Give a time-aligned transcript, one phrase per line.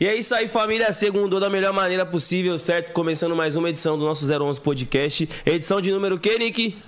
[0.00, 0.90] E é isso aí, família.
[0.94, 2.90] Segundou da melhor maneira possível, certo?
[2.92, 5.28] Começando mais uma edição do nosso 011 Podcast.
[5.44, 6.78] Edição de número que, Nick?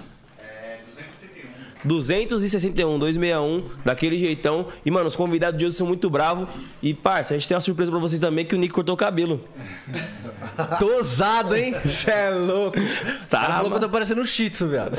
[1.85, 4.69] 261, 261, daquele jeitão.
[4.83, 6.49] E, mano, os convidados de hoje são muito bravos.
[6.83, 8.97] E, parça, a gente tem uma surpresa pra vocês também, que o Nick cortou o
[8.97, 9.45] cabelo.
[10.81, 11.75] Tosado, hein?
[11.87, 12.79] Cê é louco.
[13.29, 14.97] Tá, Tá falou que eu tô parecendo um shih tzu, viado.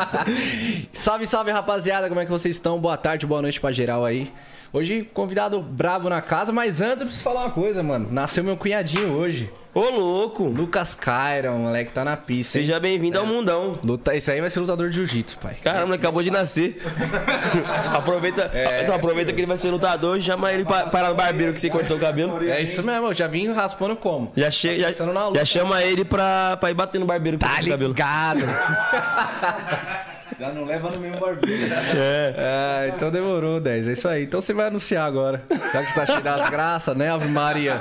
[0.94, 2.08] salve, salve, rapaziada.
[2.08, 2.78] Como é que vocês estão?
[2.80, 4.32] Boa tarde, boa noite pra geral aí.
[4.72, 8.06] Hoje, convidado brabo na casa, mas antes eu preciso falar uma coisa, mano.
[8.10, 9.50] Nasceu meu cunhadinho hoje.
[9.74, 10.44] Ô, louco!
[10.44, 12.52] Lucas Caira, o moleque tá na pista.
[12.54, 13.72] Seja bem-vindo ao mundão.
[13.84, 14.14] Luta...
[14.16, 15.56] Esse aí vai ser lutador de jiu-jitsu, pai.
[15.62, 16.80] Caramba, ele acabou de nascer.
[17.94, 18.50] aproveita,
[18.82, 21.60] então aproveita que ele vai ser lutador e chama ele pra parar no barbeiro que
[21.60, 22.42] você cortou o cabelo.
[22.48, 24.32] É isso mesmo, eu já vim raspando como?
[24.36, 25.38] Já, che já, Pensando na luta.
[25.40, 27.92] já chama ele pra, pra ir bater no barbeiro que Tá cortou o cabelo.
[27.92, 28.40] ligado.
[30.38, 31.60] Já não leva no mesmo barbeiro.
[32.02, 33.88] É, então demorou, 10.
[33.88, 34.24] É isso aí.
[34.24, 35.42] Então você vai anunciar agora.
[35.72, 37.78] Já que você tá cheio das graças, né, Ave Maria?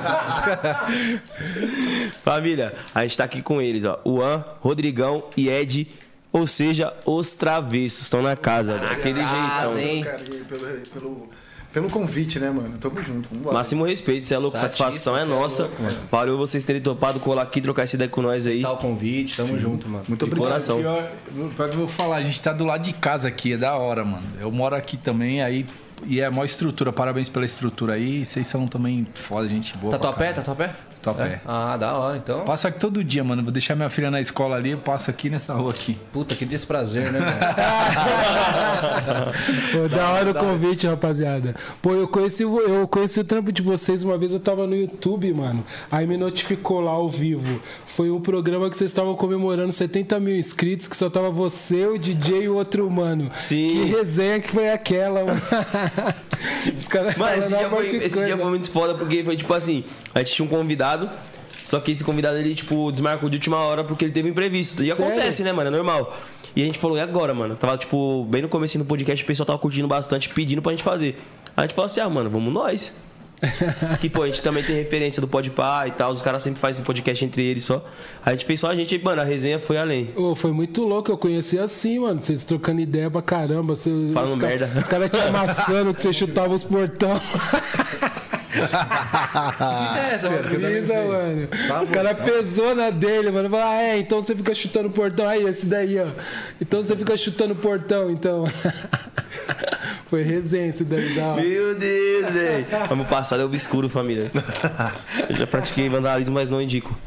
[2.23, 3.99] Família, a gente tá aqui com eles, ó.
[4.03, 5.87] O An, Rodrigão e Ed,
[6.31, 9.49] ou seja, os travessos, estão na casa, daquele jeitão.
[9.49, 10.05] Casa, hein?
[10.47, 11.29] Pelo, pelo,
[11.71, 12.77] pelo convite, né, mano?
[12.79, 13.29] Tamo junto.
[13.29, 13.55] Vambora.
[13.57, 15.69] Máximo respeito, você é louco, satisfação é nossa.
[16.09, 18.61] Valeu vocês terem topado colar aqui, trocar essa ideia com nós aí.
[18.61, 20.05] Tá o convite, tamo junto, mano.
[20.07, 20.49] Muito De obrigado.
[20.49, 20.77] coração.
[20.79, 21.11] Pior,
[21.55, 23.75] pior que eu vou falar, a gente tá do lado de casa aqui, é da
[23.75, 24.25] hora, mano.
[24.39, 25.65] Eu moro aqui também, aí.
[26.05, 28.25] E é a maior estrutura, parabéns pela estrutura aí.
[28.25, 29.91] Vocês são também foda, gente boa.
[29.91, 30.31] Tá tua pé?
[30.31, 30.73] Tá tua pé?
[31.01, 31.23] Tô a pé.
[31.27, 31.41] É?
[31.45, 32.43] Ah, da hora, então.
[32.45, 33.41] Passo aqui todo dia, mano.
[33.41, 35.97] Vou deixar minha filha na escola ali, eu passo aqui nessa rua aqui.
[36.11, 37.31] Puta, que desprazer, né, mano?
[39.71, 41.55] Pô, da hora o convite, rapaziada.
[41.81, 44.75] Pô, eu conheci, o- eu conheci o trampo de vocês uma vez, eu tava no
[44.75, 45.63] YouTube, mano.
[45.91, 47.61] Aí me notificou lá ao vivo.
[47.85, 51.97] Foi um programa que vocês estavam comemorando 70 mil inscritos, que só tava você, o
[51.97, 53.31] DJ e o outro mano.
[53.35, 53.67] Sim.
[53.69, 55.41] Que resenha que foi aquela, mano.
[56.73, 59.83] Os caras Mano, esse, dia foi, esse dia foi muito foda porque foi tipo assim:
[60.15, 60.88] a gente tinha um convidado,
[61.65, 64.81] só que esse convidado ele, tipo, desmarcou de última hora porque ele teve um imprevisto.
[64.83, 65.05] E Sério?
[65.05, 65.67] acontece, né, mano?
[65.67, 66.17] É normal.
[66.55, 67.55] E a gente falou, e agora, mano?
[67.55, 70.83] Tava, tipo, bem no começo do podcast, o pessoal tava curtindo bastante, pedindo pra gente
[70.83, 71.21] fazer.
[71.55, 72.95] A gente falou assim: ah, mano, vamos nós.
[74.01, 76.83] que, pô, a gente também tem referência do Podpah e tal, os caras sempre fazem
[76.83, 77.85] podcast entre eles só.
[78.25, 80.09] A gente fez só a gente, mano, a resenha foi além.
[80.15, 82.19] Ô, foi muito louco, eu conheci assim, mano.
[82.21, 83.75] Vocês trocando ideia pra caramba.
[83.75, 84.71] Você, Falando os ca- merda.
[84.77, 87.21] Os caras te amassando que você chutava os portão.
[88.49, 90.59] Que é essa, velho?
[90.59, 91.47] Brisa, mano.
[91.67, 91.93] Tá Os bom.
[91.93, 93.49] caras pesou na dele, mano.
[93.49, 95.27] Fala, ah, é, então você fica chutando o portão.
[95.27, 96.07] Aí, esse daí, ó.
[96.59, 98.45] Então você fica chutando o portão, então.
[100.09, 101.41] Foi resenha esse daí, da hora.
[101.41, 102.65] Meu Deus, velho.
[102.89, 104.31] Ano passado é obscuro, família.
[105.29, 106.97] Eu já pratiquei vandalismo, mas não indico.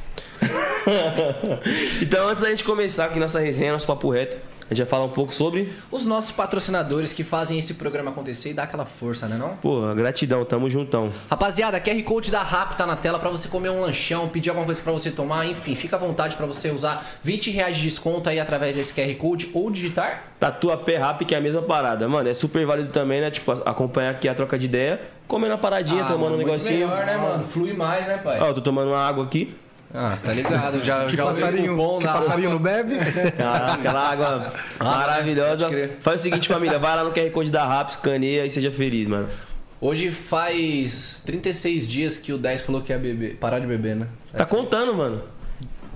[2.00, 4.36] então, antes da gente começar aqui nossa resenha, nosso papo reto,
[4.70, 5.72] a gente vai falar um pouco sobre.
[5.90, 9.56] Os nossos patrocinadores que fazem esse programa acontecer e dá aquela força, né não?
[9.56, 11.10] Pô, gratidão, tamo juntão.
[11.30, 14.64] Rapaziada, QR Code da RAP tá na tela pra você comer um lanchão, pedir alguma
[14.66, 18.28] coisa pra você tomar, enfim, fica à vontade pra você usar 20 reais de desconto
[18.28, 20.24] aí através desse QR Code ou digitar.
[20.38, 22.08] Tatuapé Rap, que é a mesma parada.
[22.08, 23.30] Mano, é super válido também, né?
[23.30, 26.88] Tipo, acompanhar aqui a troca de ideia, comendo a paradinha, tomando Ah, mano, um negocinho.
[26.88, 27.44] melhor, né, mano?
[27.44, 28.40] Flui mais, né, pai?
[28.40, 29.54] Ó, eu tô tomando uma água aqui.
[29.94, 30.82] Ah, tá ligado.
[30.82, 32.94] Já, Que já passarinho, cupom que na- passarinho não bebe?
[33.38, 35.64] Ah, aquela água maravilhosa.
[35.64, 35.96] pode crer.
[36.00, 39.06] Faz o seguinte, família, vai lá no QR Code da Rap, escaneia e seja feliz,
[39.06, 39.28] mano.
[39.80, 44.06] Hoje faz 36 dias que o 10 falou que ia beber, parar de beber, né?
[44.36, 45.22] Tá contando, mano.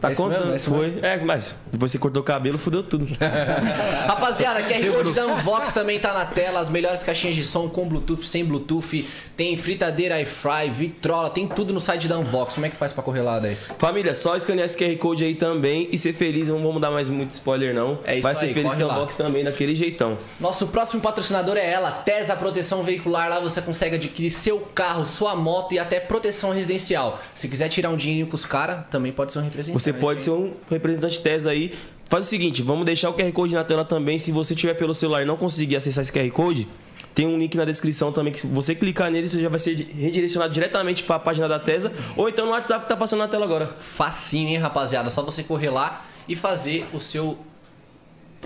[0.01, 0.99] Tá É contando, mesmo, é foi.
[1.03, 3.07] É, mas depois você cortou o cabelo, fudeu tudo.
[4.07, 6.61] Rapaziada, QR Code da Unvox também tá na tela.
[6.61, 9.07] As melhores caixinhas de som com Bluetooth, sem Bluetooth.
[9.37, 12.55] Tem fritadeira iFry, vitrola, tem tudo no site da Unvox.
[12.55, 13.71] Como é que faz pra correr lá, 10?
[13.79, 16.49] Família, só escanear esse QR Code aí também e ser feliz.
[16.49, 17.99] Não vamos dar mais muito spoiler, não.
[18.05, 18.95] É isso Vai ser aí, feliz corre no lá.
[18.95, 20.17] box também, daquele jeitão.
[20.41, 23.29] Nosso próximo patrocinador é ela, Tesa Proteção Veicular.
[23.29, 27.21] Lá você consegue adquirir seu carro, sua moto e até proteção residencial.
[27.35, 29.83] Se quiser tirar um dinheiro com os caras, também pode ser um representante.
[29.83, 31.75] Você pode ser um representante TES aí.
[32.09, 34.19] Faz o seguinte, vamos deixar o QR Code na tela também.
[34.19, 36.69] Se você tiver pelo celular e não conseguir acessar esse QR Code,
[37.17, 39.75] tem um link na descrição também que se você clicar nele, você já vai ser
[39.75, 43.29] redirecionado diretamente para a página da Tesa ou então no WhatsApp que tá passando na
[43.29, 43.75] tela agora.
[43.79, 45.11] Facinho, hein, rapaziada?
[45.11, 47.39] Só você correr lá e fazer o seu.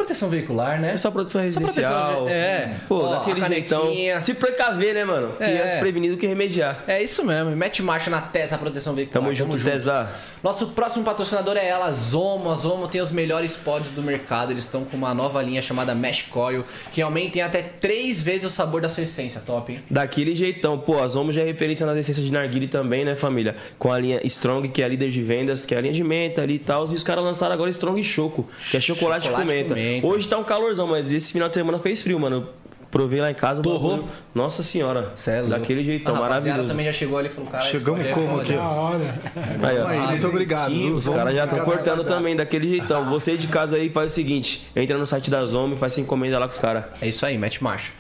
[0.00, 0.92] Proteção veicular, né?
[0.94, 2.24] É só proteção residencial.
[2.24, 2.76] ve- é.
[2.88, 3.86] Pô, Ó, daquele jeitão.
[4.22, 5.34] Se precaver, né, mano?
[5.36, 5.56] Que É.
[5.56, 6.82] é se prevenir do que remediar.
[6.88, 9.22] É isso mesmo, mete marcha na Tesa Proteção Veicular.
[9.22, 10.08] Tamo junto, Tesa.
[10.42, 12.50] Nosso próximo patrocinador é ela, Zomo.
[12.50, 14.52] A Zomo tem os melhores pods do mercado.
[14.52, 18.50] Eles estão com uma nova linha chamada Mesh Coil, que aumentem até três vezes o
[18.50, 19.40] sabor da sua essência.
[19.44, 19.80] Top, hein?
[19.90, 20.78] Daquele jeitão.
[20.78, 23.54] Pô, a Zomo já é referência nas essências de narguile também, né, família?
[23.78, 26.02] Com a linha Strong, que é a líder de vendas, que é a linha de
[26.02, 26.84] menta ali e tal.
[26.90, 29.68] E os caras lançaram agora Strong Choco, que é chocolate, Chocolate com menta.
[29.68, 29.89] com menta.
[30.02, 32.46] Hoje tá um calorzão, mas esse final de semana fez frio, mano.
[32.90, 33.62] Provei lá em casa.
[33.62, 33.90] Torrou?
[33.98, 35.12] bagulho- Nossa senhora.
[35.26, 35.42] É.
[35.42, 36.68] Daquele jeitão, a rapaziada maravilhoso.
[36.68, 37.62] também já chegou ali e falou, cara...
[37.64, 38.52] Chegamos esse como é aqui?
[38.54, 39.14] Da hora.
[39.62, 39.86] Aí, ó.
[39.86, 40.70] Aí, muito obrigado.
[40.72, 40.92] viu?
[40.94, 43.08] Os caras já estão cortando também, daquele jeitão.
[43.10, 46.36] Você de casa aí faz o seguinte: entra no site da Zombie, faz sua encomenda
[46.36, 46.84] lá com os caras.
[47.00, 47.92] É isso aí, mete marcha.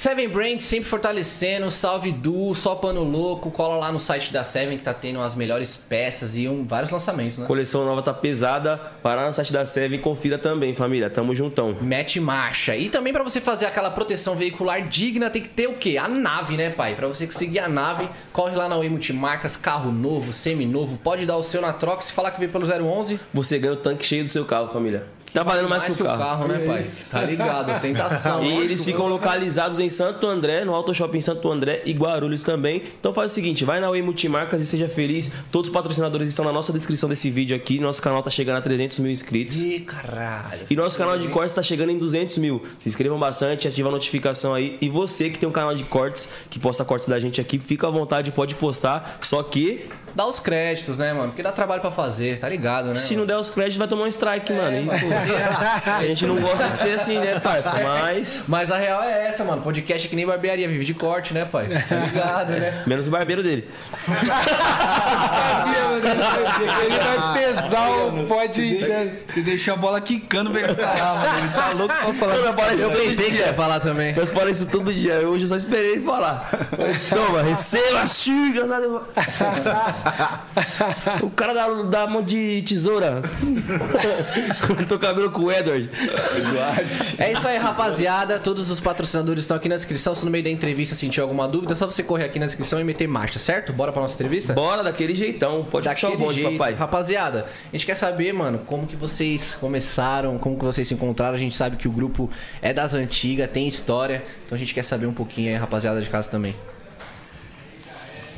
[0.00, 4.78] Seven Brands sempre fortalecendo, salve Du, só pano louco, cola lá no site da Seven
[4.78, 7.46] que tá tendo as melhores peças e um, vários lançamentos, né?
[7.46, 8.80] Coleção nova tá pesada.
[9.02, 11.10] Vai lá no site da Seven e confira também, família.
[11.10, 11.76] Tamo juntão.
[11.82, 12.74] Mete marcha.
[12.74, 15.98] E também pra você fazer aquela proteção veicular digna, tem que ter o quê?
[15.98, 16.94] A nave, né, pai?
[16.94, 21.36] Pra você conseguir a nave, corre lá na Oi Multimarcas, carro novo, semi-novo, pode dar
[21.36, 24.22] o seu na troca, se falar que veio pelo 011, Você ganha o tanque cheio
[24.22, 25.19] do seu carro, família.
[25.32, 26.48] Tá valendo mais, que o carro.
[26.48, 26.84] né, pai?
[27.10, 28.40] Tá ligado, ostentação.
[28.40, 28.62] E lógico.
[28.62, 32.82] eles ficam localizados em Santo André, no Auto Shopping Santo André e Guarulhos também.
[32.98, 35.32] Então faz o seguinte, vai na Way Multimarcas e seja feliz.
[35.52, 37.78] Todos os patrocinadores estão na nossa descrição desse vídeo aqui.
[37.78, 39.60] Nosso canal tá chegando a 300 mil inscritos.
[39.60, 40.62] Ih, caralho.
[40.68, 42.62] E nosso canal de cortes tá chegando em 200 mil.
[42.80, 44.78] Se inscrevam bastante, ativa a notificação aí.
[44.80, 47.86] E você que tem um canal de cortes, que posta cortes da gente aqui, fica
[47.86, 49.18] à vontade, pode postar.
[49.20, 49.84] Só que,
[50.14, 51.28] Dá os créditos, né, mano?
[51.28, 52.94] Porque dá trabalho pra fazer, tá ligado, né?
[52.94, 53.20] se mano?
[53.20, 54.76] não der os créditos, vai tomar um strike, mano.
[54.76, 54.98] E, mano.
[55.00, 57.72] pô, a gente não gosta de ser assim, né, parça?
[57.82, 58.42] Mas...
[58.48, 59.62] Mas a real é essa, mano.
[59.62, 61.68] Podcast é que nem barbearia, vive de corte, né, pai?
[61.88, 62.82] Tá ligado, né?
[62.86, 63.68] Menos o barbeiro dele.
[66.84, 68.80] Ele vai pesar o pode.
[69.28, 71.38] Você deixou a bola quicando pra ele falar, mano.
[71.38, 74.14] Ele tá louco pra falar parece Eu todo pensei que ia falar também.
[74.14, 75.28] Falamos isso todo dia.
[75.28, 76.50] Hoje eu só esperei ele falar.
[77.08, 78.66] Toma, receba, xinga.
[78.66, 78.86] sabe?
[81.22, 83.22] O cara dá, dá mão de tesoura.
[84.66, 85.90] Cortou o cabelo com o Edward.
[87.18, 88.38] É isso aí, rapaziada.
[88.38, 90.14] Todos os patrocinadores estão aqui na descrição.
[90.14, 92.80] Se no meio da entrevista sentir alguma dúvida, é só você correr aqui na descrição
[92.80, 93.72] e meter marcha, certo?
[93.72, 94.52] Bora pra nossa entrevista?
[94.52, 95.64] Bora daquele jeitão.
[95.70, 96.52] Pode puxar o Daquele bonde, jeito.
[96.58, 96.74] papai.
[96.74, 101.34] Rapaziada, a gente quer saber, mano, como que vocês começaram, como que vocês se encontraram.
[101.34, 102.30] A gente sabe que o grupo
[102.62, 104.22] é das antigas, tem história.
[104.46, 106.54] Então a gente quer saber um pouquinho aí, rapaziada de casa também.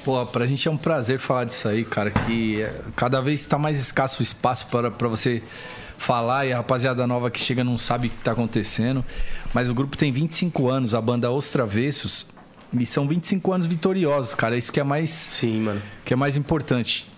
[0.04, 3.56] Pô, pra gente é um prazer falar disso aí, cara, que é, cada vez tá
[3.56, 5.42] mais escasso o espaço para, pra você
[5.96, 9.04] falar e a rapaziada nova que chega não sabe o que tá acontecendo.
[9.54, 12.26] Mas o grupo tem 25 anos, a banda Os Travessos,
[12.72, 14.56] e são 25 anos vitoriosos, cara.
[14.56, 15.82] Isso que é mais Sim, mano.
[16.04, 17.08] que é mais importante.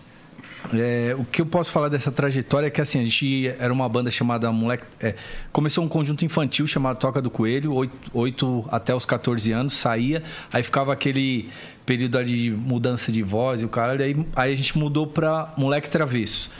[0.72, 3.86] É, o que eu posso falar dessa trajetória é que assim, a gente era uma
[3.88, 4.84] banda chamada Moleque.
[4.98, 5.14] é,
[5.52, 7.75] começou um conjunto infantil chamado Toca do Coelho,
[8.12, 11.50] 8, até os 14 anos, saía, aí ficava aquele
[11.86, 15.52] período ali de mudança de voz e o cara, aí, aí a gente mudou pra
[15.56, 16.50] Moleque Travesso.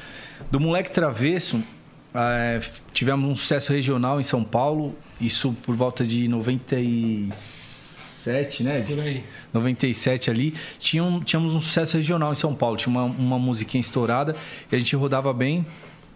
[0.51, 1.63] Do Moleque Travesso,
[2.15, 2.61] é,
[2.93, 8.83] tivemos um sucesso regional em São Paulo, isso por volta de 97, né?
[8.83, 9.25] Por aí.
[9.53, 12.77] 97 ali, tinha um- tínhamos um sucesso regional em São Paulo.
[12.77, 14.35] Tinha uma, uma musiquinha estourada
[14.71, 15.65] e a gente rodava bem.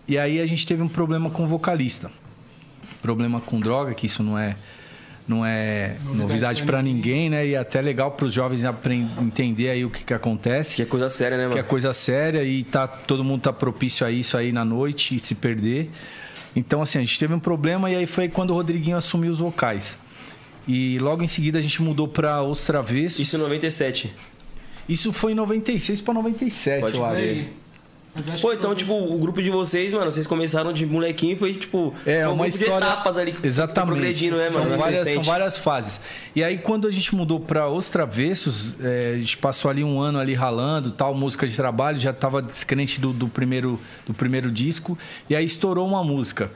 [0.07, 2.11] E aí a gente teve um problema com o vocalista.
[3.03, 4.57] Problema com droga, que isso não é
[5.29, 7.47] não é novidade pra para ninguém, né?
[7.47, 8.63] E é até legal para os jovens
[9.21, 11.53] entender aí o que, que acontece Que é coisa séria, né, mano?
[11.55, 15.15] que é coisa séria e tá todo mundo tá propício a isso aí na noite
[15.15, 15.91] e se perder.
[16.57, 19.39] Então assim, a gente teve um problema e aí foi quando o Rodriguinho assumiu os
[19.39, 19.99] vocais.
[20.67, 23.21] E logo em seguida a gente mudou para Os Travessos.
[23.21, 24.15] Isso em 97.
[24.89, 27.45] Isso foi em 96 para 97, Pode eu acho.
[28.41, 31.95] Pô, então, tipo, o grupo de vocês, mano, vocês começaram de molequinho foi, tipo...
[32.05, 32.87] É, foi um uma grupo história.
[32.87, 33.37] de etapas ali.
[33.43, 33.93] Exatamente.
[33.93, 34.71] Progredindo, né, mano?
[34.71, 36.01] São várias, são várias fases.
[36.35, 40.01] E aí, quando a gente mudou para Os Travessos, é, a gente passou ali um
[40.01, 44.51] ano ali ralando, tal, música de trabalho, já tava descrente do, do primeiro, do primeiro
[44.51, 44.99] disco.
[45.31, 46.51] E aí estourou uma música.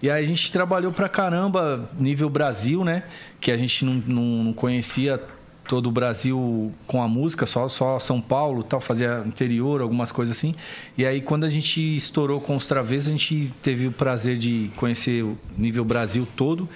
[0.00, 3.02] E aí a gente trabalhou pra caramba, nível Brasil, né?
[3.40, 5.20] Que a gente não, não, não conhecia
[5.68, 10.36] todo o Brasil com a música, só, só São Paulo, tal, fazia interior, algumas coisas
[10.36, 10.54] assim.
[10.96, 14.70] E aí quando a gente estourou com os Travessos, a gente teve o prazer de
[14.74, 16.68] conhecer o nível Brasil todo.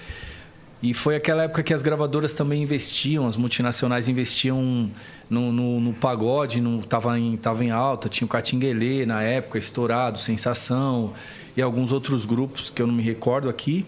[0.81, 4.91] E foi aquela época que as gravadoras também investiam, as multinacionais investiam
[5.29, 9.57] no, no, no pagode, no, tava, em, tava em alta, tinha o Catinguelê na época,
[9.57, 11.13] estourado, Sensação,
[11.55, 13.85] e alguns outros grupos que eu não me recordo aqui.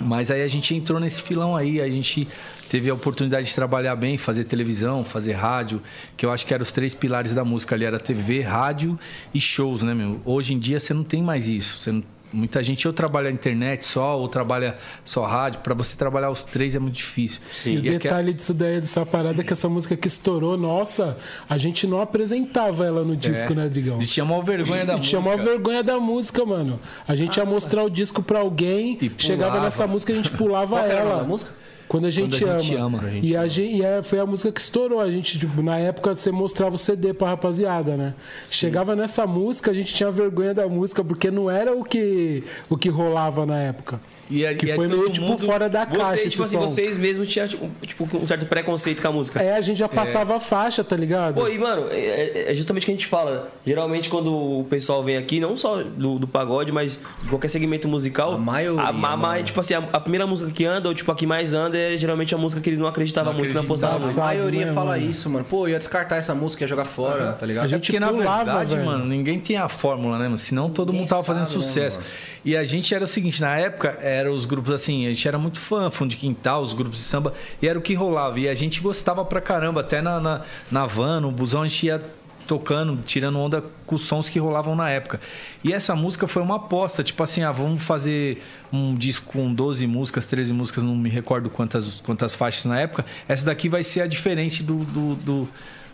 [0.00, 2.28] Mas aí a gente entrou nesse filão aí, a gente
[2.68, 5.80] teve a oportunidade de trabalhar bem, fazer televisão, fazer rádio,
[6.16, 8.98] que eu acho que eram os três pilares da música ali, era TV, rádio
[9.32, 10.20] e shows, né, meu?
[10.24, 13.86] Hoje em dia você não tem mais isso, você não Muita gente ou trabalha internet
[13.86, 15.60] só, ou trabalha só rádio.
[15.60, 17.40] Para você trabalhar os três é muito difícil.
[17.64, 21.16] E o aqui- detalhe disso daí, dessa parada, é que essa música que estourou, nossa,
[21.48, 23.96] a gente não apresentava ela no disco, né, Digão?
[23.96, 25.36] A gente tinha maior vergonha da A gente tinha música.
[25.36, 26.80] maior vergonha da música, mano.
[27.06, 30.80] A gente ia mostrar o disco pra alguém, E chegava nessa música, a gente pulava
[30.82, 31.18] que era o ela.
[31.18, 31.50] da música?
[31.96, 32.98] Quando a gente, Quando a gente ama.
[32.98, 33.10] ama.
[33.22, 35.00] E, a gente, e é- foi a música que estourou.
[35.00, 38.14] A gente, tipo, na época, você mostrava o CD pra rapaziada, né?
[38.48, 42.76] Chegava nessa música, a gente tinha vergonha da música, porque não era o que, o
[42.76, 43.98] que rolava na época.
[44.28, 46.42] E é- que e é foi meio, tipo, mundo- fora da caixa Vocês, esse tipo
[46.42, 46.62] assim, som.
[46.68, 49.42] vocês mesmos tinham tipo, tipo, um certo preconceito com a música.
[49.42, 51.34] É, a gente já passava a faixa, tá ligado?
[51.36, 53.50] Pô, e mano, é, é justamente o que a gente fala.
[53.64, 57.86] Geralmente quando o pessoal vem aqui, não só do, do pagode, mas de qualquer segmento
[57.88, 58.32] musical.
[58.32, 59.42] A maioria, A, mano.
[59.44, 61.96] tipo assim, a, a primeira música que anda, ou tipo a que mais anda, é
[61.96, 63.94] geralmente a música que eles não acreditavam Não muito, não acreditava.
[63.94, 64.12] apostavam A muito.
[64.16, 65.10] Engraçado, maioria né, fala mano?
[65.10, 65.44] isso, mano.
[65.44, 67.62] Pô, eu ia descartar essa música, ia jogar fora, tá ligado?
[67.62, 68.84] A É gente porque, na pulava, verdade, velho.
[68.86, 70.38] mano, ninguém tem a fórmula, né, mano?
[70.38, 71.98] Senão todo Ninguém mundo tava fazendo sabe, né, sucesso.
[71.98, 72.10] mano?
[72.44, 75.38] e a gente era o seguinte, na época, eram os grupos assim, a gente era
[75.38, 78.38] muito fã, fundo de quintal, os grupos de samba, e era o que rolava.
[78.40, 81.86] E a gente gostava pra caramba, até na, na, na van, no busão, a gente
[81.86, 82.02] ia
[82.46, 85.20] tocando, tirando onda com os sons que rolavam na época.
[85.62, 88.42] E essa música foi uma aposta, tipo assim, ah, vamos fazer
[88.72, 93.04] um disco com 12 músicas, 13 músicas, não me recordo quantas, quantas faixas na época.
[93.28, 95.48] Essa daqui vai ser a diferente do, do, do,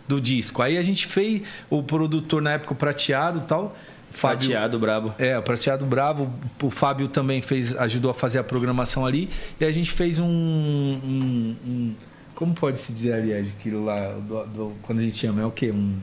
[0.07, 0.61] do disco.
[0.61, 3.75] Aí a gente fez, o produtor na época, o Prateado e tal,
[4.13, 5.13] Fábio, Prateado, brabo.
[5.17, 9.29] é, o Prateado Bravo, o Fábio também fez, ajudou a fazer a programação ali.
[9.59, 10.25] E a gente fez um.
[10.25, 11.95] um- um-
[12.35, 15.41] como pode se dizer, aliás, aquilo lá, do- do- quando a gente ama?
[15.41, 15.71] É o quê?
[15.71, 15.97] Um.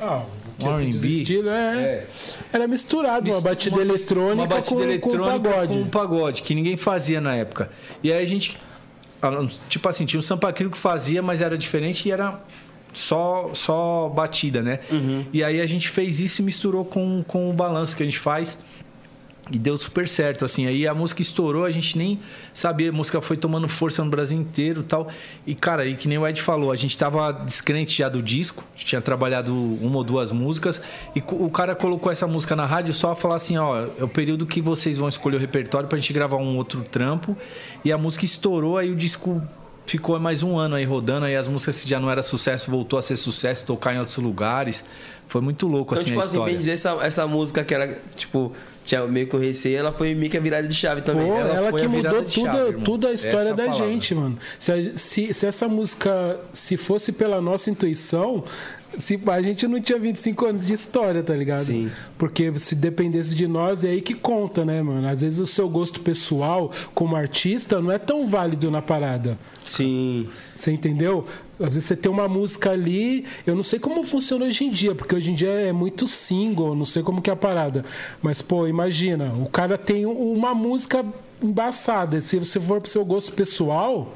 [0.00, 2.06] Ah, o que Um assim, estilo é, É.
[2.52, 5.72] Era misturado, uma batida Uma- eletrônica, uma batida com, eletrônica com pagode.
[5.78, 7.70] com pagode, que ninguém fazia na época.
[8.02, 8.58] E aí a gente.
[9.68, 12.38] Tipo assim, tinha o Sampa Crio que fazia, mas era diferente e era
[12.94, 14.80] só, só batida, né?
[15.32, 18.18] E aí a gente fez isso e misturou com, com o balanço que a gente
[18.18, 18.56] faz.
[19.52, 20.66] E deu super certo, assim.
[20.66, 22.18] Aí a música estourou, a gente nem
[22.54, 22.88] sabia.
[22.88, 25.08] A música foi tomando força no Brasil inteiro e tal.
[25.46, 28.64] E, cara, aí que nem o Ed falou, a gente tava descrente já do disco.
[28.74, 30.80] A gente tinha trabalhado uma ou duas músicas.
[31.14, 34.08] E o cara colocou essa música na rádio só a falar assim: ó, é o
[34.08, 37.36] período que vocês vão escolher o repertório pra gente gravar um outro trampo.
[37.84, 39.42] E a música estourou, aí o disco
[39.86, 41.26] ficou mais um ano aí rodando.
[41.26, 44.16] Aí as músicas que já não era sucesso, voltou a ser sucesso, tocar em outros
[44.18, 44.84] lugares.
[45.26, 46.52] Foi muito louco, Então, assim, tipo a assim, história.
[46.52, 48.52] bem dizer, essa, essa música que era, tipo,
[48.84, 51.26] tinha meio que o receio, ela foi meio que a virada de chave também.
[51.26, 53.54] Pô, ela, foi que a virada mudou de tudo, chave, tudo a história Essa é
[53.54, 53.88] da palavra.
[53.88, 54.38] gente, mano.
[54.58, 58.44] Se, se, se essa música, se fosse pela nossa intuição,
[58.98, 61.64] se, a gente não tinha 25 anos de história, tá ligado?
[61.64, 61.90] Sim.
[62.18, 65.06] Porque se dependesse de nós, é aí que conta, né, mano?
[65.06, 69.38] Às vezes o seu gosto pessoal como artista não é tão válido na parada.
[69.66, 70.28] Sim.
[70.54, 71.26] Você entendeu?
[71.58, 74.94] Às vezes você tem uma música ali, eu não sei como funciona hoje em dia,
[74.94, 77.84] porque hoje em dia é muito single, não sei como que é a parada.
[78.20, 81.04] Mas, pô, imagina, o cara tem uma música
[81.42, 82.20] embaçada.
[82.20, 84.12] Se você for pro seu gosto pessoal,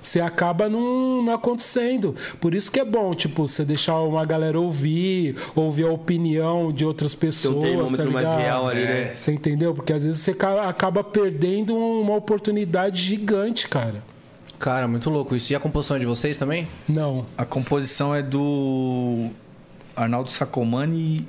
[0.00, 2.14] você acaba não, não acontecendo.
[2.40, 6.84] Por isso que é bom, tipo, você deixar uma galera ouvir, ouvir a opinião de
[6.84, 7.56] outras Tem pessoas.
[7.56, 9.12] um termômetro tá mais real ali, né?
[9.14, 9.74] Você entendeu?
[9.74, 14.02] Porque às vezes você ca- acaba perdendo uma oportunidade gigante, cara.
[14.58, 15.52] Cara, muito louco isso.
[15.52, 16.68] E a composição é de vocês também?
[16.88, 17.24] Não.
[17.36, 19.28] A composição é do
[19.96, 21.24] Arnaldo Sacomani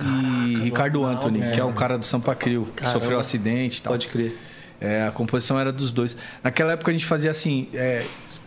[0.46, 2.98] e Ricardo Anthony, que é o cara do Sampa Crio, que Caramba.
[3.00, 3.92] sofreu um acidente e tal.
[3.94, 4.36] Pode crer.
[4.80, 6.16] É, a composição era dos dois.
[6.42, 8.04] Naquela época a gente fazia assim, é,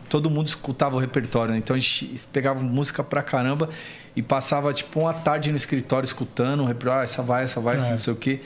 [0.09, 1.57] todo mundo escutava o repertório, né?
[1.57, 3.69] Então a gente pegava música pra caramba
[4.15, 7.77] e passava tipo uma tarde no escritório escutando o repertório, ah, essa vai, essa vai,
[7.77, 7.89] É.
[7.91, 8.41] não sei o quê.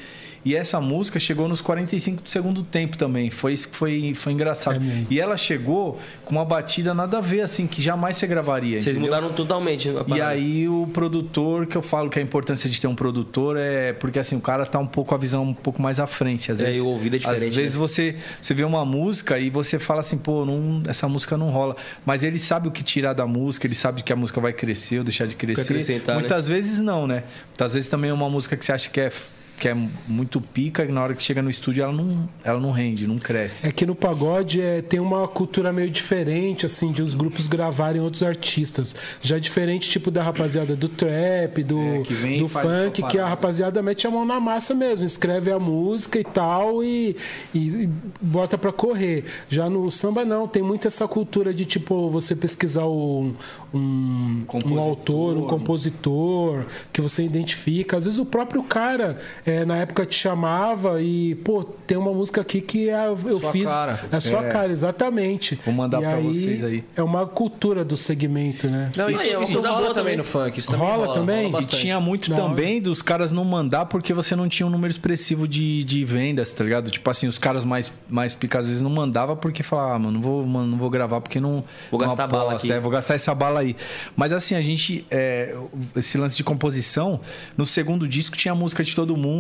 [0.50, 3.30] E essa música chegou nos 45 do segundo tempo também.
[3.30, 4.82] Foi isso que foi, foi engraçado.
[4.82, 8.82] É e ela chegou com uma batida nada a ver, assim, que jamais você gravaria.
[8.82, 9.14] Vocês entendeu?
[9.16, 12.88] mudaram totalmente a E aí o produtor, que eu falo que a importância de ter
[12.88, 16.00] um produtor é porque assim, o cara tá um pouco a visão um pouco mais
[16.00, 16.52] à frente.
[16.52, 17.80] Às É, vezes, e o ouvido é diferente, Às vezes né?
[17.80, 21.76] você, você vê uma música e você fala assim, pô, não, essa música não rola.
[22.04, 24.98] Mas ele sabe o que tirar da música, ele sabe que a música vai crescer
[24.98, 25.62] ou deixar de crescer.
[25.62, 26.22] acrescentar, né?
[26.22, 27.24] Muitas vezes não, né?
[27.50, 29.12] Muitas vezes também é uma música que você acha que é,
[29.60, 29.76] que é
[30.08, 33.20] muito pica e na hora que chega no estúdio ela não, ela não rende, não
[33.20, 33.68] cresce.
[33.68, 38.02] É que no pagode é, tem uma cultura meio diferente, assim, de os grupos gravarem
[38.02, 38.96] outros artistas.
[39.22, 43.28] Já é diferente, tipo, da rapaziada do trap, do, É, que do funk, que a
[43.28, 47.16] rapaziada mete a mão na massa mesmo, escreve a música e tal e,
[47.54, 47.90] e- e
[48.22, 49.26] bota pra correr.
[49.50, 53.34] Já no samba, não, tem muito essa cultura de, tipo, você pesquisar um,
[53.74, 57.98] um, um autor, um compositor, que você identifica.
[57.98, 59.18] Às vezes o próprio cara,
[59.50, 63.52] é, na época, te chamava e, pô, tem uma música aqui que é- eu Sua
[63.52, 63.66] fiz.
[63.66, 64.00] cara.
[64.12, 64.48] É sua É.
[64.50, 65.60] cara, exatamente.
[65.66, 66.84] Vou mandar E pra vocês aí.
[66.96, 68.92] É uma cultura do segmento, né?
[68.96, 70.60] Não, isso, Aí, isso coisa rola também no funk.
[70.60, 71.50] Isso também Rola rola, também?
[71.52, 74.70] rola E tinha muito Da também dos caras não mandar porque você não tinha um
[74.70, 76.90] número expressivo de, de vendas, tá ligado?
[76.92, 80.12] Tipo assim, os caras mais, mais pica às vezes não mandava porque falava, ah, mano,
[80.14, 81.64] não vou, mano, não vou gravar porque não.
[81.90, 82.72] Vou não gastar bala aqui.
[82.72, 83.76] é, vou gastar essa bala aí.
[84.16, 85.06] Mas assim, a gente.
[85.10, 85.56] é,
[85.96, 87.20] esse lance de composição,
[87.58, 89.39] no segundo disco tinha música de todo mundo.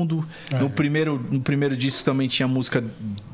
[0.51, 0.59] É.
[0.59, 2.83] No, primeiro, no primeiro disco também tinha música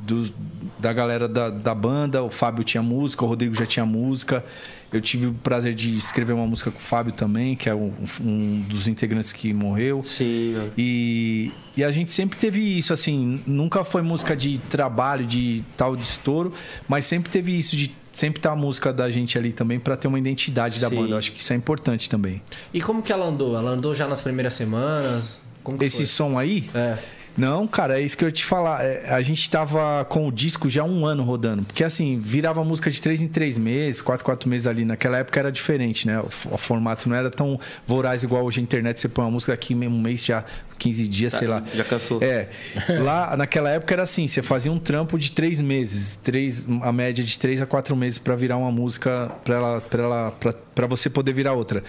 [0.02, 0.32] dos.
[0.80, 2.24] da galera da, da banda.
[2.24, 4.44] O Fábio tinha música, o Rodrigo já tinha música.
[4.92, 7.92] Eu tive o prazer de escrever uma música com o Fábio também, que é um,
[8.22, 10.02] um dos integrantes que morreu.
[10.04, 10.72] Sim, mano.
[10.78, 15.96] E, e a gente sempre teve isso, assim, nunca foi música de trabalho, de tal
[15.96, 16.54] de estouro,
[16.88, 20.08] mas sempre teve isso de sempre tá a música da gente ali também pra ter
[20.08, 20.96] uma identidade da Sim.
[20.96, 21.10] banda.
[21.12, 22.42] Eu acho que isso é importante também.
[22.74, 23.58] E como que ela andou?
[23.58, 25.40] Ela andou já nas primeiras semanas?
[25.66, 26.98] Como Esse som aí, É.
[27.38, 28.84] Não, cara, é isso que eu ia te falar.
[28.84, 31.64] É, a gente tava com o disco já um ano rodando.
[31.64, 34.86] Porque assim, virava música de três em três meses, quatro, quatro meses ali.
[34.86, 36.20] Naquela época era diferente, né?
[36.20, 39.02] O, formato não era tão voraz igual hoje a internet.
[39.02, 40.46] Você põe uma música aqui um mês já,
[40.78, 41.62] 15 dias, sei lá.
[41.74, 42.24] Já cansou.
[42.24, 42.48] É.
[43.04, 47.24] Lá, naquela época era assim: você fazia um trampo de três meses, três, a média
[47.24, 50.88] de três a quatro meses pra virar uma música, pra, ela, pra, ela, pra, pra
[50.88, 51.84] você poder virar outra.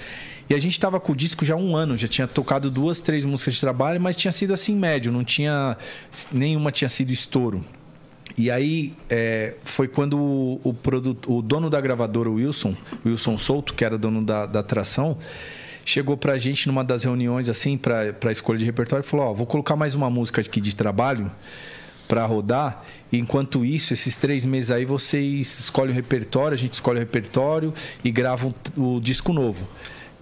[0.49, 3.01] E a gente tava com o disco já há um ano, já tinha tocado duas,
[3.01, 5.77] três músicas de trabalho, mas tinha sido assim médio, não tinha.
[6.33, 7.65] Nenhuma tinha sido estouro.
[8.39, 13.37] E aí é, foi quando o, o, produto, o dono da gravadora, o Wilson, Wilson
[13.39, 15.17] Souto, que era dono da, da atração,
[15.85, 19.33] chegou pra gente numa das reuniões, assim, pra, pra escolha de repertório, e falou: Ó,
[19.33, 21.31] vou colocar mais uma música aqui de trabalho
[22.07, 22.85] pra rodar.
[23.13, 27.73] Enquanto isso, esses três meses aí, vocês escolhem o repertório, a gente escolhe o repertório
[28.05, 29.67] e grava o disco novo.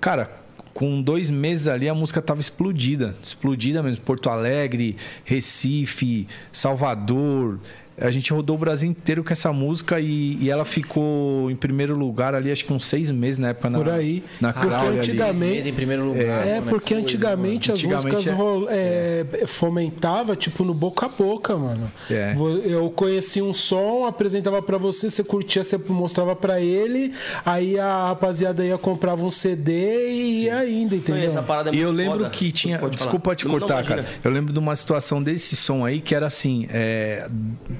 [0.04, 0.30] Cara,
[0.74, 3.16] com dois meses ali a música tava explodida.
[3.22, 4.04] Explodida mesmo.
[4.04, 7.58] Porto Alegre, Recife, Salvador.
[8.00, 11.96] A gente rodou o Brasil inteiro com essa música e, e ela ficou em primeiro
[11.96, 13.70] lugar ali, acho que uns seis meses na época.
[13.70, 14.24] Na, Por aí.
[14.40, 14.98] Na Porque Crowley ali.
[14.98, 16.46] antigamente- Seis meses em primeiro lugar.
[16.46, 16.62] É, né?
[16.68, 21.90] porque antigamente as Antigamente músicas é- rol- é, fomentava, tipo, no boca a boca, mano.
[22.10, 22.34] É.
[22.64, 27.12] Eu conhecia um som, apresentava pra você, você curtia, você mostrava pra ele,
[27.46, 31.22] aí a rapaziada ia comprava um CD e ia ainda, Não, entendeu?
[31.24, 32.30] essa parada é E eu lembro foda.
[32.30, 32.78] que tinha.
[32.90, 34.02] Desculpa te Não, não, cortar, imagina.
[34.02, 34.16] cara.
[34.24, 37.26] Eu lembro de uma situação desse som aí que era assim: é,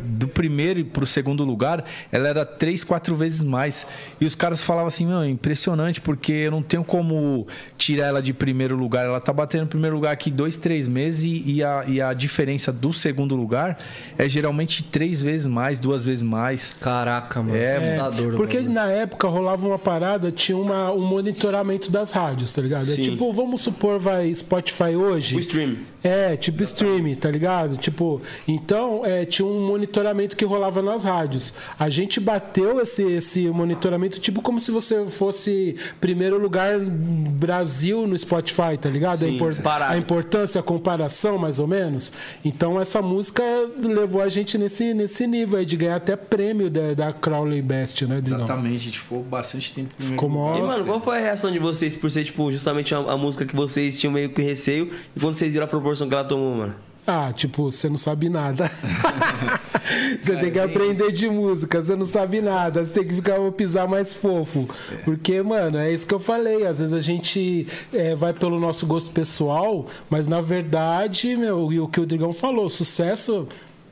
[0.04, 3.86] do primeiro pro segundo lugar, ela era três, quatro vezes mais.
[4.20, 7.46] E os caras falavam assim: meu, é impressionante, porque eu não tenho como
[7.76, 9.06] tirar ela de primeiro lugar.
[9.06, 12.72] Ela tá batendo em primeiro lugar aqui dois, três meses e, a, e a diferença
[12.72, 13.78] do segundo lugar
[14.18, 16.74] é geralmente três vezes mais, duas vezes mais.
[16.80, 17.56] Caraca, mano.
[17.56, 18.74] É, do Porque bagulho.
[18.74, 22.82] na época rolava uma parada, tinha uma, um monitoramento das rádios, tá ligado?
[22.82, 23.02] É Sim.
[23.02, 25.36] tipo, vamos supor, vai Spotify hoje.
[25.36, 25.76] O stream.
[26.04, 27.78] É, tipo streaming, tá ligado?
[27.78, 31.54] Tipo, então é, tinha um monitoramento que rolava nas rádios.
[31.78, 38.16] A gente bateu esse, esse monitoramento, tipo, como se você fosse primeiro lugar Brasil no
[38.16, 39.18] Spotify, tá ligado?
[39.20, 39.52] Sim, a, impor-
[39.92, 42.12] a importância, a comparação, mais ou menos.
[42.44, 43.42] Então essa música
[43.80, 48.04] levou a gente nesse, nesse nível aí de ganhar até prêmio da, da Crowley Best,
[48.06, 48.20] né?
[48.24, 51.20] Exatamente, a gente ficou bastante tempo em primeiro Ficou mó- E, mano, qual foi a
[51.20, 54.42] reação de vocês por ser, tipo, justamente a, a música que vocês tinham meio que
[54.42, 56.74] receio e quando vocês viram a proporção que ela tomou, mano?
[57.06, 58.70] Ah, tipo, você não sabe nada.
[60.20, 63.38] você tem que é aprender de música, você não sabe nada, você tem que ficar
[63.52, 64.68] pisar mais fofo.
[65.04, 66.66] Porque, mano, é isso que eu falei.
[66.66, 71.78] Às vezes a gente é, vai pelo nosso gosto pessoal, mas na verdade, meu, e
[71.78, 73.46] o que o Drigão falou, sucesso.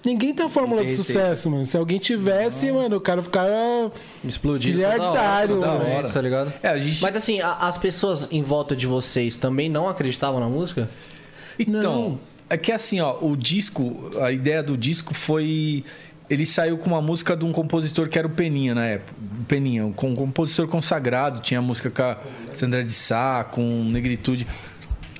[0.04, 1.64] Ninguém tem a fórmula Ninguém de sucesso, mano.
[1.64, 3.92] Se alguém tivesse, mano, o cara ficava.
[4.24, 5.96] Explodido Miliardário, toda hora, toda mano.
[5.98, 6.52] hora, tá ligado?
[6.60, 10.40] É, a gente- Mas assim, a- as pessoas em volta de vocês também não acreditavam
[10.40, 10.88] na música?
[11.58, 12.18] Então, Não.
[12.50, 15.84] é que assim, ó, o disco, a ideia do disco foi.
[16.30, 19.12] Ele saiu com uma música de um compositor que era o Peninha na época.
[19.46, 22.16] Peninha, um com- compositor consagrado, tinha música com a
[22.56, 24.46] Sandra de Sá, com Negritude.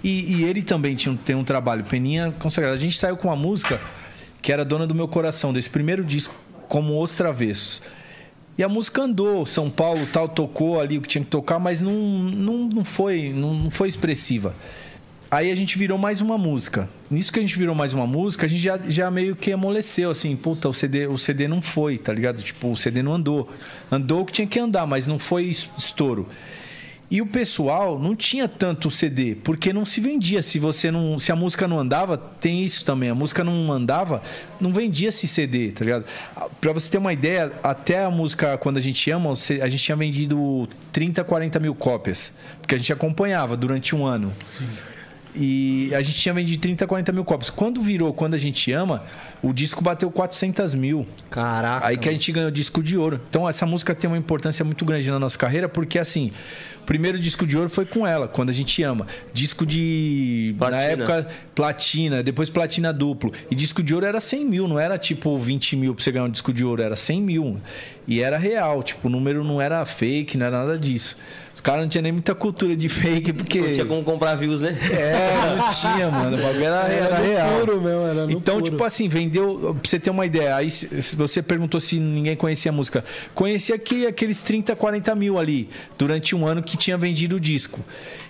[0.03, 2.75] E, e ele também tinha, um- tem um trabalho, Peninha consagrado.
[2.75, 3.79] A gente saiu com uma música
[4.41, 6.35] que era Dona do Meu Coração, desse primeiro disco,
[6.67, 7.83] como Os Travessos.
[8.57, 11.81] E a música andou, São Paulo tal, tocou ali o que tinha que tocar, mas
[11.83, 14.55] não, não, não, foi, não, não foi expressiva.
[15.33, 16.87] Aí a gente virou mais uma música.
[17.11, 20.11] Nisso que a gente virou mais uma música, a gente já, já meio que amoleceu,
[20.11, 22.43] assim, puta, o CD, o CD não foi, tá ligado?
[22.43, 23.51] Tipo, o CD não andou.
[23.91, 26.29] Andou o que tinha que andar, mas não foi es- estouro.
[27.11, 30.43] E o pessoal não tinha tanto CD, porque não se vendia.
[30.43, 33.09] Se você não, se a música não andava, tem isso também.
[33.09, 34.23] A música não andava,
[34.61, 36.05] não vendia esse CD, tá ligado?
[36.61, 39.97] Pra você ter uma ideia, até a música quando a gente ama, a gente tinha
[39.97, 44.31] vendido 30, 40 mil cópias, porque a gente acompanhava durante um ano.
[45.35, 47.49] E a gente tinha vendido 30, 40 mil cópias.
[47.49, 49.03] Quando virou Quando a Gente Ama,
[49.43, 51.07] o disco bateu 400 mil.
[51.31, 51.87] Caraca.
[51.87, 53.21] Aí que a gente ganhou disco de ouro.
[53.31, 56.33] Então essa música tem uma importância muito grande na nossa carreira, porque assim,
[56.87, 59.07] primeiro disco de ouro foi com ela, quando a gente ama.
[59.33, 60.55] Disco de.
[60.59, 60.77] Platina.
[60.81, 63.33] Na época, platina, depois platina duplo.
[63.51, 66.25] E disco de ouro era 100 mil, não era tipo 20 mil pra você ganhar
[66.25, 67.57] um disco de ouro, era 100 mil.
[68.07, 71.17] E era real, tipo, o número não era fake, não era nada disso.
[71.55, 73.61] Os caras não tinham nem muita cultura de fake, porque.
[73.61, 74.77] Não tinha como comprar views, né?
[74.91, 76.37] É, não tinha, mano.
[76.37, 77.61] O bagulho era, era Era no real.
[77.61, 78.71] puro mesmo, era no Então, puro.
[78.71, 79.77] tipo assim, vendeu.
[79.81, 83.05] Pra você ter uma ideia, aí se você perguntou se ninguém conhecia a música.
[83.35, 85.69] Conhecia que, aqueles 30, 40 mil ali,
[85.99, 87.81] durante um ano que tinha vendido o disco.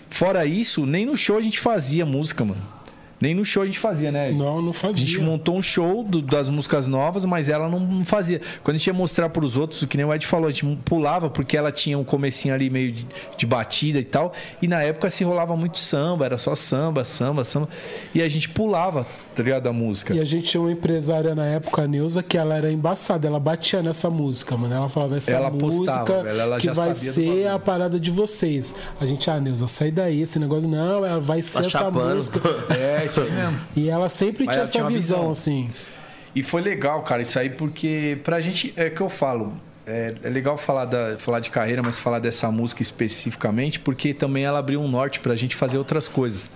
[0.08, 2.81] Fora isso, nem no show a gente fazia música, mano.
[3.22, 4.32] Nem no show a gente fazia, né?
[4.32, 5.22] Não, não A gente fazia.
[5.22, 8.40] montou um show do- das músicas novas, mas ela não, não fazia.
[8.64, 10.50] Quando a gente ia mostrar para os outros, o que nem o Ed falou, a
[10.50, 13.06] gente pulava porque ela tinha um comecinho ali meio de,
[13.36, 14.32] de batida e tal.
[14.60, 17.68] E na época se rolava muito samba, era só samba, samba, samba.
[18.12, 19.06] E a gente pulava,
[19.36, 19.68] tá ligado?
[19.68, 20.12] A música.
[20.14, 23.38] E a gente tinha uma empresária na época, a Neuza, que ela era embaçada, ela
[23.38, 24.74] batia nessa música, mano.
[24.74, 28.10] Ela falava, essa Ela música postava, velho, ela que já vai ser a parada de
[28.10, 28.74] vocês.
[29.00, 30.68] A gente, ah, Neuza, sai daí, esse negócio.
[30.68, 32.16] Não, ela vai ser Tá essa chapando.
[32.16, 32.40] música.
[32.72, 33.60] É, isso aí mesmo.
[33.76, 35.30] E ela sempre Mas tinha ela essa tinha visão, visão.
[35.30, 35.70] assim.
[36.34, 39.52] E foi legal, cara, isso aí, porque pra gente, é que eu falo,
[39.86, 44.44] é, é legal falar, da, falar de carreira, mas falar dessa música especificamente, porque também
[44.44, 46.50] ela abriu um norte pra gente fazer outras coisas.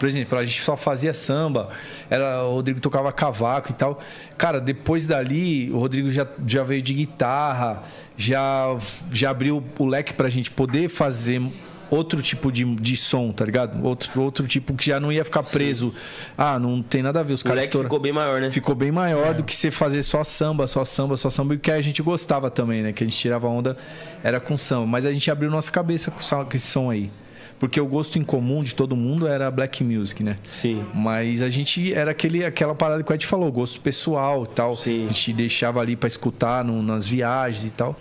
[0.00, 1.68] Por exemplo, a gente só fazia samba,
[2.08, 4.00] era, o Rodrigo tocava cavaco e tal.
[4.38, 7.82] Cara, depois dali, o Rodrigo já, já veio de guitarra,
[8.16, 8.76] já,
[9.12, 11.42] já abriu o leque pra gente poder fazer
[11.90, 13.84] outro tipo de, de som, tá ligado?
[13.84, 15.92] Outro, outro tipo que já não ia ficar preso.
[16.38, 17.32] Ah, não tem nada a ver.
[17.34, 18.50] Os caras leque estouram- ficou bem maior, né?
[18.50, 21.60] ficou bem maior do que você fazer só samba, só samba, só samba, e o
[21.60, 22.92] que a gente gostava também, né?
[22.92, 23.76] Que a gente tirava onda
[24.22, 24.86] era com samba.
[24.86, 26.20] Mas a gente abriu nossa cabeça com,
[26.56, 27.10] esse som aí.
[27.58, 30.36] Porque o gosto em comum de todo mundo era black music, né?
[30.50, 30.82] Sim.
[30.94, 34.74] Mas a gente era aquele, aquela parada que o Ed falou, gosto pessoal e tal.
[34.76, 35.04] Sim.
[35.04, 37.94] A gente deixava ali pra escutar no- nas viagens e tal.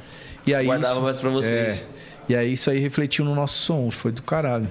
[0.48, 1.80] E aí Guardava isso- mais pra vocês.
[1.82, 1.99] É,
[2.30, 4.68] e aí isso aí refletiu no nosso som, foi do caralho.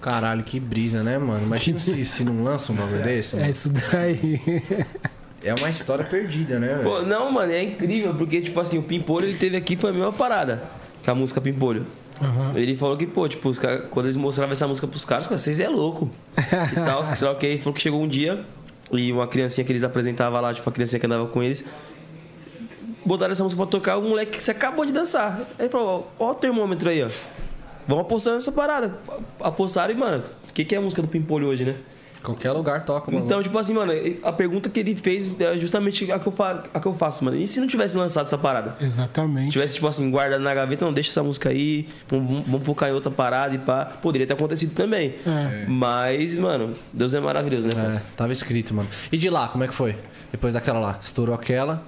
[0.00, 1.44] Caralho, que brisa, né, mano?
[1.44, 3.36] Imagina se, se não lança um bagulho desse.
[3.36, 3.50] É mano.
[3.50, 4.40] isso daí.
[5.42, 6.80] É uma história perdida, né?
[6.82, 9.92] Pô, não, mano, é incrível, porque, tipo assim, o Pimpolho, ele teve aqui, foi a
[9.92, 10.62] mesma parada.
[11.02, 11.86] Com a música Pimpolho.
[12.20, 12.52] Aham.
[12.54, 13.50] Ele falou que, pô, tipo,
[13.90, 16.10] quando eles mostravam essa música pros caras, cara, vocês é louco.
[16.36, 17.46] E tal, sei lá o que.
[17.46, 18.44] Ele falou que chegou um dia
[18.92, 21.64] e uma criancinha que eles apresentavam lá, tipo, a criancinha que andava com eles,
[23.04, 25.38] botaram essa música pra tocar, o moleque que você acabou de dançar.
[25.58, 27.08] Aí ele falou, ó, o termômetro aí, ó.
[27.88, 28.98] Vamos apostar nessa parada.
[29.40, 31.76] Apostaram e, mano, o que, que é a música do Pimpolho hoje, né?
[32.22, 33.24] Qualquer lugar toca, mano.
[33.24, 36.62] Então, tipo assim, mano, a pergunta que ele fez é justamente a que eu, fa
[36.74, 37.36] a que eu faço, mano.
[37.38, 38.76] E se não tivesse lançado essa parada?
[38.78, 39.50] Exatamente.
[39.50, 42.92] tivesse, tipo assim, guardado na gaveta, não, deixa essa música aí, vamos, vamos- focar em
[42.92, 43.86] outra parada e pá.
[43.86, 45.14] Poderia ter acontecido também.
[45.26, 45.64] É.
[45.66, 48.88] Mas, mano, Deus é maravilhoso, né, É, tava escrito, mano.
[49.10, 49.96] E de lá, como é que foi?
[50.30, 51.82] Depois daquela lá, estourou aquela.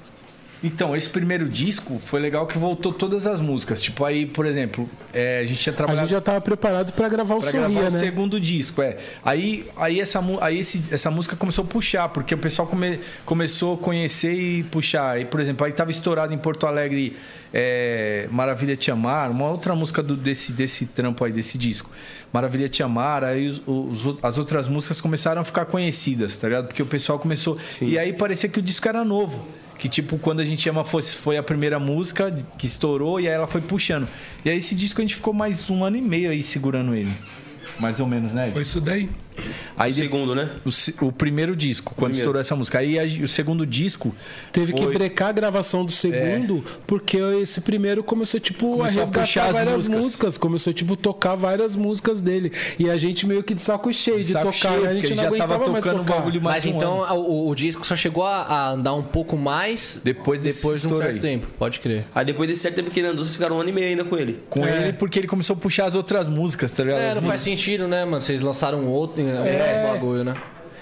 [0.65, 3.81] Então, esse primeiro disco foi legal que voltou todas as músicas.
[3.83, 6.07] Tipo, aí, por exemplo, é, a gente tinha A trabalhado.
[6.07, 7.99] gente já tava preparado pra gravar o Pra Sorria, gravar o né?
[7.99, 8.97] segundo disco, é.
[9.25, 13.75] Aí, aí, essa, aí esse, essa música começou a puxar, porque o pessoal come- começou
[13.75, 15.11] a conhecer e puxar.
[15.11, 17.17] Aí, por exemplo, aí tava estourado em Porto Alegre
[17.53, 21.91] é, Maravilha Te Amar, uma outra música do- desse, desse trampo aí, desse disco.
[22.33, 26.67] Maravilha Te Amar, aí os- os- as outras músicas começaram a ficar conhecidas, tá ligado?
[26.69, 27.59] Porque o pessoal começou.
[27.81, 29.47] E aí parecia que o disco era novo.
[29.83, 33.49] Que tipo, quando a gente ama foi a primeira música que estourou e aí ela
[33.49, 34.07] foi puxando.
[34.45, 37.11] E aí esse disco a gente ficou mais um ano e meio aí segurando ele.
[37.81, 38.49] Mais ou menos, né?
[38.53, 39.11] Foi isso daí.
[39.77, 40.51] Aí O de- segundo, né?
[41.01, 42.23] o, o primeiro disco, quando Primeiro.
[42.23, 42.79] estourou essa música.
[42.79, 44.15] Aí a- o segundo disco.
[44.53, 48.87] Teve que foi- brecar a gravação do segundo, porque esse primeiro começou, tipo, Começou a
[48.87, 50.05] a resgatar puxar as várias músicas.
[50.05, 50.39] músicas.
[50.39, 52.53] Começou, tipo, tocar várias músicas dele.
[52.79, 54.89] E a gente meio que de saco cheio de, saco tocar, cheio?
[54.89, 56.19] A gente não já aguentava tava mais tocando o tocar.
[56.21, 59.03] bagulho mais Mas de um então o, o disco só chegou a, a andar um
[59.03, 61.21] pouco mais Depois depois de um certo aí.
[61.21, 61.47] tempo.
[61.59, 62.05] Pode crer.
[62.15, 64.05] Aí depois desse certo tempo que ele andou, vocês ficaram um ano e meio ainda
[64.05, 64.41] com ele.
[64.51, 64.83] Com É.
[64.85, 67.01] ele, porque ele começou a puxar as outras músicas, tá ligado?
[67.01, 68.21] É, As não músicas- faz sentido, né, mano?
[68.23, 68.87] Vocês lançaram
[69.25, 70.35] um outro, um outro bagulho, né?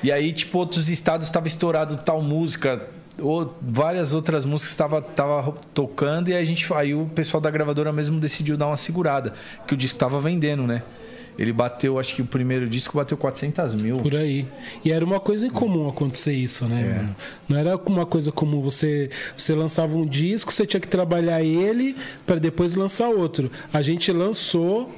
[0.03, 2.89] E aí, tipo, outros estados estavam estourado tal música,
[3.21, 7.51] ou várias outras músicas estavam tava tocando, e aí, a gente, aí o pessoal da
[7.51, 9.35] gravadora mesmo decidiu dar uma segurada,
[9.67, 10.83] que o disco tava vendendo, né?
[11.39, 13.97] Ele bateu, acho que o primeiro disco bateu 400 mil.
[13.99, 14.47] Por aí.
[14.85, 16.97] E era uma coisa incomum acontecer isso, né, É.
[16.99, 17.17] mano?
[17.49, 18.61] Não era uma coisa comum.
[18.61, 23.51] Você, você lançava um disco, você tinha que trabalhar ele para depois lançar outro.
[23.73, 24.91] A gente lançou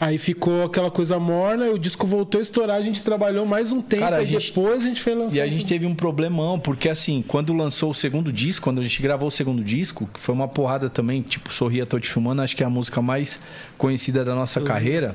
[0.00, 3.70] Aí ficou aquela coisa morna, e o disco voltou a estourar, a gente trabalhou mais
[3.70, 5.36] um tempo, Cara, a e gente- depois a gente foi lançar.
[5.36, 8.82] E a gente teve um problemão, porque assim, quando lançou o segundo disco, quando a
[8.82, 12.40] gente gravou o segundo disco, que foi uma porrada também, tipo, Sorria Tô Te Filmando,
[12.40, 13.38] acho que é a música mais
[13.76, 15.12] conhecida da nossa carreira.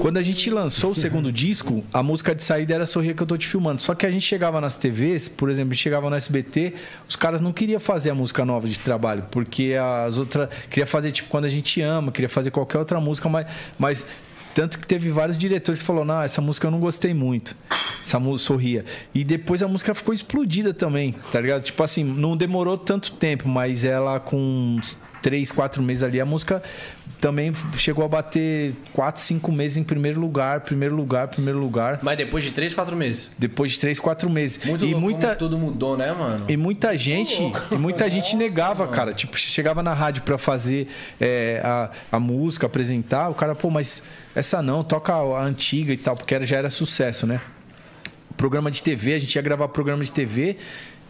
[0.00, 3.26] Quando a gente lançou o segundo disco, a música de saída era Sorria que eu
[3.26, 3.80] tô te filmando.
[3.82, 6.74] Só que a gente chegava nas TVs, por exemplo, a gente chegava no SBT,
[7.08, 9.74] os caras não queriam fazer a música nova de trabalho, porque
[10.06, 10.48] as outras.
[10.68, 13.28] Queria fazer tipo quando a gente ama, queria fazer qualquer outra música,
[13.78, 14.04] mas.
[14.04, 14.06] mas
[14.54, 17.56] tanto que teve vários diretores que falaram, não, essa música eu não gostei muito.
[18.02, 18.84] Essa música sorria.
[19.14, 21.62] E depois a música ficou explodida também, tá ligado?
[21.62, 24.78] Tipo assim, não demorou tanto tempo, mas ela com
[25.22, 26.62] três, quatro meses ali, a música
[27.20, 32.00] também chegou a bater quatro, cinco meses em primeiro lugar, primeiro lugar, primeiro lugar.
[32.02, 33.30] Mas depois de 3, 4 meses.
[33.38, 34.64] Depois de três, quatro meses.
[34.64, 36.46] Muito e louco muita tudo mudou, né, mano?
[36.48, 39.12] e muita gente, e muita gente negava, cara.
[39.12, 40.88] Tipo, chegava na rádio pra fazer
[41.20, 44.02] é, a, a música, apresentar, o cara, pô, mas
[44.34, 47.40] essa não, toca a antiga e tal, porque era, já era sucesso, né?
[48.36, 50.56] Programa de TV, a gente ia gravar programa de TV.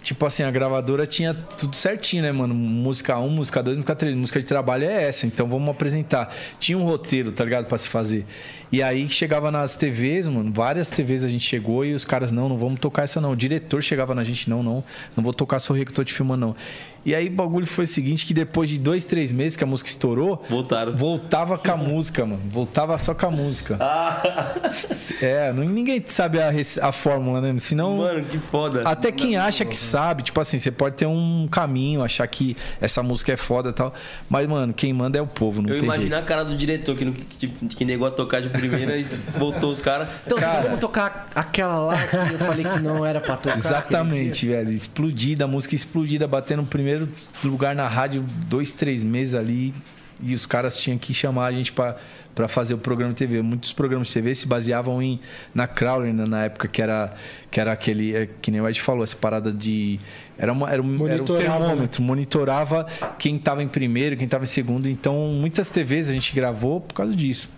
[0.03, 2.55] Tipo assim, a gravadora tinha tudo certinho, né, mano?
[2.55, 4.15] Música 1, música 2, música 3.
[4.15, 6.35] Música de trabalho é essa, então vamos apresentar.
[6.59, 7.67] Tinha um roteiro, tá ligado?
[7.67, 8.25] Pra se fazer.
[8.73, 12.49] E aí chegava nas TVs, mano, várias TVs a gente chegou e os caras, não,
[12.49, 13.33] não vamos tocar essa não.
[13.33, 14.85] O diretor chegava na gente, não, não,
[15.17, 16.57] não vou tocar Sorrir que tô te filmando, não.
[17.05, 19.67] E aí o bagulho foi o seguinte, que depois de dois, três meses que a
[19.67, 20.95] música estourou, Voltaram.
[20.95, 22.43] voltava com a música, mano.
[22.47, 23.79] Voltava só com a música.
[23.81, 24.23] Ah,
[25.23, 26.51] É, ninguém sabe a,
[26.83, 27.59] a fórmula, né?
[27.59, 27.97] Senão...
[27.97, 28.83] mano, que foda.
[28.87, 33.03] Até quem acha que sabe, tipo assim, você pode ter um caminho, achar que essa
[33.03, 33.95] música é foda e tal.
[34.29, 36.21] Mas, mano, quem manda é o povo, não Eu tem imagino jeito.
[36.21, 39.81] a cara do diretor que, que, que negou a tocar de primeira e voltou os
[39.83, 40.09] caras.
[40.27, 40.62] Então, Cara.
[40.62, 43.57] vamos tocar aquela lá que eu falei que não era pra tocar.
[43.57, 44.70] Exatamente, velho.
[44.70, 47.09] Explodida, a música explodida, batendo no primeiro
[47.44, 49.75] lugar na rádio, dois, três meses ali.
[50.23, 51.96] E os caras tinham que chamar a gente pra,
[52.35, 53.40] pra fazer o programa de TV.
[53.40, 55.18] Muitos programas de TV se baseavam em,
[55.55, 57.14] na Crowley, né, na época, que era,
[57.51, 58.14] que era aquele.
[58.14, 59.99] é, Que nem o Ed falou, essa parada de.
[60.37, 61.66] Era, uma, era, um, era um Monitorava, né?
[61.68, 62.87] termômetro, monitorava
[63.18, 64.90] quem estava em primeiro, quem estava em segundo.
[64.90, 67.49] Então, muitas TVs a gente gravou por causa disso.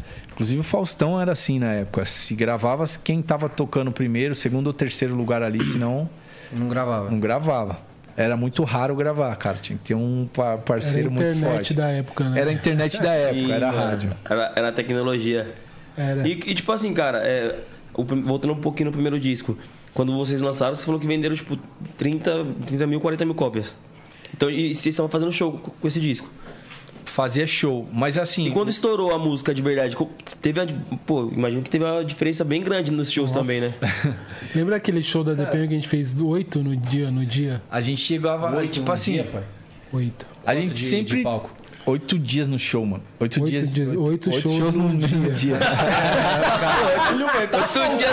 [0.42, 2.04] Inclusive o Faustão era assim na época.
[2.04, 6.10] Se gravava quem estava tocando primeiro, segundo ou terceiro lugar ali, senão
[6.52, 7.10] Não gravava.
[7.10, 7.78] não gravava.
[8.16, 9.56] Era muito raro gravar, cara.
[9.58, 11.74] Tinha que ter um pa- Era a parceiro muito internet forte.
[11.74, 12.40] da época, né?
[12.40, 14.10] Era a internet da época, Sim, era a rádio.
[14.28, 15.54] Era, era a tecnologia.
[15.96, 16.26] Era.
[16.26, 17.60] E, e, tipo assim, cara, é,
[17.94, 19.56] voltando um pouquinho no primeiro disco.
[19.94, 21.56] Quando vocês lançaram, você falou que venderam, tipo,
[21.96, 23.76] 30, 30 mil, 40 mil cópias.
[24.34, 26.28] Então, e vocês estavam fazendo show com esse disco.
[27.12, 27.86] Fazia show.
[27.92, 28.46] Mas assim.
[28.46, 29.94] E quando estourou a música de verdade,
[30.40, 30.66] teve uma,
[31.04, 33.70] pô, imagino que teve uma diferença bem grande nos shows também, né?
[34.56, 37.60] Lembra aquele show da DPM que a gente fez oito no dia, no dia?
[37.70, 38.56] A gente chegava.
[38.56, 39.12] Oito tipo no assim.
[39.12, 39.42] dia, pai.
[39.92, 40.26] Oito.
[40.46, 41.18] a gente de- sempre.
[41.18, 41.50] de palco?
[41.84, 43.02] Oito dias no show, mano.
[43.22, 43.72] Oito, Oito dias.
[43.72, 45.56] dias- oito shows no num mesmo dia.
[47.62, 48.06] Todo dia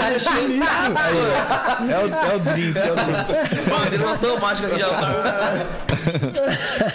[1.89, 3.69] é, o, é o drink, é o drink.
[3.69, 5.65] bandeira automática assim já.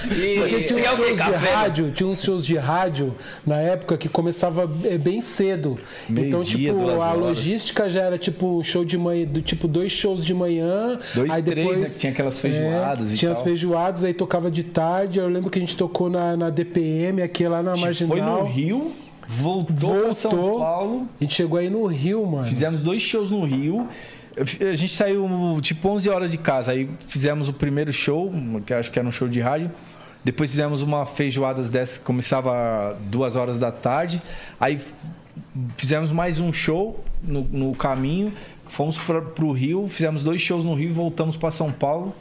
[0.01, 3.15] Porque Você tinha uns shows de rádio, tinha uns shows de rádio
[3.47, 5.79] na época que começava é, bem cedo.
[6.09, 7.19] então, Meio-dia, tipo, duas a horas.
[7.21, 10.99] logística já era tipo show de manhã, do tipo dois shows de manhã.
[11.15, 13.39] Dois, aí três, depois né, tinha aquelas feijoadas é, e Tinha tal.
[13.41, 15.19] as feijoadas, aí tocava de tarde.
[15.19, 18.04] Eu lembro que a gente tocou na, na DPM, aqui lá na Marginal.
[18.07, 18.93] Foi no Rio,
[19.29, 20.59] voltou, pra São Voltou.
[20.59, 21.09] Paulo.
[21.21, 22.45] A gente chegou aí no Rio, mano.
[22.45, 23.89] Fizemos dois shows no Rio.
[24.37, 25.29] A gente saiu
[25.61, 26.73] tipo 11 horas de casa.
[26.73, 28.33] Aí fizemos o primeiro show,
[28.67, 29.71] que acho que era um show de rádio.
[30.25, 34.23] Depois fizemos uma feijoadas dessa começava duas horas da tarde.
[34.59, 34.81] Aí
[35.77, 38.33] fizemos mais um show no, no caminho.
[38.67, 42.15] Fomos para o Rio, fizemos dois shows no Rio e voltamos para São Paulo.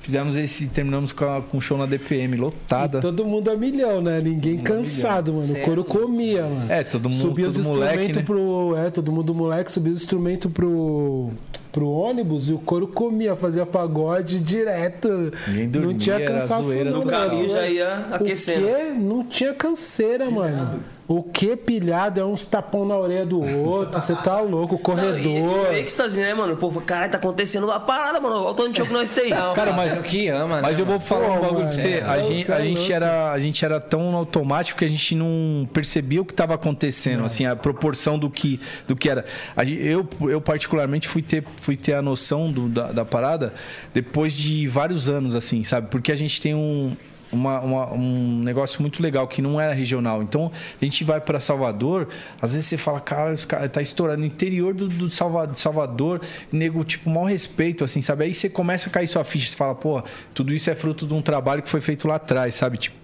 [0.00, 2.98] Fizemos esse, terminamos com, a- com um show na DPM, lotada.
[2.98, 4.20] E todo mundo a milhão, né?
[4.20, 5.52] Ninguém cansado, mano.
[5.52, 6.72] O couro comia, mano.
[6.72, 8.22] É, todo mundo- Subia os todo moleque, instrumentos né?
[8.26, 8.76] pro.
[8.76, 11.30] É, todo mundo moleque, subia os instrumentos pro.
[11.70, 15.32] Pro ônibus e o couro comia, fazia pagode direto.
[15.46, 16.98] Ninguém não dormia, tinha era cansaço, zoeira não.
[16.98, 18.66] do No caminho já ia aquecendo.
[18.66, 18.82] O quê?
[18.98, 20.80] Não tinha canseira, mano.
[21.12, 25.72] O que pilhado é uns tapão na orelha do outro, você tá louco, o corredor.
[25.72, 26.56] E, e êxtase, né, mano?
[26.56, 28.36] Pô, caralho, tá acontecendo uma parada, mano.
[28.36, 29.30] Olha o tanto de show que nós tem.
[29.30, 31.66] Não, Cara, mas- fazendo o que ama, Mas né, eu vou falar Pô, um bagulho
[31.66, 31.88] pra você.
[31.94, 34.88] é, a, gente, você a, é gente era, a gente era tão automático que a
[34.88, 39.24] gente não percebia o que estava acontecendo, assim, a proporção do que, do que era.
[39.56, 43.52] A gente- eu, eu, particularmente, fui ter, fui ter a noção do- da, da parada
[43.92, 45.88] depois de vários anos, assim, sabe?
[45.90, 46.96] Porque a gente tem um.
[47.32, 50.22] Uma- uma- um negócio muito legal que não era regional.
[50.22, 52.08] Então, a gente vai para Salvador,
[52.40, 53.34] às vezes você fala, cara,
[53.68, 56.20] tá estourando no interior do, do Salvador,
[56.52, 58.24] nego, tipo, mau respeito, assim, sabe?
[58.24, 60.02] Aí você começa a cair sua ficha, você fala, pô,
[60.34, 62.78] tudo isso é fruto de um trabalho que foi feito lá atrás, sabe?
[62.78, 62.96] Tipo,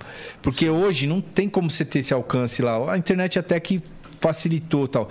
[0.42, 2.92] porque hoje não tem como você ter esse alcance lá.
[2.92, 3.82] A internet até que
[4.20, 5.08] facilitou e tal.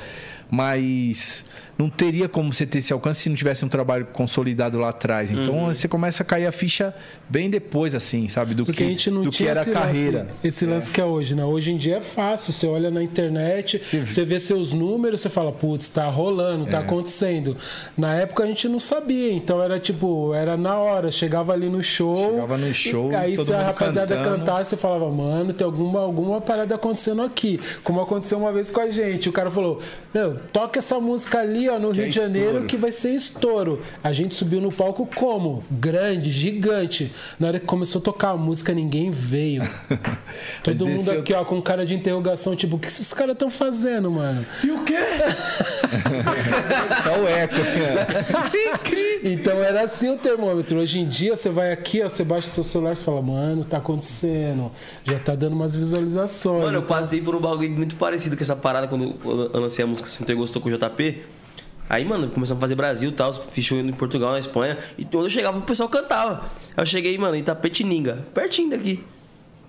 [0.50, 1.44] Mas
[1.78, 5.32] não teria como você ter esse alcance se não tivesse um trabalho consolidado lá atrás.
[5.32, 5.68] Então Uhum.
[5.74, 6.94] você começa a cair a ficha
[7.30, 8.54] bem depois, assim, sabe?
[8.54, 10.20] Do Porque que, a gente não do tinha que era a carreira.
[10.20, 11.44] lance, esse lance que é hoje, né?
[11.44, 12.54] Hoje em dia é fácil.
[12.54, 16.72] Você olha na internet, você vê seus números, você fala, putz, tá rolando, É.
[16.72, 17.58] tá acontecendo.
[17.98, 21.84] Na época a gente não sabia, então era tipo, era na hora, chegava ali no
[21.84, 22.18] show.
[22.32, 24.38] Chegava no show, e aí se a rapaziada cantando.
[24.40, 27.60] cantasse, você falava, mano, tem alguma, alguma parada acontecendo aqui.
[27.84, 29.28] Como aconteceu uma vez com a gente.
[29.28, 29.82] O cara falou,
[30.14, 32.66] meu, toca essa música ali, ó, no Rio é de Janeiro, estouro.
[32.66, 33.82] que vai ser estouro.
[34.04, 35.64] A gente subiu no palco como?
[35.72, 37.12] Grande, gigante.
[37.40, 39.64] Na hora que começou a tocar a música, ninguém veio.
[40.64, 43.50] Todo mundo desceu- aqui, ó, com cara de interrogação, tipo, o que esses caras estão
[43.50, 44.46] fazendo, mano?
[44.64, 44.96] E o quê?
[47.04, 47.56] Só o eco.
[49.24, 50.80] Então era assim o termômetro.
[50.80, 53.78] Hoje em dia, você vai aqui, ó, você baixa seu celular e fala, mano, tá
[53.78, 54.72] acontecendo.
[55.04, 56.64] Já tá dando umas visualizações.
[56.66, 59.84] Mano, eu Então, passei por um bagulho muito parecido com essa parada quando eu lancei
[59.84, 61.24] a música Sentou e Gostou com o JP.
[61.90, 64.78] Aí, mano, começamos a fazer Brasil e tal, fiz show em Portugal, na Espanha.
[64.98, 66.46] E quando eu chegava, o pessoal cantava.
[66.76, 69.04] Aí eu cheguei, mano, em Tapetininga, pertinho daqui.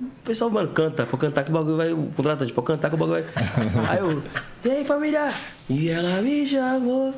[0.01, 1.93] O pessoal, mano, canta, pra cantar que o bagulho vai.
[1.93, 3.35] O contratante, pra cantar que o bagulho vai.
[3.89, 4.23] aí eu,
[4.65, 5.33] e aí, família?
[5.69, 7.15] E ela me chamou.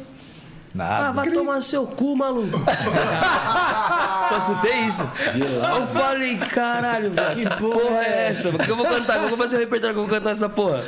[0.81, 1.13] Ah, Nada.
[1.13, 2.59] vai tomar seu cu, maluco.
[4.29, 5.03] Só escutei isso.
[5.35, 8.51] Eu falei, caralho, velho, que porra é essa?
[8.51, 10.83] Porque eu vou cantar, eu vou fazer o repertório que eu vou cantar essa porra.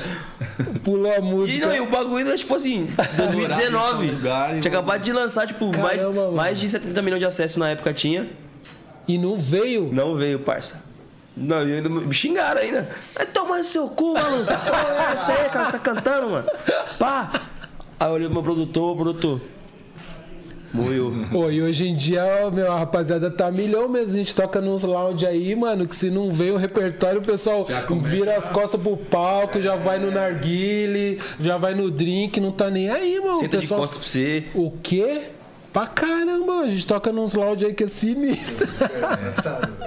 [0.84, 1.66] pulou a E, música.
[1.66, 4.06] não, e o bagulho é tipo assim, 2019.
[4.06, 6.32] no lugar e- Tinha acabado de lançar, tipo, mais, Caramba, mano.
[6.36, 8.28] mais de 70 milhões de acessos na época tinha.
[9.08, 9.90] E não veio.
[9.92, 10.82] Não veio, parça.
[11.36, 12.88] Não, e ainda me xingaram ainda.
[13.14, 14.44] Vai tomar seu cu, maluco.
[14.46, 15.64] Que porra é essa aí, cara?
[15.66, 16.46] Você tá cantando, mano?
[16.98, 17.30] Pá!
[17.98, 19.40] Aí eu olhei pro meu produtor, o produtor.
[20.72, 21.26] Moiu.
[21.30, 24.14] Pô, e hoje em dia, meu, a rapaziada tá milhão mesmo.
[24.14, 27.66] A gente toca nos lounge aí, mano, que se não vem o repertório, o pessoal
[28.02, 32.70] vira as costas pro palco, já vai no narguile, já vai no drink, não tá
[32.70, 33.32] nem aí, mano.
[33.32, 33.80] O Senta de pessoal...
[33.80, 34.44] costas pra você.
[34.54, 35.22] O quê?
[35.72, 38.68] Pra caramba, a gente toca nos lounge aí que é sinistro.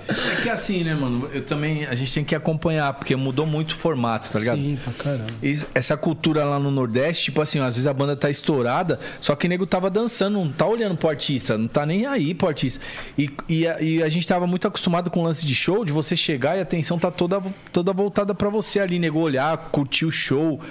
[0.07, 1.29] É que assim, né, mano?
[1.33, 1.85] Eu também.
[1.85, 4.57] A gente tem que acompanhar, porque mudou muito o formato, tá ligado?
[4.57, 5.25] Sim, pra caramba.
[5.41, 9.35] E Essa cultura lá no Nordeste, tipo assim, às vezes a banda tá estourada, só
[9.35, 12.47] que o nego tava dançando, não tá olhando pro artista, não tá nem aí pro
[12.47, 12.83] artista.
[13.17, 15.91] E, e, a, e a gente tava muito acostumado com o lance de show, de
[15.91, 17.41] você chegar e a atenção tá toda,
[17.71, 20.61] toda voltada pra você ali, nego olhar, curtir o show.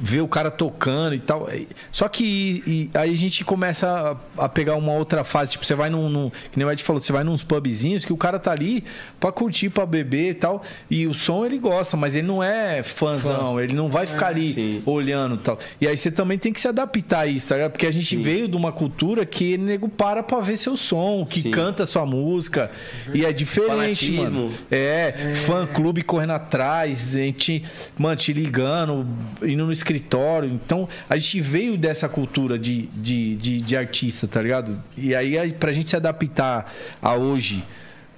[0.00, 1.48] Ver o cara tocando e tal.
[1.92, 5.52] Só que e- aí a gente começa a, a pegar uma outra fase.
[5.52, 6.30] Tipo, você vai num, num.
[6.30, 8.84] Que nem o Ed falou, você vai nos pubzinhos que o cara tá ali
[9.20, 10.62] pra curtir, pra beber e tal.
[10.90, 14.52] E o som ele gosta, mas ele não é fãzão, ele não vai ficar ali
[14.52, 14.82] sim.
[14.86, 15.58] olhando e tal.
[15.80, 17.72] E aí você também tem que se adaptar a isso, tá ligado?
[17.72, 21.42] Porque a gente veio de uma cultura que nego para pra ver seu som, que
[21.42, 21.50] Sim.
[21.50, 22.70] canta sua música.
[23.12, 23.68] E é diferente,
[24.16, 24.22] Fanatismo.
[24.42, 24.54] mano.
[24.70, 27.62] É, fã clube correndo atrás, gente,
[27.98, 29.06] mano, te ligando,
[29.42, 30.48] indo no escritório.
[30.48, 34.82] Então, a gente veio dessa cultura de, de, de, de artista, tá ligado?
[34.96, 37.62] E aí, pra gente se adaptar a hoje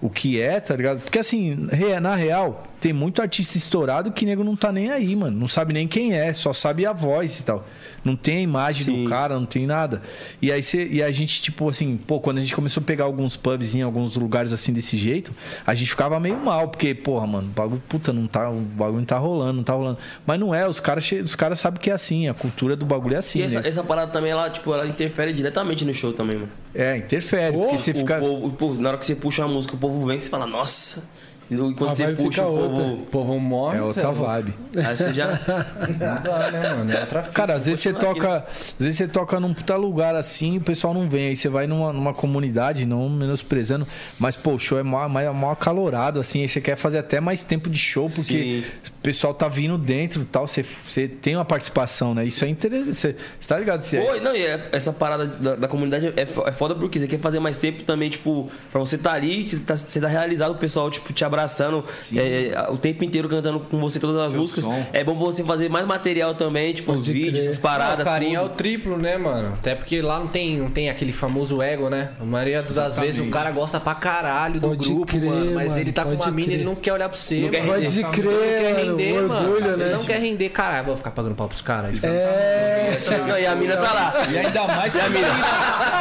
[0.01, 1.01] o que é, tá ligado?
[1.01, 1.69] Porque assim,
[2.01, 5.37] na real, tem muito artista estourado que nego não tá nem aí, mano.
[5.37, 7.67] Não sabe nem quem é, só sabe a voz e tal.
[8.05, 9.03] Não tem a imagem Sim.
[9.03, 10.03] do cara, não tem nada.
[10.41, 13.03] E aí cê, e a gente, tipo assim, pô, quando a gente começou a pegar
[13.05, 15.35] alguns pubs em alguns lugares assim desse jeito,
[15.67, 18.99] a gente ficava meio mal, porque, porra, mano, o bagulho, puta, não tá, o bagulho
[18.99, 19.99] não tá rolando, não tá rolando.
[20.25, 23.17] Mas não é, os caras os caras sabem que é assim, a cultura do bagulho
[23.17, 23.69] é assim, E essa, né?
[23.69, 26.51] essa parada também, ela, tipo, ela interfere diretamente no show também, mano.
[26.73, 28.21] É, interfere, porque você fica.
[28.21, 31.03] povo- na hora que você puxa a música, o povo vem e fala, nossa.
[31.51, 32.83] E quando A você vibe puxa, o povo.
[32.95, 33.79] O povo morre.
[33.79, 34.55] É outra vibe.
[34.77, 35.29] Aí você já.
[35.29, 36.93] Não dá, né, mano?
[36.93, 37.35] É outra fita.
[37.35, 40.61] Cara, às vezes você toca, às vezes você toca num puta lugar assim, e o
[40.61, 41.29] pessoal não vem.
[41.29, 43.87] Aí você vai numa, numa comunidade, não menosprezando,
[44.19, 47.21] mas pô, o show é mó, mó, mó acalorado assim, aí você quer fazer até
[47.21, 48.89] mais tempo de show porque Sim.
[48.89, 52.25] o pessoal tá vindo dentro e tal, você, você tem uma participação, né?
[52.25, 52.95] Isso é interessante.
[52.95, 53.83] Você, você tá ligado?
[53.83, 57.07] Você, Pô, não, e é- essa parada da, da comunidade é, é foda porque você
[57.07, 60.53] quer fazer mais tempo também, tipo, pra você tá ali, você tá, você tá realizado,
[60.53, 61.85] o pessoal, tipo, te abraçando
[62.17, 64.65] é, é, o tempo inteiro cantando com você todas as Seu músicas.
[64.65, 64.87] som.
[64.93, 67.45] É bom você fazer mais material também, tipo, Pode vídeos, crer.
[67.51, 68.01] essas paradas.
[68.01, 68.57] o carinho é o tudo.
[68.57, 69.53] triplo, né, mano?
[69.55, 72.11] Até porque lá não tem, não tem aquele famoso ego, né?
[72.21, 73.01] A maioria das Exatamente.
[73.13, 75.53] vezes o cara gosta pra caralho do Pode grupo, crer, mano.
[75.55, 76.55] Mas mano, ele tá com uma mina, crer.
[76.59, 77.81] ele não quer olhar pra você, Não quer mano.
[77.81, 77.87] render.
[77.87, 79.35] Pode Ele crer, não quer mano, render, o mano.
[79.51, 79.93] orgulho, Ele né?
[79.93, 80.87] não quer render, caralho.
[80.87, 82.03] Vou ficar pagando pau pros caras.
[82.05, 82.99] É.
[83.27, 84.27] Não, e a mina tá lá.
[84.31, 85.27] E ainda mais que a mina.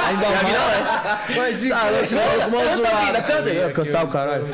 [0.07, 0.43] Ainda a mais.
[0.45, 1.35] mina.
[1.35, 3.23] Pode crer.
[3.25, 4.45] Canta aí, ó, cantar o caralho.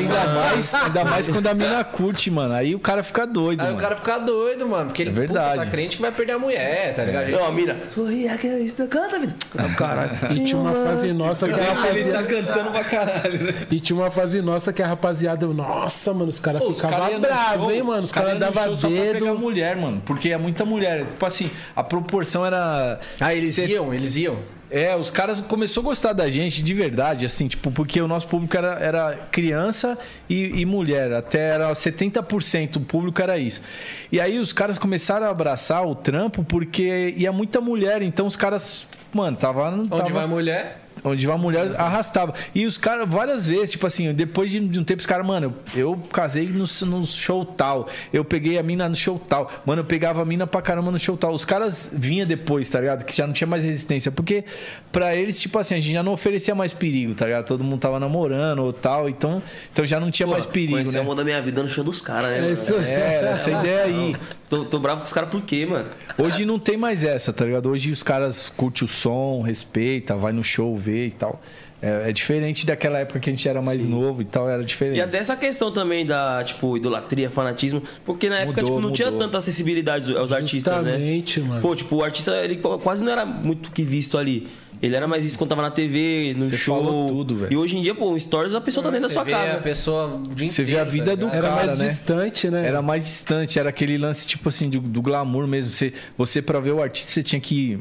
[0.00, 2.54] E ainda mais, ainda mais quando a mina curte, mano.
[2.54, 3.78] Aí o cara fica doido, Aí mano.
[3.78, 4.86] o cara fica doido, mano.
[4.86, 5.50] Porque ele É verdade.
[5.52, 7.30] puta, tá crente que vai perder a mulher, tá ligado?
[7.30, 7.76] Não, a mina.
[7.90, 9.34] Sorria que isso canta, vida.
[9.58, 10.10] Ah, caralho.
[10.36, 12.22] E tinha uma fase nossa que a Ele tá rapaziada.
[12.26, 13.54] cantando pra caralho, né?
[13.70, 15.46] E tinha uma fase nossa que a rapaziada.
[15.46, 18.02] Nossa, mano, os caras ficavam cara bravos, hein, mano?
[18.02, 19.38] Os caras cara davam show só pra pegar dedo.
[19.38, 20.02] mulher, mano.
[20.04, 21.04] Porque é muita mulher.
[21.06, 22.98] Tipo assim, a proporção era.
[23.20, 24.38] Ah, eles Cê- iam, eles iam.
[24.70, 28.26] É, os caras começou a gostar da gente de verdade, assim, tipo, porque o nosso
[28.26, 29.96] público era, era criança
[30.28, 33.62] e, e mulher, até era 70% o público era isso.
[34.10, 38.34] E aí os caras começaram a abraçar o trampo porque ia muita mulher, então os
[38.34, 39.70] caras, mano, tava.
[39.70, 40.85] Onde tava vai mulher?
[41.04, 42.34] Onde vai mulher arrastava.
[42.54, 45.80] E os caras, várias vezes, tipo assim, depois de, um tempo, os caras, mano, eu,
[45.80, 47.88] eu casei no, no show tal.
[48.12, 49.50] Eu peguei a mina no show tal.
[49.64, 51.32] Mano, eu pegava a mina pra caramba no show tal.
[51.32, 53.04] Os caras vinham depois, tá ligado?
[53.04, 54.10] Que já não tinha mais resistência.
[54.10, 54.44] Porque
[54.90, 57.46] pra eles, tipo assim, a gente já não oferecia mais perigo, tá ligado?
[57.46, 59.08] Todo mundo tava namorando ou tal.
[59.08, 59.42] Então,
[59.72, 60.98] então já não tinha mais perigo, né?
[60.98, 62.48] o amor da minha vida no show dos caras, né?
[62.48, 62.74] É isso.
[62.74, 64.16] É, era essa ideia aí.
[64.48, 65.88] Tô, tô bravo com os caras por quê, mano?
[66.16, 67.68] Hoje não tem mais essa, tá ligado?
[67.68, 71.40] Hoje os caras curtem o som, respeita, vai no show ver e tal.
[71.82, 74.96] É, é diferente daquela época que a gente era mais novo e tal, era diferente.
[74.96, 78.92] E até essa questão também da, tipo, idolatria, fanatismo, porque na época, Mudou, tipo, não
[78.92, 79.26] tinha mudou.
[79.26, 80.92] tanta acessibilidade aos artistas, né?
[80.92, 81.60] Justamente, mano.
[81.60, 84.46] Pô, tipo, o artista, ele quase não era muito que visto ali.
[84.82, 86.76] Ele era mais visto quando tava na TV, no Você show.
[86.82, 87.52] falou tudo, velho.
[87.52, 89.38] E hoje em dia, pô, um stories a pessoa tá dentro da sua vê a
[89.38, 89.58] casa.
[89.62, 91.36] pessoa o dia Você vê a vida tá do ligado?
[91.36, 91.86] Era cara, mais né?
[91.86, 92.66] distante, né?
[92.66, 95.70] Era mais distante, era aquele lance, tipo assim, do, do glamour mesmo.
[95.70, 97.78] Você, você para ver o artista, você tinha que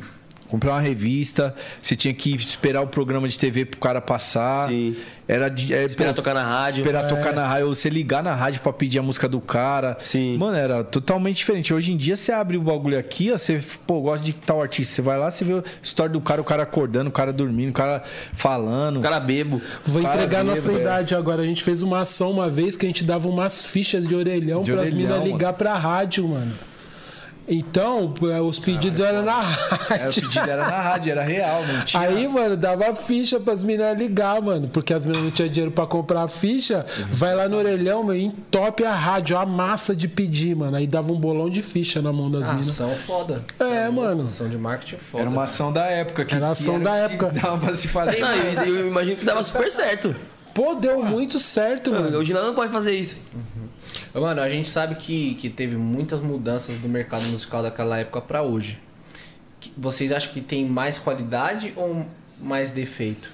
[0.47, 4.67] comprar uma revista, você tinha que esperar o programa de TV pro cara passar.
[4.69, 4.95] Sim.
[5.27, 6.81] Era de, é, Esperar pô, tocar na rádio.
[6.81, 7.07] Esperar É.
[7.07, 9.95] tocar na rádio, ou você ligar na rádio pra pedir a música do cara.
[9.97, 10.37] Sim.
[10.37, 11.73] Mano, era totalmente diferente.
[11.73, 14.93] Hoje em dia você abre o bagulho aqui, ó, você, pô, gosta de tal artista.
[14.93, 17.71] Você vai lá, você vê a história do cara, o cara acordando, o cara dormindo,
[17.71, 18.99] o cara falando.
[18.99, 19.59] O cara bebo.
[19.83, 20.81] Vou Cara entregar bêbado, nossa é.
[20.81, 21.41] idade agora.
[21.41, 24.61] A gente fez uma ação uma vez que a gente dava umas fichas de orelhão
[24.61, 26.51] De pras orelhão, minas ligar pra rádio, mano.
[27.47, 28.13] Então,
[28.47, 30.23] os pedidos eram na Era, o rádio.
[30.23, 32.01] pedido era na rádio, era real, não tinha.
[32.01, 34.67] Aí, mano, dava ficha pras meninas ligar, mano.
[34.67, 36.85] Porque as meninas não tinham dinheiro pra comprar a ficha.
[37.09, 40.75] Vai lá no orelhão, meu, entope a rádio, a massa de pedir, mano.
[40.75, 42.69] Aí dava um bolão de ficha na mão das Ah, minas.
[42.69, 43.43] ação foda.
[43.59, 44.25] É, mano.
[44.25, 45.21] Ação de marketing foda.
[45.23, 46.25] Era uma ação da época.
[46.25, 47.29] Que, Era a ação que da época.
[47.29, 48.19] Se dava pra se fazer.
[48.19, 50.15] Não, eu, eu imagino que dava super certo.
[50.53, 52.17] Pô, deu muito certo, mano.
[52.17, 53.23] Hoje não pode fazer isso.
[54.21, 58.41] Mano, a gente sabe que, que teve muitas mudanças do mercado musical daquela época pra
[58.41, 58.79] hoje.
[59.77, 62.05] Vocês acham que tem mais qualidade ou
[62.41, 63.29] mais defeito?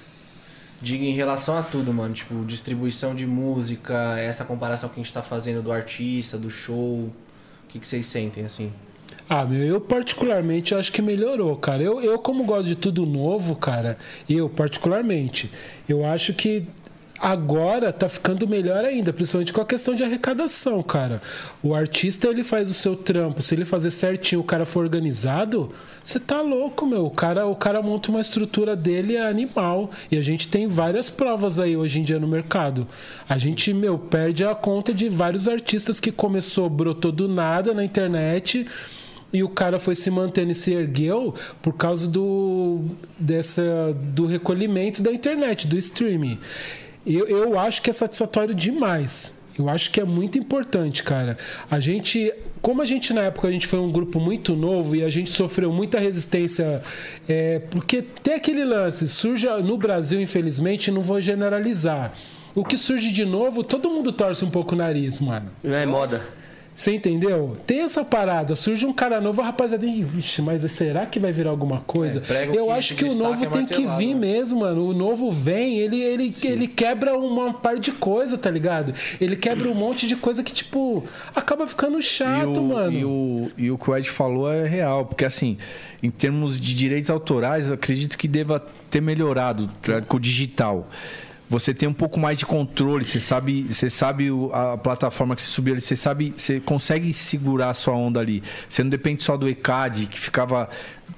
[0.80, 2.12] Diga em relação a tudo, mano.
[2.12, 7.04] Tipo, distribuição de música, essa comparação que a gente tá fazendo do artista, do show.
[7.04, 7.12] O
[7.68, 8.72] que, que vocês sentem, assim?
[9.28, 11.80] Ah, meu, eu particularmente acho que melhorou, cara.
[11.82, 13.96] Eu, eu como gosto de tudo novo, cara,
[14.28, 15.50] eu particularmente,
[15.88, 16.66] eu acho que
[17.22, 21.22] agora tá ficando melhor ainda, principalmente com a questão de arrecadação, cara.
[21.62, 25.72] O artista, ele faz o seu trampo, se ele fazer certinho, o cara for organizado,
[26.02, 27.06] você tá louco, meu.
[27.06, 29.88] O cara, o cara monta uma estrutura dele é animal.
[30.10, 32.88] E a gente tem várias provas aí hoje em dia no mercado.
[33.28, 37.84] A gente, meu, perde a conta de vários artistas que começou, brotou do nada na
[37.84, 38.66] internet
[39.32, 42.80] e o cara foi se mantendo e se ergueu por causa do,
[43.18, 46.38] dessa, do recolhimento da internet, do streaming.
[47.06, 49.34] Eu, eu acho que é satisfatório demais.
[49.58, 51.36] Eu acho que é muito importante, cara.
[51.70, 52.32] A gente,
[52.62, 55.30] como a gente na época a gente foi um grupo muito novo e a gente
[55.30, 56.82] sofreu muita resistência,
[57.28, 62.14] é, porque tem aquele lance, surge no Brasil, infelizmente, não vou generalizar.
[62.54, 65.50] O que surge de novo, todo mundo torce um pouco o nariz, mano.
[65.62, 66.22] Não é moda.
[66.74, 67.56] Você entendeu?
[67.66, 71.30] Tem essa parada, surge um cara novo, a rapaziada, "Ih, vixe, mas será que vai
[71.30, 72.22] virar alguma coisa?
[72.30, 74.20] É, Eu acho que o novo é tem que vir né?
[74.20, 74.88] mesmo, mano.
[74.88, 78.94] O novo vem, ele, ele, ele quebra uma par de coisa, tá ligado?
[79.20, 81.04] Ele quebra um monte de coisa que, tipo,
[81.34, 82.98] acaba ficando chato, e o, mano.
[82.98, 85.58] E o, e o que o Ed falou é real, porque assim,
[86.02, 90.88] em termos de direitos autorais, eu acredito que deva ter melhorado tá, com o digital.
[91.52, 95.48] Você tem um pouco mais de controle, você sabe, você sabe a plataforma que você
[95.48, 98.42] subiu ali, você sabe, você consegue segurar a sua onda ali.
[98.66, 100.70] Você não depende só do ECAD, que ficava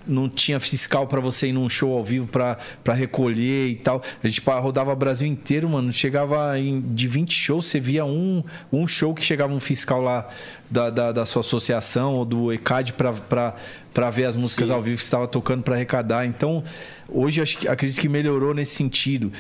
[0.05, 2.59] não tinha fiscal para você ir num show ao vivo para
[2.95, 4.03] recolher e tal.
[4.25, 5.93] A gente rodava o Brasil inteiro, mano.
[5.93, 10.29] Chegava em, de 20 shows, você via um, um show que chegava um fiscal lá
[10.69, 15.05] da, da, da sua associação ou do ECAD para ver as músicas ao vivo que
[15.05, 16.27] estava tocando para arrecadar.
[16.27, 16.65] Então,
[17.09, 19.33] hoje acho acredito que melhorou nesse sentido.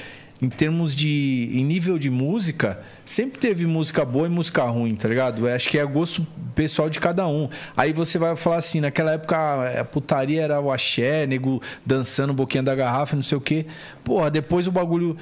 [0.42, 1.50] Em termos de.
[1.52, 5.46] Em nível de música, sempre teve música boa e música ruim, tá ligado?
[5.46, 7.48] Eu acho que é gosto pessoal de cada um.
[7.76, 12.62] Aí você vai falar assim, naquela época a putaria era o axé, nego dançando boquinha
[12.62, 13.66] da garrafa, não sei o quê.
[14.02, 15.16] Porra, depois o bagulho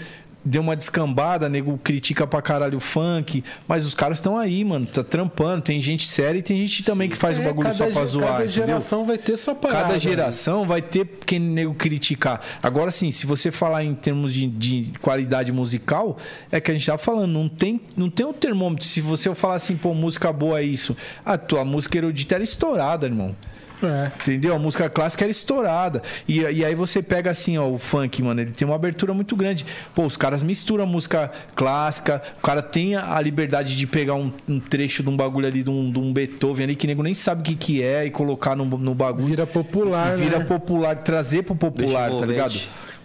[0.45, 4.87] deu uma descambada, nego critica pra caralho o funk, mas os caras estão aí, mano,
[4.87, 7.75] tá trampando, tem gente séria e tem gente também que faz o É, bagulho cada
[7.75, 8.67] só pra zoar, Cada entendeu?
[8.67, 9.83] geração vai ter sua parada.
[9.83, 9.99] Cada né?
[9.99, 12.41] geração vai ter quem nego criticar.
[12.63, 16.19] Agora, sim, se você falar em termos de, de qualidade musical,
[16.51, 18.85] é que a gente tá falando, não tem, não tem um termômetro.
[18.85, 20.97] Se você falar assim, pô, música boa é isso.
[21.25, 23.35] A tua música erudita era estourada, irmão.
[23.83, 24.13] É.
[24.21, 24.55] Entendeu?
[24.55, 26.03] A música clássica era estourada.
[26.27, 29.35] E, e aí você pega assim, ó, o funk, mano, ele tem uma abertura muito
[29.35, 29.67] grande.
[29.95, 34.33] Pô, os caras misturam a música clássica, o cara tem a liberdade de pegar um,
[34.49, 37.15] um trecho de um bagulho ali, de um, de um Beethoven ali, que nego nem
[37.15, 39.27] sabe o que, que é, e colocar no, no bagulho.
[39.27, 40.45] Vira popular, vira né?
[40.45, 42.61] popular, trazer pro popular, Deixa tá ligado?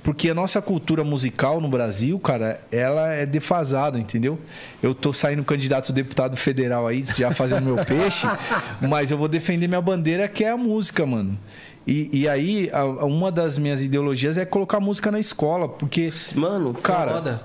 [0.07, 4.39] Porque a nossa cultura musical no Brasil, cara, ela é defasada, entendeu?
[4.81, 8.25] Eu tô saindo candidato a deputado federal aí, já fazendo meu peixe,
[8.87, 11.37] mas eu vou defender minha bandeira, que é a música, mano.
[11.85, 16.07] E, e aí, a- a- uma das minhas ideologias é colocar música na escola, porque,
[16.35, 17.41] Mano, cara, Foda.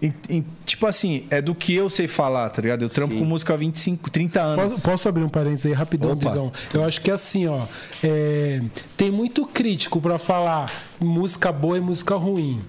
[0.00, 2.82] Em- em- tipo assim, é do que eu sei falar, tá ligado?
[2.82, 3.20] Eu trampo Sim.
[3.20, 4.70] com música há 25, 30 anos.
[4.72, 6.28] Posso, posso abrir um parênteses aí rapidão, Opa.
[6.28, 6.52] Digão?
[6.72, 7.62] Eu acho que é assim, ó.
[8.02, 8.62] é,
[8.96, 10.70] tem muito crítico pra falar
[11.00, 12.60] música boa e música ruim.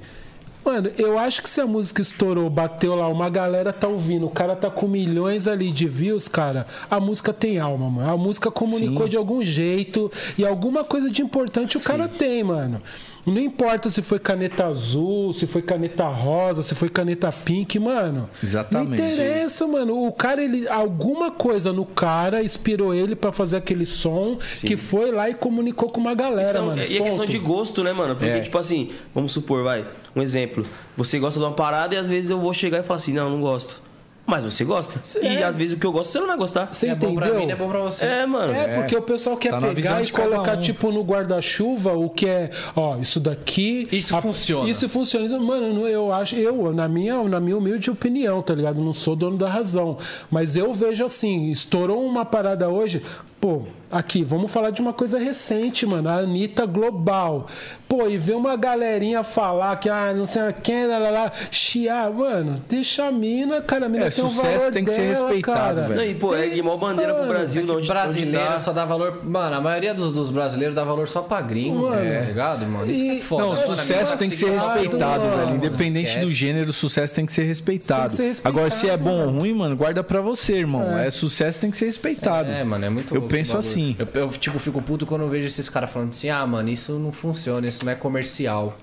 [0.66, 4.30] Mano, eu acho que se a música estourou, bateu lá, uma galera tá ouvindo, o
[4.30, 8.10] cara tá com milhões ali de views, cara, a música tem alma, mano.
[8.12, 9.10] A música comunicou Sim.
[9.10, 12.82] de algum jeito e alguma coisa de importante o cara tem, mano.
[13.26, 18.30] Não importa se foi caneta azul, se foi caneta rosa, se foi caneta pink, mano.
[18.44, 19.02] Exatamente.
[19.02, 20.08] Não interessa, mano.
[20.08, 20.68] O cara, ele.
[20.68, 25.90] Alguma coisa no cara inspirou ele pra fazer aquele som que foi lá e comunicou
[25.90, 26.82] com uma galera, São- mano.
[26.82, 28.16] e é questão de gosto, né, mano?
[28.16, 28.40] Porque, É.
[28.42, 30.66] tipo assim, vamos supor, vai, um exemplo.
[30.98, 33.30] Você gosta de uma parada e às vezes eu vou chegar e falar assim, não,
[33.30, 33.82] não gosto.
[34.30, 35.02] Mas você gosta.
[35.24, 35.44] E É.
[35.44, 36.72] às vezes o que eu gosto você não vai gostar.
[36.72, 37.30] Você é bom entendeu?
[37.32, 38.06] pra mim, não é bom pra você.
[38.06, 38.54] É, mano.
[38.54, 40.62] É, porque o pessoal quer Tá pegar e colocar, um.
[40.62, 43.88] tipo, no guarda-chuva o que é, ó, isso daqui.
[43.92, 44.70] Isso funciona.
[44.70, 45.40] Isso funciona.
[45.40, 48.80] Mano, não- eu acho, eu, na minha, na minha humilde opinião, tá ligado?
[48.80, 49.98] Não sou dono da razão.
[50.30, 53.02] Mas eu vejo assim, estourou uma parada hoje.
[53.42, 56.10] Pô, aqui, vamos falar de uma coisa recente, mano.
[56.10, 57.48] A Anitta Global.
[57.88, 62.12] Pô, e ver uma galerinha falar que, ah, não sei quem, lá, lá, lá, chiar,
[62.14, 65.12] mano, deixa a mina, cara, a mina É, tem um sucesso valor tem que ser
[65.14, 65.88] dela, respeitado, cara.
[65.88, 65.96] velho.
[65.96, 68.60] Não, e, pô, é de mó bandeira pro Mano, Brasil, É onde, brasileiro onde tá.
[68.60, 69.22] só dá valor.
[69.26, 71.96] Mano, a maioria dos, dos brasileiros dá valor só pra gringo, Mano.
[71.96, 72.92] tá ligado, mano?
[72.92, 73.42] Isso que é E- foda.
[73.42, 75.38] Não, o Mano, sucesso a tem que ser respeitado, mano.
[75.46, 75.56] velho.
[75.56, 76.26] Independente Esquece.
[76.28, 78.16] do gênero, o sucesso tem que ser respeitado.
[78.16, 80.96] Tem que ser Agora, se é respeitado, bom ou ruim, mano, guarda pra você, irmão.
[81.00, 81.10] É.
[81.10, 82.52] sucesso tem que ser respeitado.
[82.52, 83.68] É, mano, é muito Eu penso bagulho.
[83.98, 86.94] Eu, eu, tipo, fico puto quando eu vejo esses caras falando assim, ah, mano, isso
[86.94, 88.76] não funciona, isso não é comercial.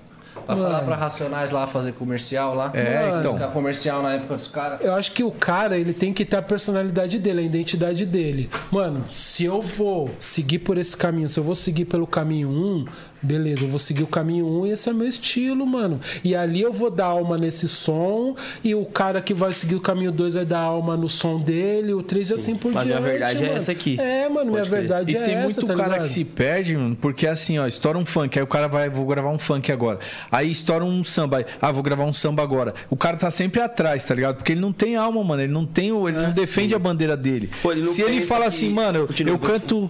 [0.45, 0.67] Pra Mano.
[0.67, 2.71] falar pra Racionais lá fazer comercial lá.
[2.73, 3.19] É, Mano.
[3.19, 3.33] então.
[3.33, 4.79] Ficar comercial na época dos caras.
[4.81, 8.49] Eu acho que o cara, ele tem que ter a personalidade dele, a identidade dele.
[8.71, 12.85] Mano, se eu vou seguir por esse caminho, se eu vou seguir pelo caminho 1,
[13.21, 15.99] beleza, eu vou seguir o caminho 1 e esse é meu estilo, mano.
[16.23, 19.79] E ali eu vou dar alma nesse som, e o cara que vai seguir o
[19.81, 22.99] caminho 2 vai dar alma no som dele, o 3 e assim por Mas diante.
[23.01, 23.57] minha verdade é mano.
[23.57, 23.99] essa aqui.
[23.99, 24.79] É, mano, minha Pode crer.
[24.81, 26.01] verdade E é tem essa, muito tá cara ligado?
[26.03, 29.05] que se perde, mano, porque assim, ó, estoura um funk, aí o cara vai, vou
[29.05, 29.99] gravar um funk agora.
[30.31, 32.73] Aí estoura um samba, aí, ah, vou gravar um samba agora.
[32.89, 34.35] O cara tá sempre atrás, tá ligado?
[34.37, 37.17] Porque ele não tem alma, mano, ele não tem, o- ele não defende a bandeira
[37.17, 37.49] dele.
[37.61, 39.89] Pô, ele Se ele fala assim, mano, eu, eu canto,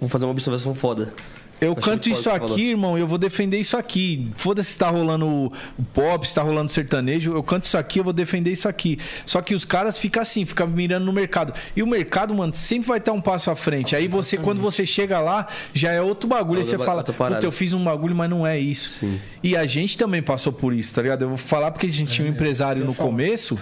[0.00, 1.12] vou fazer uma observação foda.
[1.60, 4.30] Eu canto isso aqui, irmão, e eu vou defender isso aqui.
[4.36, 5.52] Foda-se se tá rolando o
[5.92, 8.98] pop, se tá rolando sertanejo, eu canto isso aqui, eu vou defender isso aqui.
[9.26, 11.52] Só que os caras ficam assim, ficam mirando no mercado.
[11.74, 13.96] E o mercado, mano, sempre vai estar um passo à frente.
[13.96, 16.60] Aí você, quando você chega lá, já é outro bagulho.
[16.60, 18.90] Aí Outra você fala, puta, eu fiz um bagulho, mas não é isso.
[18.90, 19.20] Sim.
[19.42, 21.22] E a gente também passou por isso, tá ligado?
[21.22, 23.58] Eu vou falar porque a gente tinha um empresário no começo.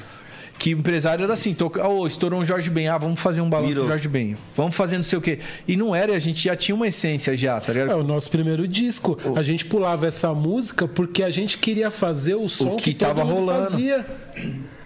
[0.59, 3.49] Que o empresário era assim, toca, oh, estourou um Jorge Ben, ah, vamos fazer um
[3.51, 4.37] balanço do Jorge Ben.
[4.55, 5.39] Vamos fazer não sei o quê.
[5.69, 7.91] E não era, a gente já tinha uma essência já, tá ligado?
[7.91, 9.19] É o nosso primeiro disco.
[9.37, 13.09] A gente pulava essa música porque a gente queria fazer o som que que, todo
[13.09, 13.71] tava mundo rolando.
[13.71, 14.07] fazia.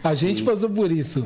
[0.02, 1.24] A gente passou por isso.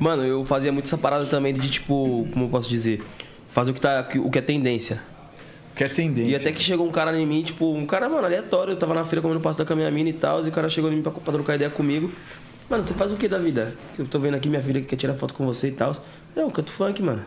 [0.00, 3.02] Mano, eu fazia muito essa parada também de, tipo, como eu posso dizer?
[3.50, 5.02] Fazer o que, tá, o que é tendência.
[5.74, 6.30] Que é tendência.
[6.30, 8.72] E até que chegou um cara em mim, tipo, um cara, mano, aleatório.
[8.72, 10.42] Eu tava na feira comendo pasta com a minha mina e tal.
[10.42, 12.10] E o cara chegou em mim pra, pra trocar ideia comigo.
[12.68, 13.74] Mano, você faz o que da vida?
[13.98, 15.94] Eu tô vendo aqui minha filha que quer tirar foto com você e tal.
[16.34, 17.24] Não, canto funk, mano.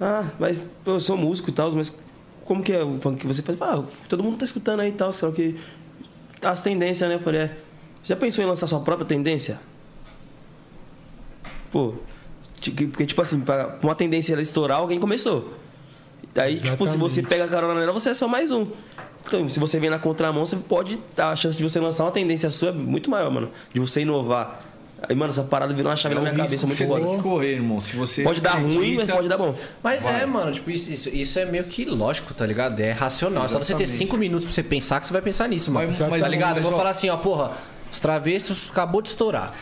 [0.00, 1.96] Ah, mas eu sou músico e tal, mas
[2.44, 3.60] como que é o funk que você faz?
[3.60, 5.56] Ah, todo mundo tá escutando aí e tal, só que
[6.42, 7.16] as tendências, né?
[7.16, 7.56] Eu falei, é.
[8.02, 9.60] Já pensou em lançar sua própria tendência?
[11.70, 11.94] Pô,
[12.60, 15.54] porque tipo assim, pra uma tendência ela estourar, alguém começou.
[16.34, 17.28] Daí, tipo, se você Exatamente.
[17.28, 18.66] pega a carona nela, você é só mais um.
[19.26, 20.98] Então, se você vem na contramão, você pode.
[21.16, 23.50] A chance de você lançar uma tendência sua é muito maior, mano.
[23.72, 24.60] De você inovar.
[25.06, 27.02] Aí, mano, essa parada virou uma chave É na um minha risco cabeça que muito
[27.02, 27.80] você tem que correr, irmão.
[27.80, 29.54] Se você Pode dar ruim, mas acredita- pode dar bom.
[29.82, 32.80] Mas é, mano, tipo, isso, isso, isso é meio que lógico, tá ligado?
[32.80, 33.44] É racional.
[33.44, 35.86] É Só você ter cinco minutos pra você pensar que você vai pensar nisso, mano.
[35.88, 36.54] Mas- mas- tá ligado?
[36.56, 37.52] mas, Eu vou falar assim, ó, porra.
[37.92, 39.54] Os travessos acabou de estourar.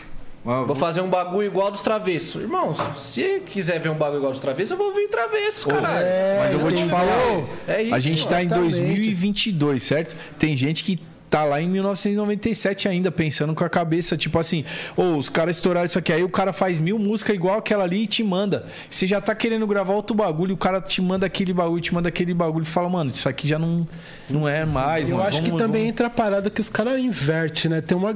[0.45, 2.41] Ah, Vou fazer um bagulho igual dos travessos.
[2.41, 6.05] Irmãos, se quiser ver um bagulho igual dos travessos, eu vou vir travessos, caralho.
[6.39, 8.71] Mas eu vou te falar, É isso, a gente tá em exatamente.
[8.79, 10.15] 2022, certo?
[10.37, 14.63] Tem gente que tá lá em 1997 ainda, pensando com a cabeça, tipo assim,
[14.95, 18.03] ô, os caras estouraram isso aqui, aí o cara faz mil músicas igual aquela ali
[18.03, 18.65] e te manda.
[18.91, 22.09] Você já tá querendo gravar outro bagulho, o cara te manda aquele bagulho, te manda
[22.09, 23.87] aquele bagulho e fala, mano, isso aqui já não,
[24.29, 25.27] não é mais, Eu mano.
[25.29, 27.81] acho que vamos- também vamos- entra a parada que os caras invertem, né?
[27.81, 28.13] Tem uma.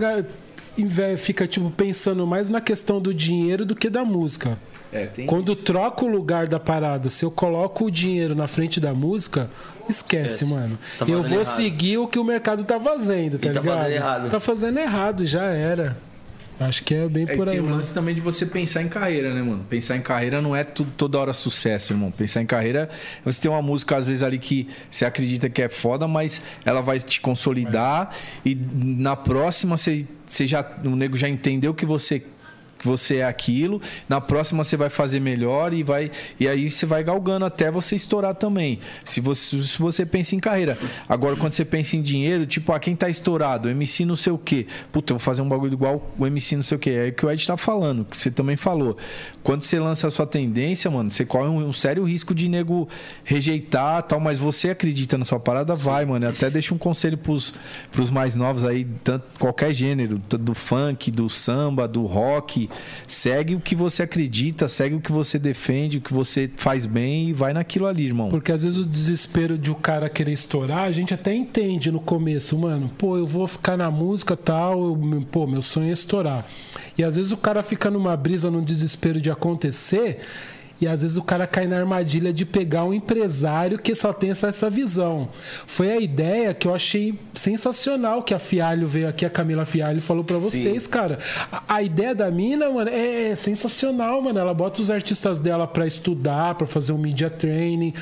[1.17, 4.57] Fica, tipo, pensando mais na questão do dinheiro do que da música.
[4.93, 8.93] É, Quando troca o lugar da parada, se eu coloco o dinheiro na frente da
[8.93, 9.49] música,
[9.89, 10.45] esquece, Esquece.
[10.45, 10.79] mano.
[10.97, 11.43] Tá eu vou errado.
[11.43, 13.75] seguir o que o mercado tá fazendo, tá E tá ligado?
[13.77, 14.29] fazendo errado.
[14.29, 15.97] Tá fazendo errado, já era.
[16.59, 17.75] Acho que é bem É, por aí, tem o mano.
[17.77, 19.63] lance também de você pensar em carreira, né, mano?
[19.69, 22.09] Pensar em carreira não é tudo, toda hora sucesso, irmão.
[22.09, 22.89] Pensar em carreira,
[23.23, 26.81] você tem uma música, às vezes, ali que você acredita que é foda, mas ela
[26.81, 28.11] vai te consolidar
[28.43, 30.65] e na próxima você, você já.
[30.83, 32.23] O nego já entendeu que você.
[32.77, 36.85] Que você é aquilo, na próxima você vai fazer melhor e vai e aí você
[36.85, 38.79] vai galgando até você estourar também.
[39.03, 40.77] Se você, se você pensa em carreira.
[41.07, 43.69] Agora, quando você pensa em dinheiro, tipo, ah, quem tá estourado?
[43.69, 44.67] MC não sei o quê.
[44.91, 46.89] Puta, eu vou fazer um bagulho igual o MC não sei o quê.
[46.89, 48.97] É o que o Ed tá falando, que você também falou.
[49.43, 52.87] Quando você lança a sua tendência, mano, você corre um, um sério risco de nego
[53.23, 56.25] rejeitar tal, mas você acredita na sua parada, vai, mano.
[56.25, 57.53] Eu até deixo um conselho pros,
[57.91, 62.66] pros mais novos aí, tanto, qualquer gênero, do funk, do samba, do rock.
[63.07, 67.29] Segue o que você acredita, segue o que você defende, o que você faz bem
[67.29, 68.29] e vai naquilo ali, irmão.
[68.29, 71.99] Porque às vezes o desespero de o cara querer estourar, a gente até entende no
[71.99, 72.91] começo, mano.
[72.97, 76.45] Pô, eu vou ficar na música tal, eu- pô, meu sonho é estourar.
[76.97, 80.19] E às vezes o cara fica numa brisa, num desespero de acontecer.
[80.79, 84.29] E às vezes o cara cai na armadilha de pegar um empresário que só tem
[84.29, 85.29] essa, essa visão.
[85.65, 90.01] Foi a ideia que eu achei sensacional que a Fialho veio aqui, a Camila Fialho
[90.01, 91.19] falou pra vocês, cara.
[91.51, 94.37] A, a ideia da mina, mano, é sensacional, mano.
[94.37, 97.93] Ela bota os artistas dela pra estudar, pra fazer um media training,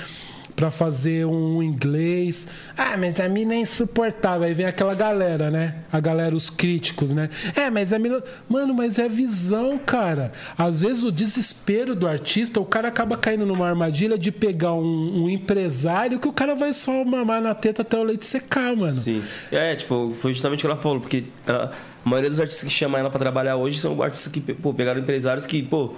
[0.55, 2.47] pra fazer um inglês.
[2.77, 4.47] Ah, mas a mina é insuportável.
[4.47, 5.75] Aí vem aquela galera, né?
[5.91, 7.29] A galera, os críticos, né?
[7.55, 8.23] É, mas a mina.
[8.47, 10.31] Mano, mas é visão, cara.
[10.57, 15.23] Às vezes o desespero do artista, o cara acaba caindo numa armadilha de pegar um,
[15.25, 18.93] um empresário que o cara vai só mamar na teta até o leite secar, mano.
[18.95, 19.21] Sim.
[19.51, 21.73] É, tipo, foi justamente o que ela falou, porque ela-
[22.05, 25.01] a maioria dos artistas que chamam ela pra trabalhar hoje são artistas que, pô, pegaram
[25.01, 25.95] empresários que, pô,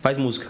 [0.00, 0.46] faz música.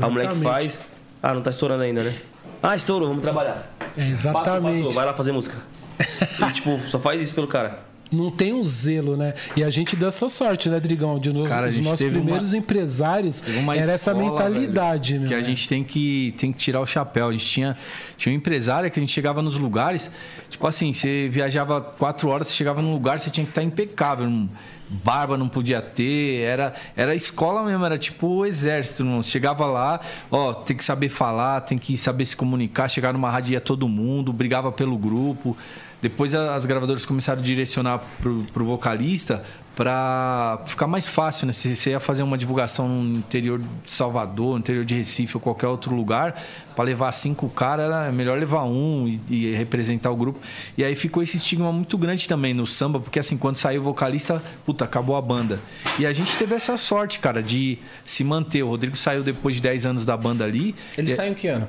[0.00, 0.78] A mulher que faz,
[1.22, 2.14] ah, não tá estourando ainda, né?
[2.62, 3.70] Ah, estourou, vamos trabalhar.
[3.96, 4.76] É, Passou, exatamente.
[4.78, 5.56] passou, vai lá fazer música.
[6.48, 7.80] E, tipo, só faz isso pelo cara.
[8.12, 9.34] não tem um zelo, né?
[9.56, 11.18] E a gente deu essa sorte, né, Drigão?
[11.18, 15.20] De nos, Cara, a os nossos teve uma- primeiros empresários era essa escola, mentalidade, velho,
[15.22, 15.28] meu.
[15.28, 15.42] Que a né?
[15.42, 17.28] gente tem que, tem que tirar o chapéu.
[17.28, 17.76] A gente tinha,
[18.16, 20.10] tinha um empresário que a gente chegava nos lugares,
[20.48, 24.24] tipo assim, você viajava quatro horas, você chegava num lugar, você tinha que estar impecável.
[24.26, 24.48] irmão.
[24.88, 29.04] Barba não podia ter, era, era escola mesmo, era tipo o exército.
[29.04, 32.88] Você chegava lá, ó, tem que saber falar, tem que saber se comunicar.
[32.88, 35.56] Chegar numa rádio ia todo mundo, brigava pelo grupo.
[36.00, 39.42] Depois as gravadoras começaram a direcionar pro, pro vocalista
[39.74, 41.52] para ficar mais fácil, né?
[41.52, 45.40] Se você ia fazer uma divulgação no interior de Salvador, no interior de Recife ou
[45.40, 46.40] qualquer outro lugar,
[46.74, 50.40] para levar cinco caras, era melhor levar um e, e representar o grupo.
[50.76, 53.84] E aí ficou esse estigma muito grande também no samba, porque assim, quando saiu o
[53.84, 55.60] vocalista, puta, acabou a banda.
[55.96, 58.64] E a gente teve essa sorte, cara, de se manter.
[58.64, 60.74] O Rodrigo saiu depois de 10 anos da banda ali.
[60.96, 61.68] Ele E- saiu em que ano?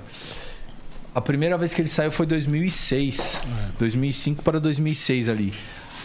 [1.19, 3.41] A primeira vez que ele saiu foi 2006.
[3.77, 5.53] 2005 para 2006 ali.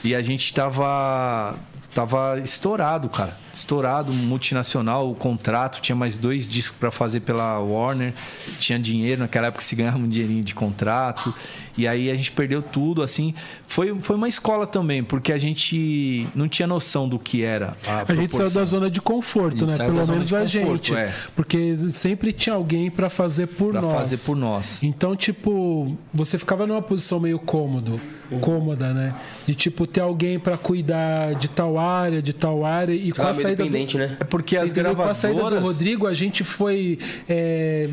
[0.03, 1.57] E a gente tava
[1.95, 3.39] tava estourado, cara.
[3.53, 8.13] Estourado, multinacional, o contrato, tinha mais dois discos para fazer pela Warner,
[8.59, 11.33] tinha dinheiro, naquela época se ganhava um dinheirinho de contrato.
[11.77, 13.35] E aí a gente perdeu tudo, assim.
[13.67, 17.77] Foi, foi uma escola também, porque a gente não tinha noção do que era.
[17.87, 19.77] A, A gente saiu da zona de conforto, A né?
[19.79, 20.95] Pelo menos a conforto, gente.
[20.95, 21.13] é.
[21.35, 23.93] Porque sempre tinha alguém pra fazer por Pra nós.
[23.93, 24.83] fazer por nós.
[24.83, 28.01] Então, tipo, você ficava numa posição meio cômodo,
[28.41, 29.15] cômoda, né?
[29.47, 33.31] De tipo ter alguém pra cuidar de tal área, de tal área e com Ficava
[33.31, 33.99] a meio saída do...
[33.99, 34.17] né?
[34.21, 34.95] É porque Você as entendeu?
[34.97, 35.77] Com a saída do gravadoras...
[35.77, 36.99] Rodrigo, a gente foi
[37.29, 37.89] é,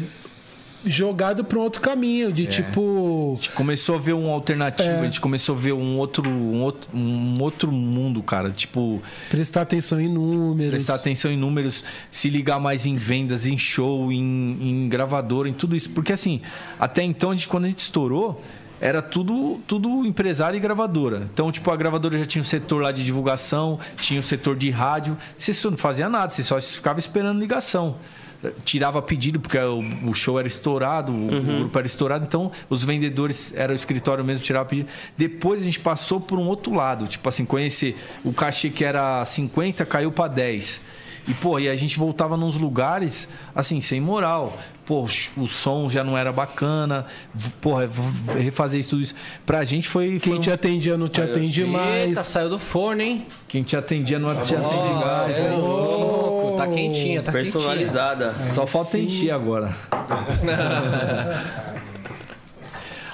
[0.86, 2.32] jogado para um outro caminho, É.
[2.32, 3.34] de tipo.
[3.36, 5.00] gente começou a ver um alternativo, É.
[5.02, 8.50] a gente começou a ver um outro, um outro, um outro mundo, cara.
[8.52, 10.72] Tipo, Prestar atenção em números.
[10.72, 15.54] prestar atenção em números, se ligar mais em vendas, em show, em, em gravadora, em
[15.54, 15.90] tudo isso.
[15.92, 16.42] Porque assim,
[16.80, 18.42] até então, a gente, quando a gente estourou,
[18.80, 21.28] era tudo, tudo empresário e gravadora.
[21.32, 24.72] Então, tipo, a gravadora já tinha o setor lá de divulgação, tinha o setor de
[24.72, 25.16] rádio.
[25.38, 27.98] Você só não fazia nada, você só ficava esperando ligação.
[28.64, 32.84] Tirava pedido, porque o, o show era estourado, o, o grupo era estourado, então os
[32.84, 34.89] vendedores, era o escritório mesmo, tirava pedido.
[35.18, 39.24] Depois a gente passou por um outro lado, tipo assim, conhecer o cachê que era
[39.24, 40.82] 50 caiu para 10.
[41.28, 44.58] E, pô, e a gente voltava nos lugares, assim, sem moral.
[44.92, 47.06] Pô, o som já não era bacana.
[47.62, 47.89] Porra,
[48.38, 49.16] refazer isso tudo isso.
[49.46, 50.20] Pra gente foi.
[50.20, 52.10] foi Quem um- te atendia não te atende mais.
[52.10, 53.26] Eita, saiu do forno, hein?
[53.48, 55.39] Quem te atendia não te atende mais.
[55.39, 56.58] é louco.
[56.58, 57.32] Tá quentinha, tá quentinha.
[57.32, 58.34] Personalizada.
[58.34, 59.74] Só falta encher agora.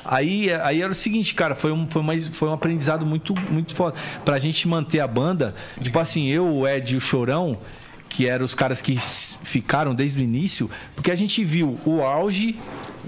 [0.04, 3.76] Aí, aí era o seguinte, cara, foi um, foi mais, foi um aprendizado muito, muito
[3.76, 3.96] foda.
[4.26, 7.58] Pra gente manter a banda, tipo assim, eu, o Ed e o Chorão,
[8.10, 8.98] que eram os caras que
[9.44, 12.58] ficaram desde o início, porque a gente viu o auge.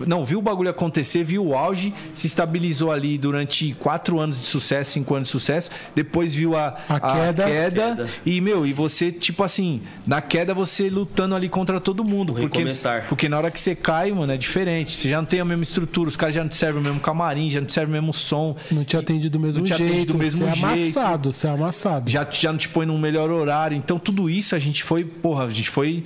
[0.07, 4.45] Não, viu o bagulho acontecer, viu o auge, se estabilizou ali durante quatro anos de
[4.45, 5.69] sucesso, cinco anos de sucesso.
[5.95, 7.45] Depois viu a, A queda.
[7.45, 8.09] Queda.
[8.25, 12.33] E, meu, e você, tipo assim, na queda você lutando ali contra todo mundo.
[12.33, 13.05] Porque, recomeçar.
[13.07, 14.95] porque na hora que você cai, mano, é diferente.
[14.95, 16.99] Você já não tem a mesma estrutura, os caras já não te servem o mesmo
[16.99, 18.55] camarim, já não te servem o mesmo som.
[18.71, 20.13] Não te atende do mesmo Não te atende jeito.
[20.13, 20.65] do mesmo você é jeito.
[20.99, 22.09] amassado, você é amassado.
[22.09, 23.75] Já, já não te põe num melhor horário.
[23.75, 26.03] Então, tudo isso a gente foi, porra, a gente foi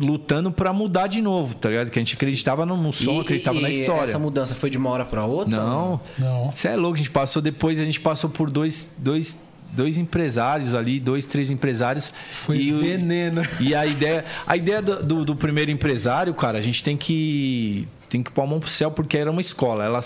[0.00, 1.90] lutando pra mudar de novo, tá ligado?
[1.90, 4.04] Que a gente acreditava no, no som, E- acreditava e na história.
[4.10, 5.56] Essa mudança foi de uma hora pra outra?
[5.56, 6.00] Não.
[6.18, 6.50] Não.
[6.50, 9.38] Você é louco, a gente passou depois, a gente passou por dois, dois,
[9.72, 12.12] dois empresários ali, dois, três empresários.
[12.30, 13.42] Foi e, o- veneno.
[13.60, 17.86] E a ideia, a ideia do, do, do primeiro empresário, cara, a gente tem que
[18.10, 19.84] tem que pôr a mão pro céu porque era uma escola.
[19.84, 20.00] Ela,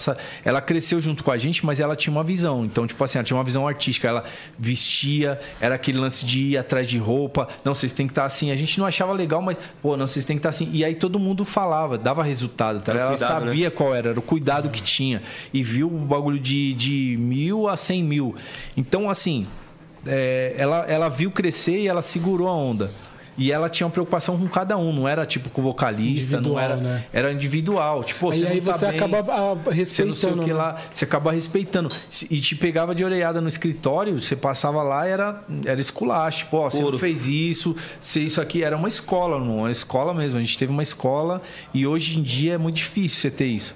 [0.45, 2.65] ela cresceu junto com a gente, mas ela tinha uma visão.
[2.65, 4.07] Então, tipo assim, ela tinha uma visão artística.
[4.07, 4.25] Ela
[4.59, 7.49] vestia, era aquele lance de ir atrás de roupa.
[7.65, 8.53] Não, vocês têm que estar assim.
[8.53, 10.69] A gente não achava legal, mas, pô, não, vocês têm que estar assim.
[10.71, 12.81] E aí todo mundo falava, dava resultado.
[12.81, 12.93] Tá?
[12.93, 13.47] Ela cuidado, né?
[13.47, 15.23] sabia qual era, era o cuidado que tinha.
[15.53, 18.35] E viu o bagulho de, de mil a cem mil.
[18.77, 19.47] Então, assim,
[20.07, 22.91] é, ela, ela viu crescer e ela segurou a onda.
[23.37, 26.51] E ela tinha uma preocupação com cada um, não era tipo com o vocalista, não
[26.51, 27.05] Individual, era, né?
[27.13, 28.05] era individual.
[28.05, 30.09] Tipo, Aí, você aí não tá você bem, acaba ah, você respeitando.
[30.09, 30.55] não sei o que né?
[30.55, 31.91] lá, você acaba respeitando.
[32.31, 36.47] E te pegava de orelhada no escritório, você passava lá era era esculacho.
[36.51, 40.39] Pô, você não fez isso, você isso aqui era uma escola, não, uma escola mesmo.
[40.39, 43.75] A gente teve uma escola e hoje em dia é muito difícil você ter isso.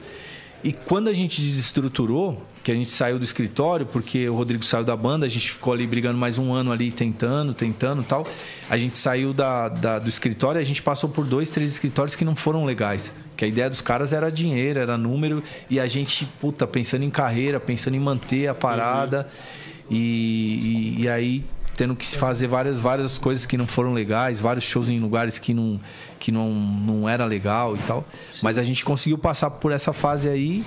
[0.62, 4.84] E quando a gente desestruturou, que a gente saiu do escritório, porque o Rodrigo saiu
[4.84, 8.26] da banda, a gente ficou ali brigando mais um ano ali, tentando, tentando e tal.
[8.68, 12.14] A gente saiu da, da- do escritório e a gente passou por dois, três escritórios
[12.14, 13.10] que não foram legais.
[13.38, 17.10] Que a ideia dos caras era dinheiro, era número, e a gente, puta, pensando em
[17.10, 19.26] carreira, pensando em manter a parada.
[19.90, 21.44] E, e, e aí
[21.74, 25.38] tendo que se fazer várias, várias coisas que não foram legais, vários shows em lugares
[25.38, 25.78] que não,
[26.18, 28.04] que não, não era legal e tal.
[28.42, 30.62] Mas a gente conseguiu passar por essa fase aí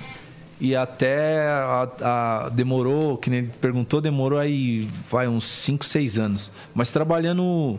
[0.64, 6.18] e até a- a- demorou, que nem ele perguntou, demorou aí vai uns 5, 6
[6.20, 6.52] anos.
[6.72, 7.78] Mas trabalhando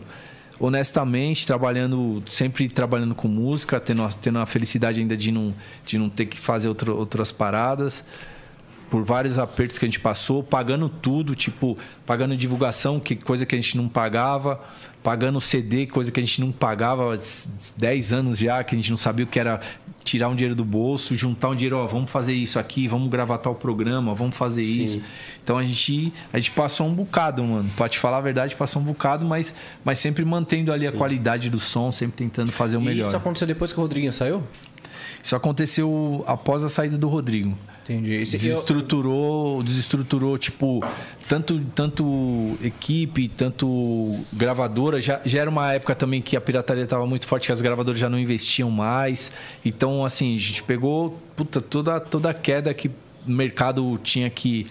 [0.60, 5.52] honestamente, trabalhando, sempre trabalhando com música, tendo, a- tendo a felicidade ainda de não,
[5.84, 8.04] de não ter que fazer outro- outras paradas
[8.90, 11.76] por vários apertos que a gente passou, pagando tudo, tipo,
[12.06, 14.60] pagando divulgação, que coisa que a gente não pagava,
[15.02, 17.18] pagando CD, coisa que a gente não pagava há
[17.76, 19.60] 10 anos já, que a gente não sabia o que era
[20.04, 23.38] tirar um dinheiro do bolso, juntar um dinheiro, ó, vamos fazer isso aqui, vamos gravar
[23.38, 25.02] tal programa, vamos fazer isso.
[25.42, 27.70] Então a gente, a gente passou um bocado, mano.
[27.74, 31.48] Pra te falar a verdade, passou um bocado, mas, mas sempre mantendo ali a qualidade
[31.48, 33.06] do som, sempre tentando fazer o E melhor.
[33.08, 34.42] isso aconteceu depois que o Rodriguinho saiu?
[35.22, 37.56] Isso aconteceu após a saída do Rodrigo.
[37.84, 38.14] Entendi.
[38.14, 40.82] Esse- Desestruturou, desestruturou, tipo,
[41.28, 45.00] tanto, tanto equipe, tanto gravadora.
[45.00, 48.00] Já, já era uma época também que a pirataria estava muito forte, que as gravadoras
[48.00, 49.30] já não investiam mais.
[49.64, 52.92] Então, assim, a gente pegou puta, toda, toda a queda que o
[53.26, 54.66] mercado tinha que.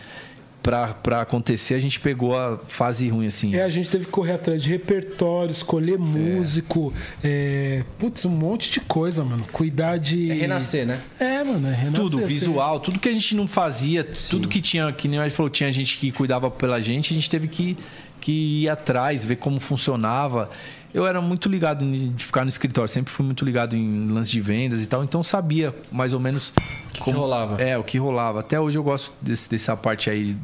[0.64, 3.53] Pra, pra acontecer, a gente pegou a fase ruim, assim.
[3.53, 8.72] É, a gente teve que correr atrás de repertório, escolher músico, é, putz, um monte
[8.72, 9.45] de coisa, mano.
[9.51, 10.32] Cuidar de.
[10.32, 11.01] É renascer, né?
[11.20, 12.01] É, mano, é renascer.
[12.01, 12.28] Tudo, assim.
[12.28, 15.49] visual, tudo que a gente não fazia, tudo que tinha, que nem a gente falou,
[15.49, 17.76] tinha gente que cuidava pela gente, a gente teve que,
[18.22, 20.49] que ir atrás, ver como funcionava.
[20.93, 24.39] Eu era muito ligado em ficar no escritório, sempre fui muito ligado em lance de
[24.39, 26.53] vendas e tal, então sabia mais ou menos
[26.93, 27.59] que rolava.
[27.61, 28.41] É, o que rolava.
[28.41, 30.37] Até hoje eu gosto desse, dessa parte aí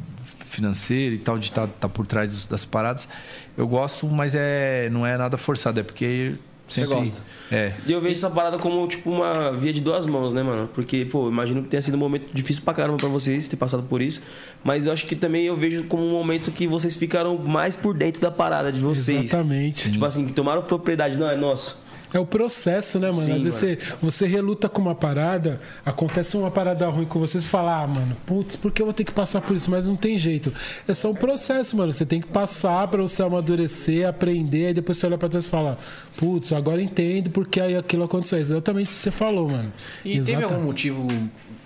[0.46, 3.08] financeira e tal, de estar por trás das paradas.
[3.56, 6.34] Eu gosto, mas é, não é nada forçado, é porque
[6.70, 6.94] Você sempre.
[6.94, 7.20] gosta.
[7.50, 7.72] É.
[7.84, 10.68] E eu vejo essa parada como, tipo, uma via de duas mãos, né, mano?
[10.72, 13.82] Porque, pô, imagino que tenha sido um momento difícil pra caramba pra vocês ter passado
[13.82, 14.22] por isso.
[14.62, 17.92] Mas eu acho que também eu vejo como um momento que vocês ficaram mais por
[17.94, 19.24] dentro da parada de vocês.
[19.24, 19.90] Exatamente.
[19.90, 21.89] Tipo assim, que tomaram propriedade, não, é nosso.
[22.12, 23.22] É o processo, né, mano?
[23.26, 27.40] Sim, Às vezes você, você reluta com uma parada, acontece uma parada ruim com você,
[27.40, 29.70] você fala, ah, mano, putz, por que eu vou ter que passar por isso?
[29.70, 30.52] Mas não tem jeito.
[30.88, 31.92] É só um processo, mano.
[31.92, 35.48] Você tem que passar pra você amadurecer, aprender, aí depois você olha pra trás e
[35.48, 35.78] fala,
[36.16, 38.38] putz, agora entendo porque aí aquilo aconteceu.
[38.38, 39.72] Exatamente o que você falou, mano.
[40.04, 41.08] E teve Exata- algum motivo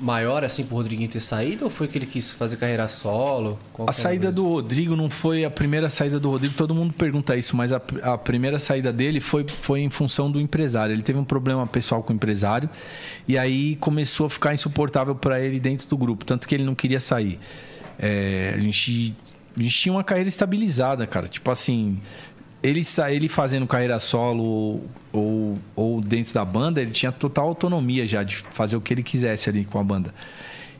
[0.04, 1.64] maior, assim, pro Rodriguinho ter saído?
[1.64, 3.58] Ou foi que ele quis fazer carreira solo?
[3.72, 7.34] Qual A saída do Rodrigo não foi a primeira saída do Rodrigo, todo mundo pergunta
[7.36, 10.92] isso, mas a, a primeira saída dele foi, foi em função do empresário.
[10.92, 12.68] Ele teve um problema pessoal com o empresário
[13.26, 16.74] e aí começou a ficar insuportável para ele dentro do grupo, tanto que ele não
[16.74, 17.40] queria sair.
[17.98, 19.16] É, a, gente,
[19.58, 21.28] a gente tinha uma carreira estabilizada, cara.
[21.28, 21.98] Tipo assim,
[22.64, 24.80] ele, ele fazendo carreira solo
[25.12, 29.02] ou, ou dentro da banda, ele tinha total autonomia já de fazer o que ele
[29.02, 30.14] quisesse ali com a banda.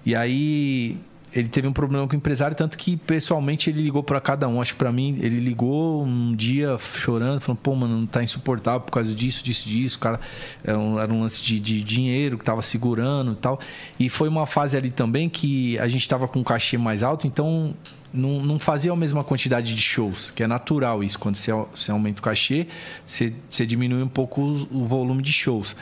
[0.04, 0.96] E aí
[1.34, 4.60] ele teve um problema com o empresário, tanto que pessoalmente ele ligou para cada um.
[4.60, 8.92] Acho que para mim, ele ligou um dia chorando, falando: pô, mano, tá insuportável por
[8.92, 9.98] causa disso, disso, disso.
[9.98, 10.20] Cara,
[10.62, 13.58] era um, era um lance de, de dinheiro que tava segurando e tal.
[13.98, 17.26] E foi uma fase ali também que a gente tava com um cachê mais alto,
[17.26, 17.74] então
[18.12, 21.18] não, não fazia a mesma quantidade de shows, que é natural isso.
[21.18, 22.68] Quando você, você aumenta o cachê,
[23.04, 25.74] você, você diminui um pouco o, o volume de shows.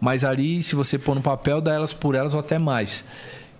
[0.00, 3.04] Mas ali, se você pôr no papel, dá elas por elas ou até mais.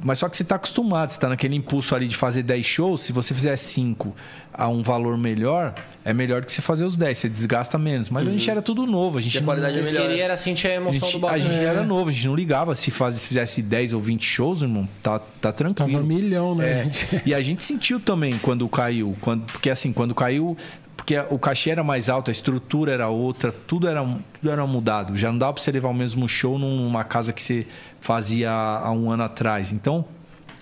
[0.05, 3.03] Mas só que você está acostumado, você está naquele impulso ali de fazer 10 shows.
[3.03, 4.15] Se você fizer 5
[4.53, 5.75] a um valor melhor,
[6.05, 8.11] é melhor do que você fazer os 10, você desgasta menos.
[8.11, 10.09] Mas a gente era tudo novo, a gente E a não- qualidade é Vocês melhor.
[10.09, 11.53] queriam era sentir a a emoção gente, do a bagulho.
[11.53, 14.61] gente era novo, a gente não ligava se, faz, se fizesse 10 ou 20 shows,
[14.63, 15.91] irmão, tá, tá tranquilo.
[15.93, 17.23] Tava milhão, né, É?
[17.25, 19.17] E a gente sentiu também quando caiu.
[19.21, 20.57] Quando, porque assim, quando caiu.
[21.03, 25.19] Porque o cachê era mais alto, a estrutura era outra, tudo era, tudo era mudado.
[25.19, 27.67] Já não dava pra você levar o mesmo show numa casa que você
[28.01, 29.73] fazia há um ano atrás.
[29.73, 30.05] Então,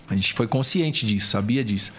[0.09, 1.93] a gente foi consciente disso, sabia disso.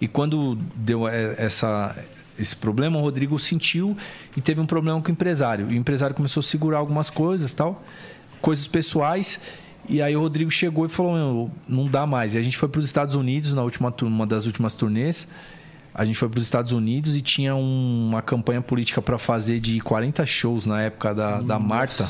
[0.00, 1.94] E quando deu é, essa,
[2.38, 3.94] esse problema, o Rodrigo sentiu
[4.34, 5.70] e teve um problema com o empresário.
[5.70, 7.84] E o empresário começou a segurar algumas coisas tal,
[8.40, 9.38] coisas pessoais.
[9.86, 12.34] E aí o Rodrigo chegou e falou: não dá mais.
[12.34, 15.28] E a gente foi para os Estados Unidos na última uma das últimas turnês.
[15.94, 19.60] A gente foi para os Estados Unidos e tinha um- uma campanha política para fazer
[19.60, 22.04] de 40 shows na época da, da Marta.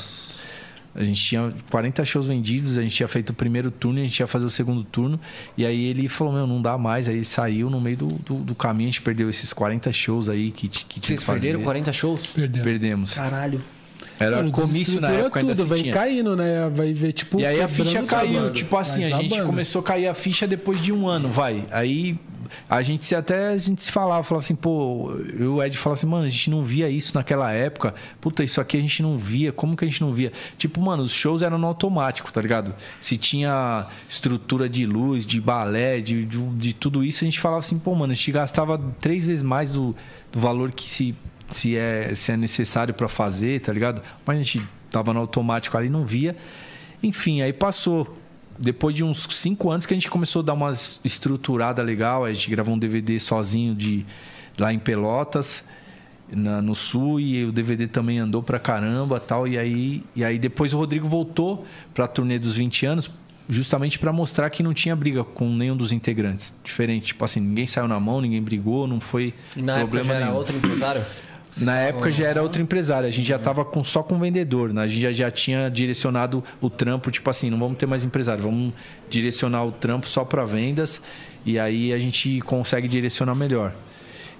[0.96, 4.18] A gente tinha 40 shows vendidos, a gente tinha feito o primeiro turno, a gente
[4.20, 5.18] ia fazer o segundo turno.
[5.58, 7.08] E aí ele falou, meu, não dá mais.
[7.08, 10.28] Aí ele saiu no meio do, do, do caminho, a gente perdeu esses 40 shows
[10.28, 11.40] aí que, que tinha Vocês que fazer.
[11.40, 12.26] perderam 40 shows?
[12.28, 12.62] Perdeu.
[12.62, 13.14] Perdemos.
[13.14, 13.60] Caralho.
[14.20, 15.92] Era Mano, comício na época, ainda tudo, se vai tinha.
[15.92, 16.70] caindo, né?
[16.72, 17.40] Vai ver, tipo.
[17.40, 20.80] E aí a ficha caiu, tipo assim, a gente começou a cair a ficha depois
[20.80, 21.64] de um ano, vai.
[21.72, 22.16] Aí
[22.68, 26.24] a gente até a gente se falava, falava assim, pô, o Ed falava assim, mano,
[26.24, 27.94] a gente não via isso naquela época.
[28.20, 29.52] Puta, isso aqui a gente não via.
[29.52, 30.32] Como que a gente não via?
[30.56, 32.74] Tipo, mano, os shows eram no automático, tá ligado?
[33.00, 37.60] Se tinha estrutura de luz, de balé, de, de, de tudo isso, a gente falava
[37.60, 39.94] assim, pô, mano, a gente gastava três vezes mais do,
[40.32, 41.14] do valor que se,
[41.50, 44.02] se, é, se é necessário pra fazer, tá ligado?
[44.26, 46.36] Mas a gente tava no automático ali não via.
[47.02, 48.16] Enfim, aí passou.
[48.58, 50.70] Depois de uns cinco anos que a gente começou a dar uma
[51.04, 54.04] estruturada legal, a gente gravou um DVD sozinho de
[54.58, 55.64] lá em Pelotas,
[56.34, 59.46] na- no sul, e o DVD também andou pra caramba tal.
[59.48, 63.10] E aí, e aí depois o Rodrigo voltou pra turnê dos 20 anos,
[63.48, 66.54] justamente pra mostrar que não tinha briga com nenhum dos integrantes.
[66.64, 70.14] Diferente, tipo assim, ninguém saiu na mão, ninguém brigou, não foi na época problema já
[70.14, 70.36] era nenhum.
[70.38, 71.02] outro empresário?
[71.54, 74.72] Vocês Na época já era outro empresário, a gente já tava com, só com vendedor,
[74.72, 74.82] né?
[74.82, 78.42] A gente já, já tinha direcionado o trampo, tipo assim, não vamos ter mais empresário,
[78.42, 78.74] vamos
[79.08, 81.00] direcionar o trampo só para vendas
[81.46, 83.72] e aí a gente consegue direcionar melhor.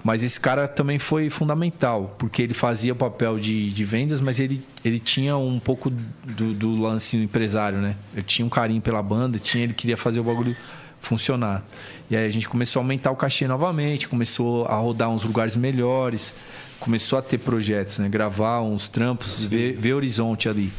[0.03, 4.39] Mas esse cara também foi fundamental, porque ele fazia o papel de, de vendas, mas
[4.39, 7.95] ele, ele tinha um pouco do, do lance empresário, né?
[8.13, 10.55] Ele tinha um carinho pela banda, tinha, ele queria fazer o bagulho
[10.99, 11.63] funcionar.
[12.09, 15.55] E aí a gente começou a aumentar o cachê novamente, começou a rodar uns lugares
[15.55, 16.33] melhores,
[16.79, 18.07] começou a ter projetos, né?
[18.09, 20.71] Gravar uns trampos, ver, ver horizonte ali.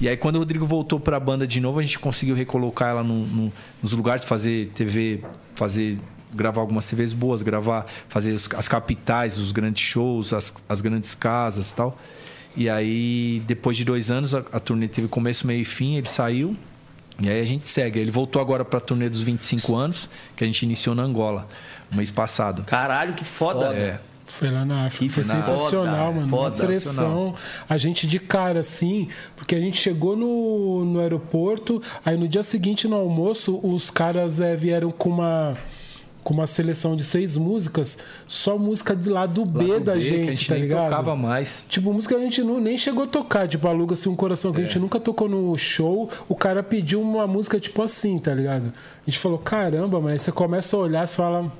[0.00, 2.88] E aí quando o Rodrigo voltou para a banda de novo, a gente conseguiu recolocar
[2.88, 3.52] ela no- no-
[3.82, 5.22] nos lugares, fazer TV,
[5.54, 5.98] fazer
[6.34, 11.14] gravar algumas TVs boas, gravar, fazer os- as capitais, os grandes shows, as, as grandes
[11.14, 11.96] casas e tal.
[12.56, 16.08] E aí, depois de dois anos, a, a turnê teve começo, meio e fim, ele
[16.08, 16.56] saiu.
[17.20, 17.98] E aí a gente segue.
[17.98, 21.46] Ele voltou agora para a turnê dos 25 anos, que a gente iniciou na Angola,
[21.90, 22.64] no mês passado.
[22.64, 23.66] Caralho, que foda.
[23.74, 24.00] É.
[24.32, 26.26] Foi lá na África, foi sensacional, mano.
[26.26, 26.58] foda.
[26.66, 27.34] Pressão.
[27.68, 32.42] A gente de cara, assim, porque a gente chegou no, no aeroporto, aí no dia
[32.42, 35.54] seguinte, no almoço, os caras eh, vieram com uma.
[36.24, 40.20] Com uma seleção de seis músicas, só música de lá do B da B, gente,
[40.20, 40.84] a gente tá nem ligado?
[40.84, 41.66] tocava mais.
[41.68, 44.60] Tipo, música que a gente não, nem chegou a tocar, tipo, Aluga-se um Coração, que
[44.60, 46.08] a gente nunca tocou no show.
[46.28, 48.72] O cara pediu uma música tipo assim, tá ligado?
[49.04, 51.52] A gente falou, caramba, mano, aí você começa a olhar e fala.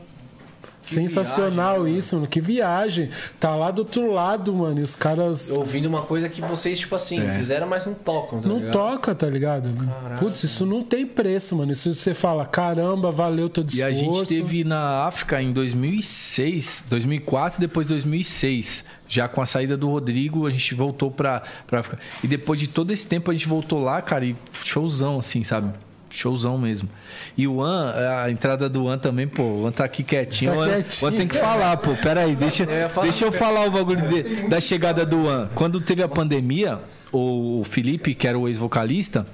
[0.83, 2.27] Sensacional viagem, isso, mano.
[2.27, 3.09] Que viagem.
[3.39, 4.81] Tá lá do outro lado, mano.
[4.81, 8.49] E os caras Ouvindo uma coisa que vocês, tipo assim, fizeram, mas não tocam, tá
[8.49, 8.73] não ligado?
[8.73, 9.71] toca, tá ligado?
[10.19, 11.73] Putz, isso não tem preço, mano.
[11.73, 13.87] Isso você fala, caramba, valeu todo E esforço.
[13.87, 18.85] a gente teve na África em 2006, 2004 depois 2006.
[19.09, 21.99] Já com a saída do Rodrigo, a gente voltou pra, pra África.
[22.25, 25.71] E depois de todo esse tempo, a gente voltou lá, cara, e showzão, assim, sabe?
[26.13, 26.89] Showzão mesmo.
[27.37, 27.93] E o An,
[28.25, 30.53] a entrada do An também, pô, o An tá aqui quietinho.
[30.53, 31.11] Tá o An, quietinho.
[31.11, 31.95] o An tem que falar, pô.
[31.97, 32.67] Pera aí, deixa,
[33.03, 35.49] deixa eu falar o bagulho de- da chegada do An.
[35.55, 36.79] Quando teve a pandemia,
[37.13, 39.27] o Felipe, que era o ex-vocalista,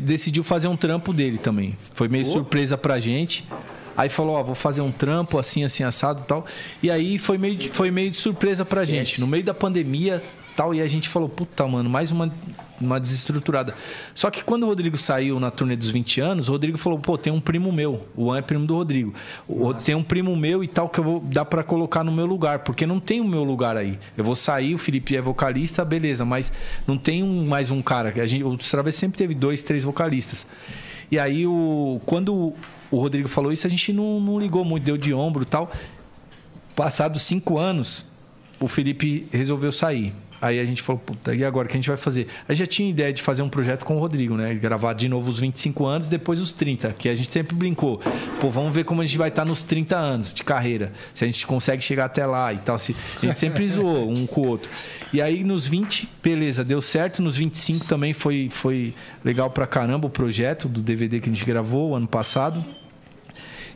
[0.00, 1.76] decidiu fazer um trampo dele também.
[1.94, 3.46] Foi meio surpresa pra gente.
[3.96, 6.46] Aí falou, ó, vou fazer um trampo assim, assim, assado e tal.
[6.82, 9.20] E aí foi meio, de- foi meio de surpresa pra gente.
[9.20, 10.22] No meio da pandemia
[10.56, 12.30] tal, e a gente falou, puta, mano, mais uma,
[12.80, 13.74] uma desestruturada.
[14.14, 17.18] Só que quando o Rodrigo saiu na turnê dos 20 anos, o Rodrigo falou, pô,
[17.18, 18.06] tem um primo meu.
[18.16, 19.12] O An é primo do Rodrigo.
[19.46, 22.24] O- tem um primo meu e tal que eu vou dar pra colocar no meu
[22.26, 23.98] lugar, porque não tem o meu lugar aí.
[24.16, 26.50] Eu vou sair, o Felipe é vocalista, beleza, mas
[26.86, 28.12] não tem um- mais um cara.
[28.20, 30.46] A gente, o Travessa sempre teve dois, três vocalistas.
[31.10, 32.54] E aí, o, quando
[32.90, 35.70] o Rodrigo falou isso, a gente não, não ligou muito, deu de ombro e tal.
[36.74, 38.06] Passados cinco anos,
[38.58, 40.14] o Felipe resolveu sair.
[40.40, 42.26] Aí a gente falou, puta, e agora o que a gente vai fazer?
[42.48, 44.54] A gente já tinha ideia de fazer um projeto com o Rodrigo, né?
[44.54, 48.00] Gravar de novo os 25 anos, depois os 30, que a gente sempre brincou.
[48.40, 50.92] Pô, vamos ver como a gente vai estar nos 30 anos de carreira.
[51.12, 52.78] Se a gente consegue chegar até lá e tal.
[52.78, 54.70] Se, a gente sempre zoou um com o outro.
[55.12, 57.22] E aí nos 20, beleza, deu certo.
[57.22, 61.44] Nos 25 também foi, foi legal pra caramba o projeto do DVD que a gente
[61.44, 62.64] gravou ano passado.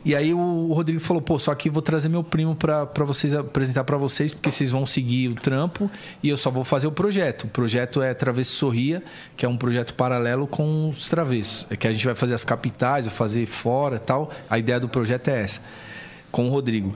[0.05, 3.83] E aí o Rodrigo falou, pô, só que vou trazer meu primo pra vocês apresentar
[3.83, 5.89] pra vocês, porque vocês vão seguir o trampo
[6.21, 7.45] e eu só vou fazer o projeto.
[7.45, 9.01] O projeto é Travesso Sorria,
[9.35, 11.65] que é um projeto paralelo com os travessos.
[11.71, 14.31] É que a gente vai fazer as capitais, vai fazer fora tal.
[14.47, 15.59] A ideia do projeto é essa,
[16.31, 16.95] com o Rodrigo.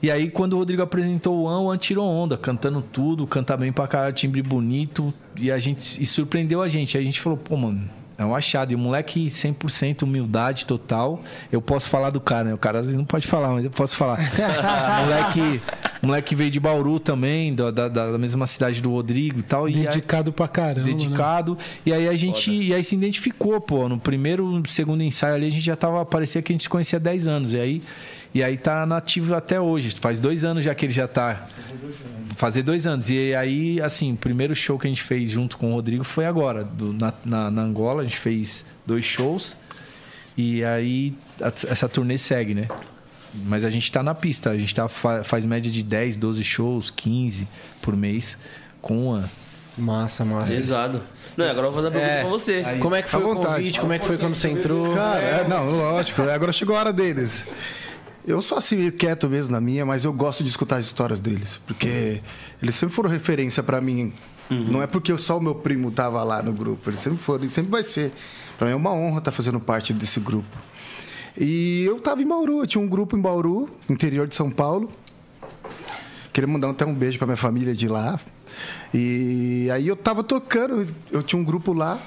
[0.00, 3.58] E aí, quando o Rodrigo apresentou o An, o An tirou onda, cantando tudo, canta
[3.58, 6.96] bem pra caralho, timbre bonito, e a gente e surpreendeu a gente.
[6.96, 8.72] Aí a gente falou, pô, mano, é um achado.
[8.72, 11.22] E o moleque 100% humildade total.
[11.52, 12.54] Eu posso falar do cara, né?
[12.54, 14.18] O cara às vezes não pode falar, mas eu posso falar.
[15.06, 15.60] moleque,
[16.02, 19.68] moleque veio de Bauru também, da, da, da mesma cidade do Rodrigo e tal.
[19.68, 20.80] E aí- Dedicado pra caramba.
[20.80, 20.92] né?
[20.92, 21.56] dedicado.
[21.86, 23.88] E aí a gente e aí se identificou, pô.
[23.88, 26.04] No primeiro, segundo ensaio ali, a gente já tava.
[26.04, 27.54] Parecia que a gente se conhecia há 10 anos.
[27.54, 27.82] E aí,
[28.38, 29.90] e aí tá nativo até hoje.
[30.00, 31.46] Faz dois anos já que ele já tá.
[32.36, 33.10] Fazer dois anos.
[33.10, 36.24] E aí, assim, o primeiro show que a gente fez junto com o Rodrigo foi
[36.26, 38.02] agora, do- na, na, na Angola.
[38.02, 39.56] A gente fez dois shows.
[40.36, 42.68] E aí a- essa turnê segue, né?
[43.44, 44.50] Mas a gente tá na pista.
[44.50, 47.46] A gente tá, fa- faz média de 10, 12 shows, 15
[47.82, 48.38] por mês
[48.80, 49.24] com o An.
[49.76, 50.54] Massa, massa.
[50.54, 51.02] Pesado.
[51.36, 52.20] Não, agora eu vou fazer uma pergunta É.
[52.20, 52.64] pra você.
[52.80, 53.46] Como é que foi o vontade.
[53.56, 53.80] convite?
[53.80, 54.92] Como é que foi quando você entrou?
[54.94, 56.22] Cara, é, não, lógico.
[56.22, 57.44] Agora chegou a hora deles.
[58.28, 61.58] Eu sou assim, quieto mesmo na minha, mas eu gosto de escutar as histórias deles.
[61.66, 62.20] Porque
[62.62, 64.12] eles sempre foram referência pra mim.
[64.50, 66.90] Não é porque só o meu primo tava lá no grupo.
[66.90, 68.12] Eles sempre foram, e sempre vai ser.
[68.58, 70.48] Pra mim é uma honra estar fazendo parte desse grupo.
[71.38, 74.92] E eu tava em Bauru, eu tinha um grupo em Bauru, interior de São Paulo.
[76.30, 78.20] Queria mandar até um beijo pra minha família de lá.
[78.92, 81.98] E aí eu tava tocando, eu tinha um grupo lá,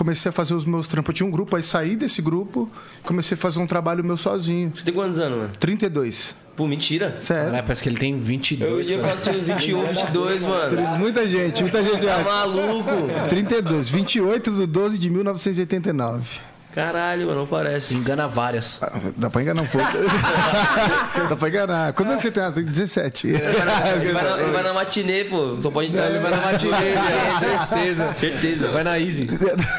[0.00, 1.10] comecei a fazer os meus trampos.
[1.10, 2.70] Eu tinha um grupo, aí saí desse grupo,
[3.02, 4.72] comecei a fazer um trabalho meu sozinho.
[4.74, 5.50] Você tem quantos anos, mano?
[5.60, 6.34] 32.
[6.56, 7.16] Pô, mentira.
[7.20, 7.44] Sério.
[7.46, 8.88] Caralho, parece que ele tem 22.
[8.88, 10.98] Eu ia falar que tinha uns 21, 22, mano.
[10.98, 12.24] Muita gente, muita gente Tá acha.
[12.30, 12.90] maluco?
[13.28, 16.40] 32, 28 de 12 de 1989.
[16.72, 17.94] Caralho, mano, não parece.
[17.96, 18.78] Engana várias.
[18.80, 19.88] Ah, Dá pra enganar um pouco.
[21.28, 21.94] Dá pra enganar.
[21.96, 22.42] Anos você tem?
[22.42, 23.26] Ah, tem 17.
[23.26, 25.56] Ele vai, na, ele vai na- ele vai na matinê, pô.
[25.60, 26.08] Só pode entrar.
[26.08, 26.70] Ele vai na matinê,
[27.40, 28.14] certeza.
[28.14, 28.68] Certeza.
[28.68, 29.28] Vai na Easy.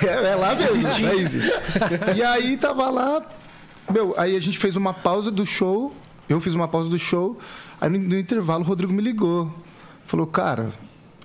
[0.05, 0.87] É, é lá mesmo.
[1.07, 1.39] É easy.
[2.15, 3.21] E aí tava lá.
[3.89, 5.95] Meu, aí a gente fez uma pausa do show.
[6.27, 7.39] Eu fiz uma pausa do show.
[7.79, 9.51] Aí no, no intervalo o Rodrigo me ligou.
[10.05, 10.69] Falou, cara,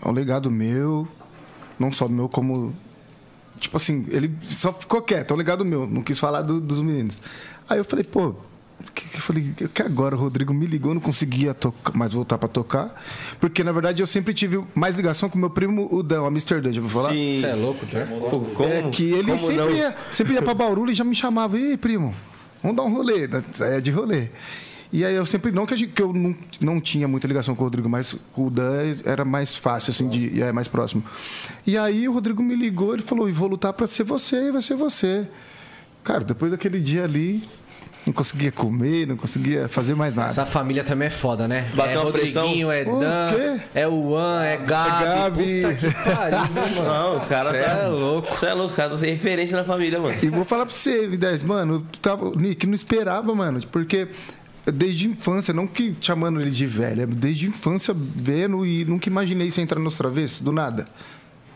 [0.01, 1.09] é um legado meu.
[1.77, 2.73] Não só meu, como.
[3.59, 5.87] Tipo assim, ele só ficou quieto, é um legado meu.
[5.87, 7.21] Não quis falar do- dos meninos.
[7.69, 8.35] Aí eu falei, pô.
[8.95, 12.13] Que, que eu falei que agora o Rodrigo me ligou, eu não conseguia tocar, mais
[12.13, 13.03] voltar pra tocar.
[13.41, 16.71] Porque, na verdade, eu sempre tive mais ligação com meu primo, o Dan, o Amsterdã,
[16.73, 17.11] já vou falar?
[17.13, 17.41] Sim.
[17.41, 17.87] Você é louco?
[18.31, 19.71] Pô, como, é que ele como sempre não?
[19.71, 22.15] ia, sempre ia pra Bauru e já me chamava, ei, primo,
[22.63, 23.43] vamos dar um rolê, né?
[23.61, 24.29] é de rolê.
[24.93, 27.55] E aí eu sempre, não que, a gente- que eu não, não tinha muita ligação
[27.55, 31.03] com o Rodrigo, mas com o Dan era mais fácil, assim, de, é mais próximo.
[31.67, 34.53] E aí o Rodrigo me ligou, ele falou, e vou lutar pra ser você, e
[34.53, 35.27] vai ser você.
[36.05, 37.43] Cara, depois daquele dia ali,
[38.07, 40.29] não conseguia comer, não conseguia fazer mais nada.
[40.31, 41.69] Essa família também é foda, né?
[41.75, 42.43] Bateu é uma pressão?
[42.45, 43.63] Rodriguinho, é O Dan, quê?
[43.75, 45.03] é o An, é Gabi.
[45.05, 45.63] Gabi.
[45.63, 46.85] Puta que pariu, mano?
[46.87, 48.37] Não, os caras tá é louco.
[48.37, 50.17] Você é louco, os caras estão sem referência na família, mano.
[50.23, 54.07] E vou falar pra você, V10, mano, tava, Nick não esperava, mano, porque
[54.73, 59.51] desde infância, não que chamando ele de velho, é desde infância vendo e nunca imaginei
[59.51, 60.89] você entrar nos travessos, do nada.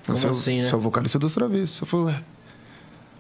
[0.07, 0.71] Como o- assim, né?
[0.75, 1.81] O vocalista dos travessos.
[1.81, 2.23] Eu falei, ué.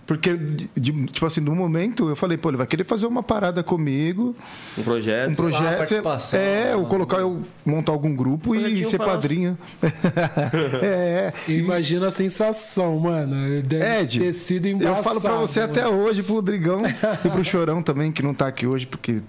[0.06, 3.22] Porque, de- de- tipo assim, no momento, eu falei, pô, ele vai querer fazer uma
[3.22, 4.34] parada comigo,
[4.76, 5.30] Um projeto.
[5.30, 5.76] um projeto.
[5.76, 9.56] participação, é, eu uma colocar, eu montar algum grupo e ser padrinho.
[10.82, 11.52] é, é.
[11.52, 13.62] Imagina a sensação, mano.
[13.62, 14.98] Deve Ed, ter sido embaçado.
[14.98, 15.72] eu falo pra você mano.
[15.72, 16.82] até hoje, pro Rodrigão
[17.24, 19.22] e pro Chorão também, que não tá aqui hoje, porque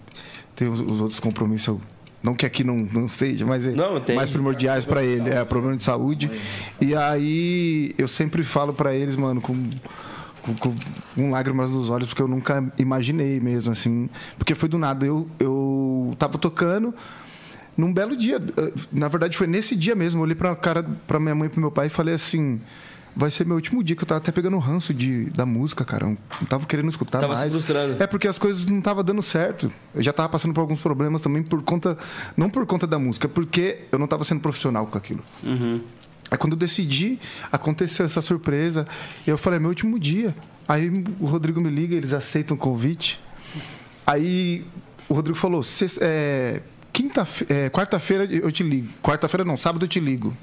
[0.62, 1.80] tem os, os outros compromissos.
[2.22, 4.16] Não que aqui não, não seja, mas é Não, tem.
[4.16, 5.32] mais primordiais pra ele.
[5.32, 6.30] É problema de saúde.
[6.80, 9.56] E aí eu sempre falo pra eles, mano, com,
[10.44, 10.76] com, com,
[11.16, 14.08] com lágrimas nos olhos, porque eu nunca imaginei mesmo, assim.
[14.38, 15.04] Porque foi do nada.
[15.04, 16.94] Eu, eu tava tocando.
[17.76, 21.20] Num belo dia, eh, na verdade foi nesse dia mesmo, eu olhei pra cara pra
[21.20, 22.62] minha mãe e pro meu pai e falei assim:
[23.16, 26.06] vai ser meu último dia que eu tava até pegando ranço de, da música, cara.
[26.06, 26.10] Eu
[26.40, 27.52] não tava querendo escutar Tava se mais.
[27.54, 28.02] frustrando.
[28.02, 29.72] É porque as coisas não estavam dando certo.
[29.94, 31.98] Eu já tava passando por alguns problemas também por conta.
[32.38, 35.24] Não por conta da música, porque eu não tava sendo profissional com aquilo.
[36.30, 37.20] Aí quando eu decidi,
[37.52, 38.88] aconteceu essa surpresa.
[39.28, 40.34] Eu falei, é meu último dia.
[40.68, 40.90] Aí
[41.20, 43.20] o Rodrigo me liga, eles aceitam o convite.
[44.08, 44.66] Aí
[45.10, 46.62] o Rodrigo falou, "Sexta- é,
[46.94, 48.88] quinta, é, quarta-feira eu te ligo.
[49.04, 50.36] Quarta-feira não, sábado eu te ligo.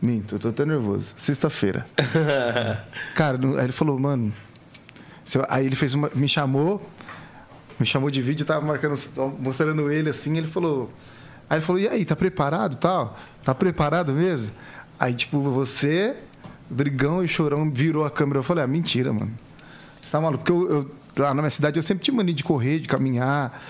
[0.00, 1.12] Minto, eu tô até nervoso.
[1.16, 1.86] Sexta-feira.
[3.14, 4.32] Cara, aí ele falou, mano.
[5.48, 6.10] Aí ele fez uma.
[6.14, 6.80] Me chamou.
[7.78, 8.94] Me chamou de vídeo, tava marcando,
[9.38, 10.36] mostrando ele assim.
[10.38, 10.90] Ele falou.
[11.50, 13.16] Aí ele falou, e aí, tá preparado tal?
[13.44, 14.52] Tá preparado mesmo?
[15.00, 16.16] Aí, tipo, você,
[16.68, 18.38] Drigão e Chorão virou a câmera.
[18.38, 19.32] Eu falei, ah, mentira, mano.
[20.02, 20.44] Você tá maluco?
[20.44, 20.70] Porque eu,
[21.16, 23.62] eu- lá na minha cidade eu sempre tinha mania de correr, de caminhar.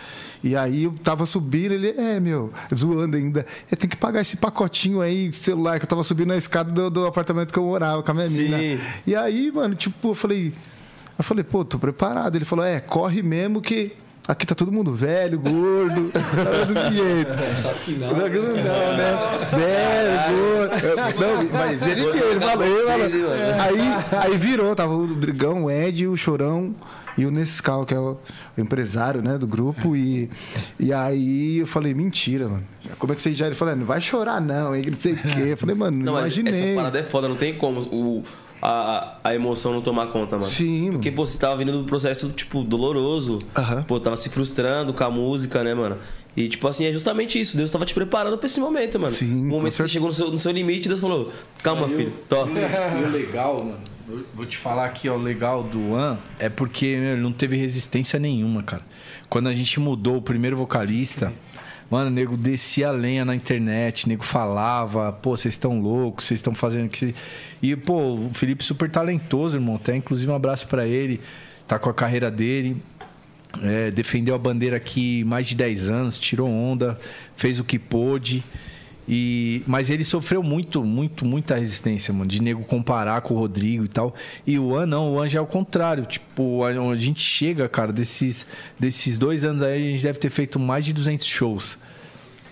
[0.42, 3.44] E aí eu tava subindo, ele, é, meu, zoando ainda.
[3.70, 6.90] Eu tenho que pagar esse pacotinho aí, celular, que eu tava subindo na escada do,
[6.90, 8.48] do apartamento que eu morava com a minha Sim.
[8.48, 8.80] mina.
[9.06, 10.54] E aí, mano, tipo, eu falei.
[11.18, 12.36] Eu falei, pô, tô preparado.
[12.36, 13.92] Ele falou, é, corre mesmo que.
[14.28, 17.32] Aqui tá todo mundo velho, gordo, tá desse jeito.
[17.62, 18.10] Só que não.
[18.10, 19.18] Só que não, né?
[19.56, 21.18] Velho, gordo.
[21.18, 23.32] Não, mas ele, ele falou, ele falou.
[23.58, 26.74] Aí, aí virou, tava o Drigão, o Ed, o Chorão
[27.18, 28.16] e o Nescau, que é o,
[28.56, 29.96] empresário né, do grupo.
[29.96, 30.30] E,
[30.78, 32.64] e aí eu falei, mentira, mano.
[32.80, 35.42] Já comecei já, ele falou, não vai chorar não, hein, não sei o quê.
[35.48, 36.54] Eu falei, mano, não, imaginei.
[36.54, 38.22] essa parada é foda, não tem como o,
[38.62, 40.48] a, a emoção não tomar conta, mano.
[40.48, 43.40] Sim, Porque, pô, você tava vindo do processo, tipo, doloroso.
[43.56, 43.82] Aham.
[43.82, 45.98] Pô, tava se frustrando com a música, né, mano?
[46.36, 47.56] E, tipo assim, é justamente isso.
[47.56, 49.12] Deus tava te preparando pra esse momento, mano.
[49.12, 51.32] Sim, O momento que você chegou no seu, no seu limite, Deus falou,
[51.64, 52.36] calma, filho, to.
[52.46, 53.78] E o legal, mano,
[54.34, 57.56] vou te falar aqui, ó, o legal do An é porque meu, ele não teve
[57.56, 58.82] resistência nenhuma, cara.
[59.28, 61.32] Quando a gente mudou o primeiro vocalista,
[61.90, 66.24] mano, o nego descia a lenha na internet, o nego falava, pô, vocês estão loucos,
[66.24, 67.14] vocês estão fazendo que.
[67.62, 69.76] E, pô, o Felipe super talentoso, irmão.
[69.76, 71.20] Até inclusive um abraço pra ele,
[71.66, 72.82] tá com a carreira dele.
[73.62, 76.98] É, defendeu a bandeira aqui mais de 10 anos, tirou onda,
[77.36, 78.42] fez o que pôde.
[79.08, 83.86] E, mas ele sofreu muito, muito, muita resistência, mano, de nego comparar com o Rodrigo
[83.86, 84.14] e tal.
[84.46, 86.04] E o An não, o An já é o contrário.
[86.04, 88.46] Tipo, a, a gente chega, cara, desses,
[88.78, 91.78] desses dois anos aí, a gente deve ter feito mais de 200 shows.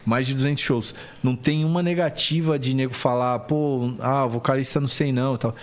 [0.07, 0.94] Mais de 200 shows.
[1.22, 5.54] Não tem uma negativa de nego falar, pô, ah, vocalista não sei não tal.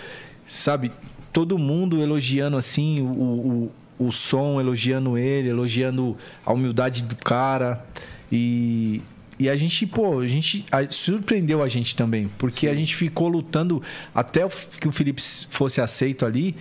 [0.46, 0.92] Sabe,
[1.32, 6.16] todo mundo elogiando assim o, o, o som, elogiando ele, elogiando
[6.46, 7.84] a humildade do cara.
[8.30, 9.02] E,
[9.38, 13.28] e a gente, pô, a gente a- surpreendeu a gente também, porque a gente ficou
[13.28, 13.82] lutando
[14.14, 15.20] até o que o Felipe
[15.50, 16.54] fosse aceito ali.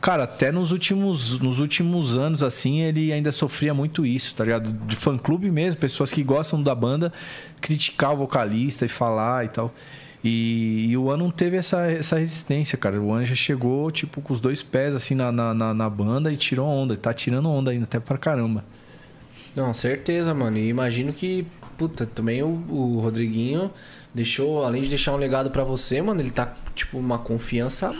[0.00, 4.70] Cara, até nos últimos, nos últimos anos, assim, ele ainda sofria muito isso, tá ligado?
[4.86, 7.12] De fã-clube mesmo, pessoas que gostam da banda
[7.60, 9.74] criticar o vocalista e falar e tal.
[10.22, 13.00] E, e o An não teve essa, essa resistência, cara.
[13.00, 16.32] O An já chegou, tipo, com os dois pés, assim, na, na, na- na banda
[16.32, 16.94] e tirou onda.
[16.94, 18.64] E tá tirando onda ainda, até pra caramba.
[19.54, 20.58] Não, certeza, mano.
[20.58, 21.46] E imagino que,
[21.76, 23.70] puta, também o, o Rodriguinho
[24.14, 27.94] deixou, além de deixar um legado pra você, mano, ele tá, tipo, uma confiança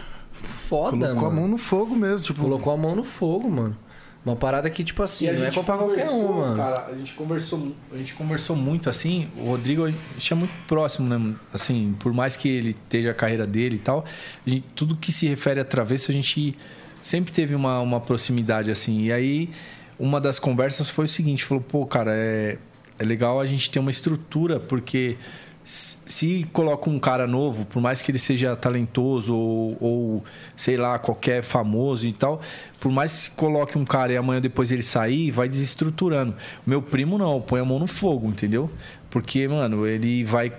[0.68, 1.26] foda, Colocou mano.
[1.26, 2.40] a mão no fogo mesmo, tipo.
[2.42, 3.76] Colocou a mão no fogo, mano.
[4.24, 6.56] Uma parada que, tipo assim, não é pra pra qualquer um, mano.
[6.56, 9.28] Cara, a gente conversou, a gente conversou muito assim.
[9.38, 11.34] O Rodrigo a gente é muito próximo, né?
[11.54, 14.04] Assim, por mais que ele esteja a carreira dele e tal,
[14.44, 16.58] a gente- tudo que se refere a travesso, a gente
[17.00, 19.02] sempre teve uma, uma proximidade assim.
[19.02, 19.48] E aí,
[19.96, 22.58] uma das conversas foi o seguinte: falou, pô, cara, é,
[22.98, 25.16] é legal a gente ter uma estrutura, porque
[25.64, 30.24] se coloca um cara novo, por mais que ele seja talentoso ou, ou,
[30.56, 32.40] sei lá, qualquer famoso e tal,
[32.78, 36.34] por mais que coloque um cara e amanhã depois ele sair, vai desestruturando.
[36.64, 38.70] Meu primo não, põe a mão no fogo, entendeu?
[39.10, 40.52] Porque, mano, ele vai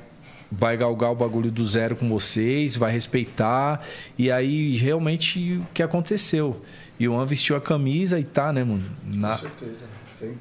[0.50, 3.82] vai galgar o bagulho do zero com vocês, vai respeitar.
[4.18, 6.62] E aí, realmente, o que aconteceu?
[6.98, 8.86] E o An vestiu a camisa e tá, né, mano?
[9.06, 9.36] Na-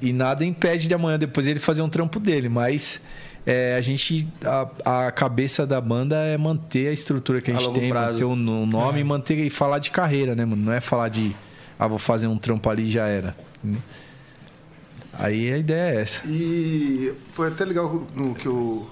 [0.01, 3.01] E nada impede de amanhã depois ele fazer um trampo dele, mas
[3.45, 4.27] é, a gente.
[4.85, 8.13] A, a cabeça da banda é manter a estrutura que a A gente tem, prazo.
[8.13, 10.61] manter o no- nome e manter e falar de carreira, né, mano?
[10.65, 11.35] Não é falar de
[11.79, 13.35] ah, vou fazer um trampo ali e já era.
[15.13, 16.21] Aí a ideia é essa.
[16.27, 18.87] E foi até legal no que o,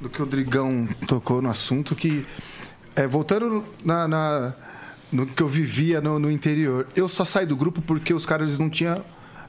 [0.00, 2.24] no que o Drigão tocou no assunto, que
[2.96, 4.54] é, voltando na, na-
[5.12, 8.58] no que eu vivia no, no interior, eu só saí do grupo porque os caras
[8.58, 9.02] não tinham.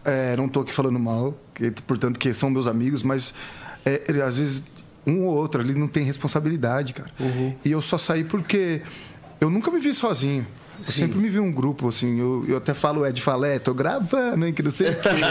[0.06, 3.34] É, não tô aqui falando mal, que, portanto, que são meus amigos, mas
[3.86, 4.64] é, às vezes
[5.06, 7.12] um ou outro ali não tem responsabilidade, cara.
[7.66, 8.82] E eu só saí porque
[9.40, 10.46] eu nunca me vi sozinho.
[10.86, 12.20] Eu sempre me vi um grupo, assim.
[12.20, 15.10] Eu, eu até falo, Ed Falé, tô gravando, hein, que não sei o quê.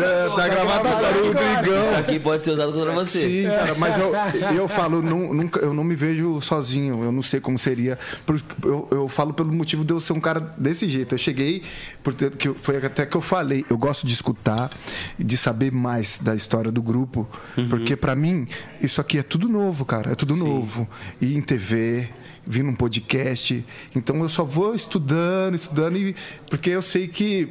[0.00, 1.98] É, tá gravado agora o Isso Drigão.
[1.98, 3.20] aqui pode ser usado contra você.
[3.20, 4.12] Sim, cara, mas eu,
[4.54, 7.98] eu falo, não, nunca, eu não me vejo sozinho, eu não sei como seria.
[8.24, 11.14] Porque eu, eu falo pelo motivo de eu ser um cara desse jeito.
[11.14, 11.62] Eu cheguei,
[12.02, 14.70] porque foi até que eu falei, eu gosto de escutar
[15.18, 17.28] e de saber mais da história do grupo,
[17.68, 18.46] porque pra mim
[18.80, 20.88] isso aqui é tudo novo, cara, é tudo novo.
[21.20, 22.08] E em TV,
[22.46, 23.64] vir num podcast,
[23.94, 26.16] então eu só vou estudando, estudando, e,
[26.48, 27.48] porque eu sei que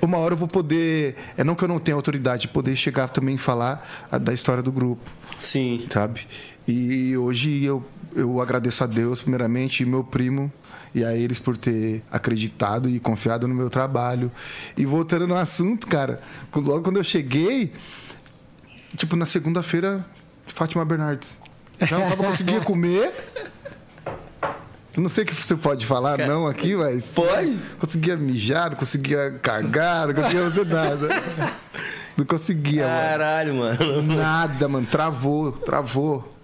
[0.00, 1.14] uma hora eu vou poder.
[1.36, 4.62] É não que eu não tenha autoridade, poder chegar também e falar a- da história
[4.62, 5.86] do grupo, Sim.
[5.90, 6.26] sabe?
[6.66, 7.84] E hoje eu,
[8.16, 10.52] eu agradeço a Deus, primeiramente, e meu primo.
[10.94, 14.30] E a eles por ter acreditado e confiado no meu trabalho.
[14.76, 16.20] E voltando no assunto, cara,
[16.54, 17.72] logo quando eu cheguei,
[18.96, 20.04] tipo, na segunda-feira,
[20.46, 21.38] Fátima Bernardes.
[21.80, 23.10] Já não tava conseguia comer.
[24.94, 27.08] Eu Não sei o que você pode falar, não, aqui, mas.
[27.10, 27.58] Pode?
[27.78, 31.08] Conseguia mijar, não conseguia cagar, não conseguia fazer nada.
[32.16, 33.00] Não conseguia, mano.
[33.00, 34.02] Caralho, mano.
[34.02, 34.86] Nada, mano.
[34.86, 36.36] Travou, travou.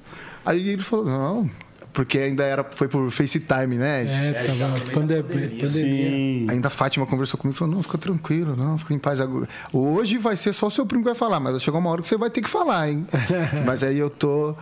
[0.44, 1.50] Aí ele falou, não.
[1.92, 4.30] Porque ainda era, foi por FaceTime, né?
[4.30, 5.24] É, tava pandemia.
[5.24, 5.68] pandemia.
[5.68, 6.46] Sim.
[6.48, 9.20] Ainda a Fátima conversou comigo e falou: não, fica tranquilo, não, fica em paz.
[9.20, 9.48] agora.
[9.72, 12.00] Hoje vai ser só o seu primo que vai falar, mas vai chegar uma hora
[12.00, 13.04] que você vai ter que falar, hein?
[13.66, 14.54] mas aí eu tô.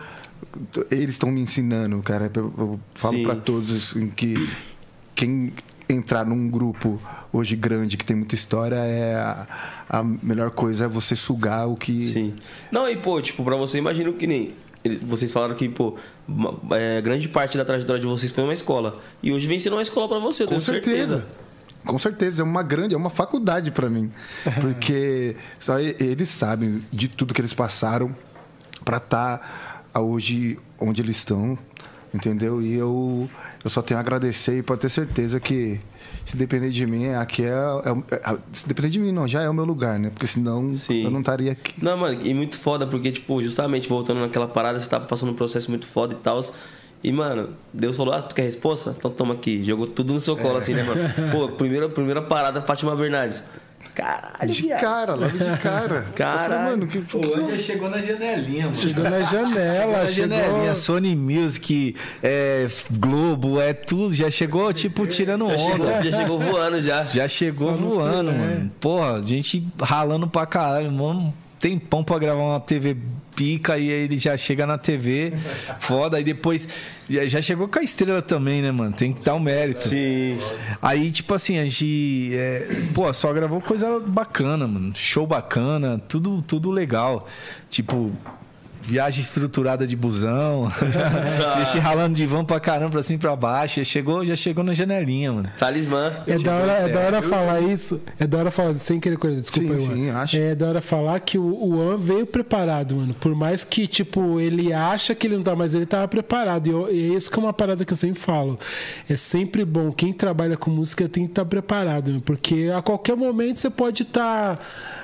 [0.91, 2.31] Eles estão me ensinando, cara.
[2.33, 4.49] Eu, eu falo pra todos que
[5.15, 5.53] quem
[5.89, 7.01] entrar num grupo
[7.31, 9.47] hoje grande que tem muita história é a,
[9.89, 12.11] a melhor coisa é você sugar o que.
[12.11, 12.33] Sim.
[12.71, 14.53] Não, e pô, tipo, pra você, imagino que nem.
[15.03, 15.95] Vocês falaram que, pô,
[16.27, 18.99] uma- é, grande parte da trajetória de vocês foi uma escola.
[19.21, 21.25] E hoje vem sendo uma escola pra você, eu Com tenho certeza.
[21.85, 24.11] Com certeza, é uma grande, é uma faculdade para mim.
[24.61, 28.13] Porque só eles sabem de tudo que eles passaram
[28.85, 29.66] para estar
[29.99, 31.57] hoje onde eles estão,
[32.13, 32.61] entendeu?
[32.61, 33.29] E eu,
[33.63, 35.79] eu só tenho a agradecer e pode ter certeza que
[36.25, 39.49] se depender de mim, aqui é, é- é- se depender de mim não, já é
[39.49, 40.09] o meu lugar, né?
[40.09, 41.03] Porque senão Sim.
[41.05, 41.73] eu não estaria aqui.
[41.81, 45.35] Não, mano, e muito foda, porque, tipo, justamente voltando naquela parada, você tava passando um
[45.35, 46.41] processo muito foda e tal.
[47.03, 48.93] E, mano, Deus falou, ah, tu quer resposta?
[48.97, 49.63] Então toma aqui.
[49.63, 51.01] Jogou tudo no seu colo, assim, né, mano?
[51.31, 53.43] Pô, primeira, primeira parada, Fátima Bernardes.
[53.97, 54.79] Caralho, De viado.
[54.81, 56.05] cara, logo de cara.
[56.15, 58.75] Falei, mano, que, que- Hoje já chegou na janelinha, mano.
[58.75, 60.37] Chegou na janela, Na chegou.
[60.37, 64.13] janelinha, Sony Music, é, Globo, é tudo.
[64.13, 66.03] Já chegou, tipo, tirando Já chegou, onda.
[66.03, 67.03] já chegou voando já.
[67.05, 68.71] Já chegou Só voando, mano.
[68.79, 71.33] Porra, a gente ralando pra caralho, mano.
[71.59, 72.95] Tem pão pra gravar uma TV
[73.35, 75.33] pica e aí ele já chega na TV.
[75.79, 76.17] Foda.
[76.17, 76.67] Aí depois.
[77.09, 78.93] Já, chegou com a estrela também, né, mano?
[78.93, 79.89] Tem que dar o mérito.
[79.89, 80.37] Sim.
[80.81, 82.31] Aí, tipo assim, a gente.
[82.33, 84.93] é, pô, só gravou coisa bacana, mano.
[84.93, 87.27] Show bacana, tudo, tudo legal.
[87.69, 88.11] Tipo.
[88.87, 90.71] Viagem estruturada de busão.
[91.57, 93.79] Deixei ralando de vão pra caramba, pra cima e pra baixo.
[93.81, 95.49] Já chegou, já chegou na janelinha, mano.
[95.59, 96.13] Talismã.
[96.25, 98.01] É da hora, é da hora falar isso.
[98.17, 100.37] É da hora falar, sem querer correr, desculpa Sim, sim, acho.
[100.37, 103.13] É da hora falar que o, o An veio preparado, mano.
[103.13, 106.67] Por mais que, tipo, ele acha que ele não tá, mas ele tava preparado.
[106.67, 108.57] E, eu- e é isso que é uma parada que eu sempre falo.
[109.09, 113.17] É sempre bom, quem trabalha com música tem que estar preparado, mano, porque a qualquer
[113.17, 114.59] momento você pode estar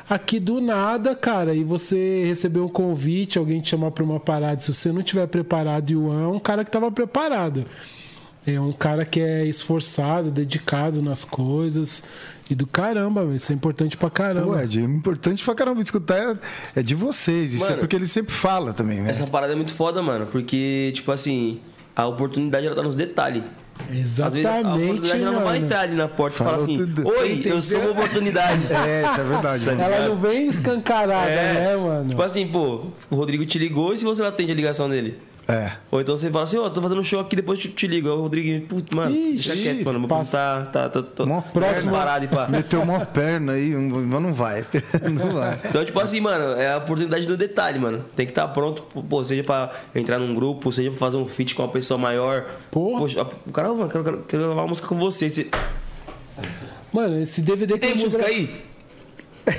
[0.10, 4.60] aqui do nada, cara, e você receber um convite, alguém te chamar pra uma parada.
[4.60, 7.66] Se você não tiver preparado, e o An é um cara que tava preparado.
[8.46, 12.04] É um cara que é esforçado, dedicado nas coisas.
[12.50, 13.24] E do caramba.
[13.34, 14.64] Isso é importante pra caramba.
[14.64, 16.38] Ed, é importante pra caramba escutar é,
[16.80, 17.54] é de vocês.
[17.54, 19.10] Isso é Mano, porque ele sempre fala também, né?
[19.10, 20.28] Essa parada é muito foda, mano.
[20.28, 21.62] Porque, tipo assim,
[21.96, 23.44] a oportunidade ela tá nos detalhes.
[23.80, 26.64] Às vezes a- Exatamente, oportunidade ela não vai entrar ali na porta e Fala falar
[26.64, 27.08] assim: tudo.
[27.08, 28.64] Oi, eu sou uma oportunidade.
[28.72, 29.66] É, isso é verdade.
[29.66, 29.82] mano.
[29.82, 31.54] Ela não vem escancarada, É.
[31.54, 32.10] né, mano?
[32.10, 35.18] Tipo assim, pô, o Rodrigo te ligou e se você não atende a ligação dele?
[35.46, 35.74] É.
[35.92, 38.08] Ou então você fala assim, ó, tô fazendo show aqui, depois te, te ligo.
[38.08, 40.00] Aí o Rodrigo, putz, mano, Ixi, deixa quieto, mano.
[40.00, 40.38] Meu passa.
[40.72, 41.92] tá, tá, tá, tô, próximo perna.
[41.92, 42.48] parado e pá.
[42.48, 44.66] Meteu uma perna aí, mas não vai.
[45.12, 45.60] Não vai.
[45.66, 48.06] Então, tipo assim, mano, é a oportunidade do detalhe, mano.
[48.16, 51.54] Tem que estar pronto, pô, seja pra entrar num grupo, seja pra fazer um feat
[51.56, 52.46] com uma pessoa maior.
[52.72, 53.00] Porra.
[53.02, 55.30] Poxa, o cara, mano, quero, quero, quero gravar uma música com você.
[55.30, 55.50] Você
[56.94, 58.62] Mano, esse DVD que tem música gra- aí?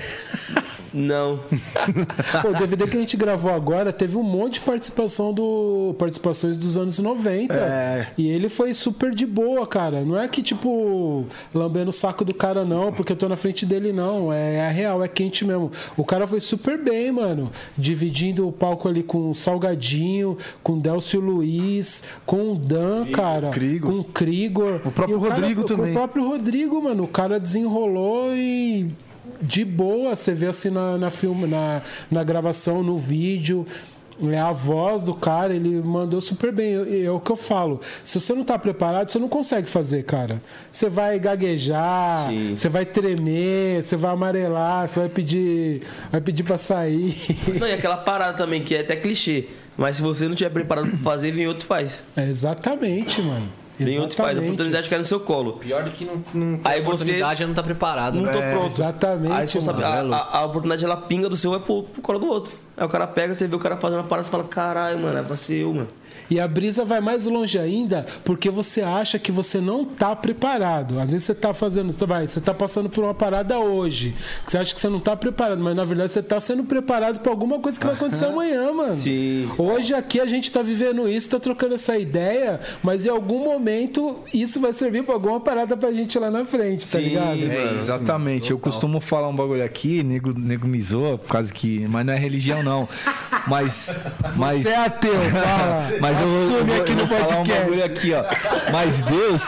[0.95, 1.41] Não.
[2.41, 6.57] Pô, o DVD que a gente gravou agora teve um monte de participação do participações
[6.57, 7.53] dos anos 90.
[7.53, 8.07] É.
[8.17, 10.03] E ele foi super de boa, cara.
[10.05, 13.67] Não é que, tipo, lambendo o saco do cara, não, porque eu tô na frente
[13.67, 14.33] dele, não.
[14.33, 15.73] É, é real, é quente mesmo.
[15.97, 17.51] O cara foi super bem, mano.
[17.77, 23.51] Dividindo o palco ali com o Salgadinho, com o Delcio Luiz, com o Dan, cara.
[23.51, 23.91] Krigor.
[23.91, 24.81] Com o Krigor.
[24.85, 25.91] O próprio cara- Rodrigo com também.
[25.91, 27.03] O próprio Rodrigo, mano.
[27.03, 28.93] O cara desenrolou e
[29.41, 33.67] de boa, você vê assim na, na filme, na, na gravação, no vídeo.
[34.31, 37.05] É a voz do cara, ele mandou super bem.
[37.05, 37.81] É, o que eu falo.
[38.05, 40.41] Se você não tá preparado, você não consegue fazer, cara.
[40.71, 42.55] Você vai gaguejar, Sim.
[42.55, 45.83] você vai tremer, você vai amarelar, você vai pedir,
[46.13, 47.17] vai pedir para sair.
[47.59, 49.47] Não, e aquela parada também, que é até clichê.
[49.77, 52.05] Mas se você não tiver preparado pra fazer, vem outro faz.
[52.17, 53.64] É exatamente, mano.
[53.79, 54.39] Vem outro faz.
[54.39, 55.55] A oportunidade cai no seu colo.
[55.55, 58.21] Pior do que não, não ter Aí você- oportunidade é não tá preparado.
[58.21, 58.67] Não tô pronto.
[58.67, 60.15] Exatamente, Aí você sabe, mano.
[60.15, 62.55] a, a- a oportunidade ela pinga do seu é pro, pro colo do outro.
[62.77, 65.19] Aí o cara pega, você vê o cara fazendo a parada e fala: caralho, mano,
[65.19, 65.89] é pra ser eu, mano.
[66.31, 70.99] E a brisa vai mais longe ainda porque você acha que você não tá preparado.
[70.99, 74.15] Às vezes você tá fazendo, você vai, você tá passando por uma parada hoje,
[74.45, 77.21] que você acha que você não tá preparado, mas na verdade você tá sendo preparado
[77.21, 78.95] pra alguma coisa que vai acontecer amanhã, mano.
[78.95, 79.51] Sim.
[79.59, 84.21] Hoje aqui a gente tá vivendo isso, tá trocando essa ideia, mas em algum momento
[84.33, 87.43] isso vai servir pra alguma parada pra gente lá na frente, tá Sim, ligado?
[87.43, 87.75] É.
[87.77, 88.51] Exatamente.
[88.51, 91.87] Eu costumo falar um bagulho aqui, nego, nego me zoa, por causa que.
[91.89, 92.89] Mas não é religião, não.
[93.47, 93.95] Mas.
[94.37, 95.91] mas Você é ateu, fala.
[96.01, 97.63] Mas eu, vou- eu, Assume vou- aqui eu no vou falar um podcast.
[97.63, 98.25] bagulho aqui, ó.
[98.73, 99.43] Mas Deus,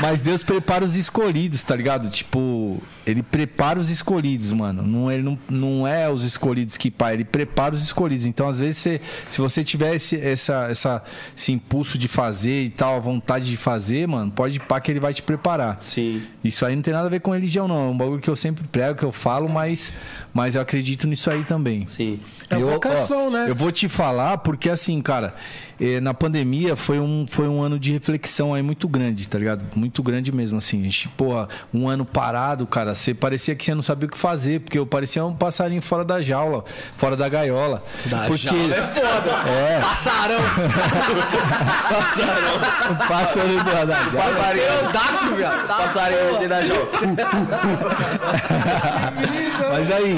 [0.00, 2.08] mas Deus prepara os escolhidos, tá ligado?
[2.10, 4.82] Tipo, ele prepara os escolhidos, mano.
[4.82, 8.26] Não, ele não, não é os escolhidos que pai, ele prepara os escolhidos.
[8.26, 9.00] Então, às vezes, você,
[9.30, 11.02] se você tiver esse, essa, essa,
[11.36, 15.00] esse impulso de fazer e tal, a vontade de fazer, mano, pode pá que ele
[15.00, 15.76] vai te preparar.
[15.80, 16.22] Sim.
[16.42, 17.86] Isso aí não tem nada a ver com religião, não.
[17.88, 19.92] É um bagulho que eu sempre prego, que eu falo, mas,
[20.32, 21.86] mas eu acredito nisso aí também.
[21.88, 22.20] Sim.
[22.50, 23.46] É Eu- vocação, ó, né?
[23.48, 25.34] Eu vou te falar porque, assim, cara,
[25.80, 29.64] eh, na pandemia foi um, foi um ano de reflexão aí muito grande, tá ligado?
[29.74, 30.80] Muito grande mesmo, assim.
[30.80, 34.18] A gente, porra, um ano parado, cara, você parecia que você não sabia o que
[34.18, 36.64] fazer, porque eu parecia um passarinho fora da jaula,
[36.96, 37.82] fora da gaiola.
[38.06, 38.46] Da porque...
[38.46, 39.30] jaula é foda.
[39.48, 40.40] É, Passarão.
[42.90, 43.96] um passarinho da jaula.
[44.12, 44.66] Passarinho.
[44.66, 45.66] Pterodáctilo, viado.
[45.66, 46.86] Tá Passarinho dentro da jaula.
[49.72, 50.16] Mas aí,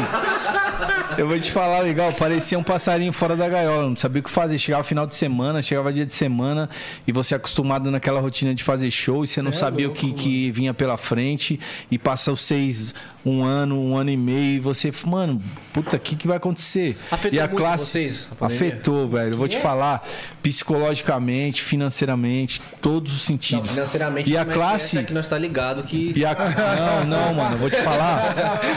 [1.16, 4.30] eu vou te falar, legal, parecia um passarinho fora da gaiola, não sabia o que
[4.30, 4.58] fazer.
[4.58, 6.68] Chegava final de semana, chegava dia de semana,
[7.06, 10.50] e você acostumado naquela rotina de fazer show, e você não sabia o que, que
[10.50, 11.58] vinha pela frente,
[11.90, 12.94] e passa os seis,
[13.28, 15.40] um ano, um ano e meio, e você, mano,
[15.72, 16.96] puta, o que, que vai acontecer?
[17.10, 19.32] Afetou e a muito classe vocês, a afetou, velho.
[19.32, 20.06] Eu vou te falar,
[20.42, 23.70] psicologicamente, financeiramente, todos os Não, sentidos.
[23.70, 26.12] financeiramente, e a é que classe É que nós tá ligado que.
[26.16, 26.34] e a...
[26.78, 28.34] Não, não, mano, vou te falar.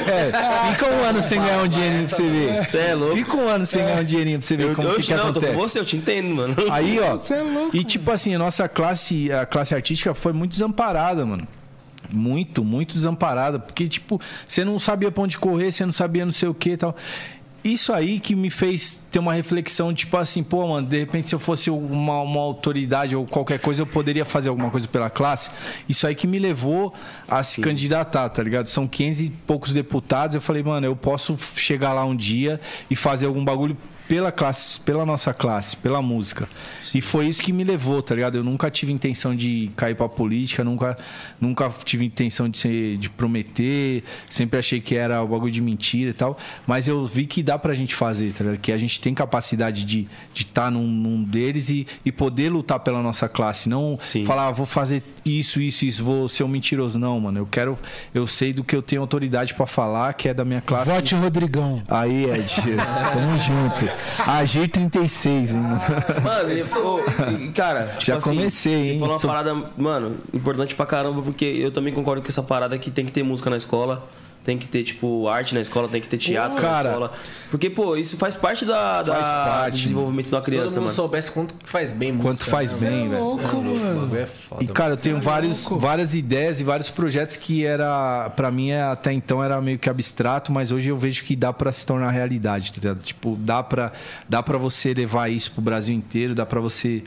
[0.07, 2.67] É, fica um ano sem ganhar um dinheirinho pra você ver.
[2.67, 3.15] Você é louco.
[3.15, 5.13] Fica um ano sem ganhar um dinheirinho pra você ver Eu, como eu, que, que
[5.13, 5.69] não, eu tô com acontece.
[5.69, 6.55] você, eu te entendo, mano.
[6.71, 7.17] Aí, ó.
[7.17, 11.25] Você é louco, e tipo assim, a nossa classe, a classe artística foi muito desamparada,
[11.25, 11.47] mano.
[12.11, 13.59] Muito, muito desamparada.
[13.59, 16.71] Porque, tipo, você não sabia pra onde correr, você não sabia não sei o que
[16.71, 16.95] e tal.
[17.63, 21.35] Isso aí que me fez ter uma reflexão, tipo assim, pô, mano, de repente se
[21.35, 25.51] eu fosse uma, uma autoridade ou qualquer coisa, eu poderia fazer alguma coisa pela classe.
[25.87, 26.91] Isso aí que me levou
[27.27, 28.65] a se candidatar, tá ligado?
[28.65, 30.33] São 500 e poucos deputados.
[30.33, 32.59] Eu falei, mano, eu posso chegar lá um dia
[32.89, 33.77] e fazer algum bagulho
[34.07, 36.49] pela classe, pela nossa classe, pela música.
[36.93, 38.37] E foi isso que me levou, tá ligado?
[38.37, 40.97] Eu nunca tive intenção de cair pra política, nunca,
[41.39, 46.09] nunca tive intenção de, ser, de prometer, sempre achei que era o bagulho de mentira
[46.11, 46.37] e tal.
[46.67, 48.59] Mas eu vi que dá pra gente fazer, tá ligado?
[48.59, 52.49] Que a gente tem capacidade de estar de tá num, num deles e, e poder
[52.49, 53.69] lutar pela nossa classe.
[53.69, 54.25] Não Sim.
[54.25, 56.99] falar, ah, vou fazer isso, isso, isso, vou ser um mentiroso.
[56.99, 57.39] Não, mano.
[57.39, 57.77] Eu quero.
[58.13, 60.89] Eu sei do que eu tenho autoridade pra falar, que é da minha classe.
[60.89, 61.81] Vote Rodrigão.
[61.87, 62.55] Aí, Ed.
[63.13, 63.85] Tamo junto.
[64.25, 65.61] AG36, hein?
[66.23, 66.63] Mano, e,
[67.39, 68.99] e, cara, tipo Já assim, comecei, Você hein?
[68.99, 72.77] falou uma Sou- parada, mano, importante pra caramba, porque eu também concordo com essa parada
[72.77, 74.07] que tem que ter música na escola.
[74.43, 76.83] Tem que ter, tipo, arte na escola, tem que ter teatro Cara.
[76.83, 77.13] na escola.
[77.51, 80.51] Porque, pô, isso faz parte da, da- Faz parte, do desenvolvimento de uma Se todo
[80.55, 80.95] criança, mundo mano.
[80.95, 82.29] soubesse quanto faz bem música.
[82.33, 83.09] Quanto faz né, bem, mano?
[83.11, 83.23] velho.
[83.23, 84.17] louco, É louco, mano.
[84.17, 84.63] É foda.
[84.63, 88.81] E, cara, eu tenho vários, várias ideias e vários projetos que era, pra mim, é,
[88.81, 92.09] até então era meio que abstrato, mas hoje eu vejo que dá pra se tornar
[92.09, 93.03] realidade, tá ligado?
[93.03, 93.91] Tipo, dá pra,
[94.27, 97.03] dá pra você levar isso pro Brasil inteiro, dá pra você,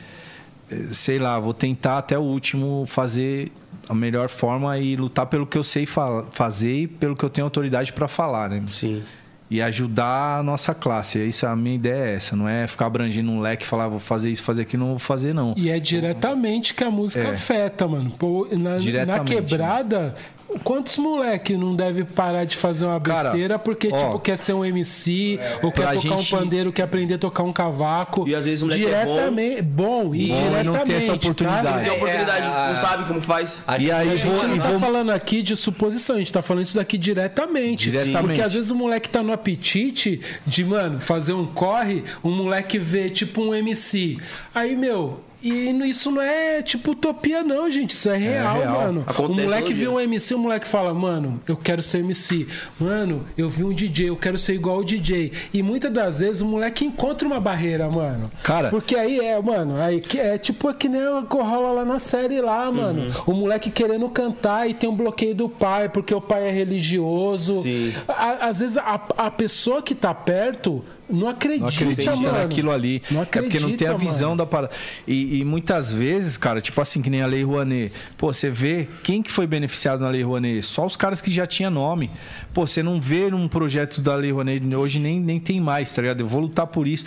[0.92, 3.50] sei lá, vou tentar até o último fazer
[3.88, 7.30] a melhor forma e lutar pelo que eu sei fa- fazer e pelo que eu
[7.30, 8.62] tenho autoridade pra falar, né?
[8.66, 9.02] Sim.
[9.50, 11.20] e ajudar a nossa classe.
[11.20, 12.34] É Isso, a minha ideia é essa.
[12.34, 14.98] Não é ficar abrangindo um leque e falar, vou fazer isso, fazer aquilo, não vou
[14.98, 15.52] fazer, não.
[15.56, 17.30] E é diretamente que a música É.
[17.32, 18.10] afeta, mano.
[18.18, 20.14] Pô, na, na quebrada,
[20.62, 24.52] Quantos moleque não deve parar de fazer uma Cara, besteira porque, ó, tipo, quer ser
[24.52, 28.26] um MC, ou quer tocar gente- um pandeiro, quer aprender a tocar um cavaco.
[28.28, 29.14] E às vezes o moleque é bom.
[29.14, 30.64] diretamente, bom, e Bom, diretamente.
[30.64, 31.66] não tem essa oportunidade.
[31.66, 31.78] tá?
[31.80, 33.64] Tem oportunidade, É, não sabe como faz.
[33.80, 36.40] E aí, A gente vou, não tá vou falando aqui de suposição, a gente tá
[36.42, 37.90] falando isso daqui diretamente.
[37.90, 38.22] Diretamente.
[38.26, 42.78] Porque às vezes o moleque tá no apetite de, mano, fazer um corre, um moleque
[42.78, 44.18] vê tipo um MC.
[44.54, 45.20] Aí, meu.
[45.44, 47.90] E isso não é tipo utopia, não, gente.
[47.90, 48.80] Isso é real, real.
[48.80, 49.04] mano.
[49.06, 52.46] Acontece o moleque vê um MC, o moleque fala, mano, eu quero ser MC.
[52.80, 55.32] Mano, eu vi um DJ, eu quero ser igual o DJ.
[55.52, 58.30] E muitas das vezes o moleque encontra uma barreira, mano.
[58.42, 61.84] Cara- Porque aí é, mano, aí que- é tipo que nem o que rola lá
[61.84, 63.02] na série lá, mano.
[63.02, 63.22] Uhum.
[63.26, 67.62] O moleque querendo cantar e tem um bloqueio do pai, porque o pai é religioso.
[67.62, 67.92] Sim.
[68.08, 72.32] A- às vezes a, a pessoa que tá perto não acredita, Não acredita mano.
[72.38, 73.02] naquilo ali.
[73.10, 74.38] Não é porque não tem a acredita, visão mano.
[74.38, 74.72] da parada.
[75.06, 77.92] E, e muitas vezes, cara, tipo assim, que nem a Lei Rouanet.
[78.16, 80.62] Pô, você vê quem que foi beneficiado na Lei Rouanet?
[80.62, 82.10] Só os caras que já tinham nome.
[82.52, 86.02] Pô, você não vê num projeto da Lei Rouanet, hoje nem, nem tem mais, tá
[86.02, 86.20] ligado?
[86.20, 87.04] Eu vou lutar por isso.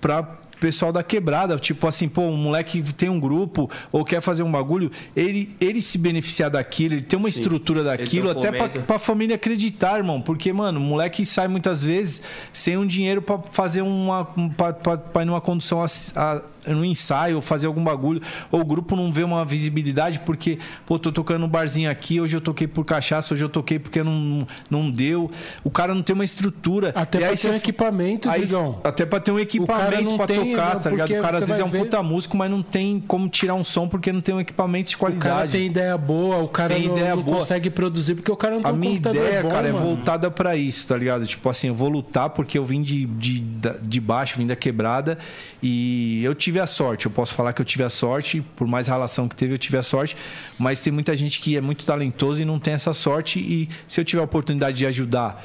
[0.00, 0.22] Pra
[0.64, 4.50] pessoal da quebrada, tipo assim, pô, um moleque tem um grupo ou quer fazer um
[4.50, 8.98] bagulho, ele, ele se beneficiar daquilo, ele tem uma estrutura Ele daquilo, até pra, pra
[8.98, 10.22] família acreditar, irmão.
[10.22, 14.26] Porque, mano, o moleque sai muitas vezes sem um dinheiro pra fazer uma.
[14.38, 15.86] um- pra, pra, pra ir numa condução a,
[16.16, 18.20] a, no ensaio, ou fazer algum bagulho.
[18.50, 22.36] Ou o grupo não vê uma visibilidade porque, pô, tô tocando no barzinho aqui, hoje
[22.36, 25.30] eu toquei por cachaça, hoje eu toquei porque não, não deu.
[25.62, 26.92] O cara não tem uma estrutura.
[26.94, 28.80] Até E pra ter um equipamento, aí- Digão.
[28.84, 31.10] Até pra ter um equipamento não pra tem, tocar, né, tá ligado?
[31.10, 33.64] O cara às vezes é um ver- puta músico, mas não tem como tirar um
[33.64, 35.34] som porque não tem um equipamento de O qualidade.
[35.34, 37.38] cara tem ideia boa, o cara Tem não, ideia não boa.
[37.38, 39.84] consegue produzir porque o cara não tem A um minha ideia, bom, cara, é mano.
[39.86, 41.26] voltada pra isso, tá ligado?
[41.26, 45.18] Tipo assim, eu vou lutar porque eu vim de, de, de baixo, vim da quebrada
[45.62, 47.06] e eu tive a sorte.
[47.06, 49.76] Eu posso falar que eu tive a sorte, por mais relação que teve, eu tive
[49.76, 50.16] a sorte.
[50.58, 53.38] Mas tem muita gente que é muito talentoso e não tem essa sorte.
[53.40, 55.44] E se eu tiver a oportunidade de ajudar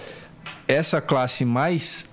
[0.67, 2.07] essa classe mais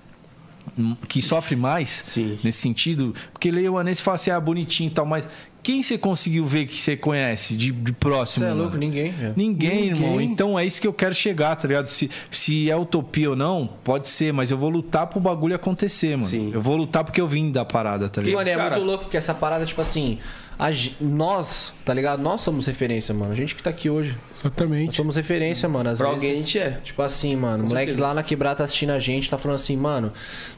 [1.07, 2.37] que sofre mais Sim.
[2.43, 5.27] nesse sentido, porque Leia o Anês fala assim, ah, bonitinho e tal, mas
[5.67, 8.45] quem você conseguiu ver que você conhece de, de próximo?
[8.45, 8.61] Você é mano?
[8.63, 8.77] louco?
[8.77, 9.13] Ninguém.
[9.19, 9.33] é.
[9.35, 10.05] Ninguém, Ninguém.
[10.05, 10.21] irmão.
[10.21, 11.87] Então é isso que eu quero chegar, tá ligado?
[11.87, 16.11] Se, se é utopia ou não, pode ser, mas eu vou lutar pro bagulho acontecer,
[16.15, 16.23] mano.
[16.29, 16.51] Sim.
[16.53, 18.37] Eu veu lutar porque eu vim da parada, tá E, ligado?
[18.39, 20.19] mano, é Cara- muito louco porque essa parada, tipo assim,
[20.59, 20.69] a
[20.99, 22.21] nós, tá ligado?
[22.21, 23.31] Nós somos referência, mano.
[23.31, 24.15] A gente que tá aqui hoje.
[24.31, 24.95] Nós Exatamente.
[24.95, 25.89] somos referência, mano.
[25.89, 26.71] Às Pra vezes, alguém a gente é.
[26.83, 28.07] Tipo assim, mano, o moleque certeza.
[28.07, 30.11] lá na quebrada tá assistindo a gente, tá falando assim, mano,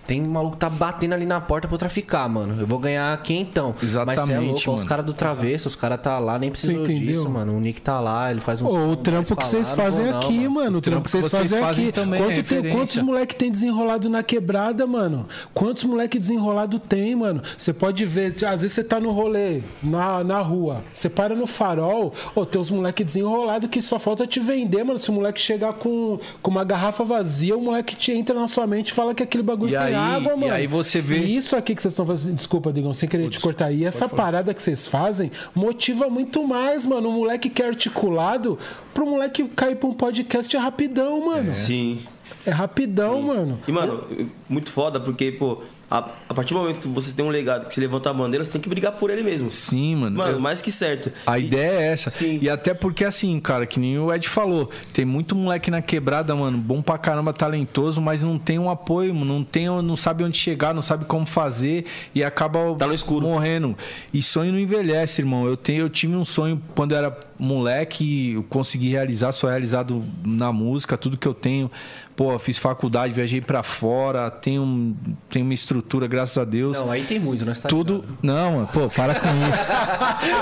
[0.06, 2.60] tem um maluco que tá batendo ali na porta pra eu traficar, mano.
[2.62, 3.74] Eu vou ganhar quem então?
[3.74, 6.50] Mas cê é Exatamente, louco, ó, os caras do travesso, os caras tá lá, nem
[6.50, 7.56] precisou Você disso, mano.
[7.56, 10.18] O Nick tá lá, ele faz um Ô, som o trampo que vocês fazem não
[10.20, 10.78] aqui, mano.
[10.78, 11.92] O trampo que vocês fazem fazem aqui.
[11.94, 15.28] também é Quanto tem- quantos moleque tem desenrolado na quebrada, mano?
[15.54, 17.42] Quantos moleque desenrolado tem, mano?
[17.58, 21.48] Você pode ver, às vezes você tá no rolê, na, na rua, você para no
[21.48, 24.98] farol, ô, tem uns moleque desenrolado que só falta te vender, mano.
[25.00, 28.66] Se o moleque chegar com, com uma garrafa vazia, o moleque te entra na sua
[28.68, 30.54] mente e fala que aquele bagulho E tem aí- água, e mano.
[30.54, 33.40] aí você vê- E isso aqui que vocês estão fazendo, desculpa, Digão, sem querer te
[33.40, 33.72] cortar.
[33.72, 37.10] E essa parada que vocês fazem motiva muito mais, mano.
[37.10, 38.58] O moleque que é articulado,
[38.94, 41.52] pro moleque cair pra um podcast é rapidão, mano.
[41.52, 42.00] Sim.
[42.46, 43.60] É rapidão, mano.
[43.68, 44.04] E, mano,
[44.48, 45.60] muito foda, porque, pô,
[45.90, 48.44] a, a partir do momento que você tem um legado, que você levanta a bandeira,
[48.44, 49.50] você tem que brigar por ele mesmo.
[49.50, 50.18] Sim, mano.
[50.18, 51.12] Mano, Eu- mais que certo.
[51.26, 52.10] A E- ideia é essa.
[52.10, 52.40] Sim.
[52.42, 56.36] E até porque, assim, cara, que nem o Ed falou, tem muito moleque na quebrada,
[56.36, 60.38] mano, bom pra caramba, talentoso, mas não tem um apoio, não tem, não sabe onde
[60.38, 62.88] chegar, não sabe como fazer e acaba Tá
[63.22, 63.76] morrendo.
[64.14, 65.46] E sonho não envelhece, irmão.
[65.48, 70.04] Eu, tenho, eu tive um sonho quando eu era moleque, eu consegui realizar, sou realizado
[70.26, 71.72] na música, tudo que eu tenho.
[72.16, 74.94] Pô, fiz faculdade, viajei pra fora, tenho,
[75.30, 76.78] tenho uma estrutura, graças a Deus.
[76.78, 77.94] Não, aí tem muito, nós tá Tudo.
[78.02, 78.18] ligado.
[78.22, 79.68] Não, mano, pô, para com isso.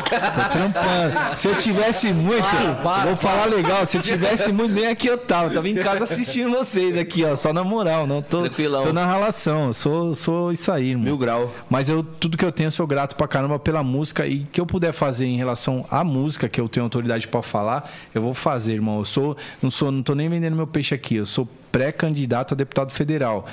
[0.08, 1.38] Tô trampando.
[1.38, 2.48] Se eu tivesse muito,
[3.06, 3.86] vou falar legal.
[3.86, 5.52] Se eu tivesse muito, nem aqui eu tava.
[5.52, 7.36] Tava em casa assistindo vocês aqui, ó.
[7.36, 8.40] Só na moral, não tô.
[8.40, 8.84] Tranquilão.
[8.84, 9.72] Tô na relação.
[9.72, 11.04] Sou, sou isso aí, irmão.
[11.04, 11.54] Mil grau.
[11.70, 14.26] Mas eu, tudo que eu tenho, eu sou grato pra caramba pela música.
[14.26, 17.92] E que eu puder fazer em relação à música, que eu tenho autoridade pra falar,
[18.14, 19.00] eu vou fazer, irmão.
[19.00, 19.38] Eu sou.
[19.62, 21.16] Não sou, não tô nem vendendo meu peixe aqui.
[21.16, 21.48] Eu sou
[21.78, 23.46] pré-candidato a deputado federal.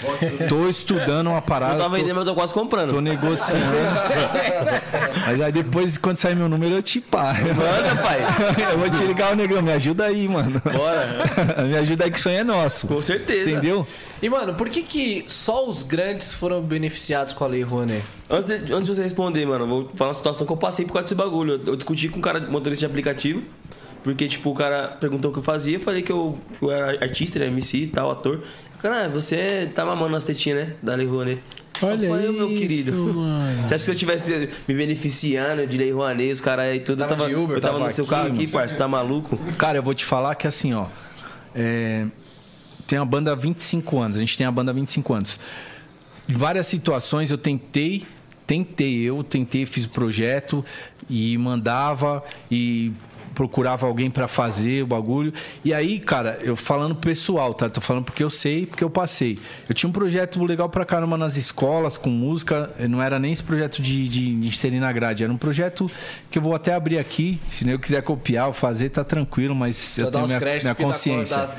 [0.49, 1.75] Tô estudando uma parada.
[1.75, 2.91] Eu tava tô- vendendo, mas eu tô quase comprando.
[2.91, 3.65] Tô negociando.
[5.27, 7.39] Mas aí depois, quando sair meu número, eu te paro.
[7.49, 8.19] Manda, pai.
[8.73, 9.63] Eu vou te ligar, o negão.
[9.63, 10.61] Me ajuda aí, mano.
[10.65, 11.25] Bora.
[11.67, 12.87] Me ajuda aí que o sonho é nosso.
[12.87, 13.51] Com certeza.
[13.51, 13.87] Entendeu?
[14.21, 18.05] E, mano, por que que só os grandes foram beneficiados com a Lei Rouanet?
[18.29, 20.85] Antes de, antes de você responder, mano, eu vou falar uma situação que eu passei
[20.85, 21.55] por causa desse bagulho.
[21.55, 23.43] Eu, eu discuti com um cara motorista de aplicativo,
[24.05, 26.71] porque, tipo, o cara perguntou o que eu fazia, eu falei que eu, que eu
[26.71, 28.43] era artista, né, MC e tal, ator.
[28.79, 30.75] Cara, você tá mamando nas tetinhas, né?
[30.83, 31.43] Da Lei Rouanet.
[31.83, 32.93] Olha Foi, isso, meu querido.
[32.93, 33.63] mano.
[33.67, 37.03] Você acha que se eu tivesse me beneficiando de Lei Rouanet, os caras aí tudo,
[37.03, 39.37] eu Tava tava, Uber, eu tava, tava no seu aqui, carro aqui, parça, tá maluco?
[39.57, 40.87] Cara, eu vou te falar que assim, ó.
[41.55, 42.07] É,
[42.87, 44.19] tem a banda há 25 anos.
[44.19, 45.41] A gente tem a banda há 25 anos.
[46.29, 48.07] Em várias situações eu tentei,
[48.47, 50.65] tentei, eu tentei, fiz o projeto
[51.09, 52.93] e mandava e
[53.35, 55.33] procurava alguém pra fazer o bagulho.
[55.65, 57.69] E aí, cara, eu falando pessoal, tá?
[57.69, 59.39] Tô falando porque eu sei, porque eu passei.
[59.69, 62.71] Eu tinha um projeto legal pra caramba nas escolas, com música.
[62.89, 65.25] Não era nem esse projeto de, de, de inserir na grade.
[65.25, 65.91] Era um projeto
[66.31, 67.41] que eu vou até abrir aqui.
[67.47, 70.75] Se eu quiser copiar ou fazer, tá tranquilo, mas Só eu tenho minha, minha tá-
[70.75, 71.37] consciência.
[71.49, 71.55] tá-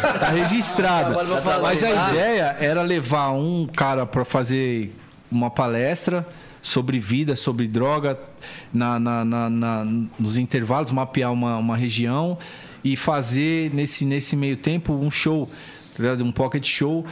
[0.00, 1.62] Tá fazer.
[1.62, 4.94] Mas a ideia era levar um cara para fazer
[5.30, 6.26] uma palestra
[6.62, 8.18] sobre vida, sobre droga,
[8.72, 9.84] na, na- na- na-
[10.18, 12.36] nos intervalos, mapear uma, uma região
[12.84, 15.48] e fazer nesse, nesse meio tempo um show,
[15.96, 17.04] tá um pocket show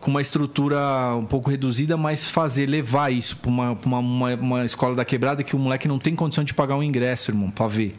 [0.00, 0.78] com uma estrutura
[1.16, 5.56] um pouco reduzida, mas fazer, levar isso para uma, uma, uma escola da quebrada que
[5.56, 7.94] o moleque não tem condição de pagar um ingresso, irmão, para ver.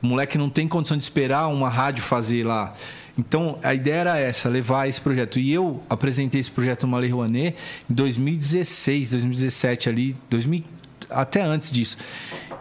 [0.00, 2.72] O moleque não tem condição de esperar uma rádio fazer lá.
[3.18, 5.40] Então, a ideia era essa, levar esse projeto.
[5.40, 7.56] E eu apresentei esse projeto no Lei Rouanet
[7.90, 10.62] em 2016, 2017 ali, 2000,
[11.10, 11.98] até antes disso.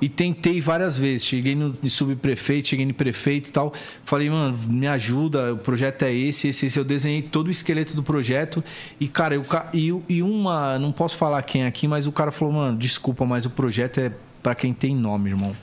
[0.01, 1.25] E tentei várias vezes.
[1.25, 3.71] Cheguei no subprefeito, cheguei no prefeito e tal.
[4.03, 6.79] Falei, mano, me ajuda, o projeto é esse, esse, esse.
[6.79, 8.63] Eu desenhei todo o esqueleto do projeto.
[8.99, 9.43] E, cara, eu,
[9.73, 13.25] e, e uma, não posso falar quem é aqui, mas o cara falou, mano, desculpa,
[13.25, 14.11] mas o projeto é
[14.41, 15.55] pra quem tem nome, irmão.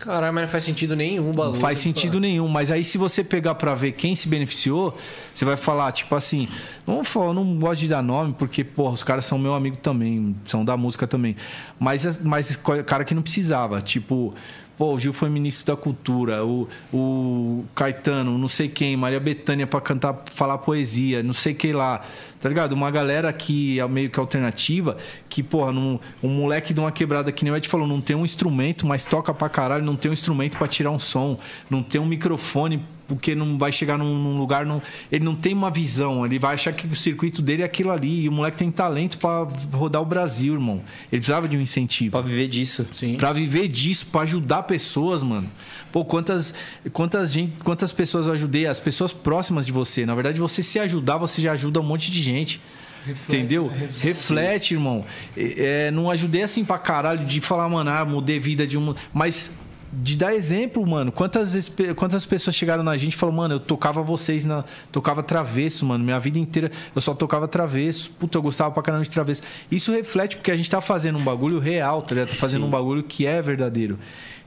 [0.00, 1.54] Caralho, mas não faz sentido nenhum o bagulho.
[1.54, 4.96] Não faz sentido nenhum, mas aí se você pegar pra ver quem se beneficiou,
[5.34, 6.48] você vai falar, tipo assim,
[6.86, 10.34] não, falar, não gosto de dar nome, porque, porra, os caras são meu amigo também,
[10.46, 11.36] são da música também.
[11.78, 12.56] Mas, mas
[12.86, 14.34] cara que não precisava, tipo,
[14.78, 19.66] pô, o Gil foi ministro da cultura, o, o Caetano, não sei quem, Maria Bethânia
[19.66, 22.02] pra cantar, falar poesia, não sei quem lá.
[22.40, 22.72] Tá ligado?
[22.72, 24.96] Uma galera que é meio que alternativa,
[25.28, 28.16] que, porra, num, um moleque de uma quebrada que nem o Ed falou, não tem
[28.16, 31.38] um instrumento, mas toca pra caralho, não tem um instrumento pra tirar um som,
[31.68, 34.80] não tem um microfone porque não vai chegar num, num lugar, não,
[35.10, 38.22] ele não tem uma visão, ele vai achar que o circuito dele é aquilo ali,
[38.22, 40.80] e o moleque tem talento pra rodar o Brasil, irmão.
[41.10, 42.12] Ele precisava de um incentivo.
[42.12, 42.86] Pra viver disso.
[42.92, 43.16] Sim.
[43.16, 45.50] Pra viver disso, pra ajudar pessoas, mano.
[45.92, 46.54] Pô, quantas,
[46.92, 48.66] quantas, gente, quantas pessoas eu ajudei?
[48.66, 50.06] As pessoas próximas de você.
[50.06, 52.60] Na verdade, você se ajudar, você já ajuda um monte de gente.
[53.06, 53.66] entendeu?
[53.68, 55.04] Reflete, irmão.
[55.36, 58.94] É, é, não ajudei assim pra caralho de falar, mano, ah, mudei vida de um.
[59.12, 59.52] Mas
[59.92, 61.10] de dar exemplo, mano.
[61.10, 64.64] Quantas, quantas pessoas chegaram na gente e falaram, mano, eu tocava vocês na.
[64.92, 66.04] Tocava travesso, mano.
[66.04, 68.10] Minha vida inteira eu só tocava travesso.
[68.12, 69.42] Puta, eu gostava pra caramba de travesso.
[69.70, 72.30] Isso reflete porque a gente tá fazendo um bagulho real, tá ligado?
[72.30, 73.98] Tá fazendo um bagulho que é verdadeiro.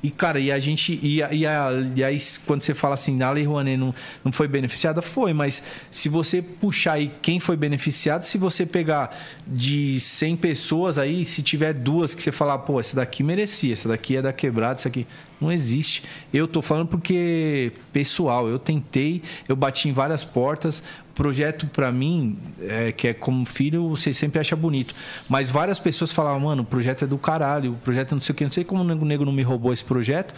[0.04, 1.00] E, cara, e a gente.
[1.02, 4.34] E, a- e, a- e aí, quando você fala assim, a Lei Rouanet não, não
[4.34, 9.18] foi beneficiada, foi, mas se você puxar aí quem foi beneficiado, se você pegar
[9.48, 13.88] de 100 pessoas aí, se tiver duas que você falar, pô, essa daqui merecia, essa
[13.88, 15.08] daqui é da quebrada, isso aqui.
[15.40, 16.04] Não existe.
[16.34, 20.82] Eu tô falando porque, pessoal, eu tentei, eu bati em várias portas.
[21.16, 24.96] Projeto pra mim, é, que é como filho, você sempre acha bonito.
[25.30, 28.34] Mas várias pessoas falavam, mano, o projeto é do caralho, o projeto é não sei
[28.34, 30.34] o que, não sei como o nego não me roubou esse projeto,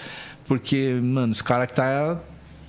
[0.45, 2.19] porque, mano, os caras que tá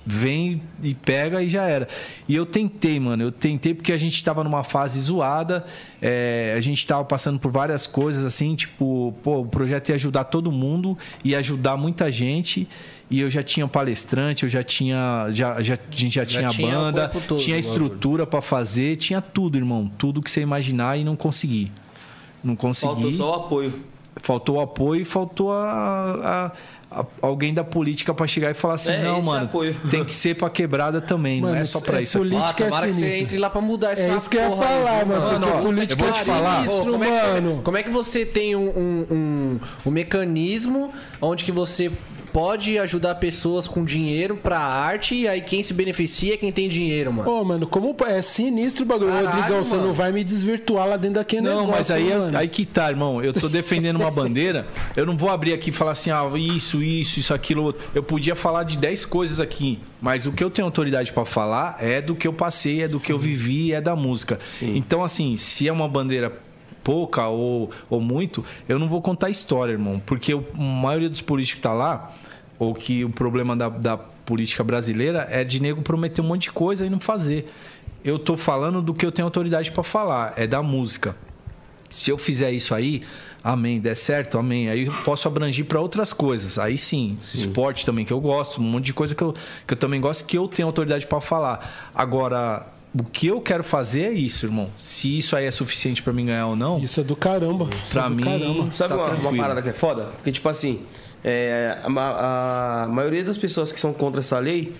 [0.09, 1.87] vem e pega e já era.
[2.29, 3.23] E eu tentei, mano.
[3.23, 5.65] Eu tentei porque a gente tava numa fase zoada.
[6.01, 10.23] é, a gente tava passando por várias coisas assim, tipo, pô, o projeto ia ajudar
[10.25, 12.67] todo mundo, ia ajudar muita gente.
[13.09, 15.27] E eu já tinha palestrante, eu já tinha.
[15.31, 19.21] Já, já, a gente já, tinha tinha o banda, todo tinha estrutura pra fazer, tinha
[19.21, 19.91] tudo, irmão.
[19.97, 21.71] Tudo que você imaginar e não consegui.
[22.43, 22.93] Não consegui.
[22.93, 23.73] Faltou só o apoio.
[24.19, 26.51] Faltou o apoio e faltou a, a-
[26.89, 30.13] a- alguém da política pra chegar e falar assim: É, não, mano, apoio." tem que
[30.13, 32.17] ser pra quebrada também, não Mano, é só pra é isso.
[32.17, 33.23] política- Ah, tomara é que você sinistro.
[33.23, 35.39] entre lá pra mudar essa É isso que eu ia aí, falar, viu, mano.
[35.39, 36.55] Porque ó, política eu vou é te falar.
[36.57, 37.61] sinistro, Pô, como, é que, mano.
[37.63, 40.91] como é que você tem um, um, um- um mecanismo
[41.21, 41.91] onde que você
[42.37, 46.69] pode ajudar pessoas com dinheiro pra arte e aí quem se beneficia é quem tem
[46.69, 47.23] dinheiro, mano?
[47.23, 49.09] Pô, mano, como é sinistro o bagulho.
[49.09, 49.87] Caralho, Rodrigão, você mano.
[49.87, 51.71] não vai me desvirtuar lá dentro daquele Não, negócio.
[51.77, 52.37] mas aí, é- mano.
[52.37, 53.23] aí que tá, irmão.
[53.23, 54.67] Eu tô defendendo uma bandeira.
[54.95, 57.81] Eu não vou abrir aqui e falar assim, ah, isso, isso, isso, aquilo, outro.
[57.95, 61.77] Eu podia falar de 10 coisas aqui, mas o que eu tenho autoridade pra falar
[61.79, 64.39] é do que eu passei, é do que eu vivi, é da música.
[64.61, 66.31] Então, assim, se é uma bandeira
[66.83, 69.99] pouca ou, ou muito, eu não vou contar história, irmão.
[70.05, 72.13] Porque o- a maioria dos políticos que tá lá,
[72.59, 76.51] ou que o problema da, da política brasileira é de nego prometer um monte de
[76.51, 77.51] coisa e não fazer.
[78.03, 81.15] Eu tô falando do que eu tenho autoridade pra falar, é da música.
[81.89, 83.01] Se eu fizer isso aí,
[83.43, 84.69] amém, der certo, amém.
[84.69, 86.59] Aí eu posso abranger para outras coisas.
[86.59, 89.33] Aí sim, esporte também que eu gosto, um monte de coisa que eu,
[89.65, 91.91] que eu também gosto que eu tenho autoridade para falar.
[91.95, 94.69] Agora, o que eu quero fazer é isso, irmão.
[94.77, 97.67] Se isso aí é suficiente pra mim ganhar ou não, Isso é do caramba.
[97.89, 98.73] Pra é do mim- caramba.
[98.73, 100.05] Sabe Tá uma, uma parada que é foda?
[100.15, 100.81] Porque, tipo assim,
[101.23, 104.73] é, a, a maioria das pessoas que são contra essa lei,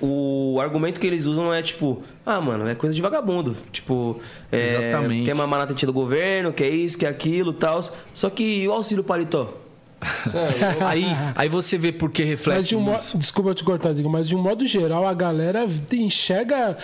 [0.00, 3.56] o argumento que eles usam é tipo, ah, mano, é coisa de vagabundo.
[3.72, 4.20] Tipo,
[4.50, 5.24] é, Exatamente.
[5.24, 7.80] quer mamar na tetinha do governo, quer isso, quer aquilo tal.
[8.14, 9.54] Só que e o auxílio paletó?
[10.86, 11.04] aí,
[11.34, 13.18] aí você vê por que reflete Mas de um isso.
[13.18, 16.76] desculpa te cortar, digo, mas de um modo geral a galera enxerga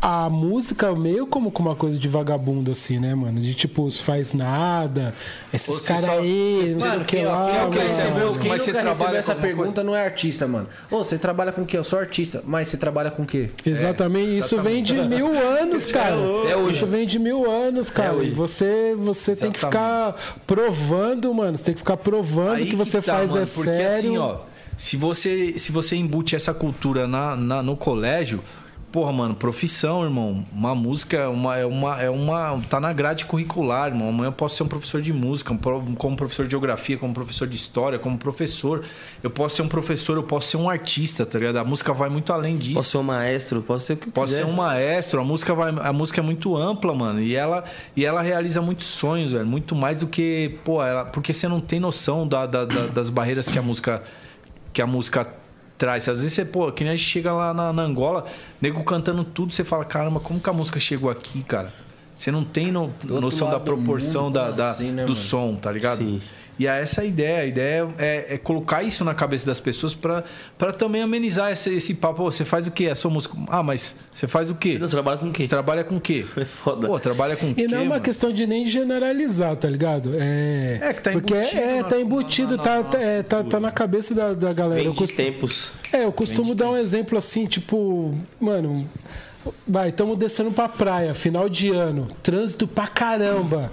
[0.00, 3.40] a música meio como com uma coisa de vagabundo assim, né, mano?
[3.40, 5.12] De tipo, os faz nada,
[5.52, 7.46] esses caras aí, não sei Mano, o que lá.
[7.50, 10.68] quem nunca que é recebeu, quem Mas nunca recebeu essa pergunta não é artista, mano.
[10.90, 11.76] Ô, você trabalha com o quê?
[11.76, 12.42] Eu sou artista.
[12.46, 13.50] Mas você trabalha com o quê?
[13.66, 16.14] Exatamente, isso vem de mil anos, cara.
[16.48, 16.76] É hoje.
[16.76, 18.14] Isso vem de mil anos, cara.
[18.14, 18.30] hoje.
[18.30, 20.14] e você, você tem que ficar
[20.46, 21.56] provando, mano.
[21.56, 23.96] Você tem que ficar provando Aí que você tá, faz mano, é porque sério.
[23.96, 24.38] assim, ó,
[24.76, 28.40] se você, se você embute essa cultura na, na- no colégio,
[28.90, 30.44] porra, mano, profissão, irmão.
[30.52, 32.60] Uma música é uma, é uma, é uma.
[32.70, 34.08] tá na grade curricular, irmão.
[34.08, 37.46] Amanhã eu posso ser um professor de música, um como professor de geografia, como professor
[37.46, 38.84] de história, como professor.
[39.22, 41.56] Eu posso ser um professor, eu posso ser um artista, tá ligado?
[41.58, 42.74] A música vai muito além disso.
[42.74, 44.44] Posso ser um maestro, posso ser o que Pode quiser.
[44.44, 47.20] ser um maestro, a música, vai, a música é muito ampla, mano.
[47.20, 47.64] E ela,
[47.96, 49.46] e ela realiza muitos sonhos, velho.
[49.46, 50.58] Muito mais do que.
[50.64, 54.02] Pô, ela, porque você não tem noção da, da- da- das barreiras que a música.
[54.72, 55.26] Que a música
[55.78, 56.08] traz.
[56.08, 58.26] Às vezes você, pô, que nem a gente chega lá na, na Angola,
[58.60, 61.72] nego cantando tudo, você fala, caramba, como que a música chegou aqui, cara?
[62.16, 65.14] Você não tem no- noção da proporção mundo, da, da- assim, né, do mano?
[65.14, 65.98] som, tá ligado?
[66.00, 66.20] Sim.
[66.58, 67.42] E é essa a ideia.
[67.42, 70.24] A ideia é, é colocar isso na cabeça das pessoas pra
[70.56, 72.16] pra também amenizar esse, esse papo.
[72.24, 72.86] Pô, você faz o quê?
[72.86, 73.36] É sua música.
[73.48, 74.76] Ah, mas você faz o quê?
[74.78, 75.42] Você trabalha com o quê?
[75.44, 76.26] Você trabalha com o quê?
[76.36, 76.86] É foda.
[76.88, 77.62] Pô, trabalha com o quê?
[77.62, 78.02] E não é uma mano?
[78.02, 80.14] questão de nem generalizar, tá ligado?
[80.18, 83.22] É, É, que tá porque embutido é, na- tá embutido, na- tá, na tá, é,
[83.22, 84.76] tá, tá na cabeça da, da galera.
[84.80, 85.72] Vem Eu de costumo, tempos.
[85.92, 88.88] é, eu costumo dar um exemplo assim, tipo, mano,
[89.66, 93.70] vai, estamos descendo pra praia, final de ano, trânsito pra caramba.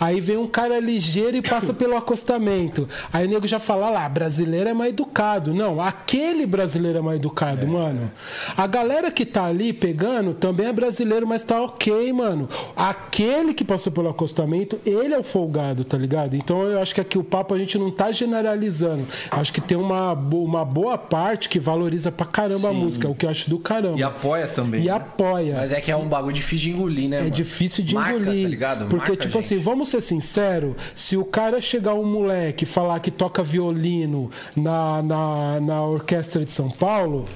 [0.00, 2.88] Aí vem um cara ligeiro e passa pelo acostamento.
[3.12, 5.52] Aí o nego já fala lá, brasileiro é mais educado.
[5.52, 8.10] Não, aquele brasileiro é mais educado, mano.
[8.56, 12.48] A galera que tá ali pegando também é brasileiro, mas tá ok, mano.
[12.74, 16.34] Aquele que passou pelo acostamento, ele é o folgado, tá ligado?
[16.34, 19.06] Então eu acho que aqui o papo a gente não tá generalizando.
[19.30, 23.26] Acho que tem uma, uma boa parte que valoriza pra caramba a música, o que
[23.26, 23.98] eu acho do caramba.
[23.98, 24.82] E apoia também.
[24.82, 24.90] E né?
[24.92, 25.56] apoia.
[25.56, 27.30] Mas é que é um bagulho difícil de engolir, né, É mano?
[27.30, 28.42] difícil de Marca, engolir.
[28.44, 28.78] tá ligado?
[28.86, 29.38] Porque, Marca, tipo gente.
[29.54, 34.30] assim, vamos ser sinceros, se o cara chegar um moleque e falar que toca violino
[34.56, 37.26] na, na, na orquestra de São Paulo.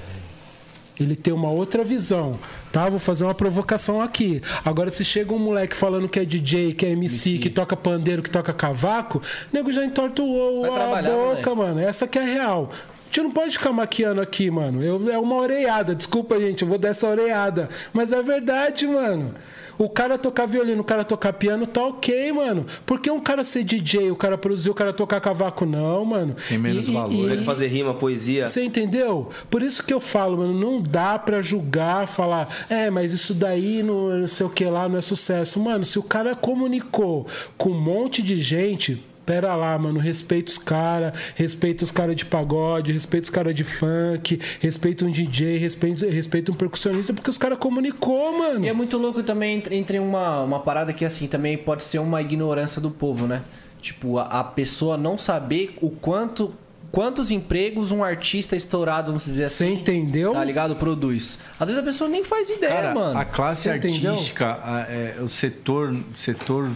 [0.97, 2.39] Ele tem uma outra visão,
[2.71, 2.87] tá?
[2.89, 4.41] Vou fazer uma provocação aqui.
[4.63, 8.23] Agora, se chega um moleque falando que é DJ, que é MC, que toca pandeiro,
[8.23, 9.21] que toca cavaco, o
[9.51, 11.81] nego já entorta o, a boca, mano.
[11.81, 12.69] Essa que é a real.
[12.71, 14.81] A gente não pode ficar maquiando aqui, mano.
[14.81, 15.93] Eu, é uma oreada.
[15.93, 17.69] Desculpa, gente, eu vou dar essa oreada.
[17.93, 19.35] Mas é verdade, mano.
[19.77, 22.65] O cara tocar violino, o cara tocar piano, tá ok, mano.
[22.85, 26.35] Por que um cara ser DJ, o cara produzir, o cara tocar cavaco, não, mano?
[26.47, 27.31] Tem menos valor.
[27.31, 28.47] Ele fazer rima, poesia.
[28.47, 29.29] Você entendeu?
[29.49, 33.83] Por isso que eu falo, mano, não dá pra julgar, falar, é, mas isso daí
[33.83, 35.59] não, não sei o que lá não é sucesso.
[35.59, 37.27] Mano, se o cara comunicou
[37.57, 39.03] com um monte de gente.
[39.25, 43.63] Pera lá, mano, respeita os caras, respeita os caras de pagode, respeita os caras de
[43.63, 48.63] funk, respeita um DJ, respeita, respeita um percussionista, porque os caras comunicou, mano.
[48.63, 52.21] E é muito louco também entre, uma, uma parada que, assim, também pode ser uma
[52.21, 53.41] ignorância do povo, né?
[53.81, 56.53] Tipo, a, a pessoa não saber o quanto.
[56.91, 60.31] Quantos empregos um artista estourado, vamos dizer Você assim, entendeu?
[60.31, 60.77] tá ligado?
[60.77, 61.37] Produz.
[61.59, 63.19] Às vezes a pessoa nem faz ideia, Cara, mano.
[63.19, 64.11] a classe Você entendeu?
[64.11, 66.69] artística, a- é, o setor, setor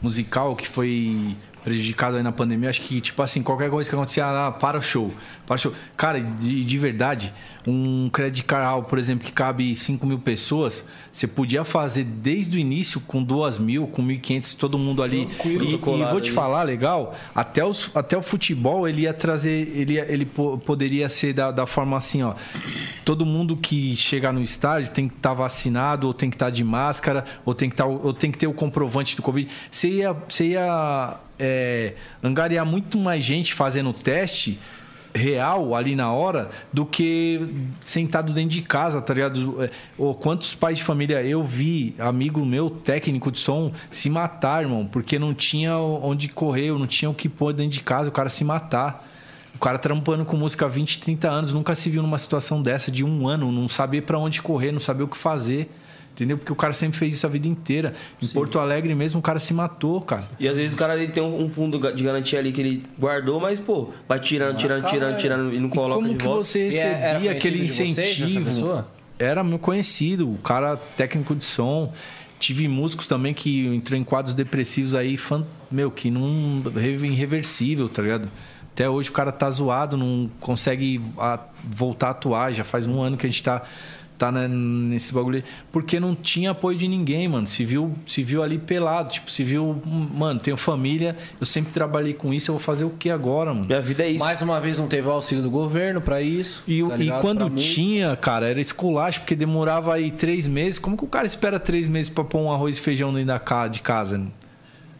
[0.00, 1.36] musical que foi
[1.66, 4.80] prejudicado aí na pandemia, acho que, tipo assim, qualquer coisa que acontecia, ah, para o
[4.80, 5.12] show.
[5.96, 7.32] Cara, de, de verdade,
[7.66, 12.60] um credit card, por exemplo, que cabe 5 mil pessoas, você podia fazer desde o
[12.60, 15.28] início com 2 mil, com 1.500, todo mundo ali.
[15.48, 19.50] E, e colado vou te falar, legal, até, os, até o futebol ele ia trazer,
[19.76, 22.34] ele, ia- ele po- poderia ser da, da forma assim, ó.
[23.04, 26.62] Todo mundo que chegar no estádio tem que estar vacinado, ou tem que estar de
[26.64, 29.48] máscara, ou tem que, tá, ou tem que ter o comprovante do Covid.
[29.70, 34.58] Você ia, você ia é, angariar muito mais gente fazendo o teste
[35.16, 37.48] real ali na hora do que
[37.84, 39.62] sentado dentro de casa, tá ligado?
[39.62, 44.62] É, ô, quantos pais de família eu vi, amigo meu, técnico de som, se matar,
[44.62, 48.12] irmão, porque não tinha onde correr, não tinha o que pôr dentro de casa, o
[48.12, 49.04] cara se matar.
[49.54, 52.92] O cara trampando com música há 20, 30 anos, nunca se viu numa situação dessa
[52.92, 55.70] de um ano, não saber pra onde correr, não saber o que fazer.
[56.16, 56.38] Entendeu?
[56.38, 57.92] Porque o cara sempre fez isso a vida inteira.
[58.22, 60.24] Em Porto Alegre mesmo, o cara se matou, cara.
[60.40, 63.38] E às vezes o cara ele tem um fundo de garantia ali que ele guardou,
[63.38, 66.42] mas, pô, vai tirando, tirando, tirando, tirando e não E coloca como de que volta.
[66.42, 68.46] você E é- recebia aquele vocês, incentivo?
[68.46, 68.88] pessoa?
[69.18, 71.92] era meu conhecido, o cara técnico de som.
[72.38, 76.62] Tive músicos também que entrou em quadros depressivos aí, fan- meu, que não.
[77.04, 78.30] irreversível, tá ligado?
[78.72, 82.52] Até hoje o cara tá zoado, não consegue a- voltar a atuar.
[82.52, 83.62] Já faz um ano que a gente tá,
[84.18, 85.42] tá né, nesse bagulho.
[85.70, 87.46] Porque não tinha apoio de ninguém, mano.
[87.46, 89.10] Se viu, se viu ali pelado.
[89.12, 92.90] Tipo, se viu, mano, tenho família, eu sempre trabalhei com isso, eu vou fazer o
[92.90, 93.66] que agora, mano?
[93.66, 94.24] Minha vida é isso.
[94.24, 96.62] Mais uma vez não teve o auxílio do governo pra isso.
[96.66, 100.78] E, tá e quando tinha, cara, era esculacho, porque demorava aí três meses.
[100.78, 103.38] Como que o cara espera três meses pra pôr um arroz e feijão dentro da
[103.38, 104.20] ca- de casa?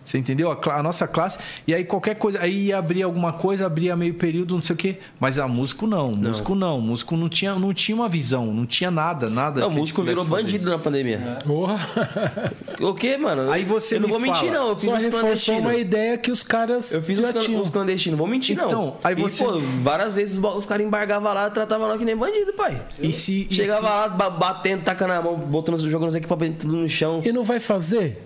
[0.07, 0.51] Você entendeu?
[0.53, 1.37] A, a nossa classe.
[1.67, 2.39] E aí qualquer coisa.
[2.41, 4.99] Aí ia abrir alguma coisa, abria meio período, não sei o quê.
[5.19, 6.13] Mas a músico não.
[6.13, 6.81] Músico não.
[6.81, 9.61] Músico não tinha, não tinha uma visão, não tinha nada, nada.
[9.61, 10.43] Não, músico virou fazer.
[10.45, 11.39] bandido na pandemia.
[11.45, 11.77] Porra.
[12.79, 13.51] O quê, mano?
[13.51, 14.53] Aí você Eu não vou mentir, fala.
[14.53, 14.69] não.
[14.69, 15.61] Eu fiz Só reforçou clandestinos.
[15.63, 17.63] uma ideia que os caras Eu fiz clan- tinham.
[17.63, 18.67] uns clandestinos, vou mentir, não.
[18.67, 22.15] Então, aí E, você- pô, várias vezes os caras embargavam lá, tratavam nós que nem
[22.15, 22.81] bandido, pai.
[23.01, 23.49] E se.
[23.51, 26.89] e Chegava se- lá, ba- batendo, tacando a mão, botando, jogando os equipamentos tudo no
[26.89, 27.23] chão.
[27.25, 28.23] E não vai fazer?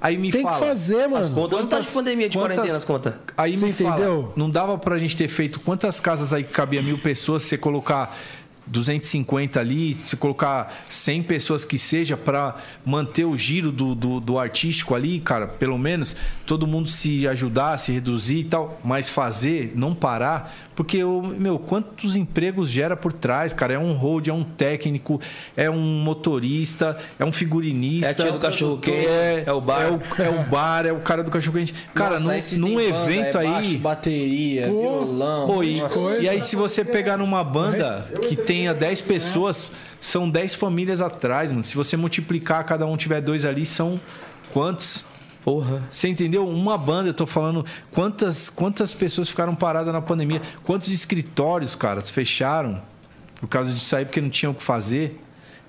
[0.00, 0.54] Aí me Tem fala.
[0.58, 1.16] que fazer, mano.
[1.24, 3.14] As contas não tá de pandemia, de quantas- quarentena, as contas.
[3.36, 4.32] Aí Você me fala, entendeu?
[4.34, 7.58] não dava pra gente ter feito quantas casas aí que cabia mil pessoas, se você
[7.58, 8.16] colocar
[8.66, 14.38] 250 ali, se colocar 100 pessoas que seja pra manter o giro do, do, do
[14.38, 16.14] artístico ali, cara, pelo menos
[16.46, 21.58] todo mundo se ajudar, se reduzir e tal, mas fazer, não parar, porque o meu,
[21.58, 23.74] quantos empregos gera por trás, cara?
[23.74, 25.20] É um hold, é um técnico,
[25.54, 29.06] é um motorista, é um figurinista, É a tia do cachorro quente,
[29.44, 29.82] é o bar.
[29.82, 31.74] é o, é o bar, é o cara do cachorro quente.
[31.92, 33.46] Cara, Nossa, num, num banda, evento é aí.
[33.46, 35.46] baixo, bateria, violão.
[35.48, 36.18] Pô, e, nossa.
[36.18, 41.52] e aí, se você pegar numa banda que tenha 10 pessoas, são 10 famílias atrás,
[41.52, 41.62] mano.
[41.62, 44.00] Se você multiplicar, cada um tiver dois ali, são
[44.50, 45.09] quantos?
[45.44, 45.82] Porra.
[45.90, 46.46] Você entendeu?
[46.46, 52.00] Uma banda, eu tô falando quantas, quantas pessoas ficaram paradas na pandemia, quantos escritórios, cara,
[52.02, 52.82] fecharam
[53.40, 55.18] por causa disso aí, porque não tinham o que fazer.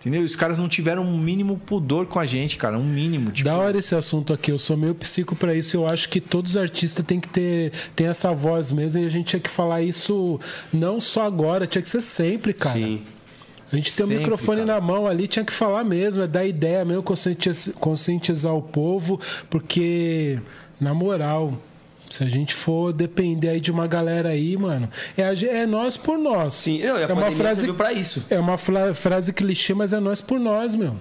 [0.01, 0.23] Entendeu?
[0.23, 2.75] E os caras não tiveram um mínimo pudor com a gente, cara.
[2.75, 3.31] Um mínimo.
[3.31, 5.77] Tipo, Da hora esse assunto aqui, eu sou meio psico pra isso.
[5.77, 9.09] Eu acho que todos os artistas têm que ter tem essa voz mesmo e a
[9.09, 10.39] gente tinha que falar isso
[10.73, 12.79] não só agora, tinha que ser sempre, cara.
[12.79, 13.03] Sim.
[13.71, 14.79] A gente tem o Sempre, microfone cara.
[14.79, 19.19] na mão ali, tinha que falar mesmo, é dar ideia mesmo, conscientiz- conscientizar o povo,
[19.49, 20.39] porque,
[20.79, 21.53] na moral,
[22.09, 25.95] se a gente for depender aí de uma galera aí, mano, é, a é nós
[25.95, 26.53] por nós.
[26.55, 28.25] Sim, e a é uma frase pra isso.
[28.29, 30.95] É uma fla- frase clichê, mas é nós por nós, meu.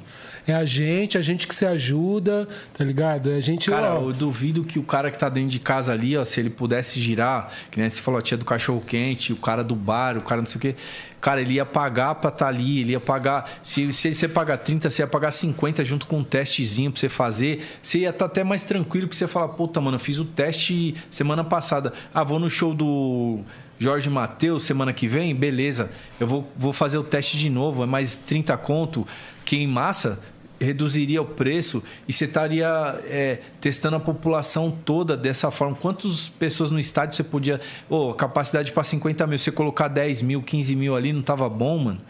[0.51, 3.31] É a gente, a gente que se ajuda, tá ligado?
[3.31, 3.71] É a gente.
[3.71, 6.41] Cara, ó, eu duvido que o cara que tá dentro de casa ali, ó, se
[6.41, 9.77] ele pudesse girar, que nem você falou, a tia do cachorro quente, o cara do
[9.77, 10.75] bar, o cara não sei o quê.
[11.21, 13.49] Cara, ele ia pagar pra estar ali, ele ia pagar.
[13.63, 17.09] Se, se você pagar 30, você ia pagar 50 junto com um testezinho pra você
[17.09, 17.65] fazer.
[17.81, 20.97] Você ia estar até mais tranquilo que você falar, puta, mano, eu fiz o teste
[21.13, 21.93] semana passada.
[22.13, 23.41] Ah, vou no show do.
[23.79, 25.91] Jorge Matheus, semana que vem, beleza.
[26.19, 29.07] Eu vou, vou fazer o teste de novo, é mais 30 conto,
[29.43, 30.19] que em massa
[30.61, 32.69] reduziria o preço e você estaria
[33.09, 35.75] é, testando a população toda dessa forma.
[35.75, 37.61] Quantas pessoas no estádio você podia.
[37.89, 41.79] Ô, capacidade para 50 mil, você colocar 10 mil, 15 mil ali, não tava bom,
[41.79, 42.01] mano?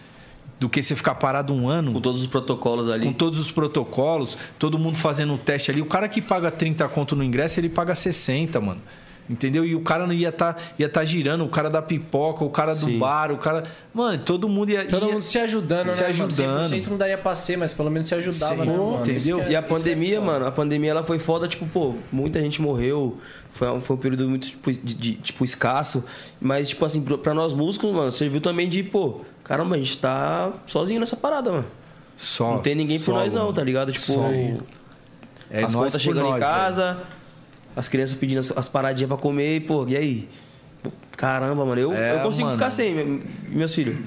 [0.59, 3.07] Do que você ficar parado um ano Com todos os protocolos ali.
[3.07, 5.81] com todos os protocolos, todo mundo fazendo o teste ali.
[5.81, 8.81] O cara que paga 30 conto no ingresso, ele paga 60, mano.
[9.31, 9.65] Entendeu?
[9.65, 12.75] E o cara não ia estar ia tá girando, o cara da pipoca, o cara
[12.75, 12.99] do Sim.
[12.99, 13.63] bar, o cara.
[13.95, 14.85] Mano, todo mundo ia.
[14.85, 16.09] Todo ia- mundo se ajudando, se né?
[16.09, 16.49] ajudando.
[16.49, 16.69] Mano?
[16.69, 18.99] 100% não daria pra ser, mas pelo menos se ajudava, Sim, né, mano?
[19.03, 19.41] entendeu?
[19.41, 20.33] É- E a é pandemia, foda.
[20.33, 23.19] mano, a pandemia ela foi foda, tipo, pô, muita gente morreu.
[23.53, 26.05] Foi, um- foi um período muito, tipo, de, de- tipo, escasso.
[26.41, 30.51] Mas, tipo assim, pra- nós músicos, mano, serviu também de, pô, caramba, a gente tá
[30.67, 31.67] sozinho nessa parada, mano.
[32.17, 33.93] Só, Não tem ninguém por solo, nós, não, tá ligado?
[33.93, 34.63] Tipo, Solo.
[35.53, 36.99] É as nós contas por chegando nós, em casa,
[37.75, 40.29] as crianças pedindo as, as paradinhas pra comer, e, pô, e aí?
[41.21, 42.57] Caramba, mano, eu, É, eu consigo mano.
[42.59, 43.99] ficar sem, me- meus filhos.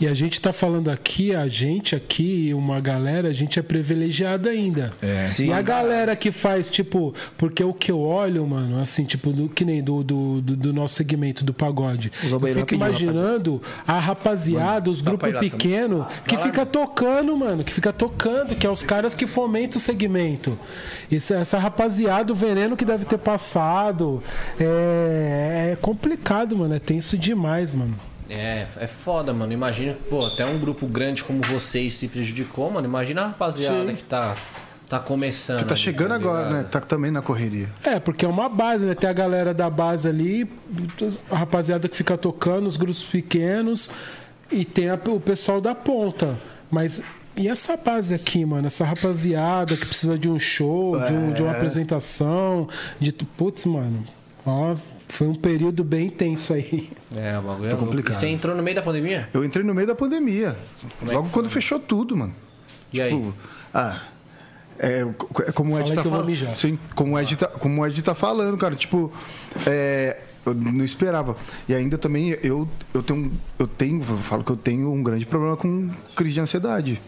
[0.00, 4.48] E a gente tá falando aqui, a gente aqui, uma galera, a gente é privilegiado
[4.48, 4.92] ainda.
[5.00, 5.28] É.
[5.38, 9.48] E a galera que faz, tipo, porque o que eu olho, mano, assim, tipo, do,
[9.48, 12.10] que nem do, do, do- do nosso segmento do pagode.
[12.20, 17.62] Eu fico rapidinho, imaginando a rapaziada, os dá grupos lá pequenos, que fica tocando, mano,
[17.62, 20.58] que fica tocando, que é os caras que fomentam o segmento.
[21.08, 24.20] Isso, essa rapaziada, o veneno que deve ter passado.
[24.58, 26.74] É, é complicado, mano.
[26.74, 27.94] É tenso demais, mano.
[28.28, 29.52] É, é foda, mano.
[29.52, 32.86] Imagina, pô, até um grupo grande como vocês se prejudicou, mano.
[32.86, 33.94] Imagina a rapaziada Sim.
[33.94, 34.34] que tá,
[34.88, 35.58] tá começando.
[35.60, 36.64] Que tá ali, chegando agora, né?
[36.64, 37.68] Tá também na correria.
[37.84, 38.94] É, porque é uma base, né?
[38.94, 40.50] Tem a galera da base ali,
[41.30, 43.90] a rapaziada que fica tocando, os grupos pequenos,
[44.50, 46.36] e tem a- o pessoal da ponta.
[46.68, 47.00] Mas
[47.36, 48.66] e essa base aqui, mano?
[48.66, 52.66] Essa rapaziada que precisa de um show, de, um- de uma apresentação,
[52.98, 53.12] de.
[53.12, 54.04] Putz, mano.
[54.44, 54.74] Ó,
[55.08, 56.90] Foi um período bem intenso aí.
[57.14, 58.16] É, o bagulho é Tá complicado.
[58.16, 59.28] E você entrou no meio da pandemia?
[59.32, 60.56] Eu entrei no meio da pandemia.
[60.98, 62.34] Como é logo que quando fechou tudo, mano.
[62.92, 63.10] E aí?
[63.10, 63.34] Tipo,
[63.72, 64.02] ah.
[64.78, 65.06] É,
[65.46, 66.56] é como o Ed Fala tá falando.
[66.56, 68.74] Sim, como o, Ed tá, como o Ed tá falando, cara.
[68.74, 69.10] Tipo,
[69.66, 71.36] é, eu não esperava.
[71.68, 73.32] E ainda também eu, eu tenho.
[73.58, 74.02] Eu tenho.
[74.02, 77.00] Eu falo que eu tenho um grande problema com crise de ansiedade.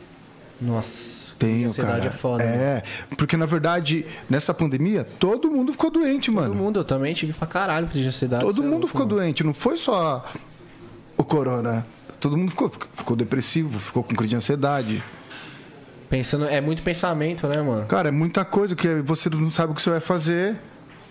[0.60, 1.17] Nossa.
[1.38, 2.10] Tenho, ansiedade cara.
[2.10, 2.44] é foda.
[2.44, 2.52] né?
[2.56, 2.82] É,
[3.16, 6.48] porque na verdade, nessa pandemia, todo mundo ficou doente, mano.
[6.48, 8.44] Todo mundo, eu também tive pra caralho crise de ansiedade.
[8.44, 9.18] Todo é mundo louco, ficou mano.
[9.20, 10.24] doente, não foi só
[11.16, 11.86] o corona.
[12.18, 15.02] Todo mundo ficou, ficou depressivo, ficou com crise de ansiedade.
[16.10, 17.86] Pensando, é muito pensamento, né, mano?
[17.86, 20.56] Cara, é muita coisa que você não sabe o que você vai fazer.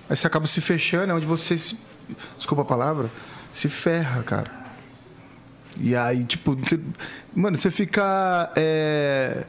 [0.10, 1.78] Aí você acaba se fechando, é onde você se,
[2.36, 3.10] desculpa a palavra,
[3.54, 4.52] se ferra, cara.
[5.80, 6.80] E aí, tipo, você,
[7.36, 9.44] mano, você fica é,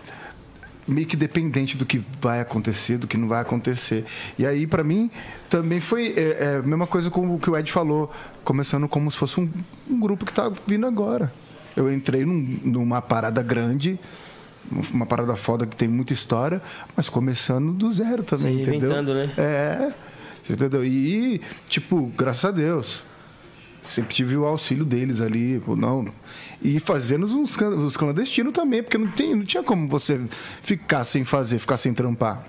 [0.89, 4.05] meio que dependente do que vai acontecer, do que não vai acontecer.
[4.39, 5.11] E aí, pra mim,
[5.51, 6.21] também foi é,
[6.55, 8.11] é, a mesma coisa com o que o Ed falou,
[8.43, 9.49] começando como se fosse um,
[9.89, 11.31] um grupo que tá vindo agora.
[11.77, 14.01] Eu entrei num- numa parada grande,
[14.93, 16.61] uma parada foda que tem muita história,
[16.97, 19.03] mas começando do zero também, Se entendeu?
[19.03, 19.31] né?
[19.39, 19.93] É,
[20.51, 20.85] entendeu?
[20.85, 23.03] E, tipo, graças a Deus,
[23.89, 26.07] sempre tive o auxílio deles ali, pô, não.
[26.63, 30.21] E fazendo uns, can- os clandestinos também, porque não, tem, não tinha como você
[30.63, 32.45] ficar sem fazer, ficar sem trampar.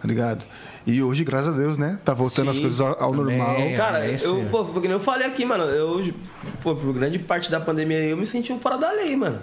[0.00, 0.44] Tá ligado?
[0.86, 1.98] E hoje, graças a Deus, né?
[2.04, 3.36] Tá voltando Sim, as coisas ao, ao também.
[3.38, 3.56] normal.
[3.56, 5.64] É, Cara, esse- eu, pô, foi que nem eu falei aqui, mano.
[5.64, 6.12] Eu,
[6.62, 9.40] pô, por grande parte da pandemia eu me senti fora da lei, mano.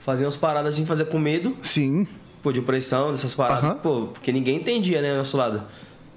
[0.00, 2.06] Fazia umas paradas assim, fazia com medo, Sim.
[2.42, 3.64] pô, de opressão, dessas paradas.
[3.64, 3.74] Aham.
[3.82, 5.64] Pô, porque ninguém entendia, né, do nosso lado.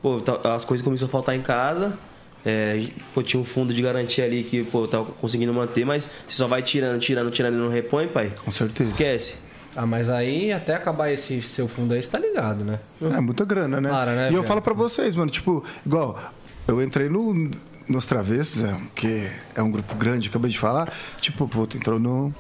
[0.02, 1.98] Pô, tá- as coisas começaram a faltar em casa.
[2.46, 6.10] É, pô, tinha um fundo de garantia ali que, pô, eu tava conseguindo manter, mas
[6.28, 8.34] você só vai tirando, tirando, tirando e não repõe, pai.
[8.44, 8.92] Com certeza.
[8.92, 9.38] Esquece.
[9.76, 12.80] Ah, mas aí, até acabar esse seu fundo aí, você tá ligado, né?
[13.02, 13.90] É muita grana, né?
[13.90, 16.34] Claro, né, e eu falo pra vocês, mano, tipo, igual,
[16.68, 17.50] eu entrei no,
[17.88, 20.92] nos Travessos, é, que é um grupo grande, acabei de falar.
[21.20, 22.34] Tipo, puta, entrou no.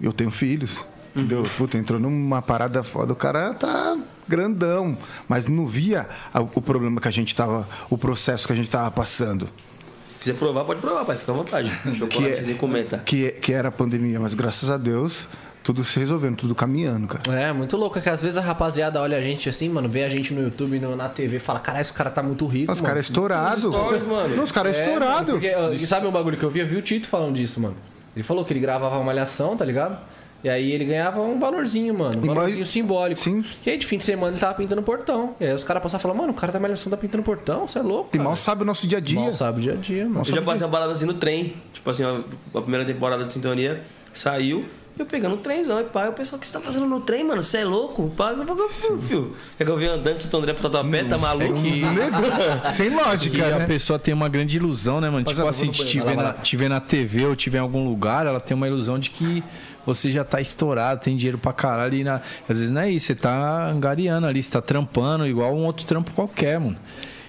[0.00, 0.84] Eu tenho filhos.
[1.16, 1.44] Entendeu?
[1.56, 3.96] Puta, entrou numa parada foda, o cara tá
[4.28, 4.96] grandão.
[5.28, 6.06] Mas não via
[6.54, 7.68] o problema que a gente tava.
[7.90, 9.46] O processo que a gente tava passando.
[9.46, 11.16] Se quiser provar, pode provar, pai.
[11.16, 11.70] Fica à vontade.
[12.08, 12.98] Que, comenta.
[12.98, 15.28] que, que era a pandemia, mas graças a Deus,
[15.62, 17.38] tudo se resolvendo, tudo caminhando, cara.
[17.40, 20.02] É, muito louco, é que às vezes a rapaziada olha a gente assim, mano, vê
[20.04, 22.80] a gente no YouTube, no- na TV fala, caralho, esse cara tá muito rico, Os
[22.80, 23.64] caras estourados.
[23.64, 24.36] stories, mano.
[24.36, 26.60] Não, os caras É, mano, porque, ó, e sabe um bagulho que eu vi?
[26.60, 27.76] Eu vi o Tito falando disso, mano.
[28.16, 29.98] Ele falou que ele gravava uma malhação, tá ligado?
[30.44, 32.18] E aí ele ganhava um valorzinho, mano.
[32.20, 33.20] Um E valorzinho mais- simbólico.
[33.20, 33.42] Sim.
[33.64, 35.34] E aí de fim de semana ele tava pintando portão.
[35.40, 37.66] E aí os caras passavam e falavam, mano, o cara da malhação tá pintando portão,
[37.66, 38.10] você é louco.
[38.12, 38.24] E cara.
[38.28, 39.18] mal sabe o nosso dia a dia.
[39.20, 40.20] Mal sabe o dia a dia, mano.
[40.20, 41.54] Eu já passei uma parada assim no trem.
[41.72, 42.20] Tipo assim, a
[42.58, 44.66] a primeira temporada de Sintonia saiu.
[44.96, 47.24] Eu pegando um trenzão e pá, o pessoal, o que você tá fazendo no trem,
[47.24, 47.42] mano?
[47.42, 48.10] Você é louco?
[48.16, 49.34] Pá, eu falei, "Pô, filho.
[49.58, 51.02] Quer que eu venha andando de Santo André pro Tatuapé?
[51.02, 51.52] Tá maluco?
[52.72, 53.66] Sem lógica, E a né?
[53.66, 55.24] pessoa tem uma grande ilusão, né, mano?
[55.24, 56.04] Tipo Rapaziada, assim, eu te banheiro.
[56.10, 58.68] ver, Vai lá, na, na TV ou te ver em algum lugar, ela tem uma
[58.68, 59.42] ilusão de que
[59.86, 61.94] você já tá estourado, tem dinheiro pra caralho.
[61.94, 62.20] E na...
[62.48, 65.84] Às vezes não é isso, você tá angariando ali, você tá trampando igual um outro
[65.86, 66.76] trampo qualquer, mano.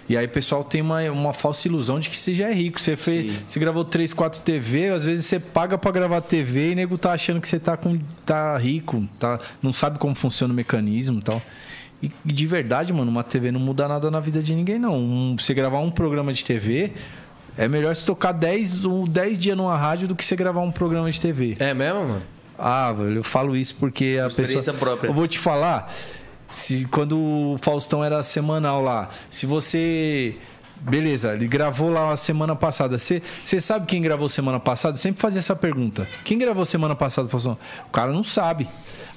[0.08, 2.80] E aí o pessoal tem uma, uma falsa ilusão de que você já é rico.
[2.80, 3.40] Você, fez, Sim.
[3.48, 6.98] você gravou 3, 4 TV, às vezes você paga pra gravar TV e o nego
[6.98, 11.20] tá achando que você tá, com, tá rico, tá, não sabe como funciona o mecanismo
[11.20, 11.42] e tal.
[12.04, 14.96] E, e de verdade, mano, uma TV não muda nada na vida de ninguém, não.
[14.96, 16.92] Um- você gravar um programa de TV,
[17.58, 20.72] é melhor você tocar 10, um, 10 dias numa rádio do que você gravar um
[20.72, 21.56] programa de TV.
[21.58, 22.22] É mesmo, mano?
[22.58, 24.64] Ah, velho, eu falo isso porque a pessoa.
[24.74, 25.10] Própria.
[25.10, 25.92] Eu vou te falar,
[26.50, 30.38] se quando o Faustão era semanal lá, se você.
[30.78, 32.98] Beleza, ele gravou lá a semana passada.
[32.98, 34.96] Você você sabe quem gravou semana passada?
[34.96, 36.08] Eu sempre fazia essa pergunta.
[36.24, 37.58] Quem gravou semana passada, Faustão?
[37.88, 38.68] O cara não sabe.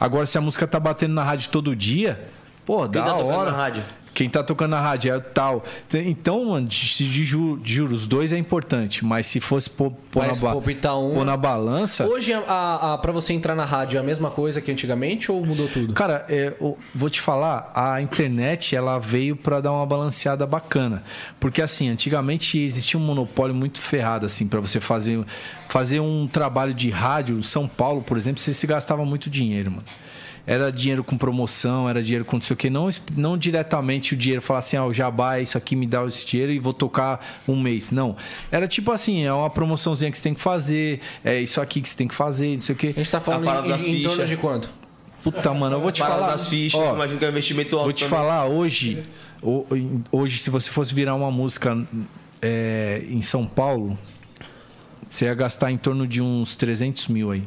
[0.01, 2.29] Agora, se a música tá batendo na rádio todo dia,
[2.69, 3.51] pô, Quem da tá tocando hora.
[3.51, 3.83] na rádio?
[4.15, 5.63] Quem tá tocando na rádio é tal.
[5.95, 6.77] Então, mano, de,
[7.09, 9.05] de ju- de juros, os dois é importante.
[9.05, 12.05] Mas se fosse pôr, pôr na, ba- um- pôr na balança.
[12.05, 15.31] Hoje, a, a, a- pra você entrar na rádio é a mesma coisa que antigamente
[15.31, 15.93] ou mudou tudo?
[15.93, 21.05] Cara, é, o- vou te falar, a internet ela veio para dar uma balanceada bacana,
[21.39, 25.25] porque assim, antigamente existia um monopólio muito ferrado assim para você fazer
[25.69, 29.85] fazer um trabalho de rádio, São Paulo, por exemplo, você se gastava muito dinheiro, mano.
[30.51, 34.17] Era dinheiro com promoção, era dinheiro com não sei o que, não, não diretamente o
[34.17, 37.37] dinheiro falar assim, ah, o jabá, isso aqui me dá esse dinheiro e vou tocar
[37.47, 37.91] um mês.
[37.91, 38.17] Não.
[38.51, 41.89] Era tipo assim, é uma promoçãozinha que você tem que fazer, é isso aqui que
[41.91, 42.87] você tem que fazer, não sei o que.
[42.87, 44.29] A gente tá falando em, das em torno fichas.
[44.31, 44.71] de quanto?
[45.23, 46.33] Puta, mano, eu vou te Parada falar.
[46.33, 48.19] das fichas, ó, imagino que é um investimento alto Vou te também.
[48.19, 49.03] falar, hoje,
[49.43, 49.67] ho-
[50.11, 51.77] hoje, se você fosse virar uma música
[52.41, 53.99] é, em São Paulo,
[55.11, 57.43] você ia gastar em torno de uns 300 mil aí.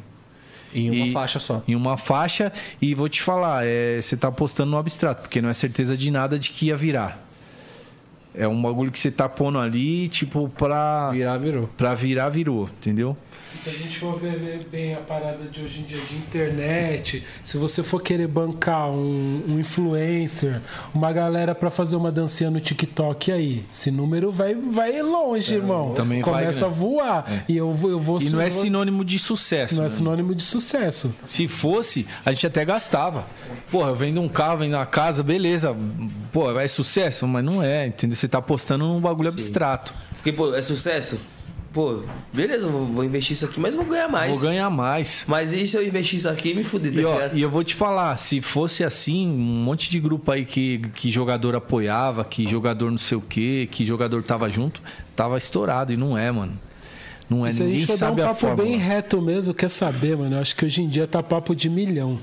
[0.74, 1.62] Em uma E- faixa só.
[1.68, 5.48] Em uma faixa, e vou te falar, é, você tá apostando no abstrato, porque não
[5.48, 7.22] é certeza de nada de que ia virar.
[8.34, 11.10] É um bagulho que você tá pondo ali, tipo, pra.
[11.10, 11.68] Virar, virou.
[11.76, 13.14] Pra virar, virou, entendeu?
[13.58, 17.56] Se a gente for ver bem a parada de hoje em dia de internet, se
[17.56, 20.60] você for querer bancar um, um influencer,
[20.92, 25.92] uma galera pra fazer uma dancinha no TikTok aí, esse número vai, vai longe, irmão.
[25.94, 26.66] também vai, Começa né?
[26.66, 27.44] a voar.
[27.48, 29.76] E eu, vou- eu vou E não é sinônimo de sucesso.
[29.76, 29.90] não é né?
[29.90, 31.14] sinônimo de sucesso.
[31.26, 33.26] Se fosse, a gente até gastava.
[33.70, 35.74] Porra, eu vendo um carro, vendo uma casa, beleza.
[36.32, 38.16] Pô, é sucesso, mas não é, entendeu?
[38.16, 39.92] Você tá apostando num bagulho abstrato.
[40.16, 41.20] Porque, pô, é sucesso?
[41.72, 44.30] Pô, beleza, vou, vou investir isso aqui, mas vou ganhar mais.
[44.30, 45.24] Vou ganhar mais.
[45.26, 47.36] Mas e se eu investir isso aqui e me fuder, tá E, ó, ligado?
[47.38, 49.32] e eu vou te falar, se fosse assim, um
[49.64, 53.86] monte de grupo aí que, que jogador apoiava, que jogador não sei o quê, que
[53.86, 54.82] jogador tava junto,
[55.16, 55.92] tava estourado.
[55.92, 56.58] E não é, mano.
[57.30, 58.68] Não é, a ninguém gente for dar um sabe a papo fórmula.
[58.68, 60.36] bem reto mesmo, quer saber, mano?
[60.36, 62.18] Eu acho que hoje em dia tá papo de milhão.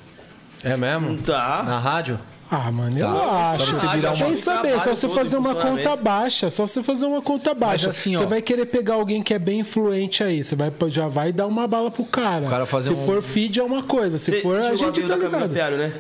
[0.64, 1.18] É mesmo?
[1.18, 1.64] Tá.
[1.66, 2.20] Na rádio?
[2.52, 3.74] Ah, mano, eu Tá, acho.
[3.74, 7.06] você virar uma- Tem que saber, só você fazer uma conta baixa, só você fazer
[7.06, 7.90] uma conta baixa.
[7.92, 8.28] assim, você ó.
[8.28, 11.68] vai querer pegar alguém que é bem influente aí, você vai, já vai dar uma
[11.68, 12.48] bala pro cara.
[12.48, 14.76] O cara fazer se um- for feed é uma coisa, se Cê- for cê a
[14.76, 15.48] gente tá ligado.
[15.54, 15.94] Fialho, né?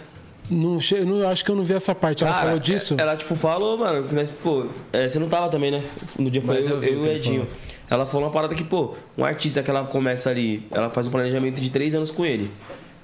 [0.49, 2.23] Não, che- não, acho que eu não vi essa parte.
[2.23, 2.95] Ela Cara, falou disso?
[2.97, 5.83] Ela, tipo, falou, mano, que nós, pô, é, você não tava também, né?
[6.17, 7.47] No dia foi Mas eu, eu vi eu o e o Edinho.
[7.87, 11.11] Ela falou uma parada que, pô, um artista que ela começa ali, ela faz um
[11.11, 12.49] planejamento de três anos com ele.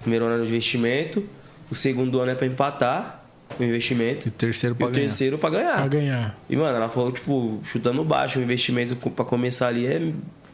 [0.01, 1.23] Primeiro ano é de investimento,
[1.69, 3.24] o segundo ano é pra empatar
[3.59, 4.27] o investimento.
[4.27, 5.01] E o terceiro E pra o ganhar.
[5.01, 5.75] terceiro pra ganhar.
[5.77, 6.37] Pra ganhar.
[6.49, 10.11] E, mano, ela falou, tipo, chutando baixo, o investimento pra começar ali é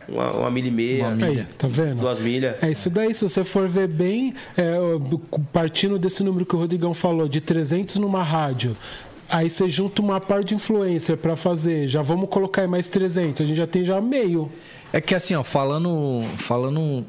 [0.07, 2.01] uma, uma milha e meia, Uma Aí, tá vendo?
[2.01, 2.61] duas milhas.
[2.61, 4.73] É isso daí, se você for ver bem, é,
[5.53, 8.76] partindo desse número que o Rodrigão falou, de 300 numa rádio,
[9.30, 13.41] aí você junta uma par de influencer pra fazer, já vamos colocar aí mais 300,
[13.41, 14.51] a gente já tem já meio.
[14.91, 17.05] É que assim, ó, falando, falando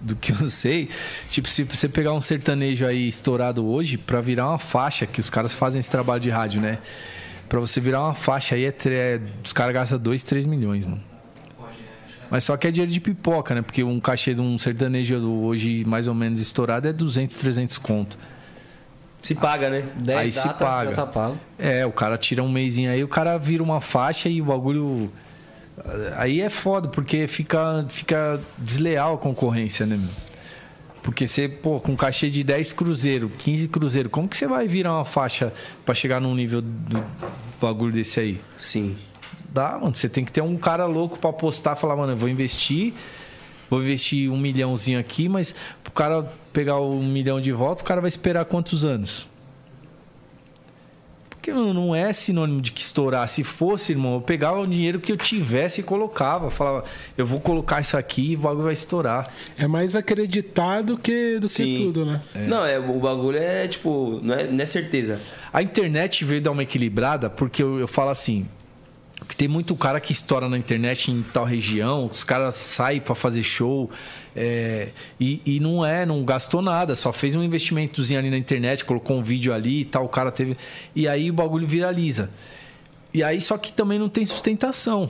[0.00, 0.88] do que eu sei,
[1.28, 5.30] tipo, se você pegar um sertanejo aí estourado hoje, pra virar uma faixa, que os
[5.30, 6.78] caras fazem esse trabalho de rádio, né?
[7.48, 11.02] Pra você virar uma faixa aí, é, é- os caras gastam 2, 3 milhões, mano.
[12.28, 13.62] Mas só que é dinheiro de pipoca, né?
[13.62, 18.18] Porque um cachê de um sertanejo hoje mais ou menos estourado é 200, 300 conto.
[19.22, 19.84] Se paga, né?
[19.96, 20.90] 10 Aí se data, paga.
[20.90, 21.38] já tá pago.
[21.58, 25.10] É, o cara tira um mêsinho aí, o cara vira uma faixa e o bagulho.
[26.16, 30.10] Aí é foda, porque fica, fica desleal a concorrência, né, meu?
[31.02, 34.92] Porque você, pô, com cachê de 10 cruzeiro, 15 cruzeiro, como que você vai virar
[34.92, 35.52] uma faixa
[35.84, 37.04] pra chegar num nível do
[37.60, 38.40] bagulho desse aí?
[38.58, 38.96] Sim.
[39.48, 39.94] Dá, mano.
[39.94, 42.92] Você tem que ter um cara louco pra apostar, falar, mano, eu vou investir,
[43.70, 45.54] vou investir um milhãozinho aqui, mas
[45.84, 46.22] pro cara
[46.52, 49.28] pegar um milhão de volta, o cara vai esperar quantos anos?
[51.46, 53.28] Porque não é sinônimo de que estourar.
[53.28, 56.50] Se fosse, irmão, eu pegava o dinheiro que eu tivesse e colocava.
[56.50, 56.84] Falava,
[57.16, 59.30] eu vou colocar isso aqui e o bagulho vai estourar.
[59.56, 61.64] É mais acreditado que, do Sim.
[61.64, 62.20] que tudo, né?
[62.34, 65.20] Não, é, o bagulho é, tipo, não é, não é certeza.
[65.52, 68.48] A internet veio dar uma equilibrada, porque eu, eu falo assim.
[69.28, 73.14] Que tem muito cara que estoura na internet em tal região, os caras saem pra
[73.14, 73.90] fazer show
[74.36, 74.88] é,
[75.18, 79.16] e, e não é, não gastou nada, só fez um investimentozinho ali na internet, colocou
[79.16, 80.54] um vídeo ali e tal, o cara teve.
[80.94, 82.30] E aí o bagulho viraliza.
[83.14, 85.08] E aí, só que também não tem sustentação.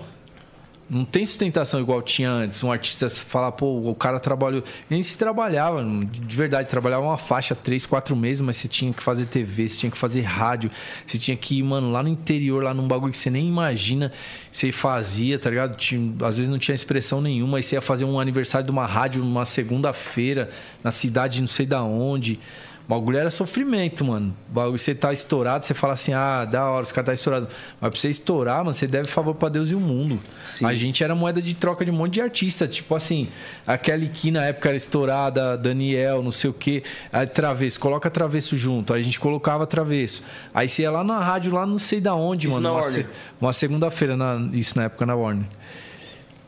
[0.88, 2.62] Não tem sustentação igual tinha antes.
[2.62, 4.62] Um artista falar, pô, o cara trabalhou.
[4.88, 9.02] Nem se trabalhava, de verdade, trabalhava uma faixa três, quatro meses, mas você tinha que
[9.02, 10.70] fazer TV, você tinha que fazer rádio,
[11.04, 14.12] você tinha que ir, mano, lá no interior, lá num bagulho que você nem imagina,
[14.50, 15.76] você fazia, tá ligado?
[15.76, 18.86] Tinha- às vezes não tinha expressão nenhuma, aí você ia fazer um aniversário de uma
[18.86, 20.50] rádio numa segunda-feira,
[20.84, 22.38] na cidade não sei da onde.
[22.86, 24.32] O bagulho era sofrimento, mano.
[24.48, 27.48] O bagulho, você tá estourado, você fala assim, ah, da hora, os caras tá estourado.
[27.80, 30.20] Mas pra você estourar, mano, você deve favor pra Deus e o mundo.
[30.46, 30.64] Sim.
[30.64, 32.68] A gente era moeda de troca de um monte de artista.
[32.68, 33.28] Tipo assim,
[33.66, 36.84] aquele que na época era estourada, Daniel, não sei o quê.
[37.12, 38.94] Aí, travesso, coloca travesso junto.
[38.94, 40.22] Aí a gente colocava travesso.
[40.54, 42.68] Aí você ia lá na rádio, lá não sei da onde, Isso mano.
[42.68, 43.06] na uma, se-
[43.40, 45.46] uma segunda-feira, na- isso na época na Warner.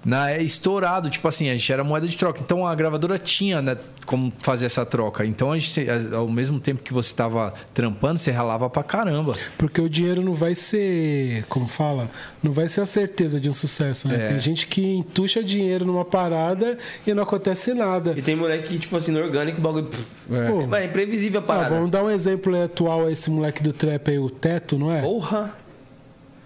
[0.09, 2.41] Na, é estourado, tipo assim, a gente era moeda de troca.
[2.41, 3.77] Então a gravadora tinha né,
[4.07, 5.23] como fazer essa troca.
[5.27, 9.37] Então a gente, ao mesmo tempo que você tava trampando, você ralava pra caramba.
[9.59, 12.11] Porque o dinheiro não vai ser, como fala,
[12.43, 14.25] não vai ser a certeza de um sucesso, né?
[14.25, 14.29] É.
[14.29, 18.15] Tem gente que entuxa dinheiro numa parada e não acontece nada.
[18.17, 19.91] E tem moleque que, tipo assim, no orgânico, o bagulho.
[19.91, 21.75] Pô, Mas é imprevisível a ah, parada.
[21.75, 24.91] vamos dar um exemplo aí atual a esse moleque do trap aí, o Teto, não
[24.91, 25.03] é?
[25.03, 25.68] Porra!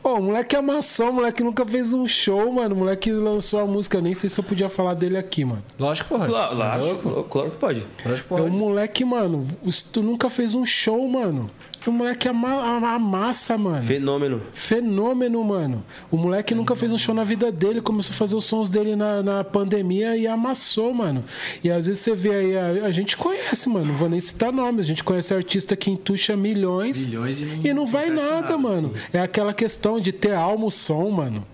[0.04, 2.74] Ô, o moleque amassou, o moleque nunca fez um show, mano.
[2.74, 5.62] O moleque lançou a música, eu nem sei se eu podia falar dele aqui, mano.
[5.78, 6.30] Lógico que pode.
[6.32, 7.86] Claro, claro, claro que pode.
[8.04, 8.50] Lógico que É pode.
[8.50, 9.46] um moleque, mano.
[9.92, 11.48] Tu nunca fez um show, mano.
[11.84, 13.82] E o moleque ama, ama- amassa, mano.
[13.82, 14.42] Fenômeno.
[14.52, 15.84] Fenômeno, mano.
[16.10, 18.94] O moleque nunca fez um show na vida dele, começou a fazer os sons dele
[18.96, 21.24] na, na pandemia e amassou, mano.
[21.62, 24.52] E às vezes você vê aí, a, a gente conhece, mano, não vou nem citar
[24.52, 28.30] nomes, a gente conhece artista que entuxa milhões, Milhões e não e não vai nada,
[28.40, 28.92] nada, mano.
[29.12, 31.44] É aquela questão de ter alma o som, mano.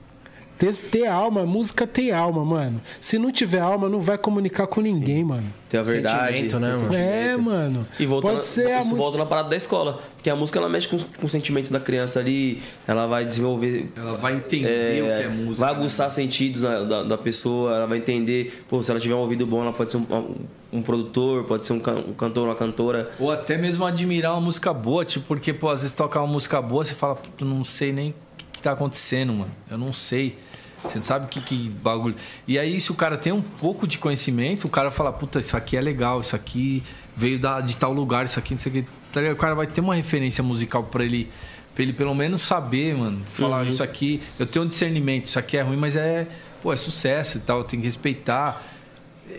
[0.58, 2.80] Ter, ter alma, música tem alma, mano.
[3.00, 5.44] Se não tiver alma, não vai comunicar com ninguém, mano.
[5.68, 6.32] Tem a verdade.
[6.34, 6.94] Sentimento, né, tem mano?
[6.96, 7.86] É, mano.
[8.00, 8.96] E voltando, Pode ser a isso música.
[8.96, 10.00] volta na parada da escola.
[10.16, 13.88] Porque a música ela mexe com, com o sentimento da criança ali, ela vai desenvolver.
[13.94, 15.66] Ela vai entender é, o que é música.
[15.66, 18.64] vai aguçar sentidos na- da, da pessoa, ela vai entender.
[18.68, 20.34] Pô, se ela tiver um ouvido bom, ela pode ser um,
[20.72, 23.10] um- produtor, pode ser um, can- um cantor, uma cantora.
[23.20, 26.60] Ou até mesmo admirar uma música boa, tipo, porque, pô, às vezes tocar uma música
[26.60, 29.50] boa, você fala, "Puta, eu não sei nem o que, que tá acontecendo, mano.
[29.70, 30.36] Eu não sei.
[30.82, 32.14] Você não sabe que, que bagulho.
[32.46, 35.56] E aí, se o cara tem um pouco de conhecimento, o cara fala, puta, isso
[35.56, 36.82] aqui é legal, isso aqui
[37.16, 38.88] veio da, de tal lugar, isso aqui, não sei o que.
[39.12, 39.20] Tá?
[39.32, 41.30] O cara vai ter uma referência musical pra ele,
[41.74, 43.20] pra ele pelo menos saber, mano.
[43.34, 46.28] Falar, isso aqui, eu tenho um discernimento, isso aqui é ruim, mas é,
[46.62, 48.64] pô, é sucesso e tal, tem que respeitar.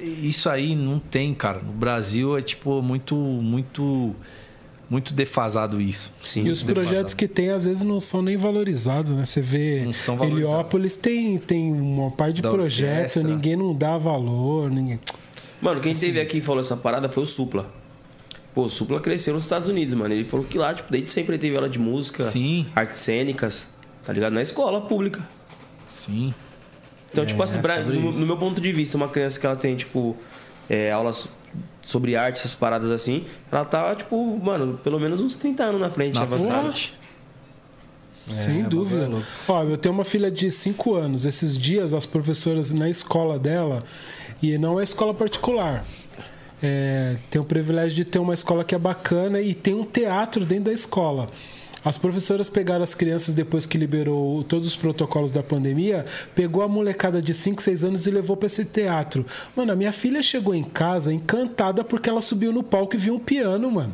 [0.01, 1.59] Isso aí não tem, cara.
[1.59, 4.15] No Brasil é tipo muito, muito,
[4.89, 6.11] muito defasado isso.
[6.21, 6.45] Sim.
[6.45, 9.23] E os projetos que tem, às vezes, não são nem valorizados, né?
[9.23, 10.49] Você vê Não são valorizados.
[10.51, 13.23] Heliópolis tem, tem uma parte de Da projeto, orquestra.
[13.23, 14.99] ninguém não dá valor, ninguém.
[15.61, 17.69] Mano, quem Assim, teve aqui e falou essa parada foi o Supla.
[18.53, 20.13] Pô, o Supla cresceu nos Estados Unidos, mano.
[20.13, 22.65] Ele falou que lá, tipo, desde sempre ele teve aula de música, Sim.
[22.75, 23.69] artes cênicas,
[24.05, 24.33] tá ligado?
[24.33, 25.21] Na escola pública.
[25.87, 26.33] Sim.
[27.11, 29.55] Então, tipo assim, pra- sobre no, no meu ponto de vista, uma criança que ela
[29.55, 30.15] tem, tipo,
[30.69, 31.27] é, aulas
[31.89, 35.89] sobre arte, essas paradas assim, ela tá, tipo, mano, pelo menos uns 30 anos na
[35.89, 36.61] frente, Na avançada.
[36.63, 36.93] frente.
[38.29, 39.01] Sem dúvida.
[39.01, 39.27] bagulho é louco.
[39.47, 41.25] Ó, eu tenho uma filha de 5 anos.
[41.25, 43.83] Esses dias, as professoras na escola dela,
[44.39, 45.83] e não é escola particular.
[46.61, 50.45] É, tem o privilégio de ter uma escola que é bacana e tem um teatro
[50.45, 51.27] dentro da escola.
[51.83, 56.67] As professoras pegaram as crianças depois que liberou todos os protocolos da pandemia, pegou a
[56.67, 59.25] molecada de 5, 6 anos e levou para esse teatro.
[59.55, 63.15] Mano, a minha filha chegou em casa encantada porque ela subiu no palco e viu
[63.15, 63.93] um piano, mano.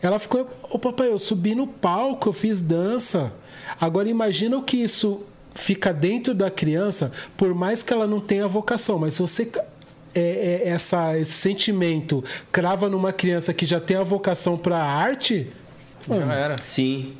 [0.00, 3.32] Ela ficou, ô papai, eu subi no palco, eu fiz dança.
[3.80, 5.20] Agora imagina o que isso
[5.54, 9.50] fica dentro da criança, por mais que ela não tenha vocação, mas se você
[10.14, 10.20] é,
[10.64, 15.50] é, essa, esse sentimento crava numa criança que já tem a vocação para arte,
[16.08, 16.56] Já era.
[16.62, 17.14] Sim.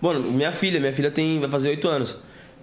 [0.00, 2.18] Mano, minha filha, minha filha tem, vai fazer 8 anos.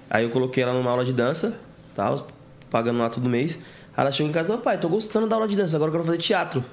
[0.10, 1.58] Aí eu coloquei ela numa aula de dança,
[1.96, 2.28] tal,
[2.70, 3.58] pagando lá todo mês.
[3.96, 6.04] Aí ela chegou em casa, pai, tô gostando da aula de dança, agora eu quero
[6.06, 6.64] fazer teatro.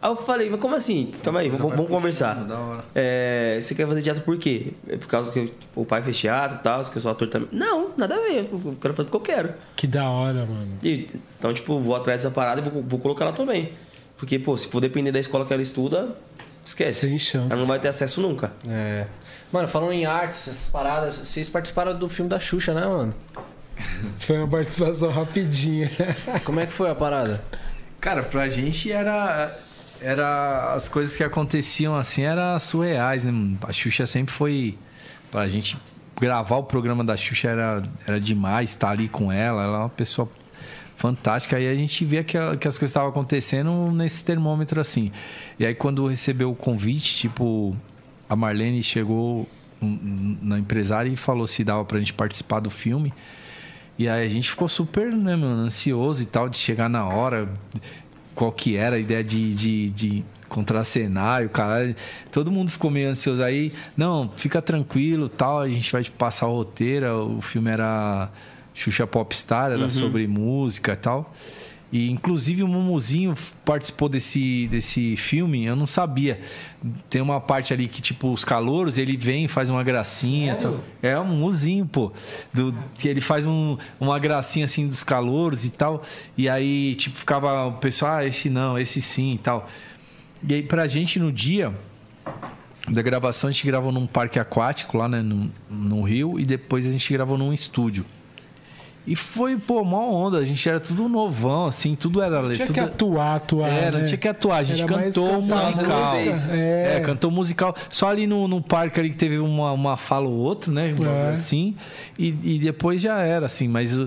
[0.00, 1.12] Aí eu falei, mas como assim?
[1.22, 2.34] Calma aí, vamos, vamos conversar.
[2.44, 2.84] da hora.
[2.92, 4.72] É, você quer fazer teatro por quê?
[4.88, 7.28] É por causa que eu- o pai fez teatro e tal, que eu sou ator
[7.28, 7.48] também.
[7.52, 9.54] Não, nada a ver, eu quero fazer porque eu quero.
[9.76, 10.72] que da hora, mano.
[10.82, 11.08] E,
[11.38, 13.72] então, tipo, vou atrás dessa parada e vou, vou colocar ela também.
[14.16, 16.16] Porque, pô, se for depender da escola que ela estuda,
[16.64, 17.06] esquece.
[17.06, 17.52] Sem chance.
[17.52, 18.52] Ela não vai ter acesso nunca.
[18.68, 19.06] É.
[19.52, 23.14] Mano, falando em artes, essas paradas, vocês participaram do filme da Xuxa, né, mano?
[24.18, 25.90] Foi uma participação rapidinha.
[26.44, 27.44] Como é que foi a parada?
[28.00, 29.56] Cara, pra gente era.
[30.00, 30.74] Era.
[30.74, 33.30] As coisas que aconteciam assim eram surreais, né?
[33.30, 33.58] mano?
[33.62, 34.78] A Xuxa sempre foi.
[35.30, 35.78] Pra gente
[36.20, 39.62] gravar o programa da Xuxa era, era demais, estar ali com ela.
[39.62, 40.28] Ela é uma pessoa
[40.96, 41.56] fantástica.
[41.56, 45.10] Aí a gente via que, a- que as coisas estavam acontecendo nesse termômetro assim.
[45.58, 47.76] E aí quando recebeu o convite, tipo,
[48.28, 49.48] a Marlene chegou
[49.80, 53.12] na empresária e falou se dava pra gente participar do filme.
[53.98, 57.48] E aí a gente ficou super, né, mano, ansioso e tal, de chegar na hora,
[58.34, 61.94] qual que era a ideia de, de, de contracenário, cara.
[62.30, 63.72] Todo mundo ficou meio ansioso aí.
[63.96, 67.36] Não, fica tranquilo, tal, a gente vai te passar o roteiro.
[67.36, 68.30] O filme era
[68.74, 71.32] Xuxa Popstar, era sobre música e tal.
[71.92, 73.34] E inclusive o Mumuzinho
[73.66, 76.40] participou desse, desse filme, eu não sabia.
[77.10, 80.56] Tem uma parte ali que, tipo, os calouros, ele vem, faz uma gracinha.
[80.56, 80.80] Tal.
[81.02, 82.10] É um Mumuzinho, pô.
[82.50, 86.02] Do, que ele faz um, uma gracinha assim dos calouros e tal.
[86.34, 89.68] E aí, tipo, ficava o pessoal, ah, esse não, esse sim e tal.
[90.48, 91.74] E aí, pra gente no dia
[92.88, 96.86] da gravação, a gente gravou num parque aquático lá, né, no, no Rio, e depois
[96.86, 98.06] a gente gravou num estúdio.
[99.06, 100.38] E foi, pô, mó onda.
[100.38, 103.68] A gente era tudo novão, assim, tudo era Tinha tudo que atuar, atuar.
[103.68, 104.06] é, não né?
[104.06, 104.58] tinha que atuar.
[104.58, 106.14] A gente Era cantou musical.
[106.52, 106.96] É.
[106.96, 107.00] É.
[107.00, 107.74] cantou musical.
[107.90, 110.94] Só ali no, no parque ali que teve uma, uma fala ou outra, né?
[111.02, 111.32] É.
[111.32, 111.74] Assim.
[112.18, 113.66] E, e depois já era, assim.
[113.66, 113.98] Mas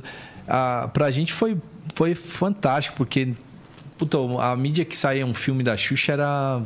[0.47, 1.57] a, pra gente foi,
[1.93, 3.33] foi fantástico, porque
[3.97, 6.61] puta, a mídia que saía um filme da Xuxa era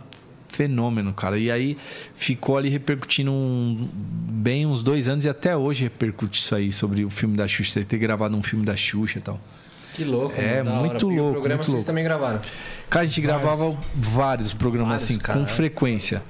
[0.49, 1.38] fenômeno, cara.
[1.38, 1.77] E aí
[2.13, 7.05] ficou ali repercutindo um- bem uns dois anos e até hoje repercute isso aí sobre
[7.05, 9.39] o filme da Xuxa, ter gravado um filme da Xuxa e tal.
[9.93, 11.15] Que louco, É, da muito hora.
[11.15, 11.85] E louco, o programa vocês louco.
[11.85, 12.39] também gravaram.
[12.89, 13.43] Cara, a gente Vários.
[13.49, 15.39] gravava vários programas Vários, assim, cara.
[15.39, 16.21] com frequência.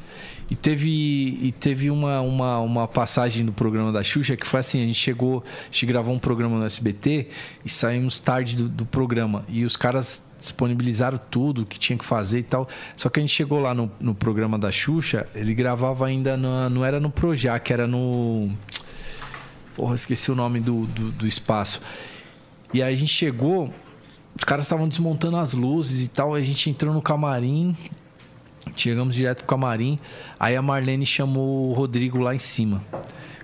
[0.51, 0.89] E teve,
[1.43, 4.97] e teve uma, uma, uma passagem do programa da Xuxa que foi assim: a gente
[4.97, 7.27] chegou, a gente gravou um programa no SBT
[7.63, 9.45] e saímos tarde do, do programa.
[9.47, 12.67] E os caras disponibilizaram tudo que tinha que fazer e tal.
[12.95, 16.69] Só que a gente chegou lá no, no programa da Xuxa, ele gravava ainda, na,
[16.69, 18.49] não era no Projac, era no.
[19.75, 21.81] Porra, esqueci o nome do, do, do espaço.
[22.73, 23.73] E aí a gente chegou,
[24.35, 26.35] os caras estavam desmontando as luzes e tal.
[26.35, 27.75] A gente entrou no camarim,
[28.75, 29.99] chegamos direto pro camarim.
[30.39, 32.81] Aí a Marlene chamou o Rodrigo lá em cima.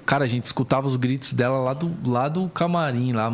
[0.06, 3.34] Cara, a gente escutava os gritos dela lá do, lá do camarim, lá.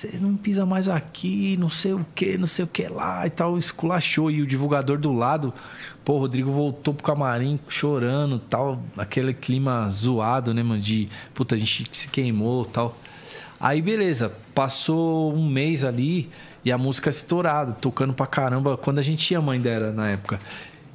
[0.00, 3.28] Vocês não pisam mais aqui, não sei o que, não sei o que lá e
[3.28, 3.58] tal.
[3.58, 4.30] Esculachou.
[4.30, 5.52] E o divulgador do lado,
[6.02, 8.82] pô, o Rodrigo voltou pro camarim chorando tal.
[8.96, 10.80] Aquele clima zoado, né, mano?
[10.80, 12.96] De puta, a gente se queimou tal.
[13.60, 16.30] Aí beleza, passou um mês ali
[16.64, 18.78] e a música estourada, tocando pra caramba.
[18.78, 20.40] Quando a gente ia, mãe dela na época.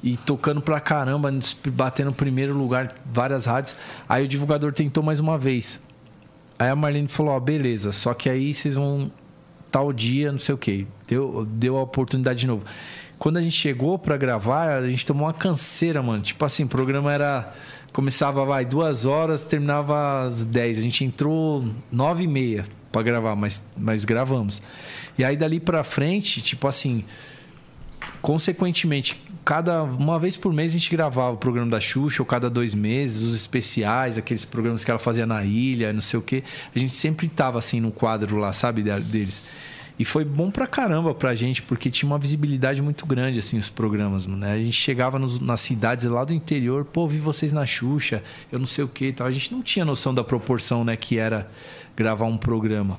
[0.02, 1.32] E tocando pra caramba,
[1.68, 3.76] batendo primeiro lugar, várias rádios.
[4.08, 5.80] Aí o divulgador tentou mais uma vez.
[6.58, 9.10] Aí a Marlene falou: Ó, beleza, só que aí vocês vão
[9.70, 10.86] tal dia, não sei o que.
[11.06, 12.64] Deu, deu a oportunidade de novo.
[13.18, 16.22] Quando a gente chegou pra gravar, a gente tomou uma canseira, mano.
[16.22, 17.52] Tipo assim, o programa era.
[17.92, 20.78] Começava, vai, duas horas, terminava às dez.
[20.78, 24.60] A gente entrou nove e meia pra gravar, mas, mas gravamos.
[25.16, 27.04] E aí dali pra frente, tipo assim.
[28.22, 32.50] Consequentemente, cada uma vez por mês a gente gravava o programa da Xuxa, ou cada
[32.50, 36.42] dois meses, os especiais, aqueles programas que ela fazia na ilha, não sei o quê.
[36.74, 39.42] A gente sempre tava assim no quadro lá, sabe, deles.
[39.98, 43.70] E foi bom pra caramba pra gente, porque tinha uma visibilidade muito grande, assim, os
[43.70, 44.52] programas, né?
[44.52, 48.22] A gente chegava nos, nas cidades lá do interior, pô, vi vocês na Xuxa,
[48.52, 49.26] eu não sei o que e tal.
[49.26, 51.48] A gente não tinha noção da proporção, né, que era
[51.96, 52.98] gravar um programa.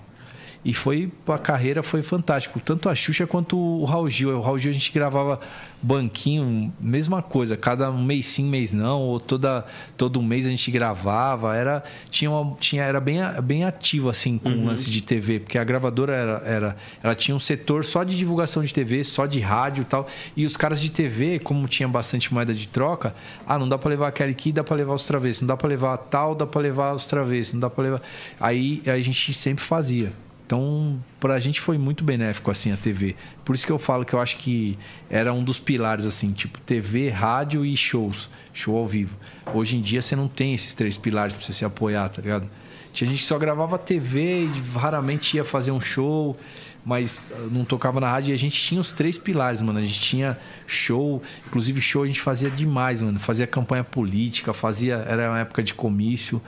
[0.67, 4.37] E foi a carreira foi fantástico, tanto a Xuxa quanto o Raul Gil.
[4.37, 5.39] O Raul Gil a gente gravava
[5.81, 9.65] banquinho, mesma coisa, cada mês sim, mês não, ou toda
[9.95, 14.49] todo mês a gente gravava, era tinha uma, tinha era bem bem ativo assim com
[14.49, 18.17] o lance de TV, porque a gravadora era, era ela tinha um setor só de
[18.17, 20.05] divulgação de TV, só de rádio e tal.
[20.35, 23.15] E os caras de TV, como tinha bastante moeda de troca,
[23.47, 25.69] ah, não dá para levar aquele aqui, dá para levar os travessos, não dá para
[25.69, 28.01] levar tal, dá para levar os travessos, não dá para levar.
[28.37, 30.11] Aí a gente sempre fazia.
[30.47, 33.17] Então, para a gente foi muito benéfico assim a TV.
[33.43, 34.79] Por isso que eu falo que eu acho que
[35.09, 39.17] era um dos pilares assim, tipo TV, rádio e shows, show ao vivo.
[39.53, 42.49] Hoje em dia você não tem esses três pilares para você se apoiar, tá ligado?
[42.93, 46.37] Tinha gente que só gravava TV e raramente ia fazer um show,
[46.85, 49.79] mas não tocava na rádio e a gente tinha os três pilares, mano.
[49.79, 53.19] A gente tinha show, inclusive show a gente fazia demais, mano.
[53.19, 56.41] Fazia campanha política, fazia, era uma época de comício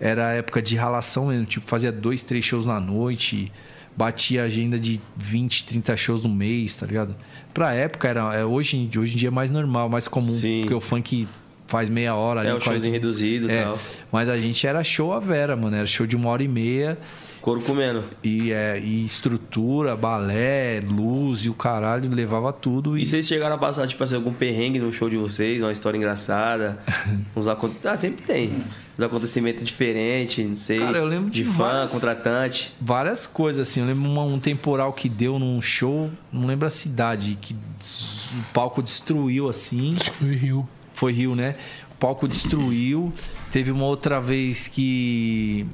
[0.00, 3.50] era época de ralação mesmo, tipo, fazia dois, três shows na noite,
[3.96, 7.14] batia agenda de 20, 30 shows no mês, tá ligado?
[7.54, 8.34] Pra época era.
[8.34, 10.60] é, Hoje, hoje em dia é mais normal, mais comum, Sim.
[10.62, 11.26] porque o funk
[11.66, 12.50] faz meia hora ali.
[12.50, 13.78] É, o showzinho reduzido e É, tal.
[14.12, 15.74] mas a gente era show a vera, mano.
[15.76, 16.98] Era show de uma hora e meia.
[17.46, 18.02] Couro comendo.
[18.24, 22.98] E, é, e estrutura, balé, luz e o caralho, levava tudo.
[22.98, 25.70] E, E vocês chegaram a passar, tipo assim, algum perrengue no show de vocês, uma
[25.70, 26.76] história engraçada?
[27.36, 27.70] uns acon...
[27.84, 28.50] Ah, sempre tem.
[28.98, 30.80] Uns acontecimentos diferentes, não sei.
[30.80, 32.74] Cara, eu lembro de de fã, várias- contratante.
[32.80, 33.78] várias coisas, assim.
[33.78, 38.52] Eu lembro uma- um temporal que deu num show, não lembro a cidade, que o
[38.52, 39.94] palco destruiu assim.
[40.00, 40.68] Acho que foi Rio.
[40.92, 41.54] Foi Rio, né?
[41.92, 43.12] O palco destruiu.
[43.52, 45.64] Teve uma outra vez que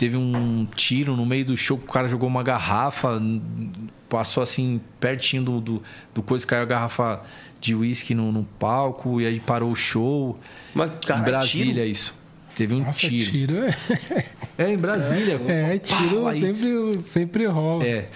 [0.00, 3.20] teve um tiro no meio do show, o cara jogou uma garrafa,
[4.08, 5.82] passou assim pertinho do, do,
[6.14, 7.20] do coisa, caiu a garrafa
[7.60, 10.40] de uísque no, no palco e aí parou o show.
[10.74, 11.86] Mas, cara, em Brasília, tiro?
[11.86, 12.14] isso.
[12.56, 13.30] Teve um Nossa, tiro.
[13.30, 13.56] tiro.
[13.58, 14.24] é-
[14.56, 15.38] É, em Brasília.
[15.46, 17.84] É, tiro Pau, aí- sempre, sempre rola.
[17.84, 18.08] É.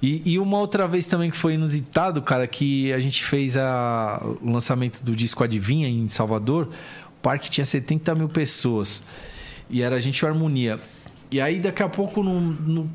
[0.00, 4.20] E, e uma outra vez também que foi inusitado, cara, que a gente fez a,
[4.40, 6.68] o lançamento do disco Adivinha em Salvador.
[7.18, 9.02] O parque tinha 70 mil pessoas.
[9.68, 10.78] E era a gente e o Harmonia.
[11.32, 12.90] E aí, daqui a pouco, no, no-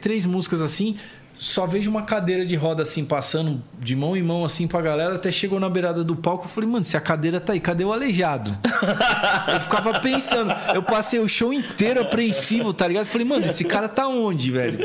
[0.00, 0.96] três músicas assim,
[1.34, 5.14] só vejo uma cadeira de roda assim, passando de mão em mão assim pra galera.
[5.16, 6.46] Até chegou na beirada do palco.
[6.46, 8.56] Eu falei, mano, se a cadeira tá aí, cadê o aleijado?
[9.54, 13.04] Eu ficava pensando, eu passei o show inteiro apreensivo, tá ligado?
[13.04, 14.78] Eu falei, mano, esse cara tá onde, velho?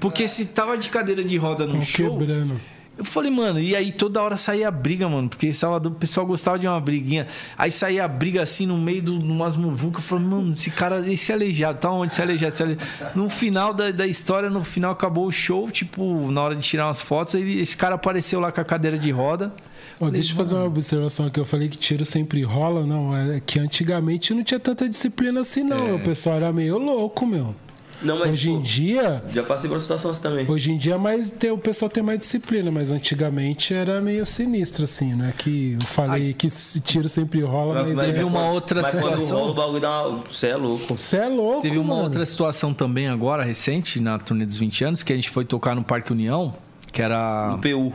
[0.00, 2.18] Porque se tava de cadeira de roda no Tão show.
[2.18, 2.60] quebrando.
[2.98, 6.26] Eu falei, mano, e aí toda hora saía briga, mano, porque em Salvador o pessoal
[6.26, 7.26] gostava de uma briguinha.
[7.56, 10.02] Aí saía a briga assim no meio de umas muvucas.
[10.02, 12.12] Eu falei, mano, esse cara, esse aleijado, tá onde?
[12.12, 12.86] Esse aleijado, esse aleijado.
[13.14, 16.86] No final da, da história, no final acabou o show, tipo, na hora de tirar
[16.86, 19.52] umas fotos, ele, esse cara apareceu lá com a cadeira de roda.
[20.00, 21.38] Ó, deixa eu fazer uma observação aqui.
[21.38, 23.14] Eu falei que tiro sempre rola, não.
[23.14, 25.76] É que antigamente não tinha tanta disciplina assim, não.
[25.76, 25.92] É.
[25.92, 27.54] O pessoal era meio louco, meu.
[28.02, 30.48] Não, mas, Hoje em tipo, dia, Já passei por uma situação assim também.
[30.50, 34.84] Hoje em dia mais tem, o pessoal tem mais disciplina, mas antigamente era meio sinistro,
[34.84, 35.32] assim, né?
[35.36, 38.92] Que eu falei que esse tiro sempre rola, mas, Mas é- teve uma outra mas
[38.94, 39.38] quando situação.
[39.38, 40.18] rola o bagulho dá uma...
[40.30, 40.98] Você é louco.
[40.98, 42.02] Você é louco, Teve uma mano.
[42.04, 45.74] outra situação também agora, recente, na turnê dos 20 anos, que a gente foi tocar
[45.74, 46.54] no Parque União,
[46.92, 47.92] que era No PU,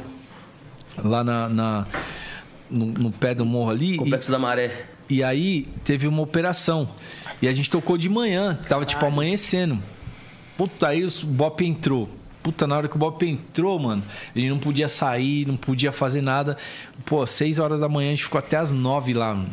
[1.03, 1.85] lá na, na-
[2.69, 3.97] no, no pé do morro ali.
[3.97, 4.85] Complexo da Maré.
[5.09, 6.89] E, e aí teve uma operação.
[7.41, 9.79] E a gente tocou de manhã, tava tipo amanhecendo.
[10.57, 12.07] Puta, aí o Bop entrou.
[12.43, 14.03] Puta, na hora que o Bop entrou, mano,
[14.35, 16.57] a gente não podia sair, não podia fazer nada.
[17.05, 19.49] Pô, seis horas da manhã a gente ficou até as nove lá, mano.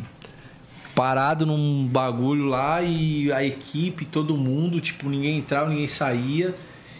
[0.93, 6.53] Parado num bagulho lá e a equipe, todo mundo, tipo, ninguém entrava, ninguém saía.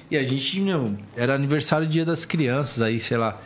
[0.09, 3.39] E a gente, meu, era aniversário do dia das crianças aí, sei lá.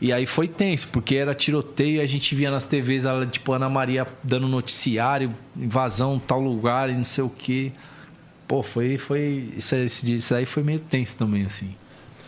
[0.00, 3.68] E aí foi tenso, porque era tiroteio a gente via nas TVs, ela, tipo, Ana
[3.68, 7.70] Maria dando noticiário, invasão tal lugar e não sei o quê.
[8.48, 8.96] Pô, foi.
[8.96, 11.74] foi isso, isso aí foi meio tenso também, assim.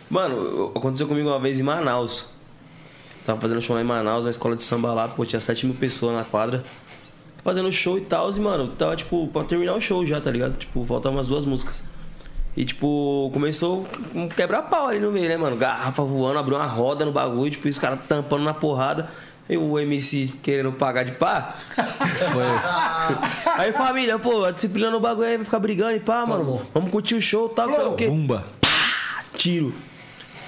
[0.09, 2.31] Mano, aconteceu comigo uma vez em Manaus.
[3.25, 5.75] Tava fazendo show lá em Manaus, na escola de samba lá, pô, tinha 7 mil
[5.75, 6.63] pessoas na quadra.
[7.43, 10.55] Fazendo show e tal, e, mano, tava, tipo, pra terminar o show já, tá ligado?
[10.57, 11.83] Tipo, faltavam umas duas músicas.
[12.55, 15.55] E, tipo, começou um quebra-pau ali no meio, né, mano?
[15.55, 19.09] Garrafa voando, abriu uma roda no bagulho, tipo, os caras tampando na porrada.
[19.49, 21.55] E o MC querendo pagar de pá.
[23.57, 26.61] Aí, família, pô, a disciplina no bagulho aí vai ficar brigando e pá, mano.
[26.73, 28.45] Vamos curtir o show tal, não sei o quê Bumba.
[29.35, 29.73] tiro.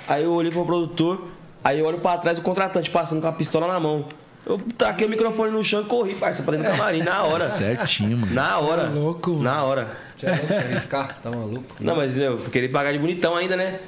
[0.08, 1.28] Aí eu olhei pro produtor,
[1.64, 4.06] aí eu olho pra trás o contratante passando com a pistola na mão.
[4.46, 7.48] Eu taquei o microfone no chão e corri, parça, pra dentro do camarim, na hora.
[7.48, 8.34] Certinho, mano.
[8.34, 8.84] Na hora.
[8.84, 9.44] Tá louco, mano.
[9.44, 9.88] Na hora.
[10.16, 11.18] Você é louco, você arriscar?
[11.22, 11.66] Tá maluco?
[11.80, 13.80] Não, mas eu queria pagar de bonitão ainda, né?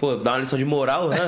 [0.00, 1.18] Pô, dá uma lição de moral, né?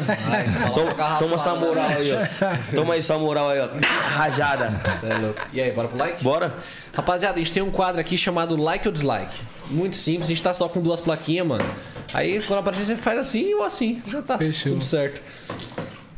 [0.74, 2.74] Toma, toma essa moral aí, ó.
[2.74, 3.68] Toma aí sua moral aí, ó.
[4.16, 4.70] Rajada.
[4.96, 5.40] Você é louco.
[5.52, 6.24] E aí, bora pro like?
[6.24, 6.54] Bora?
[6.92, 9.40] Rapaziada, a gente tem um quadro aqui chamado Like ou Dislike.
[9.70, 11.64] Muito simples, a gente tá só com duas plaquinhas, mano.
[12.12, 14.02] Aí quando aparecer, você faz assim ou assim.
[14.06, 14.72] Já tá Fechou.
[14.72, 15.20] tudo certo.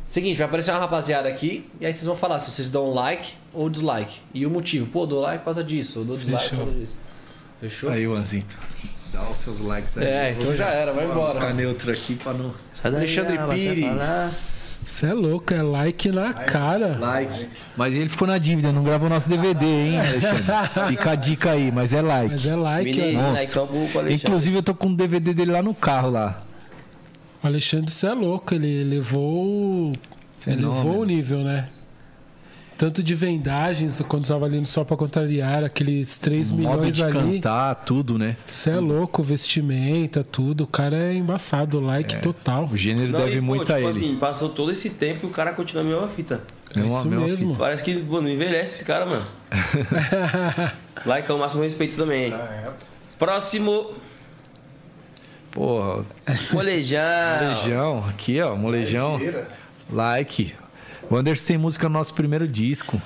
[0.07, 3.33] Seguinte, vai aparecer uma rapaziada aqui e aí vocês vão falar se vocês dão like
[3.53, 4.21] ou dislike.
[4.33, 4.89] E o motivo.
[4.89, 6.57] Pô, dou like por causa disso, ou dou dislike Fechou.
[6.59, 6.95] por causa disso.
[7.59, 7.89] Fechou?
[7.89, 8.57] Aí, Anzito.
[9.11, 10.05] Dá os seus likes aí.
[10.05, 11.53] É, então já era, vai Ficar embora.
[11.53, 12.53] neutro aqui pra não.
[12.73, 14.57] Sai daí, Alexandre ah, Pires.
[14.83, 16.97] Você é louco, é like na cara.
[16.97, 17.49] Like.
[17.75, 20.43] Mas ele ficou na dívida, não gravou nosso DVD, hein, Alexandre?
[20.87, 22.31] Fica a dica aí, mas é like.
[22.31, 23.11] Mas é like.
[23.11, 23.47] Nossa.
[23.47, 24.13] com o Alexandre.
[24.13, 26.39] Inclusive, eu tô com o DVD dele lá no carro lá.
[27.47, 29.93] O Alexandre, você é louco, ele levou.
[29.93, 29.99] Ele
[30.57, 30.75] Fenômeno.
[30.83, 31.69] levou o nível, né?
[32.77, 37.03] Tanto de vendagens, quando estava ali no Só Pra Contrariar, aqueles 3 Modo milhões de
[37.05, 37.13] ali.
[37.35, 38.35] cantar, tudo, né?
[38.45, 40.65] Você é louco, vestimenta, tudo.
[40.65, 42.69] O cara é embaçado, like total.
[42.71, 43.89] O gênero Não, deve e, pô, muito tipo a ele.
[43.89, 46.43] assim, passou todo esse tempo e o cara continua a mesma fita.
[46.75, 47.55] É isso mesmo.
[47.55, 49.25] Parece que pô, não envelhece esse cara, mano.
[51.05, 52.33] like é o máximo respeito também, hein?
[53.17, 53.93] Próximo,
[55.57, 56.05] Porra,
[56.53, 57.01] molejão.
[57.41, 58.05] molejão.
[58.09, 59.19] Aqui, ó, molejão.
[59.91, 60.53] Like.
[61.09, 63.01] O Anderson tem música no nosso primeiro disco.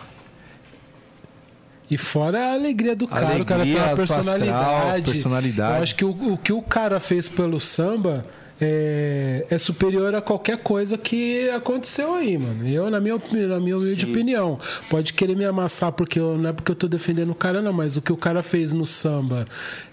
[1.89, 5.11] E fora a alegria do cara, o cara tem Alegria, uma alto astral, personalidade.
[5.11, 5.77] personalidade.
[5.77, 8.25] Eu acho que o, o que o cara fez pelo samba
[8.61, 12.67] é, é superior a qualquer coisa que aconteceu aí, mano.
[12.67, 16.53] Eu, na minha, na minha humilde opinião, pode querer me amassar porque eu, não é
[16.53, 19.45] porque eu tô defendendo o cara, não, mas o que o cara fez no samba,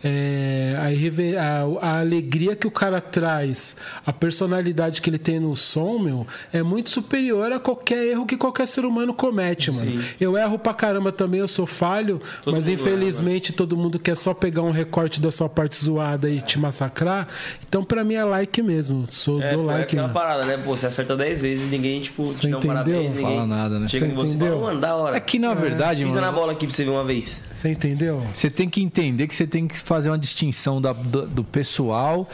[0.04, 5.56] é, a, a, a alegria que o cara traz, a personalidade que ele tem no
[5.56, 9.98] som, meu, é muito superior a qualquer erro que qualquer ser humano comete, mano.
[10.20, 14.16] Eu erro pra caramba também, eu sou falho, Todo mas erra, infelizmente todo mundo quer
[14.16, 17.28] só pegar um recorte da sua parte zoada e te massacrar.
[17.66, 19.04] Então, pra mim é like mesmo.
[19.08, 20.14] Sou É, do é like, aquela mano.
[20.14, 20.56] parada, né?
[20.56, 22.74] Pô, você acerta 10 vezes ninguém, tipo, Você te dá um entendeu?
[22.76, 23.88] parabéns, ninguém Fala nada, né?
[23.88, 24.54] chega Você em você e entendeu?
[24.54, 25.16] fala, mano, da hora.
[25.16, 27.42] É que, na verdade, Pisa na mano, bola aqui pra você ver uma vez.
[27.50, 28.22] Você entendeu?
[28.34, 32.28] você tem que entender que você tem que fazer uma distinção da- do, do pessoal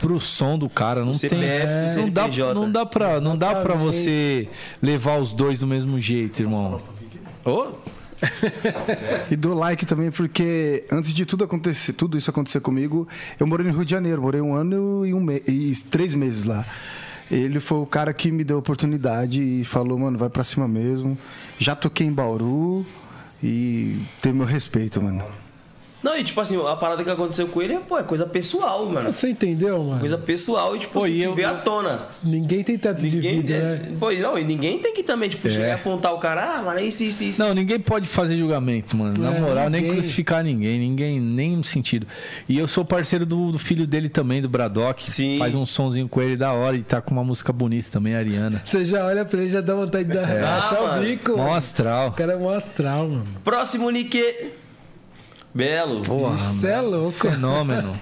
[0.00, 1.04] pro som do cara.
[1.04, 1.94] Não CPF, tem.
[1.94, 4.48] do Não dá, não dá pra, não dá pra você
[4.80, 6.80] levar os dois do mesmo jeito, irmão.
[7.44, 7.68] Ô,
[9.30, 13.66] E dou like também porque antes de tudo acontecer, tudo isso acontecer comigo, eu morei
[13.66, 16.64] no Rio de Janeiro, morei um ano e um me e três meses lá.
[17.30, 20.66] Ele foi o cara que me deu a oportunidade e falou, mano, vai pra cima
[20.66, 21.16] mesmo.
[21.58, 22.84] Já toquei em Bauru
[23.42, 25.22] e tem meu respeito, mano.
[26.02, 28.86] Não, e tipo assim, a parada que aconteceu com ele é, pô, é coisa pessoal,
[28.86, 29.12] mano.
[29.12, 30.00] Você entendeu, mano?
[30.00, 32.02] Coisa pessoal e, tipo, Pô, assim, e que eu- veio à tona.
[32.22, 33.92] Ninguém tem teto de Ninguém, vida, é, né?
[34.00, 36.62] pô, e não, e ninguém tem que também, tipo, chegar e apontar o cara, ah,
[36.62, 37.42] mano, isso, isso, isso.
[37.42, 39.14] Não, ninguém pode fazer julgamento, mano.
[39.18, 39.96] Na É, moral, nem ninguém.
[39.98, 42.06] crucificar ninguém, ninguém, nem sentido.
[42.48, 45.02] E eu sou parceiro do, do filho dele também, do Braddock.
[45.10, 45.36] Sim.
[45.38, 48.18] Faz um sonzinho com ele da hora e tá com uma música bonita também, a
[48.18, 48.62] Ariana.
[48.64, 50.22] Você já olha pra ele e já dá vontade de É.
[50.42, 51.32] achar Ah, o bico.
[51.32, 51.54] Mó mano.
[51.54, 52.08] astral.
[52.08, 53.24] O cara é mó astral, mano.
[53.44, 54.18] Próximo, Nick.
[55.54, 56.02] Belo.
[56.02, 57.12] Porra, Você é louco.
[57.18, 57.92] fenômeno.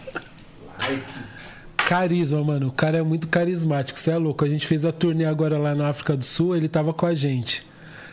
[1.77, 2.69] Carisma, mano.
[2.69, 3.99] O cara é muito carismático.
[3.99, 4.45] Você é louco.
[4.45, 7.15] A gente fez a turnê agora lá na África do Sul, ele tava com a
[7.15, 7.67] gente.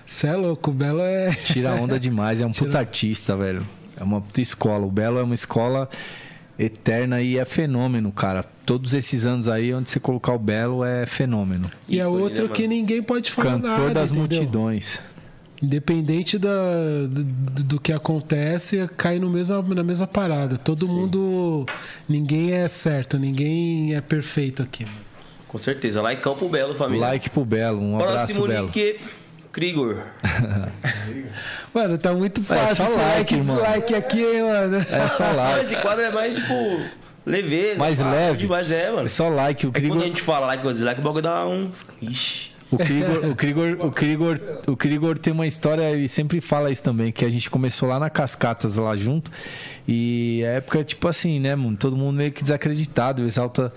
[0.06, 0.72] Você é louco.
[0.72, 1.34] O Belo é.
[1.44, 3.66] Tira onda demais, é um puta artista, velho.
[3.98, 4.86] É uma puta escola.
[4.86, 5.90] O Belo é uma escola
[6.57, 8.45] eterna e é fenômeno, cara.
[8.66, 11.70] Todos esses anos aí, onde você colocar o Belo é fenômeno.
[11.88, 12.74] E é Ícone, outro né, que mano?
[12.76, 13.94] ninguém pode falar Cantor nada.
[13.94, 14.38] das entendeu?
[14.40, 14.99] multidões.
[15.61, 16.49] Independente da,
[17.07, 17.23] do,
[17.64, 20.57] do que acontece, cai no mesmo, na mesma parada.
[20.57, 21.65] Todo mundo.
[22.07, 24.84] Ninguém é certo, ninguém é perfeito aqui.
[24.86, 24.98] mano.
[25.48, 26.02] Com certeza.
[26.02, 27.07] Lá em Campo Belo, família.
[27.07, 28.65] Like pro Belo, um abraço, Próximo Belo.
[28.68, 28.99] link,
[29.53, 30.03] Krigor.
[31.73, 32.76] Mano, tá muito fácil.
[32.76, 33.56] só esse like, like, irmão.
[33.56, 34.77] dislike aqui, hein, mano.
[34.77, 35.61] É só like.
[35.61, 36.53] esse quadro é mais, tipo,
[37.26, 37.80] leveza.
[37.80, 38.48] Mais pá, leve.
[38.48, 39.06] Mas é, mano.
[39.06, 39.65] É só like.
[39.65, 41.72] O É que Krigor, quando a gente fala like ou dislike, o bagulho dá um...
[42.02, 42.52] Ixi.
[42.71, 46.83] O Krigor, o Krigor, o Krigor, o Krigor tem uma história, ele sempre fala isso
[46.83, 49.31] também, que a gente começou lá na Cascatas, lá junto.
[49.87, 51.77] E a época, tipo assim, né, mano?
[51.77, 53.23] Todo mundo meio que desacreditado.
[53.23, 53.71] O Exalta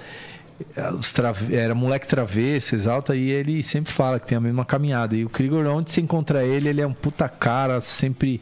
[1.52, 5.14] era moleque travesso, Exalta, e ele sempre fala que tem a mesma caminhada.
[5.14, 8.40] E o Krigor, onde você encontra ele, ele é um puta cara, sempre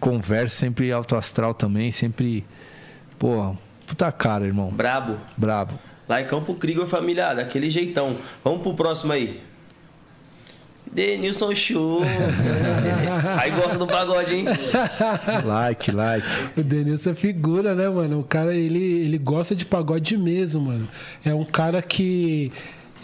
[0.00, 2.44] conversa, sempre alto astral também, sempre.
[3.18, 3.54] Pô,
[3.86, 4.70] puta cara, irmão.
[4.70, 5.16] Brabo.
[5.36, 5.78] Brabo.
[6.08, 8.16] Lá em Campo Krigor, família, daquele jeitão.
[8.42, 9.40] Vamos pro próximo aí.
[10.94, 12.02] Denilson Show.
[13.40, 14.44] aí gosta do pagode, hein?
[15.44, 16.26] Like, like.
[16.56, 18.20] O Denilson é figura, né, mano?
[18.20, 20.88] O cara, ele, ele gosta de pagode mesmo, mano.
[21.24, 22.52] É um cara que.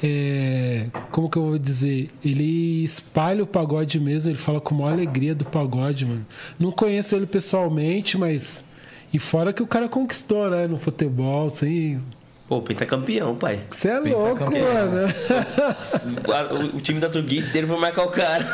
[0.02, 2.10] é, como que eu vou dizer?
[2.24, 6.24] Ele espalha o pagode mesmo, ele fala com maior alegria do pagode, mano.
[6.58, 8.64] Não conheço ele pessoalmente, mas.
[9.12, 10.68] E fora que o cara conquistou, né?
[10.68, 12.00] No futebol, assim.
[12.50, 13.60] Pô, pentacampeão, pai.
[13.70, 15.06] Você é louco, mano.
[16.74, 18.44] O, o time da Turquia inteiro foi marcar o cara.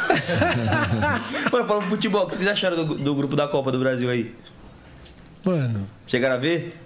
[1.50, 4.34] Mano, falando futebol, o que vocês acharam do, do grupo da Copa do Brasil aí?
[5.42, 6.76] Mano, Chegaram a ver?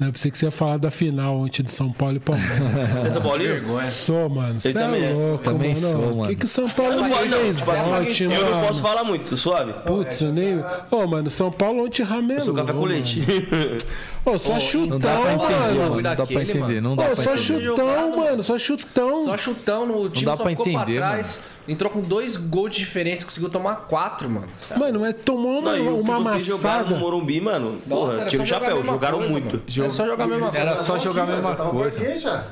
[0.00, 2.58] eu pensei que você ia falar da final ontem de São Paulo e Palmeiras.
[3.00, 3.86] Você é São Paulino?
[3.86, 4.60] Sou, mano.
[4.60, 5.12] Você é também é.
[5.12, 5.80] louco, Também mano.
[5.80, 6.28] sou, O mano.
[6.30, 8.66] que, que o São Paulo Não, fez não, ontem, eu não mano?
[8.66, 9.72] posso falar muito, suave.
[9.86, 10.60] Putz, eu nem.
[10.90, 12.36] Ô, mano, São Paulo ontem ramelou.
[12.36, 12.92] Eu sou café com mano.
[12.92, 13.20] leite.
[14.24, 15.78] Ô, só chutão, Não dá pra entender, mano.
[15.80, 15.94] mano.
[15.96, 16.80] Não dá pra entender, mano.
[16.80, 17.38] não dá pra só entender.
[17.38, 18.42] chutão, Jogado, mano.
[18.42, 19.24] Só chutão.
[19.24, 21.42] Só chutão no time, dá só pra ficou entender, pra trás.
[21.68, 24.48] Entrou com dois gols de diferença, conseguiu tomar quatro, mano.
[24.76, 26.94] Mano, mas tomou uma, Não, uma vocês jogaram amassada.
[26.94, 29.52] no Morumbi, mano, porra, tira o chapéu, jogaram coisa, muito.
[29.56, 29.62] mano.
[29.76, 30.58] Era só jogar a mesma coisa.
[30.58, 32.44] Era só jogar a mesma coisa.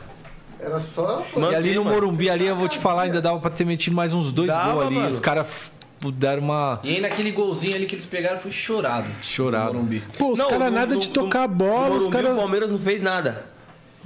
[0.61, 1.25] Era só.
[1.37, 1.97] E ali no mano.
[1.97, 4.87] Morumbi, ali eu vou te falar, ainda dava pra ter metido mais uns dois gols
[4.87, 4.95] ali.
[4.95, 5.09] mano.
[5.09, 5.73] Os caras
[6.11, 9.07] deram uma E aí naquele golzinho ali que eles pegaram foi chorado.
[9.75, 10.03] Morumbi.
[10.19, 12.33] Pô, os Não, caras nada no- de tocar a no bola, os Morumbi, caras.
[12.33, 13.52] O Palmeiras não fez nada.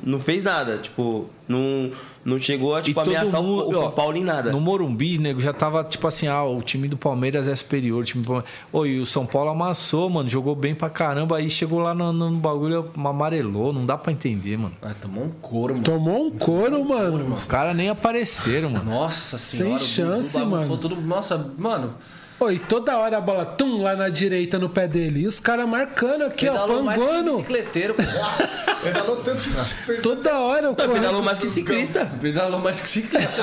[0.02, 0.78] Não fez nada.
[0.78, 1.90] Tipo, não,
[2.24, 4.51] não chegou a tipo, ameaçar o- mundo, o São ó, Paulo em nada.
[4.52, 8.01] No Morumbi, nego, já tava tipo assim, ah, o time do Palmeiras é superior.
[8.01, 8.51] O time do Palmeiras...
[8.73, 11.39] Ô, e o São Paulo amassou, mano, jogou bem pra caramba.
[11.39, 14.74] Aí chegou lá no, no bagulho, amarelou, não dá pra entender, mano.
[14.82, 15.85] Ah, tomou um couro, mano.
[15.85, 17.35] Tomou um couro, mano.
[17.35, 18.85] Os caras nem apareceram, mano.
[18.85, 19.78] Nossa senhora.
[19.78, 20.77] Sem chance, mano.
[20.77, 21.94] Tudo, nossa, mano.
[22.39, 25.21] Oi, toda hora a bola, tum, lá na direita no pé dele.
[25.23, 27.31] E os caras marcando aqui, ó, Pedalou mais que panguando.
[27.33, 27.95] bicicleteiro.
[27.95, 28.03] pô.
[28.85, 32.05] Pedalou tanto que Toda hora o Não, pedalou mais que ciclista.
[32.21, 33.43] Pedalou mais que ciclista.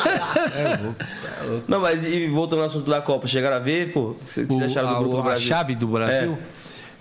[1.67, 4.11] Não, mas e voltando ao assunto da Copa, chegaram a ver, pô?
[4.11, 5.47] O que vocês acharam do a, grupo do a Brasil?
[5.47, 6.37] chave do Brasil.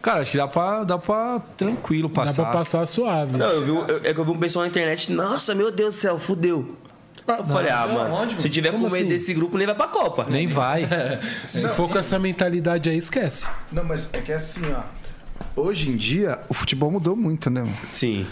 [0.00, 2.42] Cara, acho que dá pra, dá pra tranquilo Dá passar.
[2.44, 3.36] pra passar suave.
[3.36, 5.70] Não, eu vi, um- eu- é que eu vi um pessoal na internet, nossa, meu
[5.70, 6.74] Deus do céu, fudeu.
[7.26, 9.08] Eu falei, ah, não, mano, onde, se tiver com Como medo assim?
[9.08, 10.26] desse grupo, nem vai pra Copa.
[10.28, 10.88] Nem vai.
[11.46, 13.48] Se for com essa mentalidade aí, esquece.
[13.70, 14.82] Não, mas é que é assim, ó.
[15.54, 17.76] Hoje em dia, o futebol mudou muito, né, mano?
[17.88, 18.26] Sim.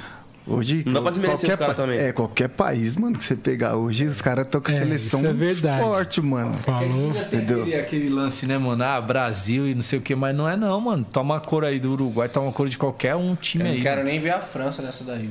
[0.50, 1.98] Hoje, Não dá pra desmerecer qualquer os caras também.
[1.98, 5.78] É, qualquer país, mano, que você pegar hoje, os caras estão com É, seleção é
[5.80, 6.54] forte, mano.
[6.58, 7.10] Falou.
[7.10, 7.60] Entendeu?
[7.62, 8.82] aquele, aquele lance, né, mano?
[8.82, 11.06] Ah, Brasil e não sei o que, mas não é não, mano.
[11.12, 13.76] Toma a cor aí do Uruguai, toma a cor de qualquer um time Eu aí.
[13.76, 15.30] não quero nem ver a França nessa daí.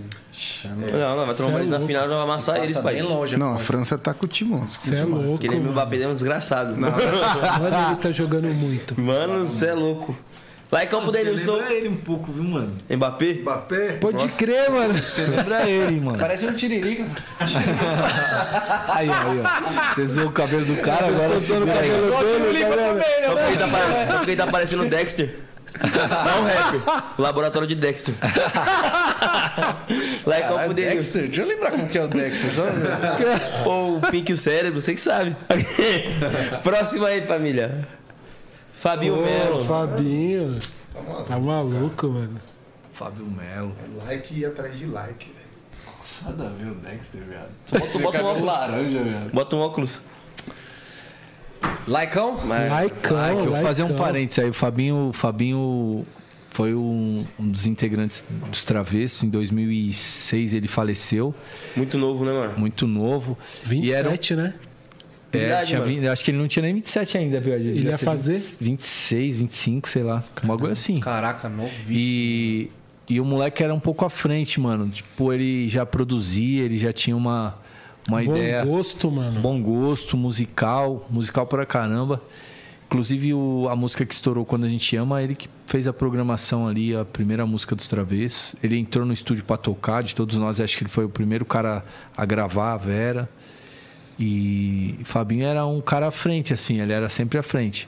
[0.65, 1.87] Não, não, vai tomar é eles na louco.
[1.87, 2.93] final e vai amassar eles, pai.
[2.93, 3.35] bem longe.
[3.35, 3.57] Não, a.
[3.57, 4.61] França tá com o timão.
[4.61, 5.35] Você é louco.
[5.35, 5.71] Aquele Mano.
[5.73, 6.75] Mbappé é um desgraçado.
[6.81, 8.99] Olha, ele tá jogando muito.
[8.99, 10.17] Mano, você é louco.
[10.71, 12.77] Lá em Campo Denilson, lembra ele um pouco, viu, mano?
[12.87, 13.33] Mbappé?
[13.41, 13.93] Mbappé?
[13.93, 14.93] Pode crer, mano.
[14.93, 16.19] Você lembra ele, mano.
[16.19, 17.05] Parece um tiririca.
[18.89, 19.93] Aí, aí, ó.
[19.93, 22.11] Você zoou o cabelo do cara, agora você Usando o cabelo
[22.53, 23.25] dele, tá vendo?
[23.25, 25.39] Só porque ele tá, pare- só porque ele tá parecendo o Dexter.
[25.81, 26.81] Não, rapper.
[27.17, 28.13] O laboratório de Dexter.
[30.25, 30.97] Lá em Campo Denilson.
[30.97, 32.53] Dexter, deixa eu lembrar como que é o Dexter.
[32.53, 32.65] Só...
[33.65, 35.35] Ou o Pink e o cérebro, você que sabe.
[36.63, 37.87] Próximo aí, família.
[38.79, 39.65] Fabinho Ô, Melo.
[39.65, 40.57] Fabinho.
[41.27, 42.39] Tá maluco, mano.
[42.93, 43.73] Fábio Melo.
[44.05, 45.39] Like e atrás de like, velho.
[46.37, 47.49] Nada a ver o Dexter, viado.
[47.71, 48.45] Bota, bota um óculos.
[48.45, 49.31] laranja, viado.
[49.31, 50.01] Bota um óculos.
[51.87, 52.39] Laicão?
[52.45, 54.49] Mas- Laicão, que eu vou fazer um parênteses aí.
[54.49, 56.05] O Fabinho, o Fabinho
[56.51, 59.23] foi um, um dos integrantes dos Travessos.
[59.23, 61.33] Em 2006 ele faleceu,
[61.75, 62.57] Muito novo, né, mano?
[62.57, 63.37] muito novo.
[63.63, 64.53] 27, E era, né?
[65.31, 65.91] É, Verdade, tinha mano.
[65.93, 67.53] vinte- acho que ele não tinha nem 27 ainda, viu?
[67.53, 68.41] Ele ia fazer?
[68.59, 70.23] 26, 25, sei lá.
[70.43, 70.99] Um bagulho assim.
[70.99, 72.69] Caraca, novo E,
[73.09, 74.89] e o moleque era um pouco à frente, mano.
[74.89, 77.55] Tipo, ele já produzia, ele já tinha uma,
[78.07, 78.65] uma Bom ideia.
[78.65, 79.39] gosto, mano.
[79.39, 82.21] Bom gosto, musical, musical pra caramba.
[82.87, 86.67] Inclusive o- a música que estourou quando a gente ama, ele que fez a programação
[86.67, 88.55] ali, a primeira música dos Travessos.
[88.63, 91.45] Ele entrou no estúdio pra tocar, de todos nós, acho que ele foi o primeiro
[91.45, 91.85] cara
[92.17, 93.29] a gravar, a Vera.
[94.19, 97.87] E Fabinho era um cara à frente, assim, ele era sempre à frente.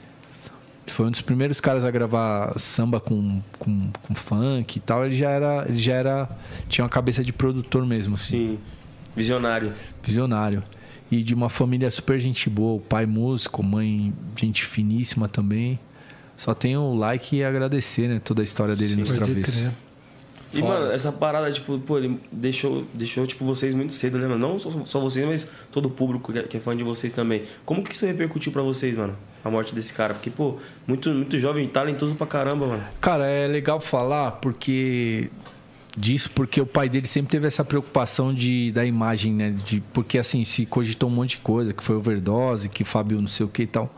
[0.86, 5.04] Foi um dos primeiros caras a gravar samba com, com, com funk e tal.
[5.04, 5.64] Ele já era.
[5.68, 6.28] Ele já era.
[6.68, 8.58] Tinha uma cabeça de produtor mesmo, assim Sim.
[9.14, 9.72] Visionário.
[10.02, 10.62] visionário.
[11.10, 15.78] E de uma família super gente boa, o pai músico, mãe gente finíssima também.
[16.36, 18.18] Só tenho o like e agradecer, né?
[18.18, 19.70] Toda a história dele nos Pode travessos.
[20.52, 24.48] E, mano, essa parada, tipo, pô, ele deixou, deixou tipo, vocês muito cedo, né, mano?
[24.48, 27.12] Não só, só vocês, mas todo o público que é, que é fã de vocês
[27.12, 27.42] também.
[27.64, 29.16] Como que isso repercutiu pra vocês, mano?
[29.44, 30.14] A morte desse cara?
[30.14, 30.56] Porque, pô,
[30.86, 32.84] muito, muito jovem, talentoso pra caramba, mano.
[33.00, 35.30] Cara, é legal falar porque
[35.96, 39.50] disso porque o pai dele sempre teve essa preocupação de da imagem, né?
[39.50, 43.28] De, porque assim, se cogitou um monte de coisa, que foi overdose, que Fábio não
[43.28, 43.92] sei o que e tal.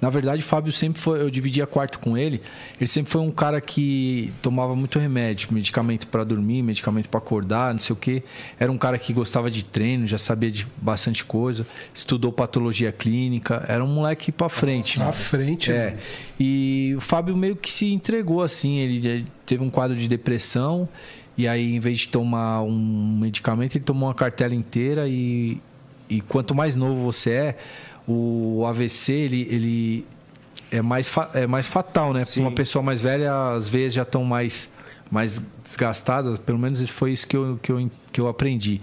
[0.00, 1.20] Na verdade, o Fábio sempre foi.
[1.20, 2.42] Eu dividia quarto com ele.
[2.78, 7.72] Ele sempre foi um cara que tomava muito remédio, medicamento para dormir, medicamento para acordar,
[7.72, 8.22] não sei o quê.
[8.60, 11.66] Era um cara que gostava de treino, já sabia de bastante coisa.
[11.94, 13.64] Estudou patologia clínica.
[13.66, 14.96] Era um moleque para frente.
[14.96, 15.16] Pra mano.
[15.16, 15.86] frente, É.
[15.90, 15.98] mano.
[16.38, 18.78] E o Fábio meio que se entregou assim.
[18.78, 20.88] Ele ele teve um quadro de depressão.
[21.38, 25.08] E aí, em vez de tomar um medicamento, ele tomou uma cartela inteira.
[25.08, 25.58] E,
[26.08, 27.58] e quanto mais novo você é,
[28.08, 30.06] o AVC ele, ele
[30.70, 32.24] é, mais é mais fatal, né?
[32.24, 34.68] Para uma pessoa mais velha, as veias já estão mais,
[35.10, 36.38] mais desgastadas.
[36.38, 38.80] Pelo menos foi isso que eu, que, eu, que eu aprendi.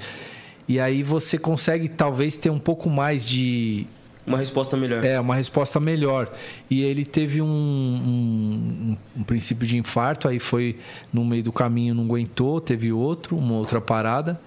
[0.67, 3.85] E aí você consegue talvez ter um pouco mais de
[4.25, 5.03] Uma resposta melhor.
[5.03, 6.31] é, uma resposta melhor.
[6.69, 10.77] E ele teve um, um, um- um princípio de infarto, aí foi
[11.11, 14.39] no meio do caminho, não aguentou, teve outro, uma outra parada.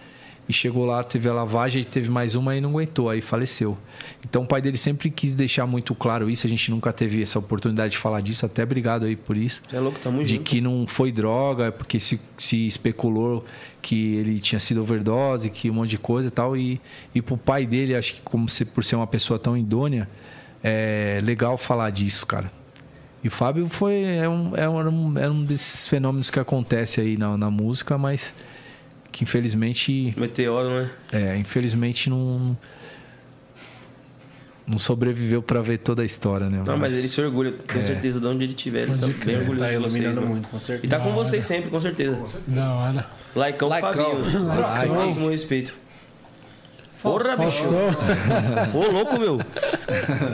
[0.48, 3.76] E chegou lá, teve a lavagem, teve mais uma e não aguentou, aí faleceu.
[4.24, 7.38] Então o pai dele sempre quis deixar muito claro isso, a gente nunca teve essa
[7.38, 10.44] oportunidade de falar disso, até obrigado aí por isso Você é louco, tamo de junto.
[10.44, 13.44] que não foi droga, porque se, se especulou
[13.82, 16.56] que ele tinha sido overdose, que um monte de coisa e tal.
[16.56, 16.80] E,
[17.14, 20.08] e pro pai dele, acho que como se, por ser uma pessoa tão idônea,
[20.62, 22.50] é legal falar disso, cara.
[23.22, 27.16] E o Fábio foi, é um, é um, é um desses fenômenos que acontece aí
[27.16, 28.34] na, na música, mas
[29.16, 30.90] que infelizmente, Meteoro, né?
[31.10, 32.54] é, infelizmente não,
[34.66, 36.62] não sobreviveu para ver toda a história, né?
[36.66, 38.82] Não, mas ele se orgulha, tenho certeza de onde ele estiver.
[38.82, 40.32] Ele tá bem orgulhoso Tá de vocês, iluminando mano.
[40.34, 40.86] muito, com certeza.
[40.86, 42.18] E tá com vocês sempre, com certeza.
[42.46, 43.06] Da hora.
[43.34, 44.20] Laicão, Laicão.
[44.20, 44.46] Fabinho.
[44.48, 44.94] Laicão.
[44.96, 45.74] Máximo respeito.
[47.02, 47.64] Porra, bicho.
[48.74, 49.38] Ô, louco, meu.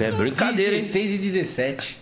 [0.01, 0.81] É brincadeira, hein?
[0.81, 1.99] 16 e 17.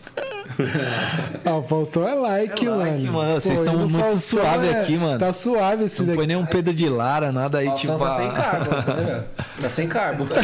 [1.45, 3.13] Ah, o Faustão é like, like, mano.
[3.13, 3.35] mano.
[3.41, 5.19] Vocês Pô, tão e no muito Faustão suave é- aqui, mano.
[5.19, 6.17] Tá suave esse Não daqui.
[6.19, 8.05] foi nem um Pedro de Lara, nada aí, Faustão tipo.
[8.05, 9.25] tá sem ah, carbo, tá vendo?
[9.61, 10.29] Tá sem carbo.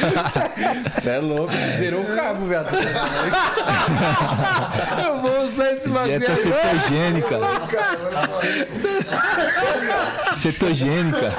[1.00, 2.70] Você é louco, zerou o carbo, viado.
[5.04, 6.80] Eu vou usar esse bagulho Dieta agora.
[6.80, 7.36] cetogênica.
[10.34, 11.32] cetogênica.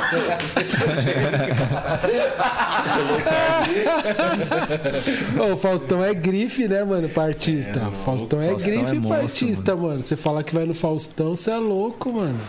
[5.39, 7.91] Ô, o Faustão é grife, né, mano, pra artista.
[8.03, 10.01] Faustão é Faustão grife é pra artista, mano.
[10.01, 12.39] Você falar que vai no Faustão, você é louco, mano.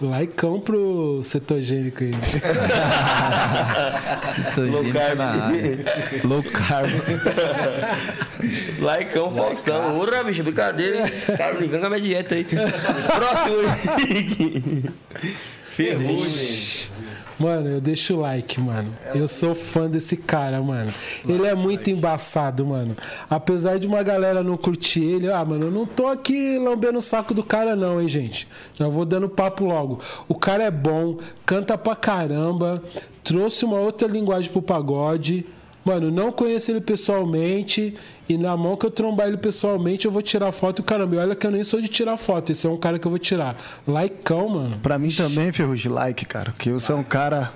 [0.00, 2.12] Laicão pro cetogênico aí.
[4.22, 5.18] Cetogênica carb.
[5.18, 5.78] na área.
[6.22, 6.88] Low carb.
[8.78, 9.94] Laicão, Faustão.
[9.94, 11.12] Porra, bicho, brincadeira, hein?
[11.28, 12.44] Os caras brincando com a minha dieta aí.
[13.16, 13.56] Próximo,
[13.98, 14.84] Henrique.
[15.70, 16.90] Ferrugem.
[17.38, 18.92] Mano, eu deixo o like, mano.
[19.14, 20.92] Eu sou fã desse cara, mano.
[21.26, 22.96] Ele é muito embaçado, mano.
[23.30, 27.02] Apesar de uma galera não curtir ele, ah, mano, eu não tô aqui lambendo o
[27.02, 28.48] saco do cara, não, hein, gente.
[28.74, 30.00] Já vou dando papo logo.
[30.26, 32.82] O cara é bom, canta pra caramba,
[33.22, 35.46] trouxe uma outra linguagem pro pagode.
[35.88, 37.94] Mano, não conheço ele pessoalmente.
[38.28, 40.82] E na mão que eu trombar ele pessoalmente, eu vou tirar foto.
[40.82, 42.52] Caramba, e olha que eu nem sou de tirar foto.
[42.52, 43.56] Esse é um cara que eu vou tirar.
[43.86, 44.78] Likeão, mano.
[44.82, 46.52] Pra mim também, Ferrugem, like, cara.
[46.52, 47.50] Porque você é um cara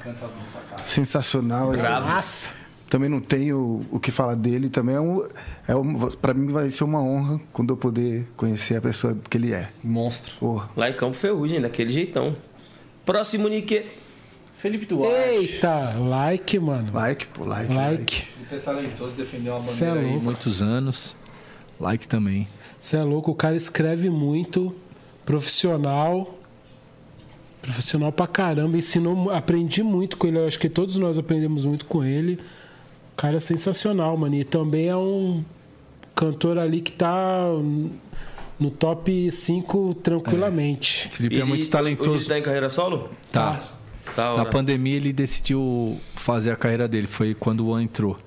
[0.87, 1.75] sensacional.
[1.75, 2.55] Eu Nossa.
[2.89, 4.71] também não tenho o que falar dele.
[4.71, 5.29] Também é um,
[5.69, 5.99] é um.
[6.13, 9.69] Pra mim vai ser uma honra quando eu poder conhecer a pessoa que ele é.
[9.85, 10.37] Monstro.
[10.41, 10.71] Porra.
[10.75, 12.35] Laicão pro Ferrugem, daquele jeitão.
[13.05, 13.85] Próximo, Nique.
[14.63, 15.17] Felipe Duarte.
[15.19, 16.93] Eita, like, mano.
[16.95, 17.75] Like, pô, like.
[17.75, 18.25] Like.
[18.49, 20.25] Ele é talentoso, defendeu uma Cê é bandeira aí louco.
[20.25, 21.17] muitos anos.
[21.81, 22.47] Like também.
[22.79, 24.73] Você é louco, o cara escreve muito,
[25.27, 26.39] profissional.
[27.61, 30.39] Profissional pra caramba, ensinou, aprendi muito com ele.
[30.39, 32.35] Eu acho que todos nós aprendemos muito com ele.
[33.15, 34.35] O cara é sensacional, mano.
[34.37, 35.45] E também é um
[36.15, 37.47] cantor ali que tá
[38.61, 41.09] no top 5 tranquilamente.
[41.09, 42.29] Felipe é Ele- muito Hoje ele talentoso.
[42.29, 43.11] tá em carreira solo?
[43.33, 43.61] Tá.
[44.17, 48.19] Na pandemia ele decidiu fazer a carreira dele, foi quando o An entrou.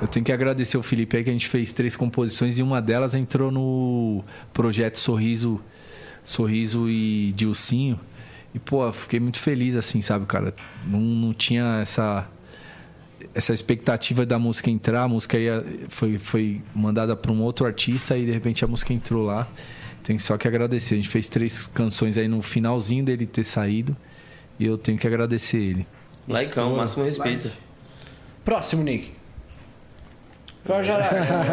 [0.00, 2.80] Eu tenho que agradecer o Felipe aí que a gente fez três composições e uma
[2.80, 5.60] delas entrou no projeto Sorriso,
[6.24, 8.00] Sorriso e Dilcinho.
[8.54, 10.54] E pô, fiquei muito feliz assim, sabe, cara?
[10.86, 12.28] Não, não tinha essa
[13.34, 18.18] essa expectativa da música entrar, a música ia, foi, foi mandada para um outro artista
[18.18, 19.48] e de repente a música entrou lá.
[20.02, 20.94] Tenho só que agradecer.
[20.94, 23.96] A gente fez três canções aí no finalzinho dele ter saído
[24.58, 25.86] e eu tenho que agradecer ele.
[26.28, 27.50] Laicão, máximo respeito.
[28.44, 29.12] Próximo, Nick.
[30.66, 31.46] Jorge Aragão.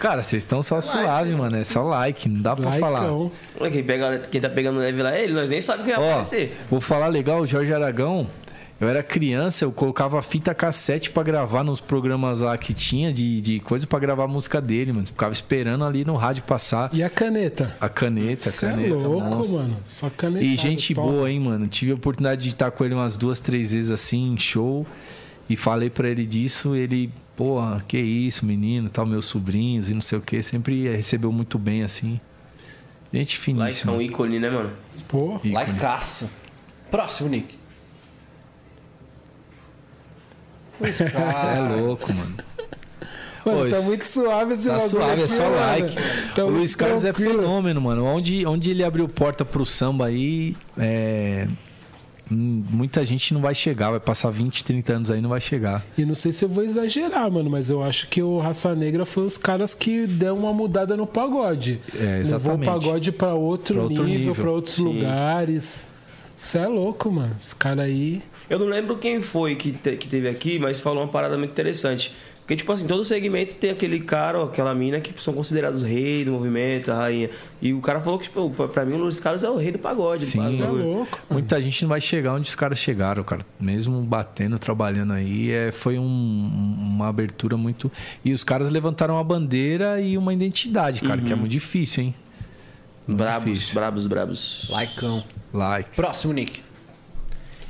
[0.00, 1.56] Cara, vocês estão só suave, mano.
[1.56, 3.00] É só like, não dá pra falar.
[3.00, 3.32] Laicão.
[3.58, 6.04] Olha, Quem, pega, quem tá pegando leve lá é ele, nós nem sabemos quem vai
[6.04, 6.56] Ó, aparecer.
[6.70, 8.28] vou falar legal, o Jorge Aragão.
[8.82, 13.40] Eu era criança, eu colocava fita cassete pra gravar nos programas lá que tinha de,
[13.40, 15.06] de coisa pra gravar a música dele, mano.
[15.06, 17.76] Ficava esperando ali no rádio passar E a caneta?
[17.80, 18.94] a caneta, a Você é caneta.
[18.96, 19.56] louco, monstro.
[19.60, 19.76] mano.
[19.84, 20.44] Só caneta.
[20.44, 21.68] E gente boa, hein, mano.
[21.68, 24.84] Tive a oportunidade de estar com ele umas duas, três vezes assim, em show.
[25.48, 26.74] E falei pra ele disso.
[26.74, 30.42] Ele, porra, que isso, menino, tal, meus sobrinhos e não sei o que.
[30.42, 32.18] Sempre recebeu muito bem, assim.
[33.14, 33.92] Gente finíssima.
[33.92, 34.70] Laicão, ícone, né, mano?
[35.06, 35.52] Pô, Ícone.
[35.54, 36.28] Laicaço.
[36.90, 37.61] Próximo, Nick.
[40.82, 42.34] Você é louco, mano.
[43.44, 45.56] mano, tá muito suave esse Tá suave, é aqui, só mano.
[45.56, 45.96] like.
[46.34, 47.40] Tá o Luiz Carlos é tranquilo.
[47.42, 48.04] fenômeno, mano.
[48.04, 51.46] Onde, onde ele abriu porta pro samba aí, é,
[52.30, 53.90] muita gente não vai chegar.
[53.90, 55.84] Vai passar 20, 30 anos aí e não vai chegar.
[55.98, 59.04] E não sei se eu vou exagerar, mano, mas eu acho que o Raça Negra
[59.04, 61.80] foi os caras que deu uma mudada no pagode.
[61.94, 62.64] É, Levou o exatamente.
[62.66, 64.34] pagode pra outro, Pra outro nível, nível.
[64.36, 65.88] pra outros lugares.
[66.36, 67.32] Você é louco, mano.
[67.38, 68.22] Esse cara aí.
[68.52, 71.52] Eu não lembro quem foi que, te- que teve aqui, mas falou uma parada muito
[71.52, 72.12] interessante.
[72.40, 76.22] Porque, tipo assim, todo segmento tem aquele cara ou aquela mina que são considerados rei
[76.22, 77.30] do movimento, a rainha.
[77.62, 79.78] E o cara falou que, tipo, pra- mim o Luiz Carlos é o rei do
[79.78, 80.26] pagode.
[80.26, 80.42] Sim.
[80.44, 81.18] do Você é louco.
[81.30, 83.40] Muita gente não vai chegar onde os caras chegaram, cara.
[83.58, 86.04] Mesmo batendo, trabalhando aí, é, foi um-
[86.78, 87.90] uma abertura muito.
[88.22, 92.14] E os caras levantaram uma bandeira e uma identidade, cara, que é muito difícil, hein?
[93.08, 93.74] Muito Brabos, difícil.
[93.74, 94.66] brabos, brabos.
[94.68, 95.24] Laicão.
[95.54, 95.96] Like.
[95.96, 96.60] Próximo, Nick.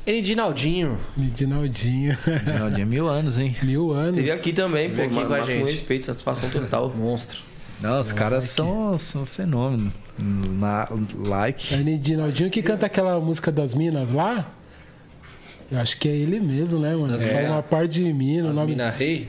[0.06, 0.98] Edinaldinho.
[1.16, 2.16] Dinaldinho.
[2.44, 3.56] Geraldinho, é mil anos, hein?
[3.62, 4.16] Mil anos.
[4.16, 4.96] Teve aqui também, pô.
[4.96, 5.64] Teve aqui ma- com a gente.
[5.64, 6.90] respeito, satisfação total.
[6.96, 7.38] Monstro.
[7.80, 9.92] Não, os caras são, são fenômeno.
[10.18, 10.88] Na,
[11.26, 11.74] like.
[11.74, 14.48] É Dinaldinho que canta aquela música das minas lá?
[15.70, 17.08] Eu acho que é ele mesmo, né, mano?
[17.08, 18.72] Das Fala mina- uma par de mina, As nome.
[18.72, 19.28] Mina Rei?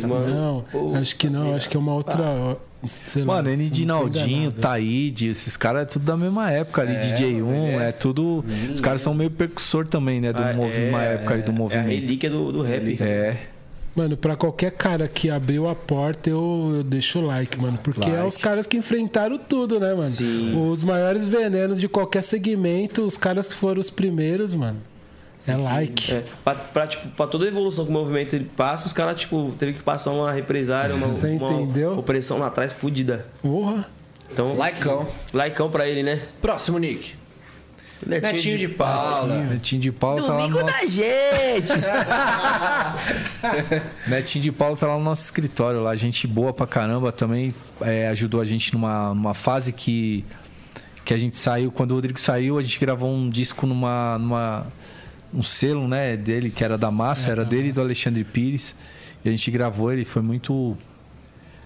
[0.00, 0.06] Tá?
[0.06, 2.56] Mano, Não, pô, acho que não, acho que é uma outra.
[2.86, 4.60] Sei Mano, tô Enidinaldinho, enganado.
[4.60, 6.94] Taíde, esses caras é tudo da mesma época ali.
[6.94, 8.44] DJ1, é, tudo.
[8.74, 10.32] Os caras são meio percussor também, né?
[10.32, 11.88] Do Ah, movi- é, uma época ali do É a movimento.
[11.88, 12.96] relíquia do, do rap.
[13.00, 13.36] É.
[13.94, 17.78] Mano, pra qualquer cara que abriu a porta, eu, eu deixo o like, mano.
[17.82, 18.26] Porque é Like.
[18.28, 20.10] os caras que enfrentaram tudo, né, mano?
[20.10, 20.58] Sim.
[20.70, 24.78] Os maiores venenos de qualquer segmento, os caras que foram os primeiros, mano.
[25.46, 26.12] É like.
[26.12, 29.20] É, pra, pra, tipo, pra toda a evolução que o movimento ele passa, os caras,
[29.20, 31.98] tipo, teve que passar uma represária, uma, Você uma entendeu?
[31.98, 33.26] opressão lá atrás fudida.
[33.42, 33.86] Porra.
[34.32, 35.06] Então, Laicão.
[35.32, 36.20] laicão pra ele, né?
[36.40, 37.14] Próximo, Nick.
[38.04, 39.38] Netinho de Paula.
[39.44, 40.80] Netinho de Paula tá lá no Domingo nosso...
[40.80, 41.72] da gente!
[44.08, 45.94] Netinho de Paula tá lá no nosso escritório lá.
[45.94, 47.54] Gente boa pra caramba também.
[47.80, 50.24] é, ajudou a gente numa, numa fase que,
[51.04, 51.70] que a gente saiu.
[51.70, 54.18] Quando o Rodrigo saiu, a gente gravou um disco numa.
[54.18, 54.66] numa
[55.32, 58.22] um selo, né, dele, que era da massa, É, era da dele e do Alexandre
[58.24, 58.74] Pires.
[59.24, 60.76] E a gente gravou, ele foi muito.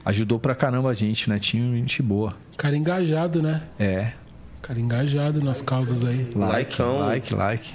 [0.04, 1.38] Ajudou pra caramba a gente, né?
[1.38, 2.34] Tinha gente boa.
[2.56, 3.62] Cara engajado, né?
[3.78, 4.12] É.
[4.62, 6.28] Cara engajado nas causas aí.
[6.34, 6.98] Like, Likeão.
[6.98, 7.74] like, like.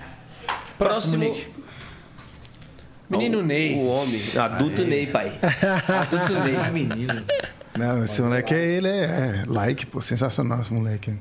[0.77, 1.35] Próximo.
[3.09, 3.75] Menino Ney.
[3.75, 4.21] O homem.
[4.39, 5.33] Adulto Ney, pai.
[5.87, 6.71] Adulto Ney.
[6.71, 7.21] Menino.
[7.77, 11.13] Não, esse moleque, é, ele é, é like, pô, sensacional esse moleque.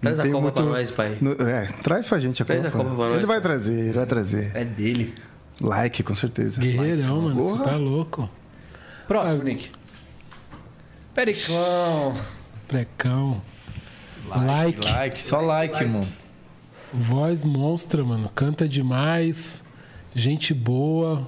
[0.00, 1.18] Traz a Copa pra nós, pai.
[1.20, 2.84] No- é, traz pra gente a Traz a Copa.
[2.84, 4.50] Copa pra nós, ele vai trazer, ele vai trazer.
[4.54, 5.14] É dele.
[5.60, 6.58] Like, com certeza.
[6.60, 7.42] Guerreirão, mano.
[7.42, 8.28] Você tá louco.
[9.06, 9.70] Próximo, Nick.
[11.14, 12.16] Periclão.
[12.66, 13.42] Precão.
[14.28, 14.86] Like.
[14.90, 16.08] Like, só like, mano.
[16.92, 18.28] Voz monstra, mano.
[18.34, 19.62] Canta demais.
[20.14, 21.26] Gente boa.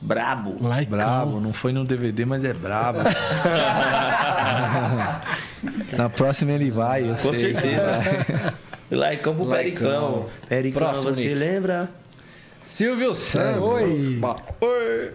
[0.00, 0.56] Brabo.
[0.66, 0.90] Like.
[0.90, 3.00] Brabo, não foi no DVD, mas é brabo.
[5.96, 7.52] Na próxima ele vai, eu Com sei.
[7.52, 8.54] certeza.
[8.90, 9.46] Laicão pro.
[9.46, 10.26] Pericão.
[10.48, 11.34] Pericão, Próximo, você Nick.
[11.34, 11.88] lembra?
[12.64, 13.62] Silvio Santos.
[13.62, 14.20] Oi.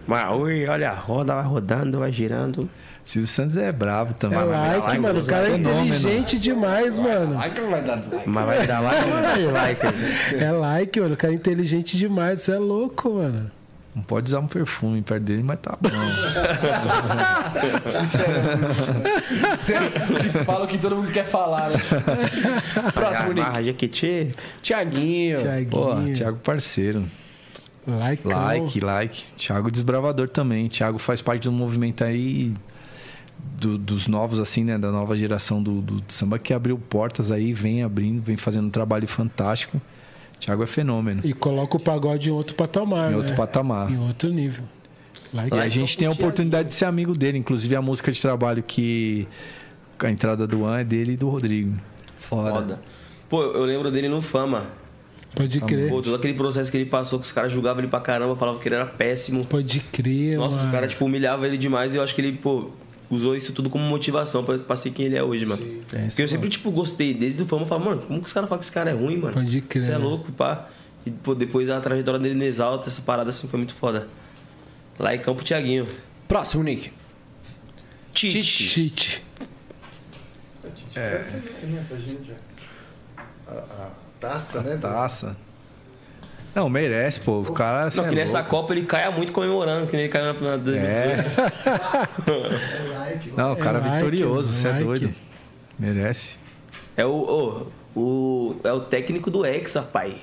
[0.06, 2.68] Mas oi, olha a roda, vai rodando, vai girando.
[3.04, 4.38] Silvio Santos é brabo também.
[4.38, 5.20] É like, like, mano.
[5.20, 7.38] O cara é inteligente demais, mano.
[7.38, 8.28] Ai, que vai dar dislike.
[8.28, 9.86] Mas vai dar like, vai dar like.
[10.44, 11.14] É like, mano.
[11.14, 12.40] O cara é inteligente demais.
[12.40, 13.50] Você é louco, mano.
[13.94, 15.90] Não pode usar um perfume perto dele, mas tá bom.
[20.22, 21.76] Que fala o que todo mundo quer falar, né?
[22.94, 23.46] Próximo, Nick.
[23.46, 24.34] Barra Jequiti.
[24.62, 25.38] Tiaguinho.
[25.70, 26.16] Pô, Tiaguinho.
[26.16, 27.04] Thiago parceiro.
[27.86, 29.22] Like, Like, like.
[29.36, 30.68] Thiago Desbravador também.
[30.68, 32.54] Thiago faz parte do movimento aí
[33.58, 34.78] do- dos novos, assim, né?
[34.78, 38.70] Da nova geração do, do samba que abriu portas aí, vem abrindo, vem fazendo um
[38.70, 39.80] trabalho fantástico.
[40.44, 41.20] Thiago é fenômeno.
[41.24, 43.36] E coloca o pagode em outro patamar, Em outro né?
[43.36, 43.90] patamar.
[43.90, 44.64] Em outro nível.
[45.32, 47.38] Like, E a gente tem a oportunidade de ser amigo dele.
[47.38, 49.26] Inclusive a música de trabalho que
[50.00, 51.74] a entrada do An é dele e do Rodrigo.
[52.18, 52.80] Foda.
[53.28, 54.66] Pô, eu lembro dele no Fama.
[55.34, 55.88] Pode crer.
[55.88, 58.60] Pô, todo aquele processo que ele passou, que os caras julgavam ele pra caramba, falavam
[58.60, 59.44] que ele era péssimo.
[59.46, 60.68] Pode crer, Nossa, mano.
[60.68, 62.70] os caras, tipo, humilhavam ele demais e eu acho que ele, pô,
[63.14, 65.62] usou isso tudo como motivação pra, pra ser quem ele é hoje, mano.
[65.86, 67.12] Porque eu sempre, tipo, gostei.
[67.12, 68.94] Desde o fama, eu falo, mano, como que os caras falam que esse cara é
[68.94, 69.34] ruim, mano?
[69.34, 69.84] Pode crer.
[69.84, 70.68] Você é louco, pá.
[71.04, 74.08] E, pô, depois a trajetória dele no Exalta, essa parada, assim, foi muito foda.
[74.98, 75.86] Lá em Campo Tiaguinho.
[76.26, 76.90] Próximo, Nick.
[78.14, 78.42] Tite.
[78.42, 79.24] Cheat.
[84.20, 84.76] Taça, né?
[84.76, 85.36] Taça.
[86.54, 87.40] Não, merece, pô.
[87.40, 87.88] O cara.
[87.94, 88.50] Não, é que nessa louco.
[88.50, 91.40] Copa ele caia muito comemorando, que nem ele caiu na final de 2018.
[92.26, 93.32] É.
[93.36, 94.84] Não, o cara É like, vitorioso, você é like.
[94.84, 95.14] doido.
[95.78, 96.38] Merece.
[96.96, 97.10] É o,
[97.96, 100.16] o, o, é o técnico do Hexa, pai.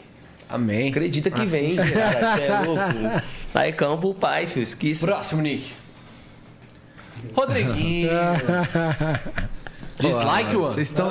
[0.48, 0.90] Amém.
[0.90, 2.36] Acredita que vem, cara.
[2.36, 3.24] Você é louco.
[3.54, 4.64] Lá em campo, o pai, filho.
[4.64, 5.04] Esqueci.
[5.06, 5.72] Próximo, Nick.
[7.34, 8.10] Rodriguinho.
[10.00, 10.68] Dislike, mano.
[10.68, 11.10] Vocês estão.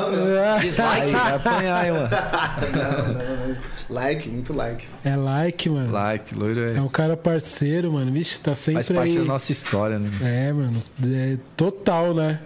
[0.61, 1.11] Dislike.
[1.11, 2.09] Vai apanhar, hein, mano.
[2.73, 3.78] Não, não, não.
[3.91, 4.87] Like, muito like.
[5.03, 5.91] É like, mano.
[5.91, 6.81] Like, loiro É é.
[6.81, 8.13] um cara parceiro, mano.
[8.13, 9.19] Vixe, tá sempre Faz parte aí.
[9.19, 10.11] da nossa história, né?
[10.23, 10.83] É, mano.
[11.05, 12.41] É total, né?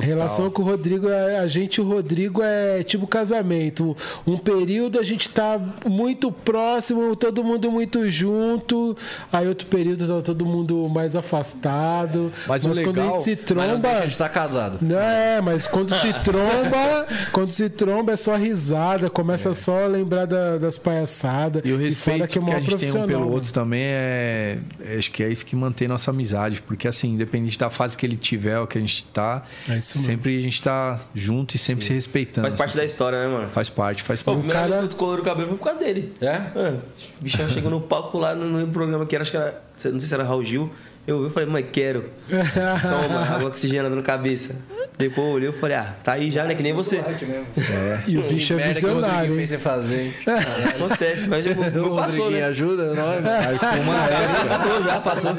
[0.00, 0.10] Total.
[0.10, 3.96] A relação com o Rodrigo, é- a gente e o Rodrigo é tipo casamento.
[4.26, 8.96] Um período a gente tá muito próximo, todo mundo muito junto.
[9.32, 12.32] Aí outro período tá todo mundo mais afastado.
[12.46, 13.88] Mas o quando a legal- gente se Mas não tromba.
[13.88, 14.78] deixa de estar casado.
[14.80, 19.86] Não é, mas quando se tromba, quando se tromba é só risada, começa só a
[19.86, 21.62] lembrar da- das palhaçadas.
[21.64, 23.32] E o respeito que, é mó a gente tem um pelo mano.
[23.32, 24.58] outro também é.
[24.98, 26.62] Acho que é isso que mantém nossa amizade.
[26.62, 29.98] Porque, assim, independente da fase que ele tiver, o que a gente tá, É isso
[29.98, 30.12] mesmo.
[30.12, 32.46] sempre a gente tá junto e sempre se respeitando.
[32.48, 33.48] Faz parte assim, da história, né, mano?
[33.50, 34.38] Faz parte, faz parte.
[34.38, 36.14] primeira cara- que eu o cabelo foi por causa dele.
[36.20, 36.26] É?
[36.26, 36.78] É,
[37.20, 40.00] o bichão chegou no palco lá no, no programa que era, acho que era, não
[40.00, 40.70] sei se era Raul Gil.
[41.06, 42.10] Eu vi e falei, mãe, quero.
[42.28, 44.56] Toma, água oxigenada na cabeça.
[44.98, 46.54] Depois eu olhei e falei, ah, tá aí já, né?
[46.54, 46.96] Que nem você.
[46.96, 47.46] Mesmo.
[48.06, 49.36] E o bicho é que visionário, hein?
[49.36, 50.14] fez você fazer, hein?
[50.74, 52.42] Acontece, mas o meu O passou, né?
[52.44, 53.22] ajuda nós.
[53.22, 54.48] Marcou uma época.
[54.48, 55.34] Passou já, passou.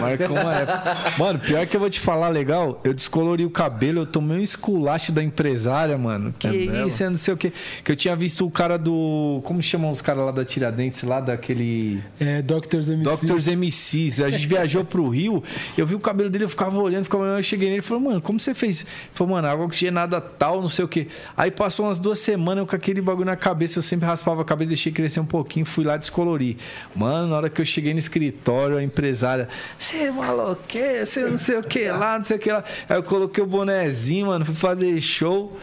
[0.00, 0.96] Marcou uma época.
[1.18, 4.42] Mano, pior que eu vou te falar legal, eu descolori o cabelo, eu tomei um
[4.42, 6.34] esculacho da empresária, mano.
[6.38, 7.52] Que É isso, eu não sei o que.
[7.84, 9.40] Que eu tinha visto o cara do.
[9.44, 12.02] Como chamam os caras lá da Tiradentes, lá daquele.
[12.18, 13.04] É, Doctors MC.
[13.04, 14.22] Doctors MCs.
[14.22, 15.42] A gente viajou pro Rio,
[15.76, 18.02] eu vi o cabelo dele, eu ficava olhando, ficava olhando, eu cheguei nele e falei,
[18.02, 18.80] mano, como você fez?
[18.80, 21.08] Ele falou, mano, água oxigenada tal, não sei o quê.
[21.36, 24.44] Aí passou umas duas semanas eu com aquele bagulho na cabeça, eu sempre raspava a
[24.44, 26.56] cabeça, deixei crescer um pouquinho, fui lá descolorir.
[26.94, 30.62] Mano, na hora que eu cheguei no escritório, a empresária, você é maluco,
[31.04, 32.64] você não sei o que lá, não sei o que lá.
[32.88, 35.56] Aí eu coloquei o bonezinho, mano, fui fazer show.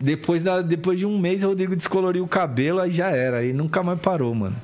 [0.00, 3.38] Depois, da, depois de um mês, o Rodrigo descoloriu o cabelo, aí já era.
[3.38, 4.56] Aí nunca mais parou, mano.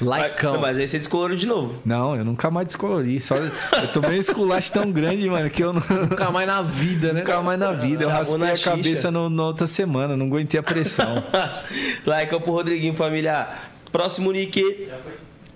[0.00, 0.58] Laicão.
[0.60, 1.74] Mas aí você descoloriu de novo.
[1.84, 3.20] Não, eu nunca mais descolori.
[3.20, 7.12] Só, eu tomei um esculacho tão grande, mano, que eu não, Nunca mais na vida,
[7.12, 7.20] né?
[7.20, 8.04] nunca mais na vida.
[8.04, 8.70] Eu Acabou raspei a xixa.
[8.70, 11.22] cabeça no, na outra semana, não aguentei a pressão.
[12.22, 13.48] Em Campo Rodriguinho, família.
[13.92, 14.88] Próximo Nick.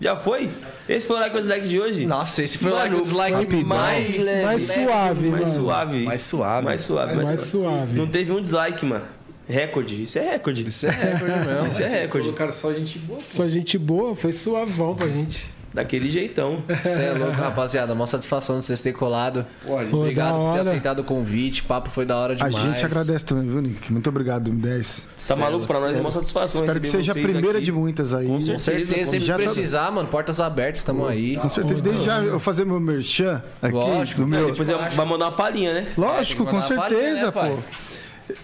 [0.01, 0.51] Já foi?
[0.89, 2.05] Esse foi o like ou dislike de hoje?
[2.05, 3.65] Nossa, esse foi o Mano, like, o dislike rapidão.
[3.65, 5.55] mais leve, mais leve, suave, mais mano.
[5.65, 6.05] suave.
[6.05, 6.65] Mais suave.
[6.65, 7.15] Mais suave.
[7.23, 7.97] Mais suave.
[7.97, 9.05] Não teve um dislike, mano.
[9.49, 10.03] Recorde.
[10.03, 10.67] Isso é recorde.
[10.69, 11.67] Isso é recorde mesmo.
[11.69, 12.55] Isso é recorde.
[12.55, 13.19] só gente boa.
[13.29, 15.53] Só gente boa, foi suavão pra gente.
[15.75, 16.63] Daquele jeitão.
[16.69, 17.97] Você é louco, rapaziada.
[17.97, 19.45] Mó satisfação de vocês terem colado.
[19.67, 21.63] Pô, Obrigado da por ter aceitado o convite.
[21.63, 22.55] O papo foi da hora A demais.
[22.59, 23.93] gente agradece também, viu, Nick?
[23.93, 25.09] Muito obrigado, M10.
[25.27, 25.67] Tá maluco?
[25.67, 26.61] Pra nós é uma satisfação.
[26.61, 27.65] Espero que seja a primeira aqui.
[27.65, 28.25] de muitas aí.
[28.29, 29.11] Com Com certeza, certeza.
[29.11, 30.09] sempre Já tá- precisar, mano.
[30.09, 31.37] Portas abertas, tamo aí.
[31.39, 31.81] Com certeza.
[31.81, 33.75] Desde já eu fazer meu merchan aqui.
[33.75, 34.53] Lógico, no meu...
[34.53, 35.89] Depois vai mandar uma palhinha, né?
[35.99, 37.51] Lógico, É, com uma palhinha, certeza, né, pai?
[37.51, 37.59] pô.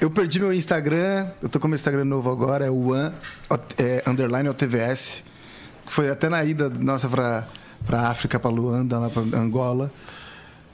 [0.01, 3.13] Eu perdi meu Instagram, eu tô com meu Instagram novo agora, é o One,
[3.79, 5.25] é, underline OTVS.
[5.87, 7.47] que Foi até na ida nossa pra,
[7.87, 9.91] pra África, pra Luanda, lá pra Angola.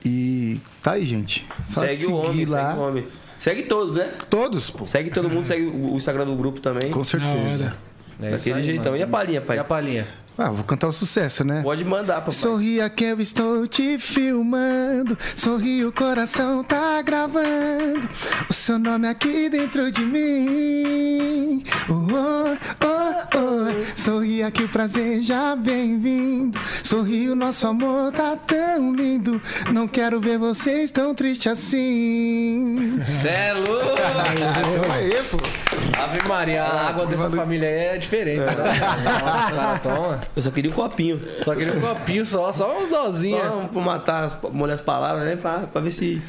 [0.05, 1.47] E tá aí, gente.
[1.63, 2.69] Só segue seguir o homem, lá.
[2.71, 3.07] segue o homem.
[3.39, 4.13] Segue todos, né?
[4.31, 4.87] Todos, pô.
[4.87, 6.91] Segue todo mundo, segue o Instagram do grupo também.
[6.91, 7.77] Com certeza.
[8.21, 8.93] É Daquele aí, jeitão.
[8.93, 8.97] mano.
[8.99, 9.57] E a palhinha, pai?
[9.57, 10.07] E a palhinha?
[10.39, 11.63] Ah, vou cantar o sucesso, né?
[11.63, 12.33] Pode mandar, papai.
[12.33, 15.17] Sorria que eu estou te filmando.
[15.35, 18.07] Sorri, o coração tá gravando.
[18.47, 21.65] O seu nome aqui dentro de mim.
[21.89, 23.97] Oh, oh, oh, oh.
[23.99, 26.61] Sorria que o prazer já bem-vindo.
[26.85, 29.41] Sorri, o nosso amor tá tão lindo.
[29.73, 33.01] Não quero ver vocês tão tristes assim.
[33.23, 33.97] Cê é louco!
[34.93, 35.39] Aí, pô.
[35.99, 38.41] Ave Maria, a água dessa família aí é diferente.
[38.41, 38.53] né?
[38.53, 40.21] Os caras tomam.
[40.35, 41.21] Eu só queria um copinho.
[41.45, 43.39] Só queria um copinho só, só um dozinho.
[43.39, 45.37] Só pra matar, molhar as palavras, né?
[45.37, 46.21] Pra, pra ver se,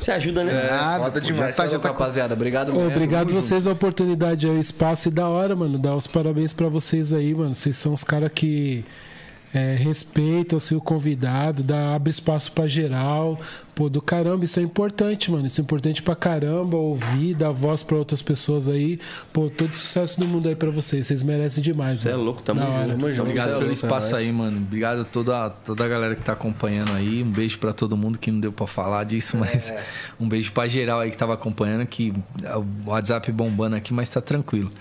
[0.00, 0.52] se ajuda, né?
[0.70, 1.56] Nada, Foda pô, demais.
[1.56, 2.34] tá, é já tá rapaziada.
[2.34, 2.88] Obrigado mesmo.
[2.88, 5.78] obrigado vocês a oportunidade aí, o espaço e da hora, mano.
[5.78, 7.54] Dar os parabéns pra vocês aí, mano.
[7.54, 8.84] Vocês são os caras que
[9.54, 13.40] é, respeitam assim, o convidado, dá, abre espaço pra geral.
[13.78, 15.46] Pô, do caramba, isso é importante, mano.
[15.46, 18.98] Isso é importante pra caramba, ouvir, dar voz pra outras pessoas aí.
[19.32, 21.06] Pô, todo sucesso do mundo aí pra vocês.
[21.06, 22.24] Vocês merecem demais, Você é mano.
[22.24, 22.88] louco, tamo junto.
[22.88, 23.20] Tamo junto.
[23.22, 24.56] Obrigado Cê é pelo louco, é espaço aí, mano.
[24.56, 27.22] Obrigado a toda, toda a galera que tá acompanhando aí.
[27.22, 29.72] Um beijo pra todo mundo que não deu pra falar disso, mas
[30.18, 32.12] um beijo pra geral aí que tava acompanhando, que
[32.84, 34.72] o WhatsApp bombando aqui, mas tá tranquilo.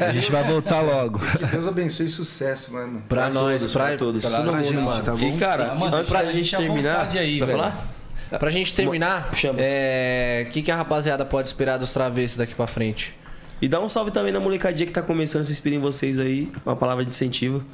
[0.00, 1.18] A gente vai voltar logo.
[1.18, 3.02] Que Deus abençoe e sucesso, mano.
[3.06, 4.24] Pra nós, todos, pra, pra todos.
[4.24, 5.02] pra Todo Pra mundo, gente, mano.
[5.04, 5.26] tá bom?
[5.28, 7.10] E, cara, Mano, antes pra da gente terminar...
[7.14, 7.58] aí, vai velho.
[7.58, 7.96] falar?
[8.30, 9.58] Pra gente terminar, Chama.
[9.60, 13.14] é, o que, que a rapaziada pode esperar dos travessos daqui pra frente?
[13.60, 16.20] E dá um salve também na molecadinha que tá começando a se inspirar em vocês
[16.20, 16.52] aí.
[16.64, 17.64] Uma palavra de incentivo.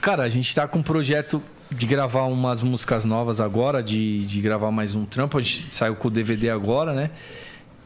[0.00, 4.40] Cara, a gente tá com um projeto de gravar umas músicas novas agora, de, de
[4.40, 5.38] gravar mais um trampo.
[5.38, 7.10] A gente saiu com o DVD agora, né?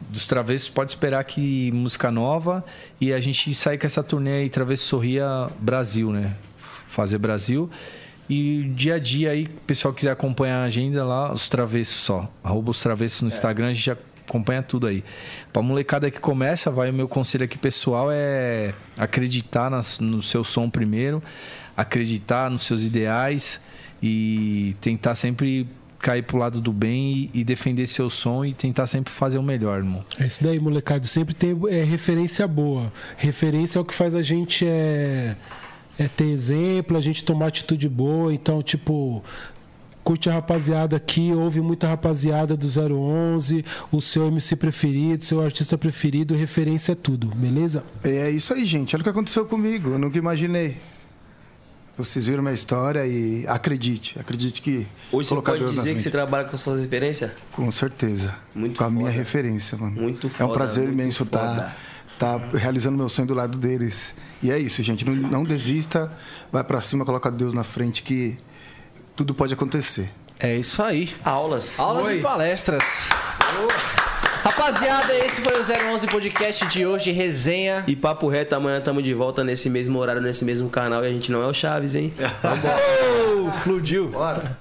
[0.09, 2.65] Dos Travessos, pode esperar que música nova
[3.01, 6.35] e a gente sair com essa turnê aí, Travesso Sorria Brasil, né?
[6.89, 7.71] Fazer Brasil.
[8.31, 12.33] E dia a dia aí, o pessoal quiser acompanhar a agenda lá, os Travessos só.
[12.45, 15.03] Arroba os Travessos no Instagram, a gente já acompanha tudo aí.
[15.53, 20.45] Pra molecada que começa, vai o meu conselho aqui pessoal é acreditar nas- no seu
[20.45, 21.21] som primeiro,
[21.77, 23.61] acreditar nos seus ideais
[24.01, 25.67] e tentar sempre
[25.99, 29.43] cair pro lado do bem e, e defender seu som e tentar sempre fazer o
[29.43, 30.05] melhor, irmão.
[30.21, 31.05] É isso daí, molecada.
[31.07, 32.93] Sempre tem é, referência boa.
[33.17, 35.37] Referência é o que faz a gente é,
[36.03, 38.33] é ter exemplo, a gente tomar atitude boa.
[38.33, 39.23] Então, tipo,
[40.03, 45.77] curte a rapaziada aqui, ouve muita rapaziada do 011, o seu MC preferido, seu artista
[45.77, 47.85] preferido, referência é tudo, beleza?
[48.03, 48.97] É isso aí, gente.
[48.97, 49.91] Olha o que aconteceu comigo.
[49.91, 50.79] Eu nunca imaginei.
[51.99, 54.19] Vocês viram minha história e acredite.
[54.19, 54.87] Acredite que.
[55.13, 57.31] Hoje você pode Deus dizer que você trabalha com suas referências?
[57.53, 58.35] Com certeza.
[58.55, 59.19] Muito Com a minha foda.
[59.19, 60.01] referência, mano.
[60.01, 61.37] Muito É um foda, prazer imenso foda.
[61.45, 61.77] estar
[62.21, 64.15] tá, realizando meu sonho do lado deles.
[64.43, 65.07] E é isso, gente.
[65.07, 66.13] Não, não desista.
[66.53, 68.37] Vai pra cima, coloca Deus na frente que
[69.17, 70.13] tudo pode acontecer.
[70.39, 71.15] É isso aí.
[71.25, 71.81] Aulas.
[71.81, 72.83] Aulas e palestras.
[74.43, 77.85] Rapaziada, esse foi o 011 Podcast de hoje, resenha.
[77.87, 81.05] E papo reto, amanhã tamo de volta nesse mesmo horário, nesse mesmo canal.
[81.05, 82.13] E a gente não é o Chaves, hein?
[83.51, 84.09] Explodiu.
[84.09, 84.57] Bora!